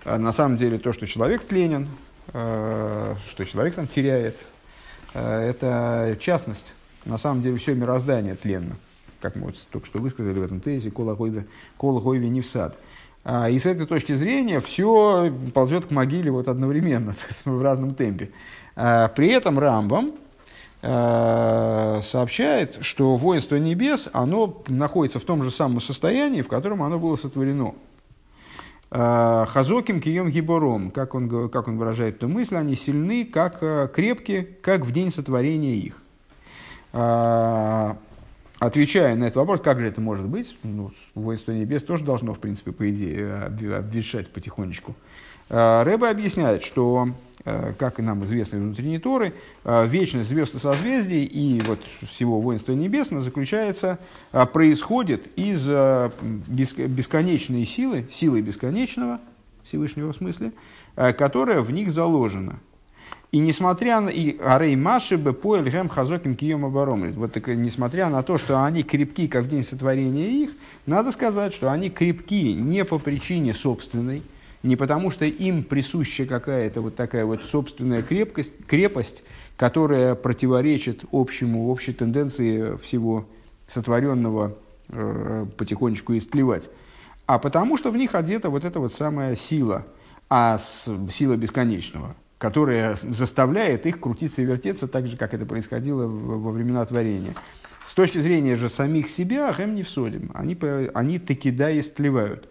А 0.04 0.18
На 0.18 0.32
самом 0.32 0.58
деле 0.58 0.80
то, 0.80 0.94
что 0.94 1.06
человек 1.06 1.44
тленен, 1.44 1.88
э, 2.34 3.16
что 3.30 3.46
человек 3.46 3.76
там 3.76 3.88
теряет, 3.88 4.38
э, 5.14 5.50
это 5.50 6.18
частность. 6.20 6.74
На 7.06 7.18
самом 7.18 7.42
деле 7.42 7.58
все 7.58 7.74
мироздание 7.76 8.36
тленно, 8.36 8.78
как 9.22 9.36
мы 9.36 9.48
вот 9.48 9.56
только 9.72 9.88
что 9.88 10.00
высказали 10.00 10.40
в 10.40 10.44
этом 10.44 10.60
тезисе, 10.60 10.90
гойве 10.90 12.30
не 12.30 12.42
в 12.42 12.48
сад. 12.48 12.78
А, 13.24 13.50
И 13.50 13.60
с 13.60 13.66
этой 13.66 13.86
точки 13.86 14.14
зрения 14.14 14.60
все 14.60 15.32
ползет 15.54 15.86
к 15.86 15.92
могиле 15.92 16.32
вот 16.32 16.48
одновременно, 16.48 17.16
в 17.46 17.62
разном 17.62 17.94
темпе. 17.96 18.32
А, 18.76 19.08
При 19.10 19.30
этом 19.30 19.60
Рамбам 19.60 20.12
э, 20.82 22.00
сообщает, 22.04 22.80
что 22.82 23.16
воинство 23.16 23.58
небес, 23.58 24.10
оно 24.14 24.64
находится 24.68 25.20
в 25.20 25.24
том 25.24 25.44
же 25.44 25.52
самом 25.52 25.82
состоянии, 25.82 26.42
в 26.42 26.48
котором 26.48 26.82
оно 26.82 26.98
было 26.98 27.16
сотворено. 27.16 27.76
А, 28.94 29.46
Хазоким 29.46 30.02
кием 30.02 30.30
гибором, 30.30 30.92
как 30.92 31.16
он, 31.16 31.50
как 31.50 31.70
он 31.70 31.78
выражает 31.78 32.18
эту 32.18 32.28
мысль, 32.28 32.58
они 32.58 32.76
сильны, 32.76 33.24
как 33.24 33.60
э, 33.64 33.88
крепки, 33.88 34.58
как 34.62 34.86
в 34.86 34.92
день 34.92 35.12
сотворения 35.12 35.76
их. 35.76 35.96
А, 36.92 37.98
отвечая 38.60 39.16
на 39.16 39.24
этот 39.24 39.38
вопрос, 39.38 39.62
как 39.62 39.80
же 39.80 39.88
это 39.88 40.02
может 40.02 40.28
быть, 40.28 40.58
ну, 40.64 40.92
воинство 41.16 41.54
небес 41.54 41.84
тоже 41.84 42.04
должно, 42.04 42.34
в 42.34 42.40
принципе, 42.40 42.74
по 42.74 42.90
идее, 42.90 43.46
обветшать 43.78 44.30
потихонечку. 44.30 44.94
Э, 45.52 45.84
Рэбе 45.84 46.08
объясняет, 46.08 46.64
что, 46.64 47.10
э, 47.44 47.74
как 47.78 48.00
и 48.00 48.02
нам 48.02 48.24
известно 48.24 48.72
из 48.72 49.02
Торы, 49.02 49.34
э, 49.66 49.86
вечность 49.86 50.30
звезд 50.30 50.56
и 50.56 50.60
созвездий 50.60 51.26
и 51.26 51.62
вот 51.62 51.80
всего 52.10 52.40
воинства 52.40 52.72
небесного 52.72 53.22
заключается, 53.22 54.00
происходит 54.32 55.28
из 55.36 55.68
бесконечной 55.68 57.66
силы, 57.66 58.08
силы 58.12 58.42
бесконечного, 58.42 59.20
Всевышнего 59.66 60.14
в 60.14 60.16
смысле, 60.16 60.54
которая 60.96 61.60
в 61.60 61.72
них 61.72 61.92
заложена– 61.92 62.60
и 63.32 63.40
несмотря 63.40 64.02
на... 64.02 64.10
И 64.10 64.38
Арей 64.40 64.76
Маши 64.76 65.18
бы 65.18 65.32
по 65.32 65.56
Эльгем 65.56 65.88
Хазоким 65.88 66.36
Кием 66.36 66.66
обором. 66.66 67.14
Вот 67.14 67.32
так, 67.32 67.48
несмотря 67.48 68.10
на 68.10 68.24
то, 68.24 68.38
что 68.38 68.62
они 68.62 68.84
крепки, 68.84 69.30
как 69.30 69.46
в 69.46 69.48
день 69.48 69.64
сотворения 69.64 70.44
их, 70.44 70.52
надо 70.86 71.14
сказать, 71.14 71.54
что 71.54 71.72
они 71.72 71.90
крепки 71.90 72.52
не 72.52 72.84
по 72.84 73.00
причине 73.00 73.54
собственной, 73.54 74.24
не 74.64 74.76
потому 74.76 75.12
что 75.12 75.26
им 75.26 75.64
присуща 75.64 76.26
какая-то 76.26 76.82
вот 76.82 76.96
такая 76.96 77.26
вот 77.26 77.46
собственная 77.46 78.02
крепкость, 78.02 78.54
крепость, 78.68 79.24
которая 79.58 80.16
противоречит 80.16 81.04
общему, 81.12 81.70
общей 81.70 81.94
тенденции 81.94 82.78
всего 82.78 83.28
сотворенного 83.68 84.58
э, 84.90 85.46
потихонечку 85.58 86.18
истлевать, 86.18 86.70
а 87.26 87.40
потому 87.40 87.78
что 87.78 87.92
в 87.92 87.98
них 87.98 88.16
одета 88.16 88.50
вот 88.50 88.66
эта 88.66 88.80
вот 88.80 88.94
самая 88.94 89.36
сила, 89.36 89.88
а 90.30 90.58
с, 90.58 90.86
сила 91.12 91.36
бесконечного– 91.36 92.16
которая 92.42 92.98
заставляет 93.04 93.86
их 93.86 94.00
крутиться 94.00 94.42
и 94.42 94.46
вертеться 94.46 94.88
так 94.88 95.06
же, 95.06 95.16
как 95.16 95.36
это 95.36 95.46
происходило 95.46 96.08
во 96.08 96.50
времена 96.50 96.84
творения. 96.84 97.36
С 97.86 97.94
точки 97.94 98.18
зрения 98.18 98.56
же 98.56 98.68
самих 98.68 99.10
себя, 99.10 99.54
хэм 99.54 99.76
не 99.76 99.84
всодим. 99.84 100.32
Они, 100.34 100.58
они 100.96 101.20
таки 101.20 101.52
да 101.52 101.78
истлевают. 101.80 102.50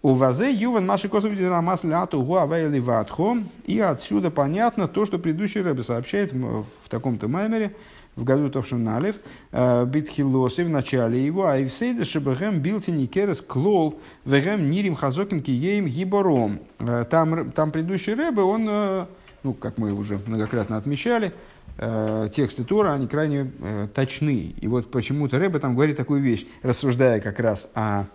У 0.00 0.14
вазе 0.14 0.52
юван 0.52 0.86
маши 0.86 1.08
косов 1.08 1.34
драмас 1.34 1.82
ляту 1.82 2.22
ватхо. 2.22 3.38
И 3.66 3.80
отсюда 3.80 4.30
понятно 4.30 4.86
то, 4.86 5.04
что 5.04 5.18
предыдущий 5.18 5.60
рэбе 5.60 5.82
сообщает 5.82 6.32
в, 6.32 6.88
таком-то 6.88 7.26
маймере, 7.26 7.74
в 8.14 8.22
году 8.22 8.48
Товшуналев, 8.48 9.16
э, 9.50 9.84
Битхилосы 9.86 10.64
в 10.64 10.70
начале 10.70 11.24
его, 11.24 11.46
а 11.46 11.58
и 11.58 11.66
всейда 11.66 12.04
шебэгэм 12.04 12.60
билтини 12.60 13.06
керес 13.06 13.40
клол 13.40 14.00
вэгэм 14.24 14.70
нирим 14.70 14.94
хазоким 14.94 15.40
киеем 15.40 15.86
гибором. 15.86 16.60
Э, 16.78 17.04
там, 17.10 17.50
там 17.50 17.72
предыдущий 17.72 18.14
рэбе, 18.14 18.42
он 18.42 18.66
э, 18.68 19.06
ну, 19.42 19.52
как 19.52 19.78
мы 19.78 19.92
уже 19.92 20.20
многократно 20.26 20.76
отмечали, 20.76 21.32
тексты 21.76 22.64
Тора, 22.64 22.92
они 22.92 23.06
крайне 23.06 23.52
точны. 23.94 24.52
И 24.60 24.66
вот 24.66 24.90
почему-то 24.90 25.38
Рэбе 25.38 25.60
там 25.60 25.74
говорит 25.74 25.96
такую 25.96 26.20
вещь, 26.20 26.44
рассуждая 26.64 27.20
как 27.20 27.38
раз 27.38 27.70
о 27.72 28.06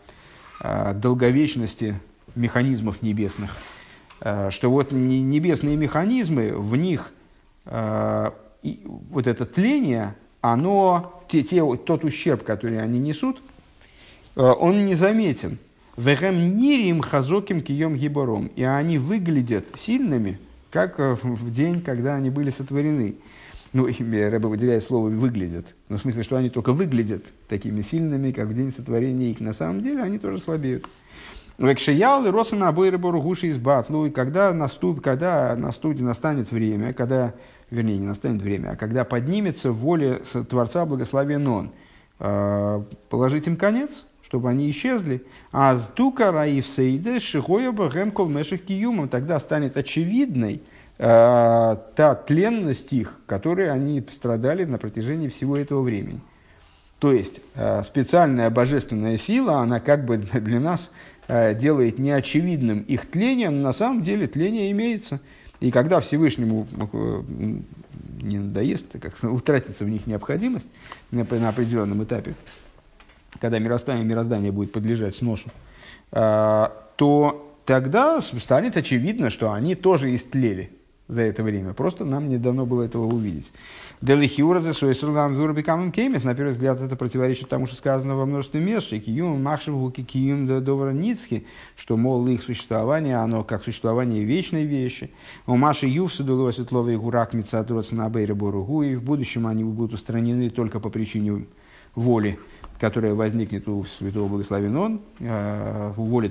долговечности 0.95 1.99
механизмов 2.35 3.01
небесных, 3.01 3.55
э, 4.21 4.49
что 4.49 4.69
вот 4.69 4.91
небесные 4.91 5.75
механизмы, 5.75 6.53
в 6.57 6.75
них 6.75 7.11
э, 7.65 8.31
вот 9.09 9.27
это 9.27 9.45
тление, 9.45 10.15
оно, 10.41 11.23
те, 11.29 11.43
те, 11.43 11.61
тот 11.77 12.03
ущерб, 12.03 12.43
который 12.43 12.81
они 12.81 12.99
несут, 12.99 13.41
э, 14.35 14.41
он 14.41 14.85
незаметен. 14.85 15.57
Вехем 15.95 16.57
нирим 16.57 17.01
хазоким 17.01 17.61
кием 17.61 17.95
гибором. 17.95 18.47
И 18.55 18.63
они 18.63 18.97
выглядят 18.97 19.65
сильными– 19.75 20.39
как 20.73 20.99
э, 20.99 21.15
в 21.21 21.51
день, 21.51 21.81
когда 21.81 22.15
они 22.15 22.31
были 22.31 22.49
сотворены. 22.49 23.15
Ну, 23.75 23.87
Рэбе 23.87 24.47
выделяет 24.47 24.83
слово 24.83 25.09
«выглядят». 25.09 25.73
Ну, 25.89 25.97
в 25.97 26.01
смысле, 26.01 26.21
что 26.21 26.37
они 26.37 26.49
только 26.49 26.73
выглядят 26.73 27.23
такими 27.47 27.81
сильными, 27.81 28.31
как 28.31 28.47
в 28.47 28.53
день 28.53 28.71
сотворения 28.71 29.31
их. 29.31 29.39
На 29.39 29.53
самом 29.53 29.81
деле 29.81 30.03
они 30.03 30.19
тоже 30.19 30.37
слабеют. 30.37 30.85
Векшиял 31.57 32.25
и 32.25 32.29
Росана 32.29 32.67
обои 32.67 32.89
Рыборгуши 32.89 33.47
из 33.47 33.57
Батлу, 33.57 34.05
и 34.05 34.11
когда, 34.11 34.53
наступ, 34.53 35.01
когда 35.01 35.55
наступит, 35.55 36.01
настанет 36.01 36.51
время, 36.51 36.93
когда, 36.93 37.33
вернее, 37.69 37.97
не 37.97 38.07
настанет 38.07 38.41
время, 38.41 38.71
а 38.71 38.75
когда 38.75 39.05
поднимется 39.05 39.71
воля 39.71 40.21
Творца 40.49 40.85
Благословен 40.85 41.47
Он, 41.47 41.71
э, 42.19 42.83
положить 43.09 43.47
им 43.47 43.55
конец, 43.55 44.05
чтобы 44.23 44.49
они 44.49 44.69
исчезли. 44.71 45.23
А 45.51 45.75
с 45.75 45.87
дука 45.89 46.31
раив 46.31 46.65
сейде 46.65 47.19
шихоеба 47.19 47.89
гемкол 47.93 48.29
меших 48.29 48.65
киюмом. 48.65 49.07
Тогда 49.07 49.39
станет 49.39 49.77
очевидной 49.77 50.63
та 51.03 52.23
тленность 52.25 52.93
их, 52.93 53.19
которой 53.25 53.69
они 53.69 54.01
страдали 54.09 54.63
на 54.63 54.77
протяжении 54.77 55.27
всего 55.27 55.57
этого 55.57 55.81
времени. 55.81 56.21
То 57.03 57.11
есть 57.11 57.41
э, 57.55 57.83
специальная 57.83 58.49
божественная 58.49 59.17
сила, 59.17 59.57
она 59.57 59.81
как 59.81 60.05
бы 60.05 60.15
для 60.39 60.61
нас 60.61 60.89
э, 61.27 61.53
делает 61.53 61.99
неочевидным 61.99 62.79
их 62.79 63.11
тление, 63.11 63.49
но 63.49 63.61
на 63.61 63.73
самом 63.73 64.03
деле 64.03 64.25
тление 64.27 64.71
имеется. 64.71 65.19
И 65.59 65.69
когда 65.69 65.99
Всевышнему 65.99 66.65
э, 66.71 67.23
не 68.21 68.39
надоест, 68.39 68.97
как 69.01 69.21
утратится 69.29 69.83
в 69.83 69.89
них 69.89 70.07
необходимость 70.07 70.69
на, 71.11 71.25
на 71.25 71.49
определенном 71.49 72.01
этапе, 72.05 72.35
когда 73.41 73.59
мироздание, 73.59 74.05
мироздание 74.05 74.53
будет 74.53 74.71
подлежать 74.71 75.13
сносу, 75.13 75.49
то 76.09 77.57
тогда 77.65 78.21
станет 78.21 78.77
очевидно, 78.77 79.29
что 79.29 79.51
они 79.51 79.75
тоже 79.75 80.15
истлели 80.15 80.71
за 81.07 81.21
это 81.21 81.43
время. 81.43 81.73
Просто 81.73 82.05
нам 82.05 82.29
не 82.29 82.37
дано 82.37 82.65
было 82.65 82.83
этого 82.83 83.05
увидеть. 83.05 83.51
Делихиура 84.01 84.59
за 84.59 84.73
свой 84.73 84.93
бекамом 85.53 85.91
кеймес, 85.91 86.23
на 86.23 86.33
первый 86.33 86.51
взгляд, 86.51 86.81
это 86.81 86.95
противоречит 86.95 87.49
тому, 87.49 87.67
что 87.67 87.75
сказано 87.75 88.15
во 88.15 88.25
множестве 88.25 88.61
мест, 88.61 88.87
что 88.87 88.99
киюм 88.99 89.41
махшеву 89.43 89.91
киюм 89.91 90.63
довороницки, 90.63 91.45
что, 91.75 91.97
мол, 91.97 92.27
их 92.27 92.41
существование, 92.41 93.17
оно 93.17 93.43
как 93.43 93.63
существование 93.63 94.23
вечной 94.23 94.65
вещи. 94.65 95.11
У 95.45 95.55
Маши 95.55 95.87
Ювсу 95.87 96.23
дуло 96.23 96.51
светловый 96.51 96.97
гурак 96.97 97.33
мецатрос 97.33 97.91
на 97.91 98.09
бейре 98.09 98.33
боругу, 98.33 98.83
и 98.83 98.95
в 98.95 99.03
будущем 99.03 99.47
они 99.47 99.63
будут 99.63 99.93
устранены 99.93 100.49
только 100.49 100.79
по 100.79 100.89
причине 100.89 101.45
воли 101.95 102.39
которая 102.79 103.13
возникнет 103.13 103.65
у 103.69 103.85
святого 103.85 104.27
благословен 104.27 104.75
он, 104.75 105.01
э, 105.19 105.93
в 105.95 106.01
воле 106.01 106.27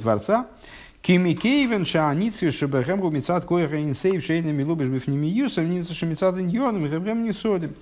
Творца. 1.02 1.12
Кимикейвен 1.12 1.84
шааници 1.84 2.50
шебехемру 2.50 3.10
мецад 3.10 3.44
коеха 3.44 3.82
инсейв 3.82 4.24
шейнами 4.24 4.62
лубиш 4.62 4.88
бифними 4.88 5.26
юсом 5.26 5.70
ница 5.70 5.94
шемицад 5.94 6.38
иньоном 6.38 6.84
не 7.24 7.32
содим. 7.32 7.74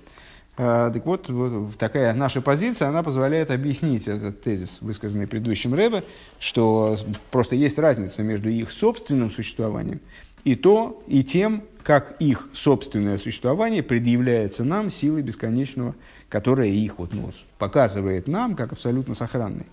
Э, 0.57 0.91
так 0.93 1.05
вот, 1.05 1.29
такая 1.77 2.13
наша 2.13 2.41
позиция, 2.41 2.89
она 2.89 3.03
позволяет 3.03 3.51
объяснить 3.51 4.07
этот 4.07 4.41
тезис, 4.41 4.79
высказанный 4.81 5.27
предыдущим 5.27 5.73
Рэбе, 5.73 6.03
что 6.39 6.97
просто 7.31 7.55
есть 7.55 7.79
разница 7.79 8.23
между 8.23 8.49
их 8.49 8.71
собственным 8.71 9.29
существованием 9.29 10.01
и 10.43 10.55
то, 10.55 11.03
и 11.07 11.23
тем, 11.23 11.63
как 11.83 12.15
их 12.19 12.49
собственное 12.53 13.17
существование 13.17 13.83
предъявляется 13.83 14.63
нам 14.63 14.91
силой 14.91 15.21
бесконечного 15.21 15.95
которая 16.31 16.67
их 16.69 16.97
вот, 16.97 17.13
ну, 17.13 17.31
показывает 17.59 18.27
нам 18.27 18.55
как 18.55 18.71
абсолютно 18.71 19.13
сохранный. 19.13 19.65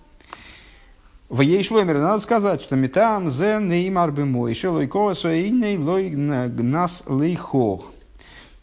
В 1.29 1.41
ей 1.41 1.61
шломер 1.61 1.99
надо 1.99 2.21
сказать, 2.23 2.59
что 2.59 2.75
метам 2.75 3.29
зе 3.29 3.59
неймар 3.61 4.11
бемой, 4.11 4.55
шелой 4.55 4.87
коасо 4.87 5.31
и 5.31 5.77
лой 5.77 6.09
нас 6.09 7.03
лейхох. 7.05 7.91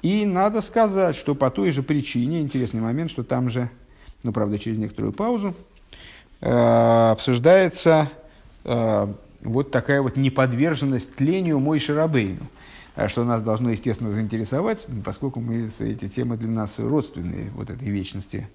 И 0.02 0.26
надо 0.26 0.60
сказать, 0.60 1.14
что 1.14 1.36
по 1.36 1.48
той 1.48 1.70
же 1.70 1.84
причине, 1.84 2.40
интересный 2.40 2.80
момент, 2.80 3.12
что 3.12 3.22
там 3.22 3.50
же, 3.50 3.70
ну, 4.24 4.32
правда, 4.32 4.58
через 4.58 4.78
некоторую 4.78 5.12
паузу, 5.12 5.54
э, 6.40 7.10
обсуждается 7.12 8.10
э, 8.64 9.14
вот 9.42 9.70
такая 9.70 10.02
вот 10.02 10.16
неподверженность 10.16 11.14
тлению 11.14 11.60
мой 11.60 11.78
Шарабейну. 11.78 12.48
А 12.96 13.08
что 13.08 13.22
нас 13.24 13.42
должно, 13.42 13.70
естественно, 13.70 14.10
заинтересовать, 14.10 14.88
поскольку 15.04 15.38
мы, 15.38 15.70
эти 15.78 16.08
темы 16.08 16.36
для 16.36 16.48
нас 16.48 16.78
родственные, 16.78 17.50
вот 17.50 17.70
этой 17.70 17.88
вечности, 17.90 18.48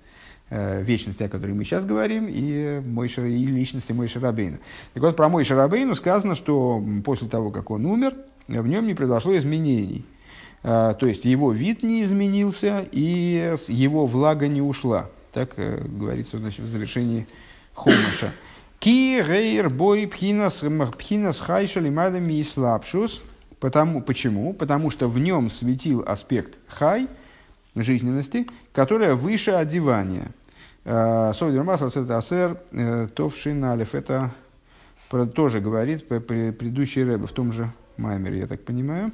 вечности, 0.51 1.23
о 1.23 1.29
которой 1.29 1.51
мы 1.51 1.63
сейчас 1.63 1.85
говорим, 1.85 2.27
и, 2.29 2.81
Мойша, 2.85 3.25
и 3.25 3.45
личности 3.45 3.93
Мойши 3.93 4.19
Рабейна. 4.19 4.59
Так 4.93 5.03
вот, 5.03 5.15
про 5.15 5.29
Мойши 5.29 5.55
Рабейну 5.55 5.95
сказано, 5.95 6.35
что 6.35 6.83
после 7.05 7.27
того, 7.27 7.51
как 7.51 7.71
он 7.71 7.85
умер, 7.85 8.15
в 8.47 8.67
нем 8.67 8.85
не 8.85 8.93
произошло 8.93 9.35
изменений. 9.37 10.05
А, 10.63 10.93
то 10.93 11.07
есть, 11.07 11.25
его 11.25 11.51
вид 11.51 11.83
не 11.83 12.03
изменился, 12.03 12.85
и 12.91 13.55
его 13.69 14.05
влага 14.05 14.47
не 14.47 14.61
ушла. 14.61 15.09
Так 15.31 15.53
э, 15.55 15.81
говорится 15.87 16.37
значит, 16.37 16.59
в 16.59 16.67
завершении 16.67 17.25
Хомаша. 17.73 18.33
Ки 18.79 19.21
рейр 19.21 19.69
бой 19.69 20.05
пхинас 20.05 20.63
пхинас 20.97 21.39
хайша 21.39 21.79
лимадами 21.79 22.33
и 22.33 22.43
слабшус– 22.43 23.23
Потому, 23.61 24.01
почему? 24.01 24.53
Потому 24.53 24.89
что 24.89 25.07
в 25.07 25.19
нем 25.19 25.51
светил 25.51 26.03
аспект 26.05 26.57
хай, 26.67 27.07
жизненности, 27.75 28.47
которая 28.73 29.13
выше 29.13 29.51
одевания. 29.51 30.31
Э, 30.83 31.31
Совдер 31.35 31.63
Масл 31.63 31.85
Асер 31.85 32.57
э, 32.71 33.07
Товшин 33.13 33.63
Алиф. 33.65 33.93
Это 33.93 34.31
тоже 35.09 35.59
говорит 35.59 36.07
предыдущий 36.07 37.03
рэб 37.03 37.29
в 37.29 37.33
том 37.33 37.51
же 37.51 37.71
Маймере, 37.97 38.39
я 38.39 38.47
так 38.47 38.63
понимаю. 38.63 39.11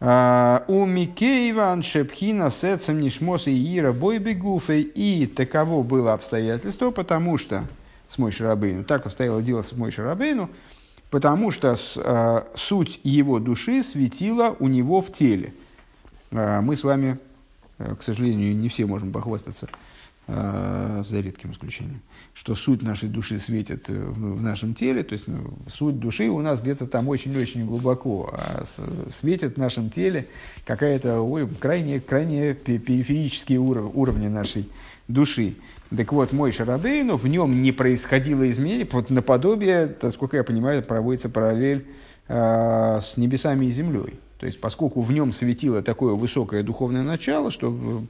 А, 0.00 0.64
У 0.68 0.84
Микееван 0.84 1.82
Шепхина 1.82 2.50
Сецем 2.50 3.00
Нишмос 3.00 3.48
и 3.48 3.78
Ира 3.78 3.92
Бойбегуфей. 3.92 4.82
И 4.82 5.26
таково 5.26 5.82
было 5.82 6.12
обстоятельство, 6.12 6.90
потому 6.90 7.38
что 7.38 7.64
с 8.06 8.18
Мой 8.18 8.32
Шарабейну, 8.32 8.84
так 8.84 9.06
обстояло 9.06 9.42
дело 9.42 9.62
с 9.62 9.72
Мой 9.72 9.90
Шарабейну, 9.90 10.50
потому 11.10 11.50
что 11.50 11.76
суть 12.54 13.00
его 13.02 13.38
души 13.38 13.82
светила 13.82 14.54
у 14.58 14.68
него 14.68 15.00
в 15.00 15.12
теле. 15.12 15.54
Мы 16.30 16.76
с 16.76 16.84
вами, 16.84 17.18
к 17.78 18.02
сожалению, 18.02 18.56
не 18.56 18.68
все 18.68 18.84
можем 18.84 19.12
похвастаться, 19.12 19.68
за 20.30 21.20
редким 21.20 21.52
исключением, 21.52 22.02
что 22.34 22.54
суть 22.54 22.82
нашей 22.82 23.08
души 23.08 23.38
светит 23.38 23.90
э, 23.90 23.94
в, 23.94 24.42
нашем 24.42 24.74
теле, 24.74 25.02
то 25.02 25.14
есть 25.14 25.26
ну, 25.26 25.54
суть 25.68 25.98
души 25.98 26.28
у 26.28 26.40
нас 26.40 26.62
где-то 26.62 26.86
там 26.86 27.08
очень-очень 27.08 27.66
глубоко, 27.66 28.32
а 28.32 28.64
светит 29.10 29.56
в 29.56 29.58
нашем 29.58 29.90
теле 29.90 30.26
какая-то 30.64 31.20
ой, 31.20 31.48
крайне, 31.48 32.00
крайне 32.00 32.54
пе- 32.54 32.78
периферические 32.78 33.60
уров, 33.60 33.90
уровни 33.94 34.28
нашей 34.28 34.68
души. 35.08 35.56
Так 35.96 36.12
вот, 36.12 36.32
мой 36.32 36.52
Шарабейну, 36.52 37.16
в 37.16 37.26
нем 37.26 37.62
не 37.62 37.72
происходило 37.72 38.48
изменений, 38.50 38.88
вот 38.90 39.10
наподобие, 39.10 39.96
насколько 40.00 40.36
я 40.36 40.44
понимаю, 40.44 40.82
проводится 40.82 41.28
параллель 41.28 41.86
э, 42.28 43.00
с 43.02 43.16
небесами 43.16 43.66
и 43.66 43.72
землей. 43.72 44.20
То 44.40 44.46
есть, 44.46 44.58
поскольку 44.58 45.02
в 45.02 45.12
нем 45.12 45.34
светило 45.34 45.82
такое 45.82 46.14
высокое 46.14 46.62
духовное 46.62 47.02
начало, 47.02 47.50
что 47.50 48.06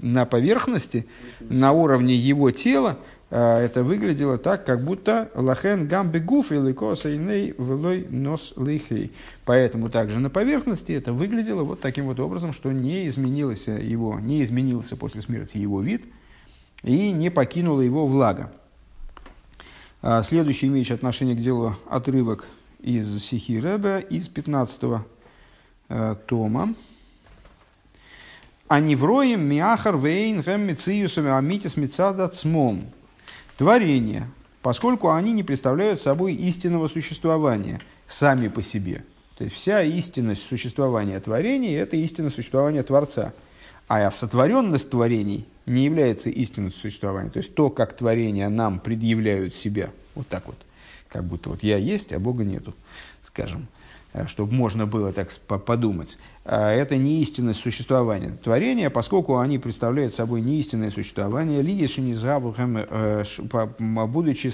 на 0.00 0.24
поверхности, 0.24 1.06
на 1.38 1.72
уровне 1.72 2.14
его 2.14 2.50
тела, 2.50 2.98
э, 3.28 3.58
это 3.58 3.84
выглядело 3.84 4.38
так, 4.38 4.64
как 4.64 4.82
будто 4.82 5.30
лахен 5.34 5.86
гамбе 5.86 6.20
гуф 6.20 6.50
или 6.50 6.72
косайней 6.72 7.54
велой 7.58 8.06
нос 8.08 8.54
лихей. 8.56 9.12
Поэтому 9.44 9.90
также 9.90 10.18
на 10.18 10.30
поверхности 10.30 10.92
это 10.92 11.12
выглядело 11.12 11.62
вот 11.62 11.82
таким 11.82 12.06
вот 12.06 12.20
образом, 12.20 12.54
что 12.54 12.72
не 12.72 13.06
изменилось 13.06 13.66
его, 13.66 14.18
не 14.18 14.42
изменился 14.44 14.96
после 14.96 15.20
смерти 15.20 15.58
его 15.58 15.82
вид 15.82 16.06
и 16.84 17.10
не 17.10 17.30
покинула 17.30 17.82
его 17.82 18.06
влага. 18.06 18.50
А, 20.00 20.22
Следующий 20.22 20.68
имеющий 20.68 20.94
отношение 20.94 21.36
к 21.36 21.42
делу 21.42 21.76
отрывок 21.90 22.46
из 22.80 23.22
Сихи 23.22 23.60
Ребе, 23.60 24.06
из 24.08 24.28
15 24.28 25.02
э, 25.88 26.16
тома. 26.26 26.74
Аневроем 28.68 29.42
миахар 29.42 29.96
вейн 29.96 30.40
гэм 30.42 30.62
мициюсами 30.62 31.30
амитис 31.30 31.76
мицада 31.76 32.28
цмом. 32.28 32.84
Творения, 33.56 34.28
поскольку 34.60 35.10
они 35.10 35.32
не 35.32 35.42
представляют 35.42 36.00
собой 36.00 36.34
истинного 36.34 36.88
существования 36.88 37.80
сами 38.08 38.48
по 38.48 38.62
себе. 38.62 39.04
То 39.38 39.44
есть 39.44 39.56
вся 39.56 39.82
истинность 39.82 40.46
существования 40.48 41.20
творений– 41.20 41.74
это 41.74 41.96
истинное 41.96 42.30
существование 42.30 42.82
Творца. 42.82 43.32
А 43.88 44.10
сотворенность 44.10 44.90
творений 44.90 45.46
не 45.66 45.84
является 45.84 46.30
истинностью 46.30 46.82
существования. 46.82 47.30
То 47.30 47.38
есть 47.38 47.54
то, 47.54 47.70
как 47.70 47.96
творения 47.96 48.48
нам 48.48 48.80
предъявляют 48.80 49.54
себя. 49.54 49.90
Вот 50.14 50.26
так 50.26 50.46
вот. 50.46 50.56
Как 51.08 51.22
будто 51.24 51.50
вот 51.50 51.62
я 51.62 51.76
есть, 51.76 52.12
а 52.12 52.18
Бога 52.18 52.44
нету, 52.44 52.74
скажем. 53.22 53.68
Э, 54.16 54.26
Чтобы 54.26 54.54
можно 54.54 54.86
было 54.86 55.12
так 55.12 55.30
подумать. 55.64 56.18
А 56.44 56.70
Это 56.70 56.96
не 56.96 57.20
истинность 57.22 57.60
существования 57.60 58.30
творения, 58.42 58.88
поскольку 58.88 59.38
они 59.38 59.58
представляют 59.58 60.14
собой 60.14 60.40
не 60.40 60.58
истинное 60.58 60.90
существование, 60.90 61.62
будучи 64.06 64.52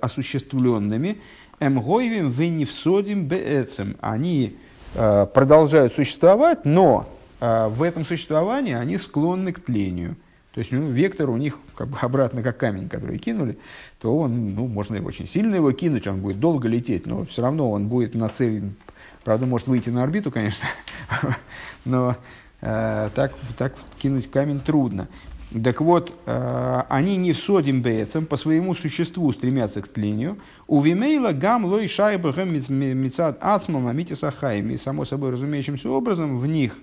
осуществленными, 0.00 1.18
эмгойвим 1.60 2.30
веневсодим 2.30 3.26
беэцем. 3.26 3.96
Они 4.00 4.56
э, 4.94 5.26
продолжают 5.32 5.94
существовать, 5.94 6.64
но 6.64 7.08
э, 7.40 7.68
в 7.68 7.82
этом 7.82 8.04
существовании 8.04 8.74
они 8.74 8.96
склонны 8.98 9.52
к 9.52 9.60
тлению. 9.64 10.16
То 10.52 10.60
есть 10.60 10.72
ну, 10.72 10.88
вектор 10.88 11.28
у 11.28 11.36
них 11.36 11.58
как 11.76 11.88
бы 11.88 11.98
обратно 12.00 12.42
как 12.42 12.56
камень, 12.56 12.88
который 12.88 13.18
кинули, 13.18 13.58
то 14.00 14.16
он, 14.16 14.54
ну, 14.54 14.66
можно 14.66 14.96
его 14.96 15.08
очень 15.08 15.26
сильно 15.26 15.54
его 15.54 15.70
кинуть, 15.72 16.06
он 16.06 16.20
будет 16.20 16.40
долго 16.40 16.66
лететь, 16.66 17.06
но 17.06 17.26
все 17.26 17.42
равно 17.42 17.70
он 17.70 17.88
будет 17.88 18.14
нацелен, 18.14 18.74
правда, 19.26 19.44
может 19.44 19.66
выйти 19.66 19.90
на 19.90 20.04
орбиту, 20.04 20.30
конечно, 20.30 20.68
но 21.84 22.16
э, 22.60 23.10
так, 23.12 23.34
так 23.58 23.74
кинуть 23.98 24.30
камень 24.30 24.60
трудно. 24.60 25.08
Так 25.64 25.80
вот, 25.80 26.14
э, 26.26 26.82
они 26.88 27.16
не 27.16 27.32
в 27.32 27.38
содим 27.38 27.82
бецем, 27.82 28.26
по 28.26 28.36
своему 28.36 28.72
существу 28.72 29.32
стремятся 29.32 29.82
к 29.82 29.88
тлению. 29.88 30.38
У 30.68 30.80
Вимейла 30.80 31.32
гам 31.32 31.64
лой 31.64 31.88
шайба 31.88 32.32
гэм 32.32 32.54
мицад 32.54 33.38
ацмам 33.40 33.88
амитис 33.88 34.22
ахаим. 34.22 34.70
И 34.70 34.76
само 34.76 35.04
собой 35.04 35.32
разумеющимся 35.32 35.90
образом 35.90 36.38
в 36.38 36.46
них, 36.46 36.78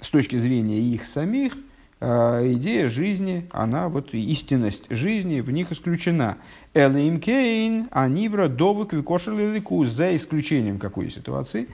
с 0.00 0.10
точки 0.10 0.38
зрения 0.38 0.78
их 0.78 1.04
самих, 1.04 1.56
идея 2.00 2.88
жизни, 2.88 3.46
она 3.50 3.88
вот 3.88 4.14
истинность 4.14 4.84
жизни 4.88 5.40
в 5.40 5.50
них 5.50 5.70
исключена. 5.70 6.38
Элим 6.72 7.20
кейн, 7.20 7.88
анивра, 7.90 8.48
довык, 8.48 8.92
викошер 8.94 9.34
лику, 9.34 9.84
за 9.84 10.16
исключением 10.16 10.78
какой 10.78 11.10
ситуации, 11.10 11.68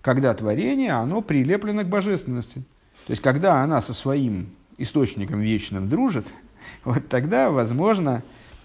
когда 0.00 0.34
творение, 0.34 0.92
оно 0.92 1.22
прилеплено 1.22 1.84
к 1.84 1.88
божественности. 1.88 2.64
То 3.06 3.12
есть, 3.12 3.22
когда 3.22 3.62
она 3.62 3.80
со 3.80 3.94
своим 3.94 4.50
источником 4.78 5.40
вечным 5.40 5.88
дружит, 5.88 6.26
вот 6.84 7.08
тогда 7.08 7.50
возможно, 7.50 8.22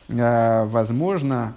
э, 0.07 0.65
возможно 0.65 1.55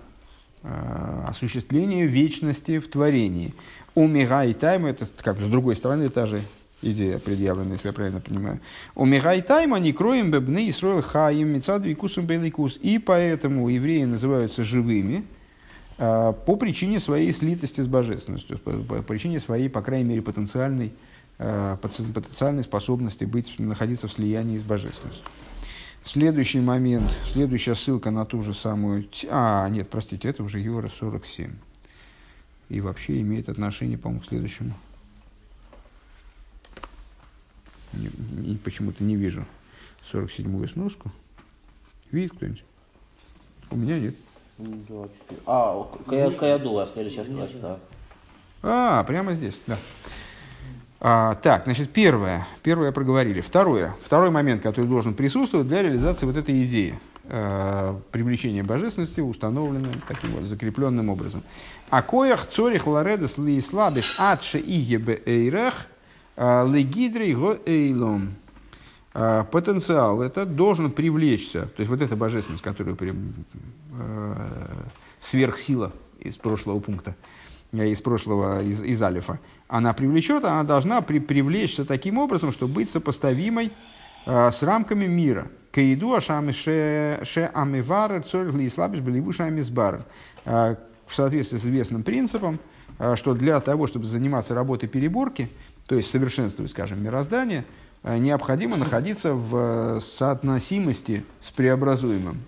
э, 0.62 1.24
осуществление 1.28 2.06
вечности 2.06 2.78
в 2.78 2.88
творении. 2.90 3.54
У 3.94 4.06
Мигай 4.06 4.54
Тайма, 4.54 4.90
это 4.90 5.06
как 5.22 5.38
с 5.38 5.48
другой 5.48 5.76
стороны 5.76 6.08
та 6.10 6.26
же 6.26 6.42
идея 6.82 7.18
предъявлена, 7.18 7.72
если 7.72 7.88
я 7.88 7.92
правильно 7.92 8.20
понимаю. 8.20 8.60
У 8.94 9.04
Мигай 9.04 9.42
Тайма 9.42 9.78
не 9.78 9.92
кроем 9.92 10.30
бебны 10.30 10.66
и 10.66 10.72
строил 10.72 11.02
хаим 11.02 11.48
мецад 11.48 11.84
викусом 11.84 12.26
бейликус. 12.26 12.78
И 12.80 12.98
поэтому 12.98 13.68
евреи 13.68 14.04
называются 14.04 14.64
живыми 14.64 15.24
э, 15.98 16.32
по 16.46 16.56
причине 16.56 17.00
своей 17.00 17.32
слитости 17.32 17.80
с 17.80 17.86
божественностью, 17.86 18.58
по, 18.58 19.02
причине 19.02 19.40
своей, 19.40 19.68
по 19.68 19.82
крайней 19.82 20.08
мере, 20.08 20.22
потенциальной, 20.22 20.92
потен- 21.38 22.12
потенциальной 22.12 22.64
способности 22.64 23.24
быть, 23.24 23.58
находиться 23.58 24.08
в 24.08 24.12
слиянии 24.12 24.58
с 24.58 24.62
божественностью. 24.62 25.24
Следующий 26.02 26.60
момент, 26.60 27.14
следующая 27.30 27.74
ссылка 27.74 28.10
на 28.10 28.24
ту 28.24 28.42
же 28.42 28.54
самую... 28.54 29.06
А, 29.28 29.68
нет, 29.68 29.90
простите, 29.90 30.28
это 30.28 30.42
уже 30.42 30.58
Юра 30.58 30.88
47. 30.88 31.50
И 32.70 32.80
вообще 32.80 33.20
имеет 33.20 33.48
отношение, 33.48 33.98
по-моему, 33.98 34.22
к 34.22 34.26
следующему. 34.26 34.70
Не- 34.70 34.74
не- 34.74 34.80
почему-то 38.64 39.02
не 39.04 39.16
вижу 39.16 39.44
47-ю 40.12 40.68
сноску. 40.68 41.10
Видит 42.10 42.32
кто-нибудь? 42.32 42.64
У 43.70 43.76
меня 43.76 43.98
нет. 43.98 44.14
А, 45.46 45.86
Кая- 46.06 46.30
Каядула, 46.32 46.86
следующая 46.92 47.24
строчка. 47.24 47.78
А, 48.62 49.04
прямо 49.04 49.32
здесь, 49.34 49.62
да. 49.66 49.78
А, 51.00 51.34
так, 51.36 51.64
значит, 51.64 51.90
первое. 51.92 52.46
Первое 52.62 52.92
проговорили. 52.92 53.40
Второе. 53.40 53.94
Второй 54.04 54.30
момент, 54.30 54.62
который 54.62 54.84
должен 54.86 55.14
присутствовать 55.14 55.66
для 55.66 55.82
реализации 55.82 56.26
вот 56.26 56.36
этой 56.36 56.64
идеи. 56.64 56.98
э, 57.32 57.96
привлечения 58.10 58.64
божественности, 58.64 59.20
установленным 59.20 60.02
таким 60.08 60.32
вот 60.32 60.44
закрепленным 60.46 61.10
образом. 61.10 61.44
А 61.88 62.02
коях 62.02 62.44
цорих 62.48 62.88
ларедес 62.88 63.38
ли 63.38 63.60
слабиш 63.60 64.16
адше 64.18 64.58
игебе 64.58 65.22
эйрех 65.24 65.86
легидрей 66.40 67.34
го 67.34 67.56
эйлом. 67.66 68.34
А, 69.12 69.44
Потенциал 69.44 70.22
это 70.22 70.46
должен 70.46 70.90
привлечься, 70.90 71.66
то 71.66 71.80
есть 71.80 71.90
вот 71.90 72.00
эта 72.00 72.16
божественность, 72.16 72.62
которую 72.62 72.96
прям, 72.96 73.34
э, 73.98 74.34
сверхсила 75.20 75.92
из 76.20 76.36
прошлого 76.36 76.78
пункта, 76.78 77.16
э, 77.72 77.88
из 77.88 78.00
прошлого, 78.00 78.62
из, 78.62 78.82
из 78.82 79.02
алифа, 79.02 79.40
она 79.66 79.92
привлечет, 79.94 80.44
она 80.44 80.62
должна 80.62 81.00
при, 81.02 81.18
привлечься 81.18 81.84
таким 81.84 82.18
образом, 82.18 82.52
чтобы 82.52 82.74
быть 82.74 82.90
сопоставимой 82.90 83.72
э, 84.26 84.50
с 84.52 84.62
рамками 84.62 85.06
мира. 85.06 85.48
Каиду 85.72 86.18
ше 86.20 87.50
амивар 87.52 88.22
цорь 88.22 88.52
ли 88.56 88.68
слабиш 88.68 89.00
беливу 89.00 89.32
шамизбар. 89.32 90.04
Э, 90.44 90.76
В 91.06 91.14
соответствии 91.16 91.58
с 91.58 91.62
известным 91.62 92.04
принципом, 92.04 92.60
что 93.16 93.34
для 93.34 93.58
того, 93.60 93.88
чтобы 93.88 94.04
заниматься 94.04 94.54
работой 94.54 94.88
переборки, 94.88 95.48
то 95.90 95.96
есть 95.96 96.08
совершенствовать, 96.08 96.70
скажем, 96.70 97.02
мироздание, 97.02 97.64
э, 98.04 98.16
необходимо 98.18 98.76
находиться 98.76 99.34
в 99.34 99.96
э, 99.96 100.00
соотносимости 100.00 101.24
с 101.40 101.50
преобразуемым. 101.50 102.42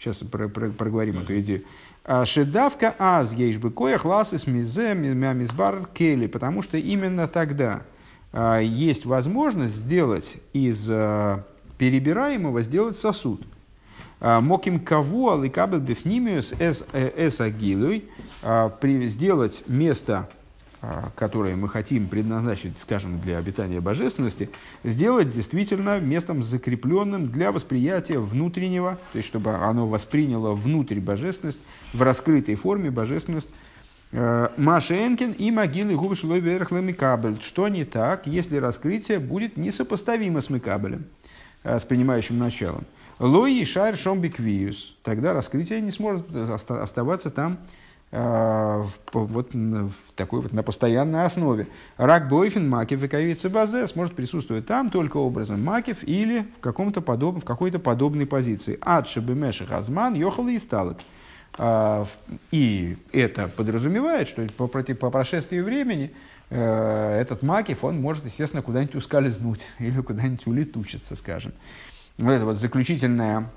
Сейчас 0.00 0.16
про- 0.16 0.48
про- 0.48 0.70
проговорим 0.70 1.20
эту 1.20 1.38
идею. 1.38 1.62
А, 2.04 2.24
Шедавка 2.24 2.92
аз 2.98 3.34
ейшбы 3.34 3.70
коях 3.70 4.04
ласыс 4.04 4.48
мизе 4.48 4.94
мизбар 4.94 5.86
кели, 5.94 6.26
потому 6.26 6.60
что 6.62 6.76
именно 6.76 7.28
тогда 7.28 7.82
а, 8.32 8.58
есть 8.58 9.06
возможность 9.06 9.76
сделать 9.76 10.38
из 10.52 10.84
перебираемого 11.78 12.62
сделать 12.62 12.98
сосуд. 12.98 13.46
Моким 14.18 14.80
каву 14.80 15.30
аликабел 15.30 15.78
бифнимиус 15.78 16.54
эс 16.58 16.84
э, 16.92 17.30
агилуй, 17.38 18.08
сделать 19.06 19.62
место 19.68 20.28
которые 21.14 21.54
мы 21.54 21.68
хотим 21.68 22.08
предназначить, 22.08 22.78
скажем, 22.80 23.20
для 23.20 23.38
обитания 23.38 23.80
божественности, 23.80 24.50
сделать 24.82 25.30
действительно 25.30 26.00
местом 26.00 26.42
закрепленным 26.42 27.28
для 27.28 27.52
восприятия 27.52 28.18
внутреннего, 28.18 28.98
то 29.12 29.16
есть 29.16 29.28
чтобы 29.28 29.54
оно 29.54 29.86
восприняло 29.86 30.54
внутрь 30.54 30.98
божественность, 30.98 31.60
в 31.92 32.02
раскрытой 32.02 32.56
форме 32.56 32.90
божественность, 32.90 33.50
э, 34.10 34.48
Маша 34.56 35.06
Энкин 35.06 35.32
и 35.32 35.52
могилы 35.52 35.94
Губы 35.94 36.16
Шилой 36.16 36.40
Верх 36.40 36.72
Микабель. 36.72 37.40
Что 37.40 37.68
не 37.68 37.84
так, 37.84 38.26
если 38.26 38.56
раскрытие 38.56 39.20
будет 39.20 39.56
несопоставимо 39.56 40.40
с 40.40 40.50
Микабелем, 40.50 41.04
э, 41.62 41.78
с 41.78 41.84
принимающим 41.84 42.38
началом? 42.38 42.84
Лои 43.20 43.62
Шайр 43.62 43.94
Шомбиквиус. 43.96 44.96
Тогда 45.04 45.32
раскрытие 45.32 45.80
не 45.80 45.92
сможет 45.92 46.34
оста- 46.34 46.82
оставаться 46.82 47.30
там 47.30 47.58
в, 48.12 48.92
вот, 49.14 49.54
в 49.54 49.92
такой 50.14 50.42
вот 50.42 50.52
на 50.52 50.62
постоянной 50.62 51.24
основе. 51.24 51.66
Рак 51.96 52.28
Бойфин, 52.28 52.68
Макев 52.68 53.02
и 53.02 53.08
Кавица 53.08 53.48
Базе 53.48 53.86
сможет 53.86 54.14
присутствовать 54.14 54.66
там 54.66 54.90
только 54.90 55.16
образом 55.16 55.64
Макев 55.64 56.04
или 56.04 56.46
в, 56.58 56.60
каком-то 56.60 57.00
подоб, 57.00 57.40
в 57.40 57.44
какой-то 57.44 57.78
подобной 57.78 58.26
позиции. 58.26 58.78
Адши 58.82 59.20
Бемеших 59.20 59.72
Азман, 59.72 60.14
Йохал 60.14 60.48
и 60.48 60.58
Сталок. 60.58 60.98
А, 61.56 62.06
И 62.50 62.98
это 63.12 63.48
подразумевает, 63.48 64.28
что 64.28 64.46
по, 64.56 64.66
по 64.68 65.10
прошествии 65.10 65.60
времени 65.60 66.12
э, 66.50 67.18
этот 67.18 67.42
Макев, 67.42 67.82
он 67.82 67.98
может, 67.98 68.26
естественно, 68.26 68.62
куда-нибудь 68.62 68.96
ускользнуть 68.96 69.68
или 69.78 70.00
куда-нибудь 70.02 70.46
улетучиться, 70.46 71.16
скажем. 71.16 71.52
Вот 72.18 72.32
это 72.32 72.44
вот 72.44 72.56
заключительная, 72.56 73.48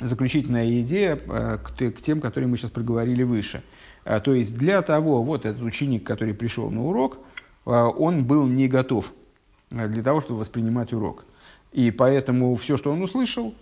заключительная 0.00 0.80
идея 0.82 1.18
э, 1.26 1.58
к, 1.62 1.76
те- 1.76 1.90
к 1.90 2.00
тем, 2.00 2.20
которые 2.20 2.48
мы 2.48 2.56
сейчас 2.56 2.70
проговорили 2.70 3.22
выше. 3.22 3.62
А, 4.04 4.20
То 4.20 4.34
есть 4.34 4.56
для 4.56 4.82
того, 4.82 5.22
вот 5.22 5.46
этот 5.46 5.62
ученик, 5.62 6.04
который 6.04 6.34
пришел 6.34 6.70
на 6.70 6.82
урок, 6.84 7.18
а, 7.66 7.88
он 7.88 8.24
был 8.24 8.46
не 8.46 8.68
готов 8.68 9.12
э, 9.70 9.88
для 9.88 10.02
того, 10.02 10.20
чтобы 10.20 10.40
воспринимать 10.40 10.92
урок. 10.92 11.24
И 11.72 11.90
поэтому 11.90 12.54
все, 12.56 12.76
что 12.76 12.90
он 12.92 13.02
услышал, 13.02 13.54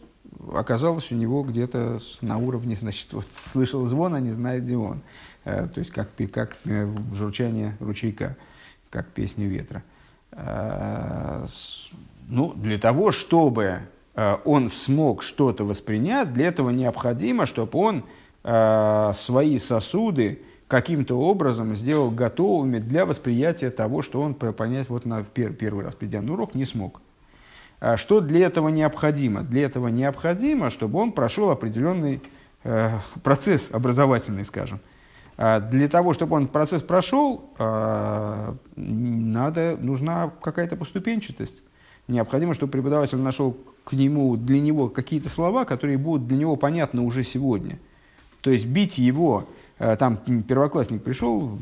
оказалось 0.52 1.10
у 1.12 1.14
него 1.14 1.42
где-то 1.42 2.00
на 2.20 2.38
уровне, 2.38 2.76
значит, 2.76 3.12
вот, 3.12 3.26
слышал 3.44 3.84
звон, 3.84 4.14
а 4.14 4.20
не 4.20 4.30
знает, 4.30 4.64
где 4.64 4.76
он. 4.76 5.00
Э, 5.44 5.66
То 5.66 5.78
есть 5.80 5.90
как, 5.90 6.08
как 6.32 6.56
э, 6.64 6.86
журчание 7.14 7.76
ручейка, 7.80 8.36
как 8.90 9.08
песня 9.08 9.46
ветра. 9.46 9.82
Э, 10.32 11.46
Ну, 12.28 12.52
для 12.54 12.78
того, 12.78 13.10
чтобы 13.10 13.62
э, 13.64 13.80
он 14.44 14.68
смог 14.68 15.22
что-то 15.22 15.64
воспринять, 15.64 16.32
для 16.32 16.48
этого 16.48 16.70
необходимо, 16.70 17.46
чтобы 17.46 17.78
он 17.78 18.04
э, 18.42 19.12
свои 19.14 19.60
сосуды 19.60 20.42
каким-то 20.66 21.16
образом 21.20 21.76
сделал 21.76 22.10
готовыми 22.10 22.78
для 22.78 23.06
восприятия 23.06 23.70
того, 23.70 24.02
что 24.02 24.20
он 24.20 24.34
понять 24.34 24.88
вот 24.88 25.06
на 25.06 25.20
пер- 25.20 25.52
первый 25.52 25.84
раз, 25.84 25.94
придя 25.94 26.20
на 26.20 26.32
урок, 26.32 26.56
не 26.56 26.64
смог. 26.64 27.00
А 27.78 27.96
Что 27.96 28.20
для 28.20 28.46
этого 28.46 28.70
необходимо? 28.70 29.42
Для 29.42 29.62
этого 29.62 29.86
необходимо, 29.86 30.70
чтобы 30.70 30.98
он 30.98 31.12
прошел 31.12 31.50
определенный 31.50 32.20
э, 32.64 32.90
процесс 33.22 33.70
образовательный, 33.70 34.44
скажем. 34.44 34.80
А 35.36 35.60
Для 35.60 35.86
того, 35.88 36.12
чтобы 36.12 36.34
он 36.34 36.48
процесс 36.48 36.82
прошел, 36.82 37.50
надо, 38.74 39.76
нужна 39.80 40.32
какая-то 40.42 40.74
поступенчатость. 40.74 41.62
Необходимо, 42.08 42.54
чтобы 42.54 42.72
преподаватель 42.72 43.18
нашел 43.18 43.56
к 43.84 43.92
нему, 43.92 44.36
для 44.36 44.60
него 44.60 44.88
какие-то 44.88 45.28
слова, 45.28 45.64
которые 45.64 45.98
будут 45.98 46.26
для 46.26 46.38
него 46.38 46.56
понятны 46.56 47.02
уже 47.02 47.22
сегодня. 47.22 47.78
То 48.40 48.50
есть 48.50 48.66
бить 48.66 48.96
его, 48.96 49.46
э, 49.78 49.94
там 49.96 50.16
первоклассник 50.16 51.02
пришел 51.02 51.40
в, 51.40 51.58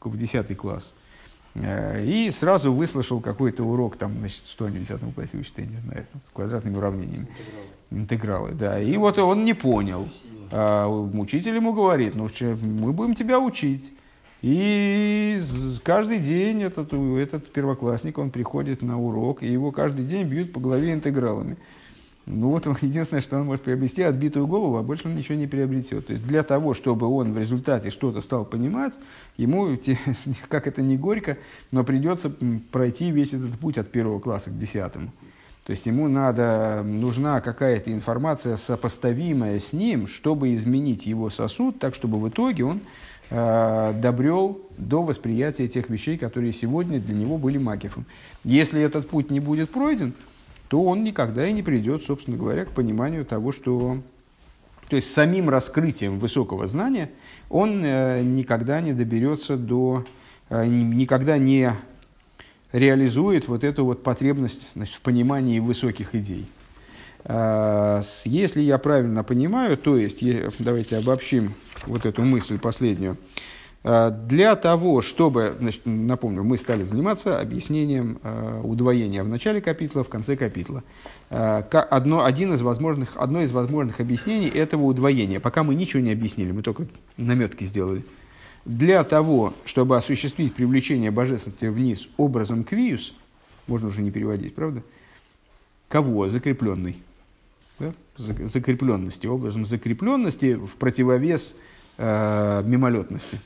в, 0.00 0.08
в 0.08 0.18
10 0.18 0.56
класс, 0.56 0.94
э, 1.54 2.04
и 2.04 2.30
сразу 2.30 2.72
выслушал 2.72 3.20
какой-то 3.20 3.64
урок, 3.64 3.96
там, 3.96 4.12
значит, 4.18 4.44
что 4.46 4.66
они 4.66 4.78
в 4.78 4.80
10 4.80 5.14
классе 5.14 5.36
учат, 5.36 5.58
я 5.58 5.66
не 5.66 5.76
знаю, 5.76 6.06
там, 6.12 6.22
с 6.26 6.30
квадратными 6.30 6.76
уравнениями. 6.76 7.28
Интегралы, 7.90 8.52
да. 8.52 8.80
И 8.80 8.96
вот 8.96 9.18
он 9.18 9.44
не 9.44 9.54
понял. 9.54 10.08
А 10.52 10.88
учитель 10.88 11.56
ему 11.56 11.72
говорит, 11.72 12.14
ну, 12.14 12.28
мы 12.62 12.92
будем 12.92 13.14
тебя 13.14 13.40
учить. 13.40 13.92
И 14.42 15.40
каждый 15.82 16.18
день 16.18 16.62
этот, 16.62 16.92
этот 16.92 17.50
первоклассник, 17.52 18.18
он 18.18 18.30
приходит 18.30 18.82
на 18.82 19.00
урок, 19.00 19.42
и 19.42 19.46
его 19.46 19.72
каждый 19.72 20.04
день 20.04 20.26
бьют 20.26 20.52
по 20.52 20.60
голове 20.60 20.92
интегралами. 20.92 21.56
Ну 22.26 22.50
вот 22.50 22.66
он, 22.66 22.76
единственное, 22.82 23.22
что 23.22 23.38
он 23.38 23.46
может 23.46 23.62
приобрести, 23.62 24.02
отбитую 24.02 24.46
голову, 24.46 24.76
а 24.76 24.82
больше 24.82 25.08
он 25.08 25.16
ничего 25.16 25.36
не 25.38 25.46
приобретет. 25.46 26.08
То 26.08 26.12
есть 26.12 26.26
для 26.26 26.42
того, 26.42 26.74
чтобы 26.74 27.06
он 27.06 27.32
в 27.32 27.38
результате 27.38 27.90
что-то 27.90 28.20
стал 28.20 28.44
понимать, 28.44 28.94
ему, 29.36 29.78
как 30.48 30.66
это 30.66 30.82
не 30.82 30.96
горько, 30.96 31.38
но 31.70 31.84
придется 31.84 32.30
пройти 32.72 33.10
весь 33.10 33.32
этот 33.32 33.52
путь 33.58 33.78
от 33.78 33.90
первого 33.90 34.18
класса 34.18 34.50
к 34.50 34.58
десятому. 34.58 35.12
То 35.64 35.72
есть 35.72 35.86
ему 35.86 36.06
надо, 36.06 36.82
нужна 36.84 37.40
какая-то 37.40 37.92
информация, 37.92 38.56
сопоставимая 38.56 39.58
с 39.58 39.72
ним, 39.72 40.06
чтобы 40.06 40.54
изменить 40.54 41.06
его 41.06 41.28
сосуд, 41.28 41.80
так 41.80 41.96
чтобы 41.96 42.20
в 42.20 42.28
итоге 42.28 42.64
он 42.64 42.80
добрел 43.30 44.60
до 44.78 45.02
восприятия 45.02 45.66
тех 45.68 45.88
вещей, 45.90 46.16
которые 46.16 46.52
сегодня 46.52 47.00
для 47.00 47.14
него 47.14 47.38
были 47.38 47.58
макифом. 47.58 48.04
Если 48.44 48.80
этот 48.80 49.08
путь 49.08 49.30
не 49.30 49.40
будет 49.40 49.70
пройден, 49.70 50.12
то 50.68 50.82
он 50.84 51.02
никогда 51.02 51.48
и 51.48 51.52
не 51.52 51.62
придет, 51.62 52.04
собственно 52.04 52.36
говоря, 52.36 52.64
к 52.64 52.70
пониманию 52.70 53.24
того, 53.24 53.52
что... 53.52 54.02
То 54.88 54.96
есть 54.96 55.12
самим 55.12 55.48
раскрытием 55.48 56.20
высокого 56.20 56.66
знания 56.66 57.10
он 57.50 57.82
э, 57.84 58.22
никогда 58.22 58.80
не 58.80 58.92
доберется 58.92 59.56
до... 59.56 60.04
э, 60.48 60.64
ни- 60.66 60.94
никогда 60.94 61.38
не 61.38 61.72
реализует 62.72 63.48
вот 63.48 63.64
эту 63.64 63.84
вот 63.84 64.02
потребность 64.04 64.70
значит, 64.74 64.94
в 64.94 65.00
понимании 65.00 65.58
высоких 65.58 66.14
идей. 66.14 66.46
Если 67.24 68.60
я 68.60 68.78
правильно 68.78 69.24
понимаю, 69.24 69.76
то 69.76 69.96
есть, 69.96 70.22
давайте 70.60 70.96
обобщим 70.98 71.54
вот 71.86 72.06
эту 72.06 72.22
мысль 72.22 72.58
последнюю. 72.58 73.16
А, 73.88 74.10
Для 74.10 74.56
того, 74.56 75.00
чтобы, 75.00 75.56
значит, 75.60 75.82
напомню, 75.84 76.42
мы 76.42 76.56
стали 76.56 76.82
заниматься 76.82 77.40
объяснением 77.40 78.18
а, 78.22 78.60
удвоения 78.60 79.22
в 79.22 79.28
начале 79.28 79.60
капитла, 79.60 80.02
в 80.02 80.08
конце 80.08 80.36
капитла. 80.36 80.82
А, 81.30 81.66
Одно, 81.90 82.24
один 82.24 82.52
из 82.52 82.62
возможных, 82.62 83.16
одно 83.16 83.42
из 83.42 83.52
возможных 83.52 84.00
объяснений 84.00 84.48
этого 84.48 84.82
удвоения. 84.82 85.38
Пока 85.38 85.62
мы 85.62 85.76
ничего 85.76 86.02
не 86.02 86.10
объяснили, 86.10 86.50
мы 86.50 86.62
только 86.62 86.86
наметки 87.16 87.62
сделали. 87.62 88.04
Для 88.64 89.04
того, 89.04 89.54
чтобы 89.64 89.96
осуществить 89.96 90.54
привлечение 90.54 91.12
божественности 91.12 91.66
вниз 91.66 92.08
образом 92.16 92.64
квиус, 92.64 93.14
можно 93.68 93.86
уже 93.86 94.02
не 94.02 94.10
переводить, 94.10 94.56
правда? 94.56 94.82
Кого? 95.88 96.28
Закрепленный. 96.28 96.96
Да? 97.78 97.92
За- 98.16 98.46
Закрепленности, 98.46 99.26
образом 99.26 99.66
закрепленности 99.66 100.54
в 100.54 100.76
противовес 100.76 101.54
э, 101.98 102.62
мимолетности. 102.64 103.40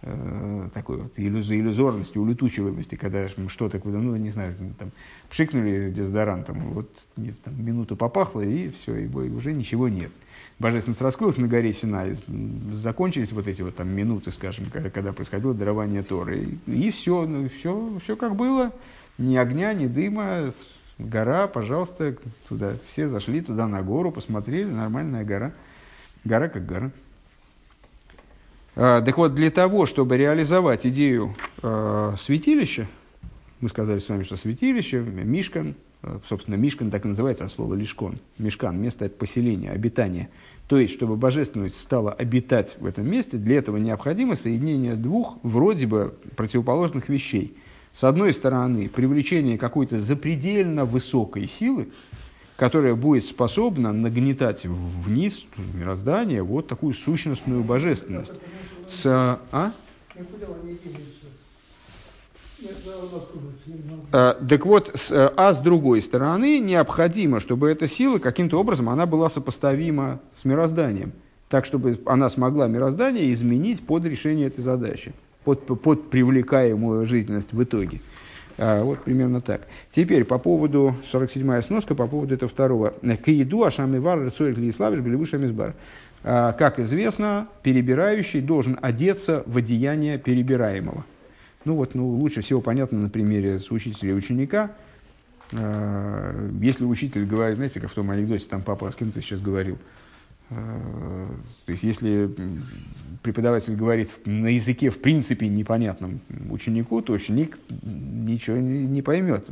Э, 0.00 0.68
такой 0.74 0.98
вот 0.98 1.18
иллюз- 1.18 1.50
иллюзорности, 1.50 2.18
улетучиваемости, 2.18 2.94
когда 2.94 3.28
что-то 3.48 3.80
ну, 3.84 4.14
не 4.14 4.30
знаю, 4.30 4.54
там, 4.78 4.92
пшикнули 5.28 5.90
дезодорантом, 5.90 6.72
вот 6.72 6.88
нет, 7.16 7.34
там, 7.42 7.54
минуту 7.64 7.96
попахло, 7.96 8.40
и 8.40 8.68
все, 8.70 8.94
и 8.94 9.06
уже 9.08 9.52
ничего 9.52 9.88
нет. 9.88 10.12
Божественность 10.60 11.02
раскрылась 11.02 11.36
на 11.36 11.48
горе 11.48 11.72
Синай, 11.72 12.14
закончились 12.72 13.32
вот 13.32 13.48
эти 13.48 13.62
вот 13.62 13.74
там 13.74 13.88
минуты, 13.88 14.30
скажем, 14.30 14.66
когда, 14.72 14.88
когда 14.88 15.12
происходило 15.12 15.52
дарование 15.52 16.04
Торы, 16.04 16.48
и, 16.66 16.90
все, 16.92 17.26
ну, 17.26 17.48
все, 17.48 17.98
все 18.02 18.14
как 18.14 18.36
было, 18.36 18.72
ни 19.18 19.36
огня, 19.36 19.74
ни 19.74 19.88
дыма, 19.88 20.52
гора, 20.98 21.46
пожалуйста, 21.46 22.16
туда, 22.48 22.76
все 22.90 23.08
зашли 23.08 23.40
туда 23.40 23.66
на 23.68 23.82
гору, 23.82 24.12
посмотрели, 24.12 24.70
нормальная 24.70 25.24
гора, 25.24 25.52
гора 26.24 26.48
как 26.48 26.66
гора. 26.66 26.90
А, 28.76 29.00
Так 29.00 29.16
вот, 29.16 29.34
для 29.34 29.50
того, 29.50 29.86
чтобы 29.86 30.16
реализовать 30.16 30.86
идею 30.86 31.34
э, 31.62 32.14
святилища, 32.18 32.86
мы 33.60 33.68
сказали 33.68 33.98
с 33.98 34.08
вами, 34.08 34.22
что 34.22 34.36
святилище, 34.36 35.00
Мишкан, 35.00 35.74
э, 36.02 36.18
собственно, 36.28 36.54
Мишкан 36.54 36.90
так 36.90 37.04
и 37.04 37.08
называется 37.08 37.44
от 37.44 37.52
слова 37.52 37.74
Лишкон, 37.74 38.18
Мишкан, 38.38 38.80
место 38.80 39.08
поселения, 39.08 39.70
обитания. 39.70 40.28
То 40.68 40.78
есть, 40.78 40.92
чтобы 40.92 41.16
божественность 41.16 41.80
стала 41.80 42.12
обитать 42.12 42.76
в 42.78 42.86
этом 42.86 43.10
месте, 43.10 43.36
для 43.38 43.56
этого 43.56 43.78
необходимо 43.78 44.36
соединение 44.36 44.94
двух 44.94 45.38
вроде 45.42 45.86
бы 45.86 46.14
противоположных 46.36 47.08
вещей. 47.08 47.56
С 47.92 48.04
одной 48.04 48.32
стороны, 48.32 48.88
привлечение 48.88 49.58
какой-то 49.58 49.98
запредельно 50.00 50.84
высокой 50.84 51.48
силы, 51.48 51.88
которая 52.56 52.94
будет 52.94 53.24
способна 53.24 53.92
нагнетать 53.92 54.64
вниз 54.64 55.44
мироздание 55.74 56.42
вот 56.42 56.68
такую 56.68 56.94
сущностную 56.94 57.62
божественность. 57.62 58.32
С, 58.88 59.06
а? 59.06 59.72
А, 64.12 64.34
Так 64.48 64.66
вот, 64.66 64.90
с- 64.94 65.12
а 65.36 65.52
с 65.54 65.58
другой 65.60 66.02
стороны, 66.02 66.58
необходимо, 66.58 67.38
чтобы 67.40 67.70
эта 67.70 67.86
сила 67.86 68.18
каким-то 68.18 68.58
образом 68.58 68.88
она 68.88 69.06
была 69.06 69.28
сопоставима 69.28 70.20
с 70.34 70.44
мирозданием. 70.44 71.12
Так, 71.48 71.64
чтобы 71.64 72.00
она 72.06 72.28
смогла 72.28 72.66
мироздание 72.66 73.32
изменить 73.32 73.86
под 73.86 74.04
решение 74.04 74.48
этой 74.48 74.62
задачи. 74.62 75.12
Под, 75.56 75.80
под 75.80 76.10
привлекаемую 76.10 77.06
жизненность 77.06 77.52
в 77.52 77.62
итоге. 77.62 78.00
А, 78.58 78.82
вот 78.84 79.02
примерно 79.04 79.40
так. 79.40 79.66
Теперь 79.92 80.24
по 80.24 80.38
поводу 80.38 80.94
47-я 81.10 81.62
сноска, 81.62 81.94
по 81.94 82.06
поводу 82.06 82.34
этого 82.34 82.50
второго. 82.50 82.94
К 83.00 83.28
еду 83.28 83.64
ашамивар 83.64 84.26
рецорик 84.26 84.58
лиславиш 84.58 85.00
белевушамизбар. 85.00 85.74
Как 86.22 86.80
известно, 86.80 87.48
перебирающий 87.62 88.40
должен 88.40 88.78
одеться 88.82 89.44
в 89.46 89.56
одеяние 89.56 90.18
перебираемого. 90.18 91.04
Ну 91.64 91.76
вот, 91.76 91.94
ну, 91.94 92.08
лучше 92.08 92.42
всего 92.42 92.60
понятно 92.60 92.98
на 92.98 93.08
примере 93.08 93.58
с 93.58 93.70
учителя 93.70 94.10
и 94.10 94.14
ученика. 94.14 94.72
А, 95.52 96.50
если 96.60 96.84
учитель 96.84 97.24
говорит, 97.24 97.56
знаете, 97.56 97.80
как 97.80 97.90
в 97.90 97.94
том 97.94 98.10
анекдоте, 98.10 98.46
там 98.50 98.62
папа 98.62 98.90
с 98.90 98.96
кем-то 98.96 99.22
сейчас 99.22 99.40
говорил, 99.40 99.78
а, 100.50 101.28
то 101.66 101.72
есть, 101.72 101.84
если 101.84 102.30
преподаватель 103.22 103.74
говорит 103.74 104.10
на 104.26 104.48
языке, 104.48 104.90
в 104.90 105.00
принципе, 105.00 105.48
непонятном 105.48 106.20
ученику, 106.50 107.02
то 107.02 107.12
ученик 107.12 107.58
ничего 107.82 108.56
не, 108.56 108.84
не 108.86 109.02
поймет. 109.02 109.46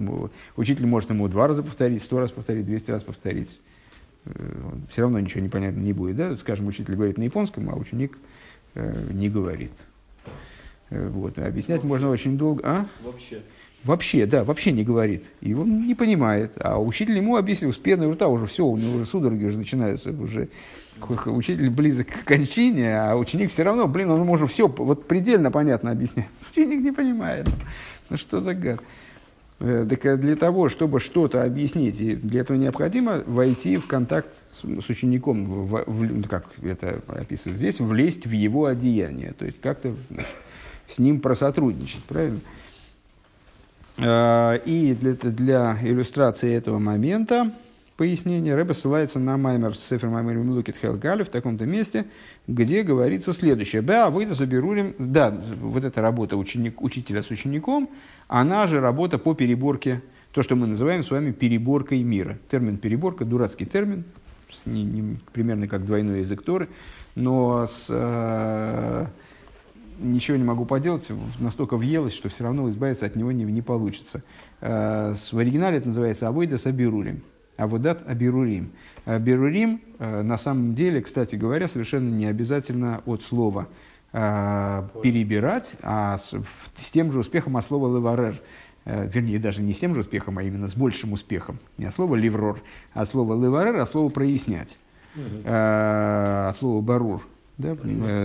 Учитель 0.56 0.86
может 0.86 1.10
ему 1.10 1.28
два 1.28 1.46
раза 1.46 1.62
повторить, 1.62 2.02
сто 2.02 2.18
раз 2.18 2.30
повторить, 2.30 2.66
двести 2.66 2.90
раз 2.90 3.02
повторить. 3.02 3.58
Э, 4.24 4.32
Все 4.90 5.02
равно 5.02 5.20
ничего 5.20 5.40
непонятно 5.42 5.80
не 5.80 5.92
будет. 5.92 6.16
Да? 6.16 6.36
Скажем, 6.36 6.66
учитель 6.66 6.94
говорит 6.94 7.18
на 7.18 7.22
японском, 7.22 7.68
а 7.70 7.76
ученик 7.76 8.18
э, 8.74 9.08
не 9.12 9.28
говорит. 9.28 9.72
Э, 10.90 11.08
вот. 11.08 11.38
Объяснять 11.38 11.78
вообще. 11.78 11.88
можно 11.88 12.10
очень 12.10 12.38
долго. 12.38 12.62
А? 12.64 12.86
Вообще. 13.02 13.42
Вообще, 13.86 14.26
да, 14.26 14.42
вообще 14.42 14.72
не 14.72 14.82
говорит. 14.82 15.26
И 15.40 15.54
он 15.54 15.86
не 15.86 15.94
понимает. 15.94 16.52
А 16.56 16.80
учитель 16.80 17.16
ему 17.16 17.36
объяснил 17.36 17.72
с 17.72 17.76
пеной 17.76 18.12
рта 18.12 18.26
уже 18.26 18.46
все, 18.46 18.66
у 18.66 18.76
него 18.76 18.96
уже 18.96 19.06
судороги 19.06 19.44
уже 19.44 19.58
начинаются. 19.58 20.10
Уже 20.10 20.48
учитель 21.26 21.70
близок 21.70 22.08
к 22.08 22.24
кончине, 22.24 22.98
а 22.98 23.14
ученик 23.16 23.50
все 23.50 23.62
равно, 23.62 23.86
блин, 23.86 24.10
он 24.10 24.26
может 24.26 24.50
все 24.50 24.66
вот 24.66 25.06
предельно 25.06 25.52
понятно 25.52 25.92
объяснять. 25.92 26.26
Ученик 26.50 26.80
не 26.80 26.90
понимает. 26.90 27.48
Ну 28.10 28.16
что 28.16 28.40
за 28.40 28.54
гад? 28.54 28.80
Э, 29.60 29.86
так 29.88 30.20
для 30.20 30.34
того, 30.34 30.68
чтобы 30.68 30.98
что-то 30.98 31.44
объяснить, 31.44 32.00
и 32.00 32.16
для 32.16 32.40
этого 32.40 32.56
необходимо 32.56 33.22
войти 33.24 33.76
в 33.76 33.86
контакт 33.86 34.30
с, 34.60 34.90
учеником, 34.90 35.44
в, 35.44 35.84
в, 35.86 36.02
ну, 36.02 36.24
как 36.28 36.46
это 36.60 37.00
описывается 37.06 37.52
здесь, 37.52 37.78
влезть 37.78 38.26
в 38.26 38.32
его 38.32 38.66
одеяние, 38.66 39.32
то 39.32 39.44
есть 39.44 39.60
как-то 39.60 39.94
с 40.88 40.98
ним 40.98 41.20
просотрудничать, 41.20 42.02
правильно? 42.02 42.38
Э, 42.38 42.65
и 43.98 44.96
для, 45.00 45.12
для 45.12 45.78
иллюстрации 45.82 46.52
этого 46.52 46.78
момента, 46.78 47.52
пояснения, 47.96 48.54
Рэбе 48.54 48.74
ссылается 48.74 49.18
на 49.18 49.36
Маймер 49.36 49.74
Сефер 49.74 50.10
Маймер 50.10 50.36
Милукит 50.36 50.76
Хелгали 50.76 51.22
в 51.22 51.30
таком-то 51.30 51.64
месте, 51.64 52.04
где 52.46 52.82
говорится 52.82 53.32
следующее. 53.32 53.82
Да, 53.82 54.10
выйду 54.10 54.34
заберу, 54.34 54.74
да, 54.98 55.30
вот 55.60 55.84
эта 55.84 56.02
работа 56.02 56.36
ученик, 56.36 56.82
учителя 56.82 57.22
с 57.22 57.30
учеником, 57.30 57.88
она 58.28 58.66
же 58.66 58.80
работа 58.80 59.18
по 59.18 59.34
переборке, 59.34 60.02
то, 60.32 60.42
что 60.42 60.56
мы 60.56 60.66
называем 60.66 61.02
с 61.02 61.10
вами 61.10 61.32
переборкой 61.32 62.02
мира. 62.02 62.38
Термин 62.50 62.76
переборка, 62.76 63.24
дурацкий 63.24 63.64
термин, 63.64 64.04
не, 64.66 64.84
не, 64.84 65.18
примерно 65.32 65.66
как 65.66 65.86
двойной 65.86 66.20
язык 66.20 66.42
Торы, 66.42 66.68
но 67.14 67.66
с, 67.66 67.86
э, 67.88 69.06
ничего 69.98 70.36
не 70.36 70.44
могу 70.44 70.64
поделать, 70.64 71.06
настолько 71.38 71.76
въелось, 71.76 72.14
что 72.14 72.28
все 72.28 72.44
равно 72.44 72.68
избавиться 72.70 73.06
от 73.06 73.16
него 73.16 73.32
не, 73.32 73.44
не 73.44 73.62
получится. 73.62 74.22
Э, 74.60 75.14
в 75.14 75.38
оригинале 75.38 75.78
это 75.78 75.88
называется 75.88 76.28
«Авойда 76.28 76.58
сабирулим». 76.58 77.22
«Аводат 77.56 78.06
абирурим». 78.06 78.72
Абирурим, 79.06 79.80
э, 79.98 80.22
на 80.22 80.36
самом 80.36 80.74
деле, 80.74 81.00
кстати 81.00 81.36
говоря, 81.36 81.68
совершенно 81.68 82.10
не 82.10 82.26
обязательно 82.26 83.02
от 83.06 83.22
слова 83.22 83.68
э, 84.12 84.88
«перебирать», 85.02 85.72
а 85.82 86.18
с, 86.18 86.30
с 86.30 86.90
тем 86.90 87.12
же 87.12 87.20
успехом 87.20 87.56
от 87.56 87.64
слова 87.64 87.94
«леварер». 87.94 88.40
Вернее, 88.84 89.40
даже 89.40 89.62
не 89.62 89.74
с 89.74 89.78
тем 89.80 89.94
же 89.94 90.02
успехом, 90.02 90.38
а 90.38 90.44
именно 90.44 90.68
с 90.68 90.76
большим 90.76 91.12
успехом. 91.12 91.58
Не 91.76 91.86
от 91.86 91.94
слова 91.96 92.14
«ливрор», 92.14 92.62
а 92.94 93.00
от 93.00 93.08
слова 93.08 93.34
«леварер», 93.34 93.74
а 93.78 93.86
слово 93.86 94.10
«прояснять». 94.10 94.78
Угу. 95.16 95.42
От 95.44 96.56
слова 96.56 96.80
«барур». 96.82 97.26
Да, 97.58 97.74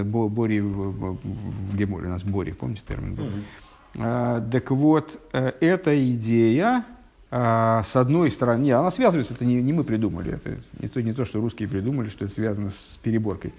Бо, 0.03 0.27
Бори 0.27 0.59
в, 0.59 0.91
в 0.91 1.77
Геморе, 1.77 2.07
у 2.07 2.09
нас 2.09 2.23
Бори, 2.23 2.51
помните 2.51 2.81
термин 2.87 3.15
был? 3.15 3.25
Угу. 3.25 4.49
Так 4.51 4.71
вот, 4.71 5.19
эта 5.31 6.11
идея, 6.13 6.85
с 7.29 7.95
одной 7.95 8.31
стороны, 8.31 8.63
не, 8.63 8.71
она 8.71 8.91
связывается, 8.91 9.33
это 9.33 9.45
не, 9.45 9.61
не 9.61 9.73
мы 9.73 9.83
придумали, 9.83 10.33
это 10.33 10.57
не 10.79 10.87
то, 10.87 11.01
не 11.01 11.13
то, 11.13 11.25
что 11.25 11.39
русские 11.39 11.69
придумали, 11.69 12.09
что 12.09 12.25
это 12.25 12.33
связано 12.33 12.69
с 12.69 12.99
переборкой. 13.01 13.53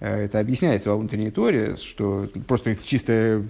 Это 0.00 0.38
объясняется 0.38 0.90
во 0.90 0.96
внутренней 0.96 1.30
торе, 1.30 1.76
что 1.76 2.28
просто 2.46 2.76
чисто 2.76 3.42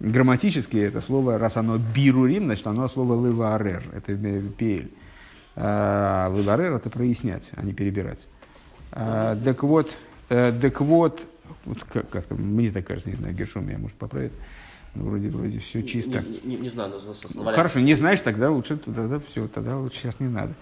грамматически 0.00 0.78
это 0.78 1.00
слово, 1.00 1.38
раз 1.38 1.56
оно 1.56 1.78
бирурим, 1.78 2.46
значит 2.46 2.66
оно 2.66 2.88
слово 2.88 3.14
лыварер, 3.14 3.82
это 3.94 4.16
пель. 4.56 4.90
А 5.54 6.28
лыварер 6.34 6.72
это 6.72 6.90
прояснять, 6.90 7.50
а 7.54 7.62
не 7.62 7.72
перебирать. 7.72 8.26
А, 8.92 9.36
так 9.36 9.62
вот, 9.62 9.90
Э, 9.90 10.05
так 10.28 10.80
вот, 10.80 11.22
вот 11.64 11.84
как, 11.84 12.08
как 12.08 12.30
мне 12.30 12.70
так 12.70 12.86
кажется, 12.86 13.10
не 13.10 13.16
знаю, 13.16 13.34
Гершом 13.34 13.66
меня 13.66 13.78
может 13.78 13.96
поправить. 13.96 14.32
Ну, 14.96 15.10
вроде, 15.10 15.28
вроде 15.28 15.58
все 15.58 15.82
чисто. 15.82 16.24
Не, 16.44 16.54
не, 16.54 16.56
не 16.56 16.68
знаю, 16.70 16.94
ну, 17.34 17.44
Хорошо, 17.44 17.80
не 17.80 17.94
знаешь, 17.94 18.20
тогда 18.20 18.50
лучше, 18.50 18.78
тогда 18.78 19.20
все, 19.30 19.46
тогда 19.46 19.76
лучше 19.76 19.98
сейчас 19.98 20.20
не 20.20 20.28
надо. 20.28 20.54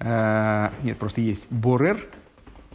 А, 0.00 0.72
нет, 0.82 0.98
просто 0.98 1.20
есть 1.20 1.46
борер 1.50 1.98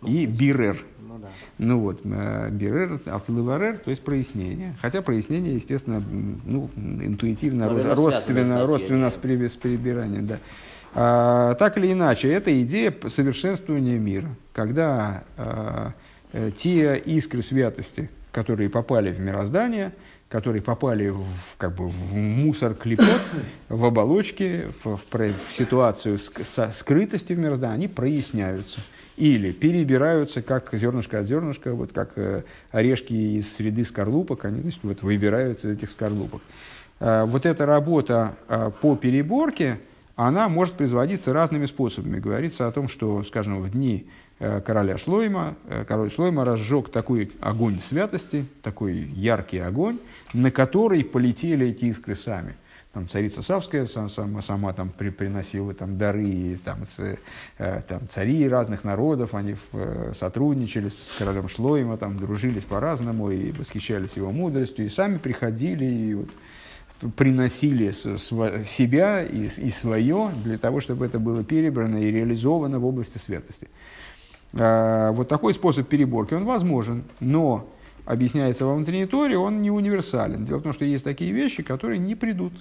ну, 0.02 0.08
и 0.08 0.26
бирер. 0.26 0.82
Ну, 1.02 1.18
да. 1.18 1.28
ну 1.58 1.80
вот, 1.80 2.02
э, 2.06 2.50
бирер, 2.52 3.02
автолыварер, 3.06 3.80
то 3.80 3.90
есть 3.90 4.02
прояснение. 4.02 4.78
Хотя 4.82 5.02
прояснение, 5.02 5.56
естественно, 5.56 6.02
ну, 6.46 6.70
интуитивно, 6.76 7.70
Но 7.70 7.96
родственно, 7.96 8.66
родственно 8.66 9.10
с, 9.10 9.16
при, 9.16 9.48
с 9.48 9.56
перебиранием. 9.56 10.26
Да. 10.26 10.40
А, 10.96 11.56
так 11.56 11.78
или 11.78 11.92
иначе, 11.92 12.30
это 12.30 12.62
идея 12.62 12.94
совершенствования 13.08 14.00
мира. 14.00 14.30
Когда 14.54 15.24
а, 15.38 15.94
Э, 15.94 16.03
те 16.58 16.98
искры 16.98 17.42
святости, 17.42 18.10
которые 18.32 18.70
попали 18.70 19.12
в 19.12 19.20
мироздание, 19.20 19.94
которые 20.34 20.64
попали 20.64 21.10
в, 21.10 21.28
как 21.60 21.76
бы, 21.76 21.90
в 21.90 22.16
мусор 22.16 22.74
клепот, 22.74 23.22
в 23.70 23.86
оболочке, 23.86 24.72
в, 24.84 24.98
в, 24.98 25.04
в 25.12 25.54
ситуацию 25.56 26.16
ск- 26.16 26.72
скрытости 26.72 27.34
в 27.34 27.38
мироздании, 27.38 27.76
они 27.76 27.88
проясняются. 27.88 28.80
Или 29.16 29.52
перебираются, 29.52 30.42
как 30.42 30.74
зернышко 30.74 31.20
от 31.20 31.28
зернышка, 31.28 31.74
вот 31.76 31.94
как 31.94 32.14
э, 32.16 32.42
орешки 32.72 33.14
из 33.14 33.56
среды 33.56 33.86
скорлупок, 33.86 34.46
они 34.46 34.62
значит, 34.62 34.80
вот, 34.82 35.04
выбираются 35.04 35.70
из 35.70 35.78
этих 35.78 35.92
скорлупок. 35.92 36.42
Э, 37.00 37.26
вот 37.26 37.46
эта 37.46 37.68
работа 37.68 38.34
э, 38.50 38.72
по 38.82 38.96
переборке, 38.96 39.78
она 40.16 40.50
может 40.50 40.74
производиться 40.74 41.32
разными 41.32 41.68
способами. 41.68 42.20
Говорится 42.20 42.68
о 42.68 42.72
том, 42.72 42.88
что, 42.88 43.22
скажем, 43.22 43.62
в 43.62 43.70
дни 43.70 44.08
Э, 44.08 44.23
короля 44.66 44.98
Шлойма. 44.98 45.56
Э, 45.68 45.86
король 45.88 46.12
Шлойма 46.12 46.46
разжег 46.46 46.90
такой 46.90 47.32
огонь 47.40 47.80
святости, 47.80 48.46
такой 48.62 48.96
яркий 48.96 49.60
огонь, 49.60 50.00
на 50.34 50.52
который 50.52 51.04
полетели 51.04 51.68
эти 51.68 51.86
искры 51.86 52.16
сами. 52.16 52.56
Там 52.92 53.08
царица 53.08 53.42
Савская 53.42 53.88
сама, 53.88 54.42
сама 54.42 54.74
там 54.74 54.90
при, 54.90 55.10
приносила 55.10 55.74
там, 55.74 55.98
дары, 55.98 56.56
там, 56.64 56.86
с, 56.86 57.00
э, 57.58 57.82
там, 57.88 58.08
цари 58.10 58.48
разных 58.48 58.84
народов, 58.84 59.34
они 59.34 59.56
сотрудничали 60.14 60.90
с 60.90 61.16
королем 61.18 61.50
Шлойма, 61.50 61.98
там, 61.98 62.18
дружились 62.18 62.64
по-разному 62.64 63.32
и 63.32 63.52
восхищались 63.52 64.16
его 64.16 64.32
мудростью, 64.32 64.86
и 64.86 64.90
сами 64.90 65.18
приходили 65.18 65.86
и 65.86 66.14
вот, 66.14 66.30
приносили 67.12 67.92
себя 67.92 69.24
и, 69.24 69.48
и 69.48 69.72
свое 69.72 70.32
для 70.44 70.58
того, 70.58 70.80
чтобы 70.80 71.06
это 71.06 71.20
было 71.20 71.44
перебрано 71.44 71.98
и 71.98 72.12
реализовано 72.12 72.80
в 72.80 72.86
области 72.86 73.18
святости. 73.18 73.70
Э, 74.54 75.12
вот 75.12 75.28
такой 75.28 75.54
способ 75.54 75.88
переборки, 75.88 76.34
он 76.34 76.46
возможен, 76.46 77.04
но, 77.20 77.68
объясняется 78.06 78.66
во 78.66 78.76
внутренней 78.76 79.06
торе, 79.06 79.38
он 79.38 79.62
не 79.62 79.72
универсален. 79.72 80.46
Дело 80.46 80.60
в 80.60 80.64
том, 80.64 80.74
что 80.74 80.86
есть 80.86 81.04
такие 81.04 81.32
вещи, 81.32 81.64
которые 81.64 82.00
не 82.00 82.16
придут 82.16 82.54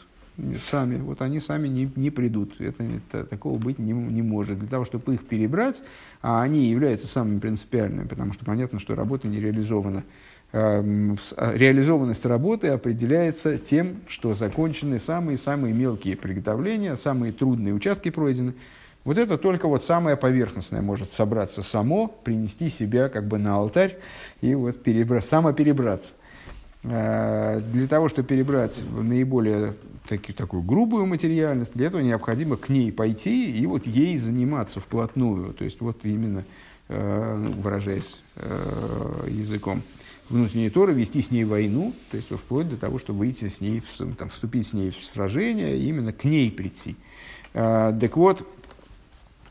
сами, 0.70 0.96
вот 0.96 1.20
они 1.20 1.40
сами 1.40 1.68
не, 1.68 1.90
не 1.94 2.10
придут. 2.10 2.60
Это, 2.60 2.82
это, 2.82 3.24
такого 3.24 3.58
быть 3.58 3.78
не, 3.78 3.92
не 3.92 4.22
может. 4.22 4.58
Для 4.58 4.68
того, 4.68 4.84
чтобы 4.84 5.14
их 5.14 5.26
перебрать, 5.26 5.82
а 6.22 6.42
они 6.42 6.66
являются 6.66 7.06
самыми 7.06 7.38
принципиальными, 7.38 8.06
потому 8.06 8.32
что 8.32 8.44
понятно, 8.44 8.78
что 8.78 8.94
работа 8.94 9.28
не 9.28 9.40
реализована. 9.40 10.04
Эм, 10.52 11.18
а, 11.36 11.52
реализованность 11.54 12.26
работы 12.26 12.68
определяется 12.68 13.58
тем, 13.58 14.00
что 14.08 14.34
закончены 14.34 14.98
самые-самые 14.98 15.74
мелкие 15.74 16.16
приготовления, 16.16 16.96
самые 16.96 17.32
трудные 17.32 17.74
участки 17.74 18.10
пройдены. 18.10 18.54
Вот 19.04 19.18
это 19.18 19.36
только 19.36 19.66
вот 19.66 19.84
самое 19.84 20.16
поверхностное 20.16 20.80
может 20.80 21.12
собраться 21.12 21.62
само, 21.62 22.06
принести 22.06 22.68
себя 22.68 23.08
как 23.08 23.26
бы 23.26 23.38
на 23.38 23.56
алтарь 23.56 23.98
и 24.40 24.54
вот 24.54 24.86
перебра- 24.86 25.20
самоперебраться. 25.20 26.14
А, 26.84 27.60
для 27.60 27.88
того, 27.88 28.08
чтобы 28.08 28.28
перебрать 28.28 28.82
наиболее 28.90 29.74
таки, 30.08 30.32
такую 30.32 30.62
грубую 30.62 31.06
материальность, 31.06 31.72
для 31.74 31.86
этого 31.86 32.00
необходимо 32.00 32.56
к 32.56 32.68
ней 32.68 32.92
пойти 32.92 33.50
и 33.50 33.66
вот 33.66 33.86
ей 33.86 34.18
заниматься 34.18 34.80
вплотную. 34.80 35.52
То 35.52 35.64
есть 35.64 35.80
вот 35.80 36.04
именно 36.04 36.44
э, 36.88 37.36
ну, 37.36 37.52
выражаясь 37.60 38.20
э, 38.36 39.26
языком 39.28 39.82
внутренней 40.28 40.70
Торы, 40.70 40.92
вести 40.92 41.22
с 41.22 41.30
ней 41.30 41.44
войну, 41.44 41.92
то 42.10 42.16
есть 42.16 42.30
вплоть 42.30 42.68
до 42.68 42.76
того, 42.76 42.98
чтобы 42.98 43.20
выйти 43.20 43.48
с 43.48 43.60
ней, 43.60 43.82
там, 44.16 44.30
вступить 44.30 44.68
с 44.68 44.72
ней 44.72 44.90
в 44.90 45.04
сражение, 45.04 45.76
именно 45.76 46.12
к 46.12 46.24
ней 46.24 46.50
прийти. 46.50 46.96
Э, 47.54 47.96
Так 48.00 48.16
вот, 48.16 48.40
э, 48.40 48.44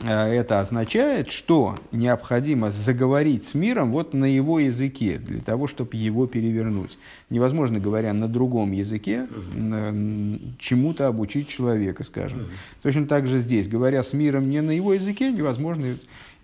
это 0.03 0.59
означает, 0.59 1.29
что 1.31 1.77
необходимо 1.91 2.71
заговорить 2.71 3.47
с 3.47 3.53
миром 3.53 3.91
вот 3.91 4.13
на 4.13 4.25
его 4.25 4.59
языке, 4.59 5.17
для 5.17 5.39
того, 5.39 5.67
чтобы 5.67 5.95
его 5.95 6.27
перевернуть. 6.27 6.97
Невозможно, 7.29 7.79
говоря 7.79 8.13
на 8.13 8.27
другом 8.27 8.71
языке, 8.71 9.27
н- 9.55 10.39
чему-то 10.59 11.07
обучить 11.07 11.47
человека, 11.47 12.03
скажем. 12.03 12.47
Точно 12.81 13.05
так 13.05 13.27
же 13.27 13.39
здесь, 13.41 13.67
говоря 13.67 14.01
с 14.03 14.13
миром 14.13 14.49
не 14.49 14.61
на 14.61 14.71
его 14.71 14.93
языке, 14.93 15.31
невозможно. 15.31 15.95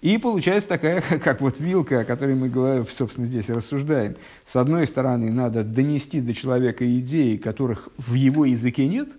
И 0.02 0.18
получается 0.20 0.70
такая, 0.70 1.02
как 1.24 1.42
вот 1.42 1.60
вилка, 1.60 2.02
о 2.02 2.06
которой 2.06 2.36
мы, 2.36 2.86
собственно, 2.96 3.26
здесь 3.28 3.50
рассуждаем. 3.50 4.16
С 4.46 4.56
одной 4.56 4.86
стороны, 4.86 5.32
надо 5.32 5.64
донести 5.64 6.22
до 6.22 6.34
человека 6.34 6.86
идеи, 7.00 7.38
которых 7.38 7.90
в 7.98 8.14
его 8.14 8.46
языке 8.46 8.88
нет, 8.88 9.10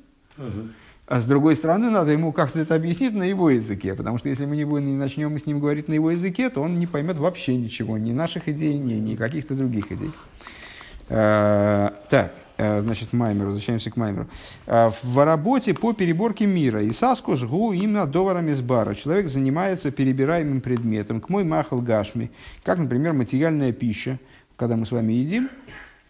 а 1.09 1.21
с 1.21 1.25
другой 1.25 1.57
стороны, 1.57 1.89
надо 1.89 2.13
ему 2.13 2.33
как-то 2.33 2.61
это 2.61 2.75
объяснить 2.75 3.15
на 3.15 3.23
его 3.23 3.49
языке, 3.49 3.95
потому 3.95 4.19
что 4.19 4.29
если 4.29 4.45
мы 4.45 4.57
не, 4.57 4.65
будем, 4.65 4.87
не 4.87 4.97
начнем 4.97 5.39
с 5.39 5.47
ним 5.47 5.59
говорить 5.59 5.89
на 5.89 5.95
его 5.95 6.11
языке, 6.11 6.51
то 6.51 6.61
он 6.61 6.79
не 6.79 6.87
поймет 6.87 7.17
вообще 7.17 7.57
ничего, 7.57 7.97
ни 7.97 8.13
наших 8.13 8.47
идей, 8.49 8.75
ни, 8.75 8.93
ни 8.95 9.17
каких-то 9.17 9.55
других 9.55 9.91
идей. 9.91 10.11
Э, 11.09 11.89
Так, 12.11 12.35
э, 12.59 12.83
значит, 12.83 13.15
Маймер, 13.15 13.47
возвращаемся 13.47 13.91
к 13.91 13.97
Маймеру. 13.97 14.27
Э, 14.67 14.91
В 15.03 15.25
работе 15.25 15.73
по 15.73 15.95
переборке 15.95 16.45
мира 16.45 16.87
Исаску 16.87 17.37
сгу 17.37 17.73
именно 17.73 18.07
доварами 18.07 18.53
с 18.53 18.61
бара. 18.61 18.95
Человек 18.95 19.29
занимается 19.29 19.91
перебираемым 19.91 20.61
предметом, 20.61 21.23
к 21.23 21.31
мой 21.31 21.43
махал 21.43 21.81
гашми, 21.81 22.31
как, 22.63 22.79
например, 22.79 23.15
материальная 23.15 23.73
пища. 23.73 24.19
Когда 24.57 24.77
мы 24.77 24.85
с 24.85 24.91
вами 24.91 25.13
едим, 25.13 25.49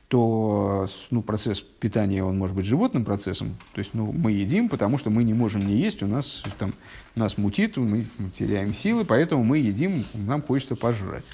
то 0.08 0.88
ну, 1.10 1.22
процесс 1.22 1.60
питания, 1.60 2.24
он 2.24 2.38
может 2.38 2.56
быть 2.56 2.64
животным 2.64 3.04
процессом. 3.04 3.56
То 3.74 3.80
есть 3.80 3.90
ну, 3.92 4.10
мы 4.10 4.32
едим, 4.32 4.70
потому 4.70 4.96
что 4.96 5.10
мы 5.10 5.22
не 5.22 5.34
можем 5.34 5.60
не 5.60 5.76
есть, 5.76 6.02
у 6.02 6.06
нас, 6.06 6.42
там, 6.58 6.74
нас 7.14 7.36
мутит, 7.36 7.76
мы 7.76 8.06
теряем 8.36 8.72
силы, 8.72 9.04
поэтому 9.04 9.44
мы 9.44 9.58
едим, 9.58 10.04
нам 10.14 10.42
хочется 10.42 10.76
пожрать. 10.76 11.24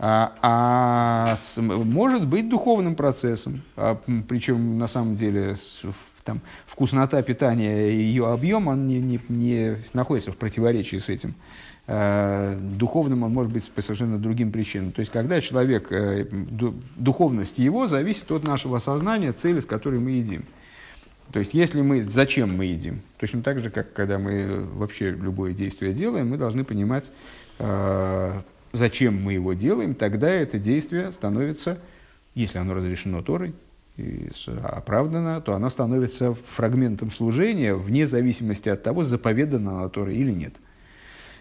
А, 0.00 0.34
а 0.42 1.36
с- 1.36 1.60
может 1.60 2.26
быть 2.26 2.48
духовным 2.48 2.96
процессом, 2.96 3.62
а, 3.76 4.00
причем 4.28 4.78
на 4.78 4.88
самом 4.88 5.16
деле 5.16 5.56
там, 6.24 6.40
вкуснота 6.66 7.22
питания 7.22 7.92
и 7.92 7.96
ее 7.96 8.28
объем 8.28 8.68
он 8.68 8.86
не, 8.86 8.98
не, 8.98 9.20
не 9.28 9.76
находится 9.92 10.32
в 10.32 10.36
противоречии 10.36 10.96
с 10.96 11.08
этим. 11.08 11.34
А, 11.92 12.56
духовным 12.56 13.24
он 13.24 13.32
может 13.32 13.52
быть 13.52 13.68
по 13.68 13.82
совершенно 13.82 14.16
другим 14.16 14.52
причинам. 14.52 14.92
То 14.92 15.00
есть, 15.00 15.10
когда 15.10 15.40
человек, 15.40 15.90
э, 15.90 16.24
ду- 16.24 16.76
духовность 16.94 17.58
его 17.58 17.88
зависит 17.88 18.30
от 18.30 18.44
нашего 18.44 18.78
сознания, 18.78 19.32
цели, 19.32 19.58
с 19.58 19.66
которой 19.66 19.98
мы 19.98 20.12
едим. 20.12 20.44
То 21.32 21.40
есть, 21.40 21.52
если 21.52 21.82
мы, 21.82 22.04
зачем 22.04 22.56
мы 22.56 22.66
едим? 22.66 23.00
Точно 23.18 23.42
так 23.42 23.58
же, 23.58 23.70
как 23.70 23.92
когда 23.92 24.20
мы 24.20 24.64
вообще 24.72 25.10
любое 25.10 25.52
действие 25.52 25.92
делаем, 25.92 26.28
мы 26.28 26.36
должны 26.36 26.62
понимать, 26.62 27.10
э, 27.58 28.40
зачем 28.72 29.20
мы 29.20 29.32
его 29.32 29.54
делаем, 29.54 29.96
тогда 29.96 30.30
это 30.30 30.60
действие 30.60 31.10
становится, 31.10 31.76
если 32.36 32.58
оно 32.58 32.74
разрешено 32.74 33.20
Торой, 33.20 33.52
и 33.96 34.30
оправдано, 34.62 35.40
то 35.40 35.54
оно 35.54 35.70
становится 35.70 36.34
фрагментом 36.34 37.10
служения 37.10 37.74
вне 37.74 38.06
зависимости 38.06 38.68
от 38.68 38.84
того, 38.84 39.02
заповедано 39.02 39.80
оно 39.80 39.88
Торой 39.88 40.14
или 40.14 40.30
нет. 40.30 40.54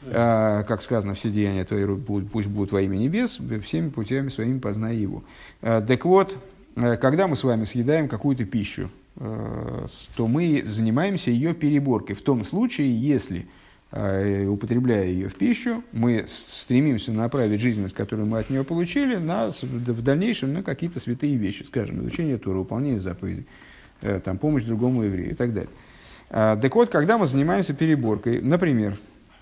А, 0.08 0.64
как 0.64 0.82
сказано, 0.82 1.14
все 1.14 1.30
деяния 1.30 1.66
твои 1.66 1.86
пусть 1.86 2.48
будут 2.48 2.72
во 2.72 2.82
имя 2.82 2.98
небес, 2.98 3.40
всеми 3.64 3.90
путями 3.90 4.30
своими 4.30 4.60
познай 4.60 4.96
его. 4.96 5.24
А, 5.62 5.82
так 5.82 6.06
вот, 6.06 6.38
э, 6.76 6.98
когда 6.98 7.28
мы 7.28 7.36
с 7.36 7.44
вами 7.44 7.66
съедаем 7.66 8.08
какую-то 8.08 8.46
пищу, 8.46 8.90
то 9.16 10.28
мы 10.28 10.64
занимаемся 10.66 11.30
ее 11.30 11.54
переборкой. 11.54 12.16
В 12.16 12.22
том 12.22 12.46
случае, 12.46 12.98
если, 12.98 13.48
э, 13.92 14.46
употребляя 14.46 15.08
ее 15.08 15.28
в 15.28 15.36
пищу, 15.36 15.84
мы 15.92 16.26
стремимся 16.30 17.12
направить 17.12 17.60
жизненность, 17.60 17.96
которую 17.96 18.28
мы 18.28 18.40
от 18.40 18.50
нее 18.50 18.64
получили, 18.64 19.18
на, 19.18 19.50
в 19.50 20.02
дальнейшем 20.02 20.54
на 20.54 20.64
какие-то 20.64 21.02
святые 21.02 21.36
вещи, 21.36 21.64
скажем, 21.64 22.00
изучение 22.02 22.38
Тора, 22.38 22.60
выполнение 22.60 23.02
заповедей, 23.02 23.46
э, 24.02 24.22
там, 24.24 24.38
помощь 24.38 24.64
другому 24.64 25.04
еврею 25.04 25.32
и 25.32 25.36
так 25.36 25.54
далее. 25.54 25.72
А, 26.30 26.56
Так 26.56 26.74
вот, 26.76 26.90
когда 26.90 27.18
мы 27.18 27.28
занимаемся 27.28 27.74
переборкой, 27.74 28.42
например, 28.42 28.98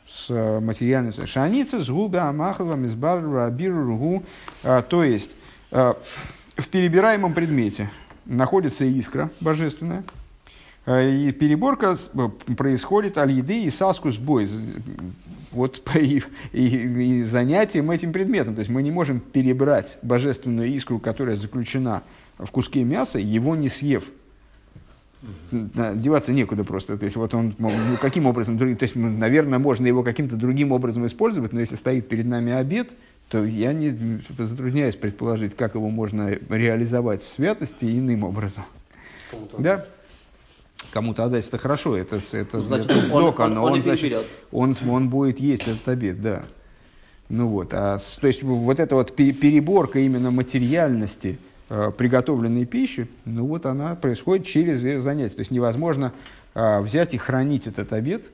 с 0.09 0.27
э, 0.29 0.59
материальностью, 0.59 1.27
шаница, 1.27 1.81
згуба, 1.81 2.23
амахова, 2.29 2.75
мизбар, 2.75 3.23
рабиру, 3.29 3.85
ругу, 3.85 4.23
а, 4.63 4.81
то 4.81 5.03
есть 5.03 5.31
э, 5.71 5.93
в 6.55 6.69
перебираемом 6.69 7.33
предмете 7.33 7.89
находится 8.25 8.85
искра 8.85 9.29
божественная, 9.41 10.03
э, 10.85 11.09
и 11.13 11.31
переборка 11.31 11.97
происходит 12.57 13.17
аль 13.17 13.31
еды 13.31 13.63
и 13.63 13.69
саску 13.69 14.09
сбой, 14.11 14.45
з- 14.45 14.61
вот 15.51 15.81
и, 15.95 16.23
и- 16.53 17.19
и 17.19 17.23
занятием 17.23 17.91
этим 17.91 18.13
предметом. 18.13 18.55
То 18.55 18.59
есть 18.59 18.71
мы 18.71 18.81
не 18.83 18.91
можем 18.91 19.19
перебрать 19.19 19.97
божественную 20.01 20.69
искру, 20.69 20.99
которая 20.99 21.35
заключена 21.35 22.03
в 22.37 22.49
куске 22.51 22.83
мяса, 22.83 23.19
его 23.19 23.55
не 23.55 23.67
съев. 23.69 24.05
Деваться 25.51 26.31
некуда 26.31 26.63
просто. 26.63 26.97
То 26.97 27.05
есть, 27.05 27.15
вот 27.17 27.33
он, 27.33 27.55
ну, 27.57 27.71
каким 28.01 28.25
образом, 28.27 28.57
то 28.57 28.65
есть, 28.65 28.95
ну, 28.95 29.09
наверное, 29.09 29.59
можно 29.59 29.87
его 29.87 30.03
каким-то 30.03 30.35
другим 30.35 30.71
образом 30.71 31.05
использовать, 31.05 31.53
но 31.53 31.59
если 31.59 31.75
стоит 31.75 32.07
перед 32.07 32.25
нами 32.25 32.51
обед, 32.53 32.91
то 33.29 33.43
я 33.43 33.73
не 33.73 34.21
затрудняюсь 34.37 34.95
предположить, 34.95 35.55
как 35.55 35.75
его 35.75 35.89
можно 35.89 36.29
реализовать 36.49 37.23
в 37.23 37.27
святости 37.27 37.85
иным 37.85 38.23
образом. 38.23 38.63
Да? 39.57 39.85
Кому-то 40.91 41.25
отдать 41.25 41.45
это 41.47 41.57
хорошо, 41.57 41.97
это, 41.97 42.21
это, 42.31 42.57
Ну, 42.57 42.63
значит, 42.63 42.91
это 42.91 42.99
он- 42.99 43.05
сдока, 43.05 43.41
он- 43.41 43.53
но 43.55 43.63
он 43.63 43.79
и 43.79 43.81
значит, 43.81 44.25
он, 44.51 44.75
он 44.87 45.09
будет 45.09 45.39
есть 45.39 45.63
этот 45.67 45.87
обед, 45.89 46.21
да. 46.21 46.43
Ну 47.29 47.47
вот, 47.49 47.73
а, 47.73 47.97
то 48.21 48.27
есть 48.27 48.41
вот 48.43 48.79
эта 48.79 48.95
вот 48.95 49.13
пе- 49.13 49.33
переборка 49.33 49.99
именно 49.99 50.31
материальности 50.31 51.39
приготовленной 51.67 52.65
пищи, 52.65 53.07
ну 53.25 53.45
вот 53.45 53.65
она 53.65 53.95
происходит 53.95 54.45
через 54.45 54.79
занятие. 55.01 55.35
То 55.35 55.39
есть 55.41 55.51
невозможно 55.51 56.13
а, 56.53 56.81
взять 56.81 57.13
и 57.13 57.17
хранить 57.17 57.67
этот 57.67 57.93
обед 57.93 58.31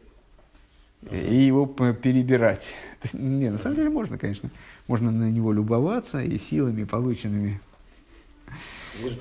и 1.11 1.35
его 1.35 1.65
перебирать. 1.65 2.75
То 3.01 3.05
есть, 3.05 3.13
не, 3.15 3.49
на 3.49 3.57
самом 3.57 3.75
деле 3.75 3.89
можно, 3.89 4.17
конечно. 4.17 4.49
Можно 4.87 5.11
на 5.11 5.29
него 5.29 5.51
любоваться 5.51 6.21
и 6.21 6.37
силами, 6.37 6.83
полученными 6.83 7.59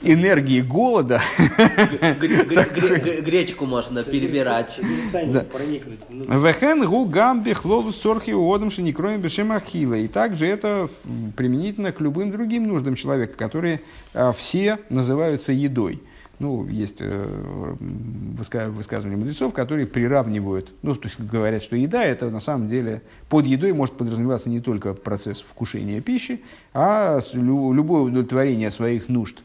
энергии 0.03 0.61
голода, 0.61 1.21
Гре- 1.39 2.15
гре- 2.19 2.45
гре- 2.45 2.99
гре- 2.99 3.21
Гречку 3.21 3.67
можно 3.67 4.03
перебирать. 4.05 4.79
Вехен 6.09 6.85
гу 6.87 7.05
гамби 7.07 7.53
хлолу 7.53 7.93
сорхи 7.93 8.31
уодом 8.33 8.71
шиникроем 8.71 9.21
бешем 9.21 9.53
ахила. 9.53 9.95
И 9.95 10.09
также 10.09 10.47
это 10.47 10.89
применительно 11.37 11.93
к 11.93 12.01
любым 12.01 12.31
другим 12.31 12.69
нуждам 12.69 12.95
человека, 12.95 13.35
которые 13.37 13.81
а, 14.15 14.33
все 14.33 14.79
называются 14.89 15.53
едой. 15.53 16.01
Ну, 16.43 16.67
есть 16.67 16.97
э, 16.99 17.75
высказывания 17.79 19.17
мудрецов, 19.17 19.55
которые 19.55 19.87
приравнивают, 19.87 20.73
ну, 20.83 20.97
то 20.97 21.07
есть 21.07 21.21
говорят, 21.21 21.63
что 21.63 21.77
еда 21.77 22.03
это 22.03 22.31
на 22.31 22.41
самом 22.41 22.67
деле 22.67 23.03
под 23.29 23.47
едой 23.47 23.73
может 23.73 23.97
подразумеваться 23.97 24.51
не 24.51 24.59
только 24.59 24.93
процесс 24.93 25.41
вкушения 25.41 26.01
пищи, 26.01 26.43
а 26.75 27.21
любое 27.33 28.03
удовлетворение 28.03 28.73
своих 28.73 29.09
нужд 29.09 29.41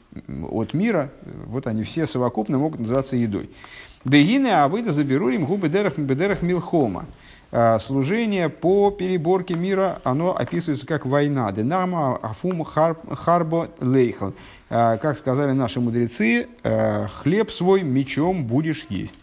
от 0.49 0.73
мира, 0.73 1.11
вот 1.45 1.67
они 1.67 1.83
все 1.83 2.07
совокупно 2.07 2.57
могут 2.57 2.79
называться 2.79 3.15
едой. 3.15 3.51
Дегины 4.03 4.47
авыда 4.47 4.91
заберу 4.91 5.29
им 5.29 5.45
губы 5.45 5.69
дерах 5.69 6.41
милхома. 6.41 7.05
А, 7.51 7.79
Служение 7.79 8.49
по 8.49 8.91
переборке 8.91 9.55
мира, 9.55 10.01
оно 10.03 10.35
описывается 10.35 10.85
как 10.85 11.05
война. 11.05 11.51
Денама 11.51 12.17
афум 12.17 12.61
хар- 12.63 12.97
харбо 13.15 13.69
лейхл. 13.79 14.31
А, 14.69 14.97
Как 14.97 15.17
сказали 15.17 15.53
наши 15.53 15.79
мудрецы, 15.79 16.47
а, 16.63 17.07
хлеб 17.07 17.51
свой 17.51 17.83
мечом 17.83 18.45
будешь 18.45 18.85
есть. 18.89 19.15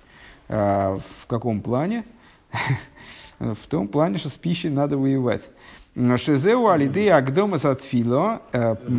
В 0.49 1.27
каком 1.27 1.63
плане? 1.63 2.05
В 3.39 3.67
том 3.69 3.89
плане, 3.89 4.19
что 4.19 4.29
с 4.29 4.39
пищей 4.39 4.69
надо 4.69 4.97
воевать. 4.99 5.43
Шизеу 6.17 6.69
алиды 6.69 7.09
агдома 7.09 7.57
сатфило 7.59 8.43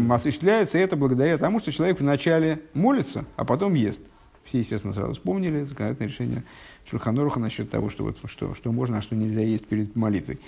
осуществляется 0.10 0.77
это 0.80 0.95
благодаря 0.95 1.38
тому, 1.38 1.60
что 1.60 1.72
человек 1.72 1.99
вначале 1.99 2.61
молится, 2.73 3.26
а 3.35 3.45
потом 3.45 3.76
ест. 3.76 3.99
Все, 4.43 4.60
естественно, 4.60 4.93
сразу 4.93 5.14
вспомнили 5.14 5.64
законодательное 5.64 6.10
решение 6.10 6.43
Шульханоруха 6.90 7.40
насчет 7.40 7.70
того, 7.70 7.90
что, 7.90 8.03
вот, 8.03 8.18
что, 8.26 8.53
что 8.53 8.72
можно, 8.72 8.99
а 8.99 9.02
что 9.02 9.16
нельзя 9.16 9.41
есть 9.41 9.66
перед 9.66 9.95
молитвой. 9.95 10.40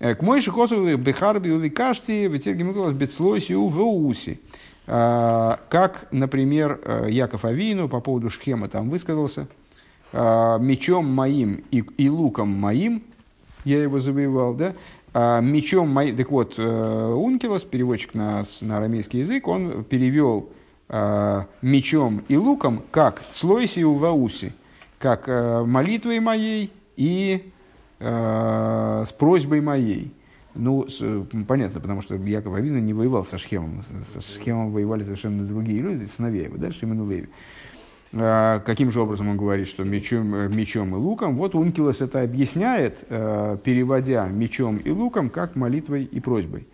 Э, 0.00 0.14
К 0.14 0.22
мой 0.22 0.40
шихосу 0.40 0.96
бехарби 0.96 1.50
увикашти 1.50 2.26
ветергимикулас 2.26 2.92
бецлойсию 2.94 3.68
веуси. 3.68 4.40
Э, 4.86 5.56
Как, 5.68 6.08
например, 6.10 6.80
э, 6.84 7.06
Яков 7.10 7.44
Авину 7.44 7.88
по 7.88 8.00
поводу 8.00 8.28
Шхема 8.30 8.68
там 8.68 8.90
высказался. 8.90 9.46
«Э, 10.12 10.58
Мечом 10.60 11.06
моим 11.06 11.64
и, 11.70 11.84
и 11.96 12.08
луком 12.08 12.48
моим 12.48 13.02
я 13.64 13.82
его 13.82 13.98
завоевал, 13.98 14.54
да? 14.54 14.74
Мечом 15.40 15.90
моим, 15.90 16.16
так 16.16 16.30
вот, 16.30 16.58
Ункилос, 16.58 17.62
переводчик 17.62 18.14
на, 18.14 18.44
на 18.60 18.78
арамейский 18.78 19.20
язык, 19.20 19.46
он 19.46 19.84
перевел 19.84 20.50
мечом 21.62 22.24
и 22.26 22.36
луком 22.36 22.82
как 22.90 23.22
«цлойси 23.32 23.84
у 23.84 23.94
вауси», 23.94 24.52
как 25.04 25.28
э, 25.28 25.62
молитвой 25.66 26.18
моей 26.18 26.72
и 26.96 27.52
э, 28.00 29.04
с 29.06 29.12
просьбой 29.12 29.60
моей. 29.60 30.14
Ну, 30.54 30.88
с- 30.88 30.96
э, 31.02 31.22
понятно, 31.46 31.78
потому 31.78 32.00
что 32.00 32.14
Яков 32.14 32.54
Авина 32.54 32.78
не 32.78 32.94
воевал 32.94 33.26
со 33.26 33.36
Шхемом. 33.36 33.82
Со 33.82 34.22
Шхемом 34.22 34.72
воевали 34.72 35.02
совершенно 35.04 35.44
другие 35.44 35.82
люди, 35.82 36.08
сыновья 36.16 36.44
его, 36.44 36.56
да, 36.56 36.72
Шимон 36.72 37.10
Леви. 37.10 37.28
А, 38.14 38.60
Каким 38.60 38.90
же 38.90 39.00
образом 39.02 39.28
он 39.28 39.36
говорит, 39.36 39.68
что 39.68 39.84
мечом, 39.84 40.34
э, 40.34 40.48
мечом 40.48 40.94
и 40.94 40.98
луком? 40.98 41.36
Вот 41.36 41.54
Ункилос 41.54 42.00
это 42.00 42.22
объясняет, 42.22 43.04
э, 43.10 43.58
переводя 43.62 44.26
мечом 44.28 44.78
и 44.78 44.90
луком, 44.90 45.28
как 45.28 45.54
молитвой 45.54 46.04
и 46.04 46.18
просьбой. 46.18 46.66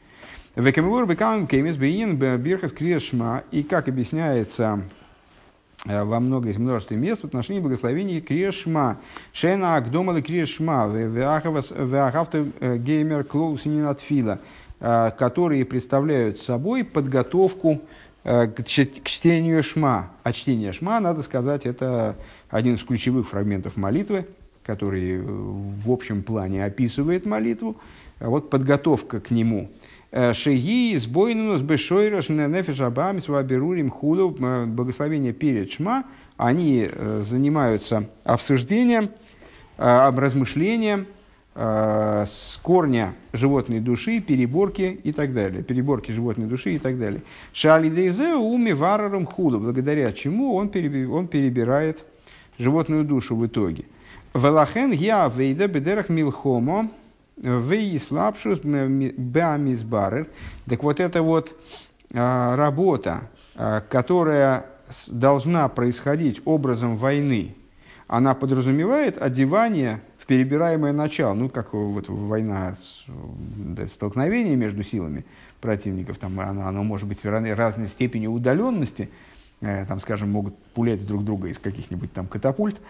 Векамур 0.55 1.05
бекам 1.05 1.49
кемис 1.49 1.77
бейнин 1.77 2.17
бирхас. 2.17 2.73
И 3.51 3.63
как 3.65 3.89
объясняется 3.89 4.83
э, 4.83 5.00
во 5.87 6.21
много, 6.21 6.51
из 6.51 6.59
мест 6.97 7.23
в 7.23 7.25
отношении 7.25 7.61
благословений 7.61 8.21
Криешма. 8.21 8.99
Шена 9.33 9.77
Агдома 9.77 10.13
ли 10.13 10.23
Криешма, 10.23 10.87
Веахавта 10.87 12.47
Геймер 12.77 13.25
Клоусинин 13.25 13.87
Атфила, 13.87 14.41
э, 14.79 15.11
которые 15.19 15.65
представляют 15.65 16.39
собой 16.39 16.85
подготовку 16.85 17.81
э, 18.25 18.47
к 18.49 18.61
чт- 18.61 19.01
к 19.01 19.05
чтению 19.05 19.63
Шма. 19.63 20.11
А 20.23 20.33
чтение 20.33 20.73
Шма, 20.73 21.01
надо 21.01 21.23
сказать, 21.23 21.65
это 21.65 22.17
один 22.51 22.75
из 22.75 22.85
ключевых 22.85 23.31
фрагментов 23.31 23.77
молитвы, 23.79 24.27
который 24.63 25.13
э, 25.13 25.23
в 25.23 25.91
общем 25.91 26.23
плане 26.23 26.65
описывает 26.65 27.25
молитву. 27.25 27.77
А 28.19 28.29
вот 28.29 28.51
подготовка 28.51 29.19
к 29.19 29.31
нему. 29.31 29.71
Э, 30.13 30.33
Шеги, 30.33 30.97
сбойнунус, 30.97 31.61
бешойраш, 31.63 32.31
нефеш 32.31 32.81
абамис, 32.81 33.29
ваберурим, 33.29 33.91
худу, 33.91 34.37
э, 34.41 34.65
благословение 34.67 35.33
перед 35.33 35.71
шма, 35.71 36.05
они 36.37 36.89
э, 36.91 37.23
занимаются 37.25 38.09
обсуждением, 38.25 39.11
об- 39.77 40.19
размышлением 40.19 41.07
с 41.53 42.61
корня 42.63 43.13
животной 43.33 43.81
души, 43.81 44.21
переборки 44.21 45.01
и 45.03 45.13
так 45.13 45.35
далее. 45.35 45.65
Переборки 45.65 46.13
животной 46.13 46.47
души 46.47 46.77
и 46.77 46.79
так 46.79 46.99
далее. 46.99 47.23
Шалидейзе 47.53 48.35
уми 48.35 48.73
вараром 48.73 49.27
худу, 49.27 49.59
благодаря 49.59 50.13
чему 50.13 50.55
он, 50.55 50.71
он 51.13 51.27
перебирает 51.27 52.05
животную 52.57 53.05
душу 53.05 53.35
в 53.35 53.45
итоге. 53.45 53.85
Велахен 54.33 54.93
я 54.93 55.29
вейда 55.29 55.67
бедерах 55.67 56.09
милхомо 56.09 56.89
вейслапшус 57.41 58.61
беамизбарер. 58.61 60.29
Так 60.69 60.83
вот 60.83 61.01
это 61.01 61.23
вот 61.23 61.57
а, 62.13 62.57
работа, 62.57 63.23
а, 63.57 63.81
которая 63.81 64.67
должна 65.09 65.69
происходить 65.69 66.43
образом 66.45 66.97
войны, 66.97 67.55
она 68.07 68.35
подразумевает 68.35 69.21
одевание 69.21 70.01
в 70.19 70.27
перебираемое 70.27 70.93
начало, 70.93 71.35
ну, 71.35 71.49
как 71.49 71.73
вот 71.73 72.09
война, 72.09 72.75
да, 73.07 73.87
столкновение 73.87 74.57
между 74.57 74.83
силами 74.83 75.25
противников, 75.61 76.19
там 76.19 76.39
оно, 76.41 76.67
оно 76.67 76.83
может 76.83 77.07
быть 77.07 77.23
в 77.23 77.27
разной- 77.27 77.87
степени 77.87 78.27
удаленности, 78.27 79.09
Э, 79.63 79.85
там, 79.87 80.01
скажем, 80.01 80.31
могут 80.31 80.57
пулять 80.75 81.07
друг 81.07 81.23
друга 81.23 81.49
из 81.49 81.59
каких-нибудь 81.59 82.13
там 82.15 82.27
катапульт 82.27 82.81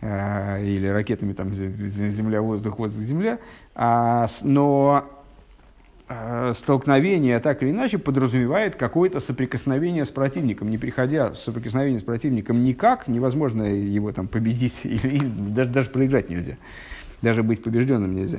или 0.00 0.86
ракетами 0.86 1.32
там 1.32 1.48
зе- 1.48 1.74
зе- 1.76 2.10
земля-воздух, 2.10 2.78
воздух-земля, 2.78 3.38
А 3.74 4.28
но 4.42 5.04
э, 6.08 6.52
столкновение 6.56 7.38
так 7.40 7.62
или 7.62 7.70
иначе 7.70 7.98
подразумевает 7.98 8.76
какое-то 8.76 9.20
соприкосновение 9.20 10.04
с 10.04 10.10
противником. 10.10 10.70
Не 10.70 10.78
приходя 10.78 11.30
в 11.30 11.36
соприкосновение 11.36 12.00
с 12.00 12.04
противником 12.04 12.64
никак, 12.64 13.08
невозможно 13.08 13.62
его 13.64 14.12
там 14.12 14.28
победить 14.28 14.80
или, 14.84 15.08
или 15.16 15.26
даже, 15.26 15.70
даже 15.70 15.90
проиграть 15.90 16.30
нельзя. 16.30 16.56
Даже 17.22 17.42
быть 17.42 17.62
побежденным 17.62 18.14
нельзя. 18.14 18.38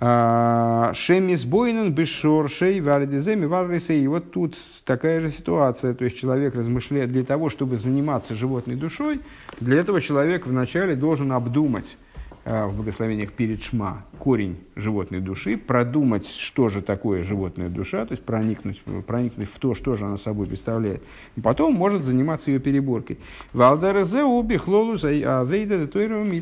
Шемис 0.00 1.44
бойнен 1.44 1.92
бешоршей 1.92 2.80
вардиземи 2.80 3.44
варрисей. 3.44 4.02
И 4.02 4.06
вот 4.08 4.30
тут 4.30 4.56
такая 4.84 5.20
же 5.20 5.30
ситуация. 5.30 5.92
То 5.92 6.04
есть 6.04 6.18
человек 6.18 6.54
размышляет 6.54 7.12
для 7.12 7.22
того, 7.22 7.50
чтобы 7.50 7.76
заниматься 7.76 8.34
животной 8.34 8.76
душой, 8.76 9.20
для 9.60 9.76
этого 9.76 10.00
человек 10.00 10.46
вначале 10.46 10.96
должен 10.96 11.32
обдумать 11.32 11.98
а, 12.46 12.66
в 12.66 12.76
благословениях 12.76 13.32
перед 13.32 13.62
Шма 13.62 14.06
корень 14.18 14.56
животной 14.74 15.20
души, 15.20 15.58
продумать, 15.58 16.26
что 16.26 16.70
же 16.70 16.80
такое 16.80 17.22
животная 17.22 17.68
душа, 17.68 18.06
то 18.06 18.12
есть 18.12 18.24
проникнуть, 18.24 18.80
проникнуть 19.06 19.50
в 19.50 19.58
то, 19.58 19.74
что 19.74 19.96
же 19.96 20.06
она 20.06 20.16
собой 20.16 20.46
представляет. 20.46 21.02
И 21.36 21.42
потом 21.42 21.74
может 21.74 22.02
заниматься 22.02 22.50
ее 22.50 22.58
переборкой. 22.58 23.18
Валдарезе 23.52 24.22
оби 24.22 24.56
хлолу 24.56 24.94
авейда 24.94 25.86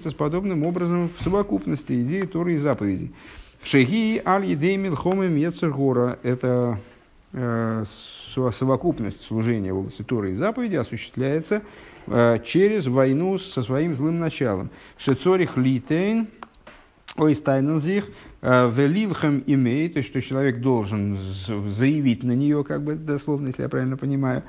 с 0.09 0.15
подобным 0.15 0.63
образом 0.65 1.09
в 1.09 1.21
совокупности 1.21 2.01
идеи 2.03 2.23
Торы 2.23 2.55
и 2.55 2.59
заповедей. 2.59 3.13
Шеги 3.63 4.23
аль 4.25 4.47
едеймил 4.47 4.95
хомем 4.97 5.37
ецергора– 5.37 6.19
это 6.23 6.79
э, 7.33 7.85
со- 8.35 8.51
совокупность 8.51 9.23
служения 9.25 9.73
в 9.73 9.79
области 9.79 10.03
Торы 10.03 10.31
и 10.33 10.35
заповеди 10.35 10.77
осуществляется 10.77 11.63
э, 12.07 12.39
через 12.45 12.87
войну 12.87 13.37
со 13.37 13.63
своим 13.63 13.95
злым 13.95 14.19
началом. 14.21 14.71
Шецорих 14.97 15.57
литейн, 15.57 16.29
ой 17.17 17.35
стайнензих, 17.35 18.09
велилхем 18.41 19.43
имеет, 19.47 19.95
то 19.95 19.99
есть, 19.99 20.11
что 20.11 20.21
человек 20.23 20.61
должен 20.61 21.19
заявить 21.19 22.23
на 22.23 22.33
нее, 22.33 22.63
как 22.63 22.83
бы 22.83 22.95
дословно, 22.95 23.49
если 23.49 23.63
я 23.63 23.69
правильно 23.69 23.97
понимаю, 23.97 24.45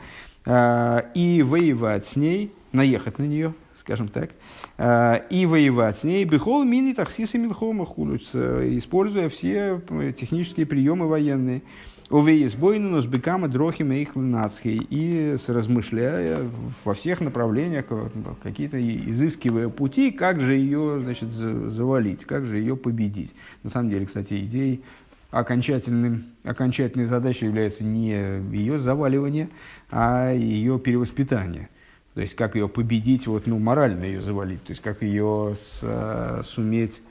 э, 0.46 1.02
и 1.16 1.42
воевать 1.42 2.06
с 2.06 2.16
ней, 2.16 2.54
наехать 2.72 3.18
на 3.18 3.24
нее, 3.24 3.56
скажем 3.90 4.08
так, 4.08 4.30
э, 4.78 5.22
и 5.32 5.48
воевать 5.48 5.98
с 5.98 6.04
ней, 6.04 6.24
бихол 6.24 6.64
мини 6.64 6.94
таксисы 6.94 7.40
милхома 7.40 7.88
хулюц, 7.88 8.30
э, 8.36 8.70
используя 8.78 9.30
все 9.30 9.82
э, 9.90 10.12
технические 10.16 10.68
приемы 10.68 11.08
военные. 11.08 11.64
Увеизбойнус 12.12 13.06
бекама 13.06 13.48
дрохима 13.48 13.96
их 13.96 14.16
нацхей. 14.16 14.80
И 14.92 15.38
с- 15.44 15.50
размышляя 15.50 16.40
во 16.84 16.94
всех 16.94 17.20
направлениях, 17.22 17.86
какие-то 18.44 18.78
изыскивая 18.80 19.70
пути, 19.70 20.12
как 20.12 20.40
же 20.40 20.54
ее 20.54 21.00
значит, 21.04 21.30
за- 21.32 21.68
завалить, 21.68 22.26
как 22.26 22.46
же 22.46 22.58
ее 22.60 22.76
победить. 22.78 23.34
На 23.64 23.72
самом 23.72 23.90
деле, 23.90 24.06
кстати, 24.06 24.40
идеей 24.46 24.82
окончательным, 25.32 26.26
окончательной 26.44 27.06
задачей 27.06 27.46
является 27.46 27.84
не 27.84 28.12
ее 28.52 28.78
заваливание, 28.78 29.50
а 29.90 30.32
ее 30.32 30.78
перевоспитание. 30.80 31.70
То 32.16 32.22
есть, 32.22 32.36
как 32.36 32.56
ее 32.56 32.68
победить, 32.68 33.28
вот, 33.28 33.48
ну, 33.48 33.60
морально 33.60 34.04
ее 34.04 34.22
завалить, 34.22 34.64
то 34.64 34.72
есть, 34.72 34.82
как 34.82 35.02
ее 35.02 35.54
с- 35.56 35.80
э, 35.84 36.42
суметь 36.44 37.02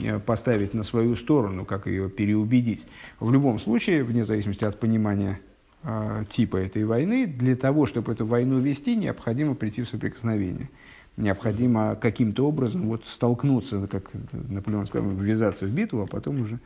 э, 0.00 0.18
поставить 0.20 0.74
на 0.74 0.84
свою 0.84 1.16
сторону, 1.16 1.64
как 1.64 1.86
ее 1.86 2.08
переубедить. 2.08 2.86
В 3.20 3.32
любом 3.32 3.58
случае, 3.58 4.04
вне 4.04 4.24
зависимости 4.24 4.64
от 4.64 4.78
понимания 4.78 5.40
э, 5.84 6.24
типа 6.30 6.56
этой 6.56 6.84
войны, 6.84 7.26
для 7.26 7.56
того, 7.56 7.86
чтобы 7.86 8.12
эту 8.12 8.26
войну 8.26 8.58
вести, 8.58 8.96
необходимо 8.96 9.54
прийти 9.54 9.82
в 9.82 9.88
соприкосновение. 9.88 10.70
Необходимо 11.16 11.96
каким-то 11.96 12.46
образом 12.46 12.82
вот, 12.88 13.04
столкнуться, 13.06 13.86
как 13.88 14.10
Наполеон 14.32 14.86
сказал, 14.86 15.10
ввязаться 15.10 15.66
в 15.66 15.70
битву, 15.70 16.02
а 16.02 16.06
потом 16.06 16.40
уже 16.42 16.58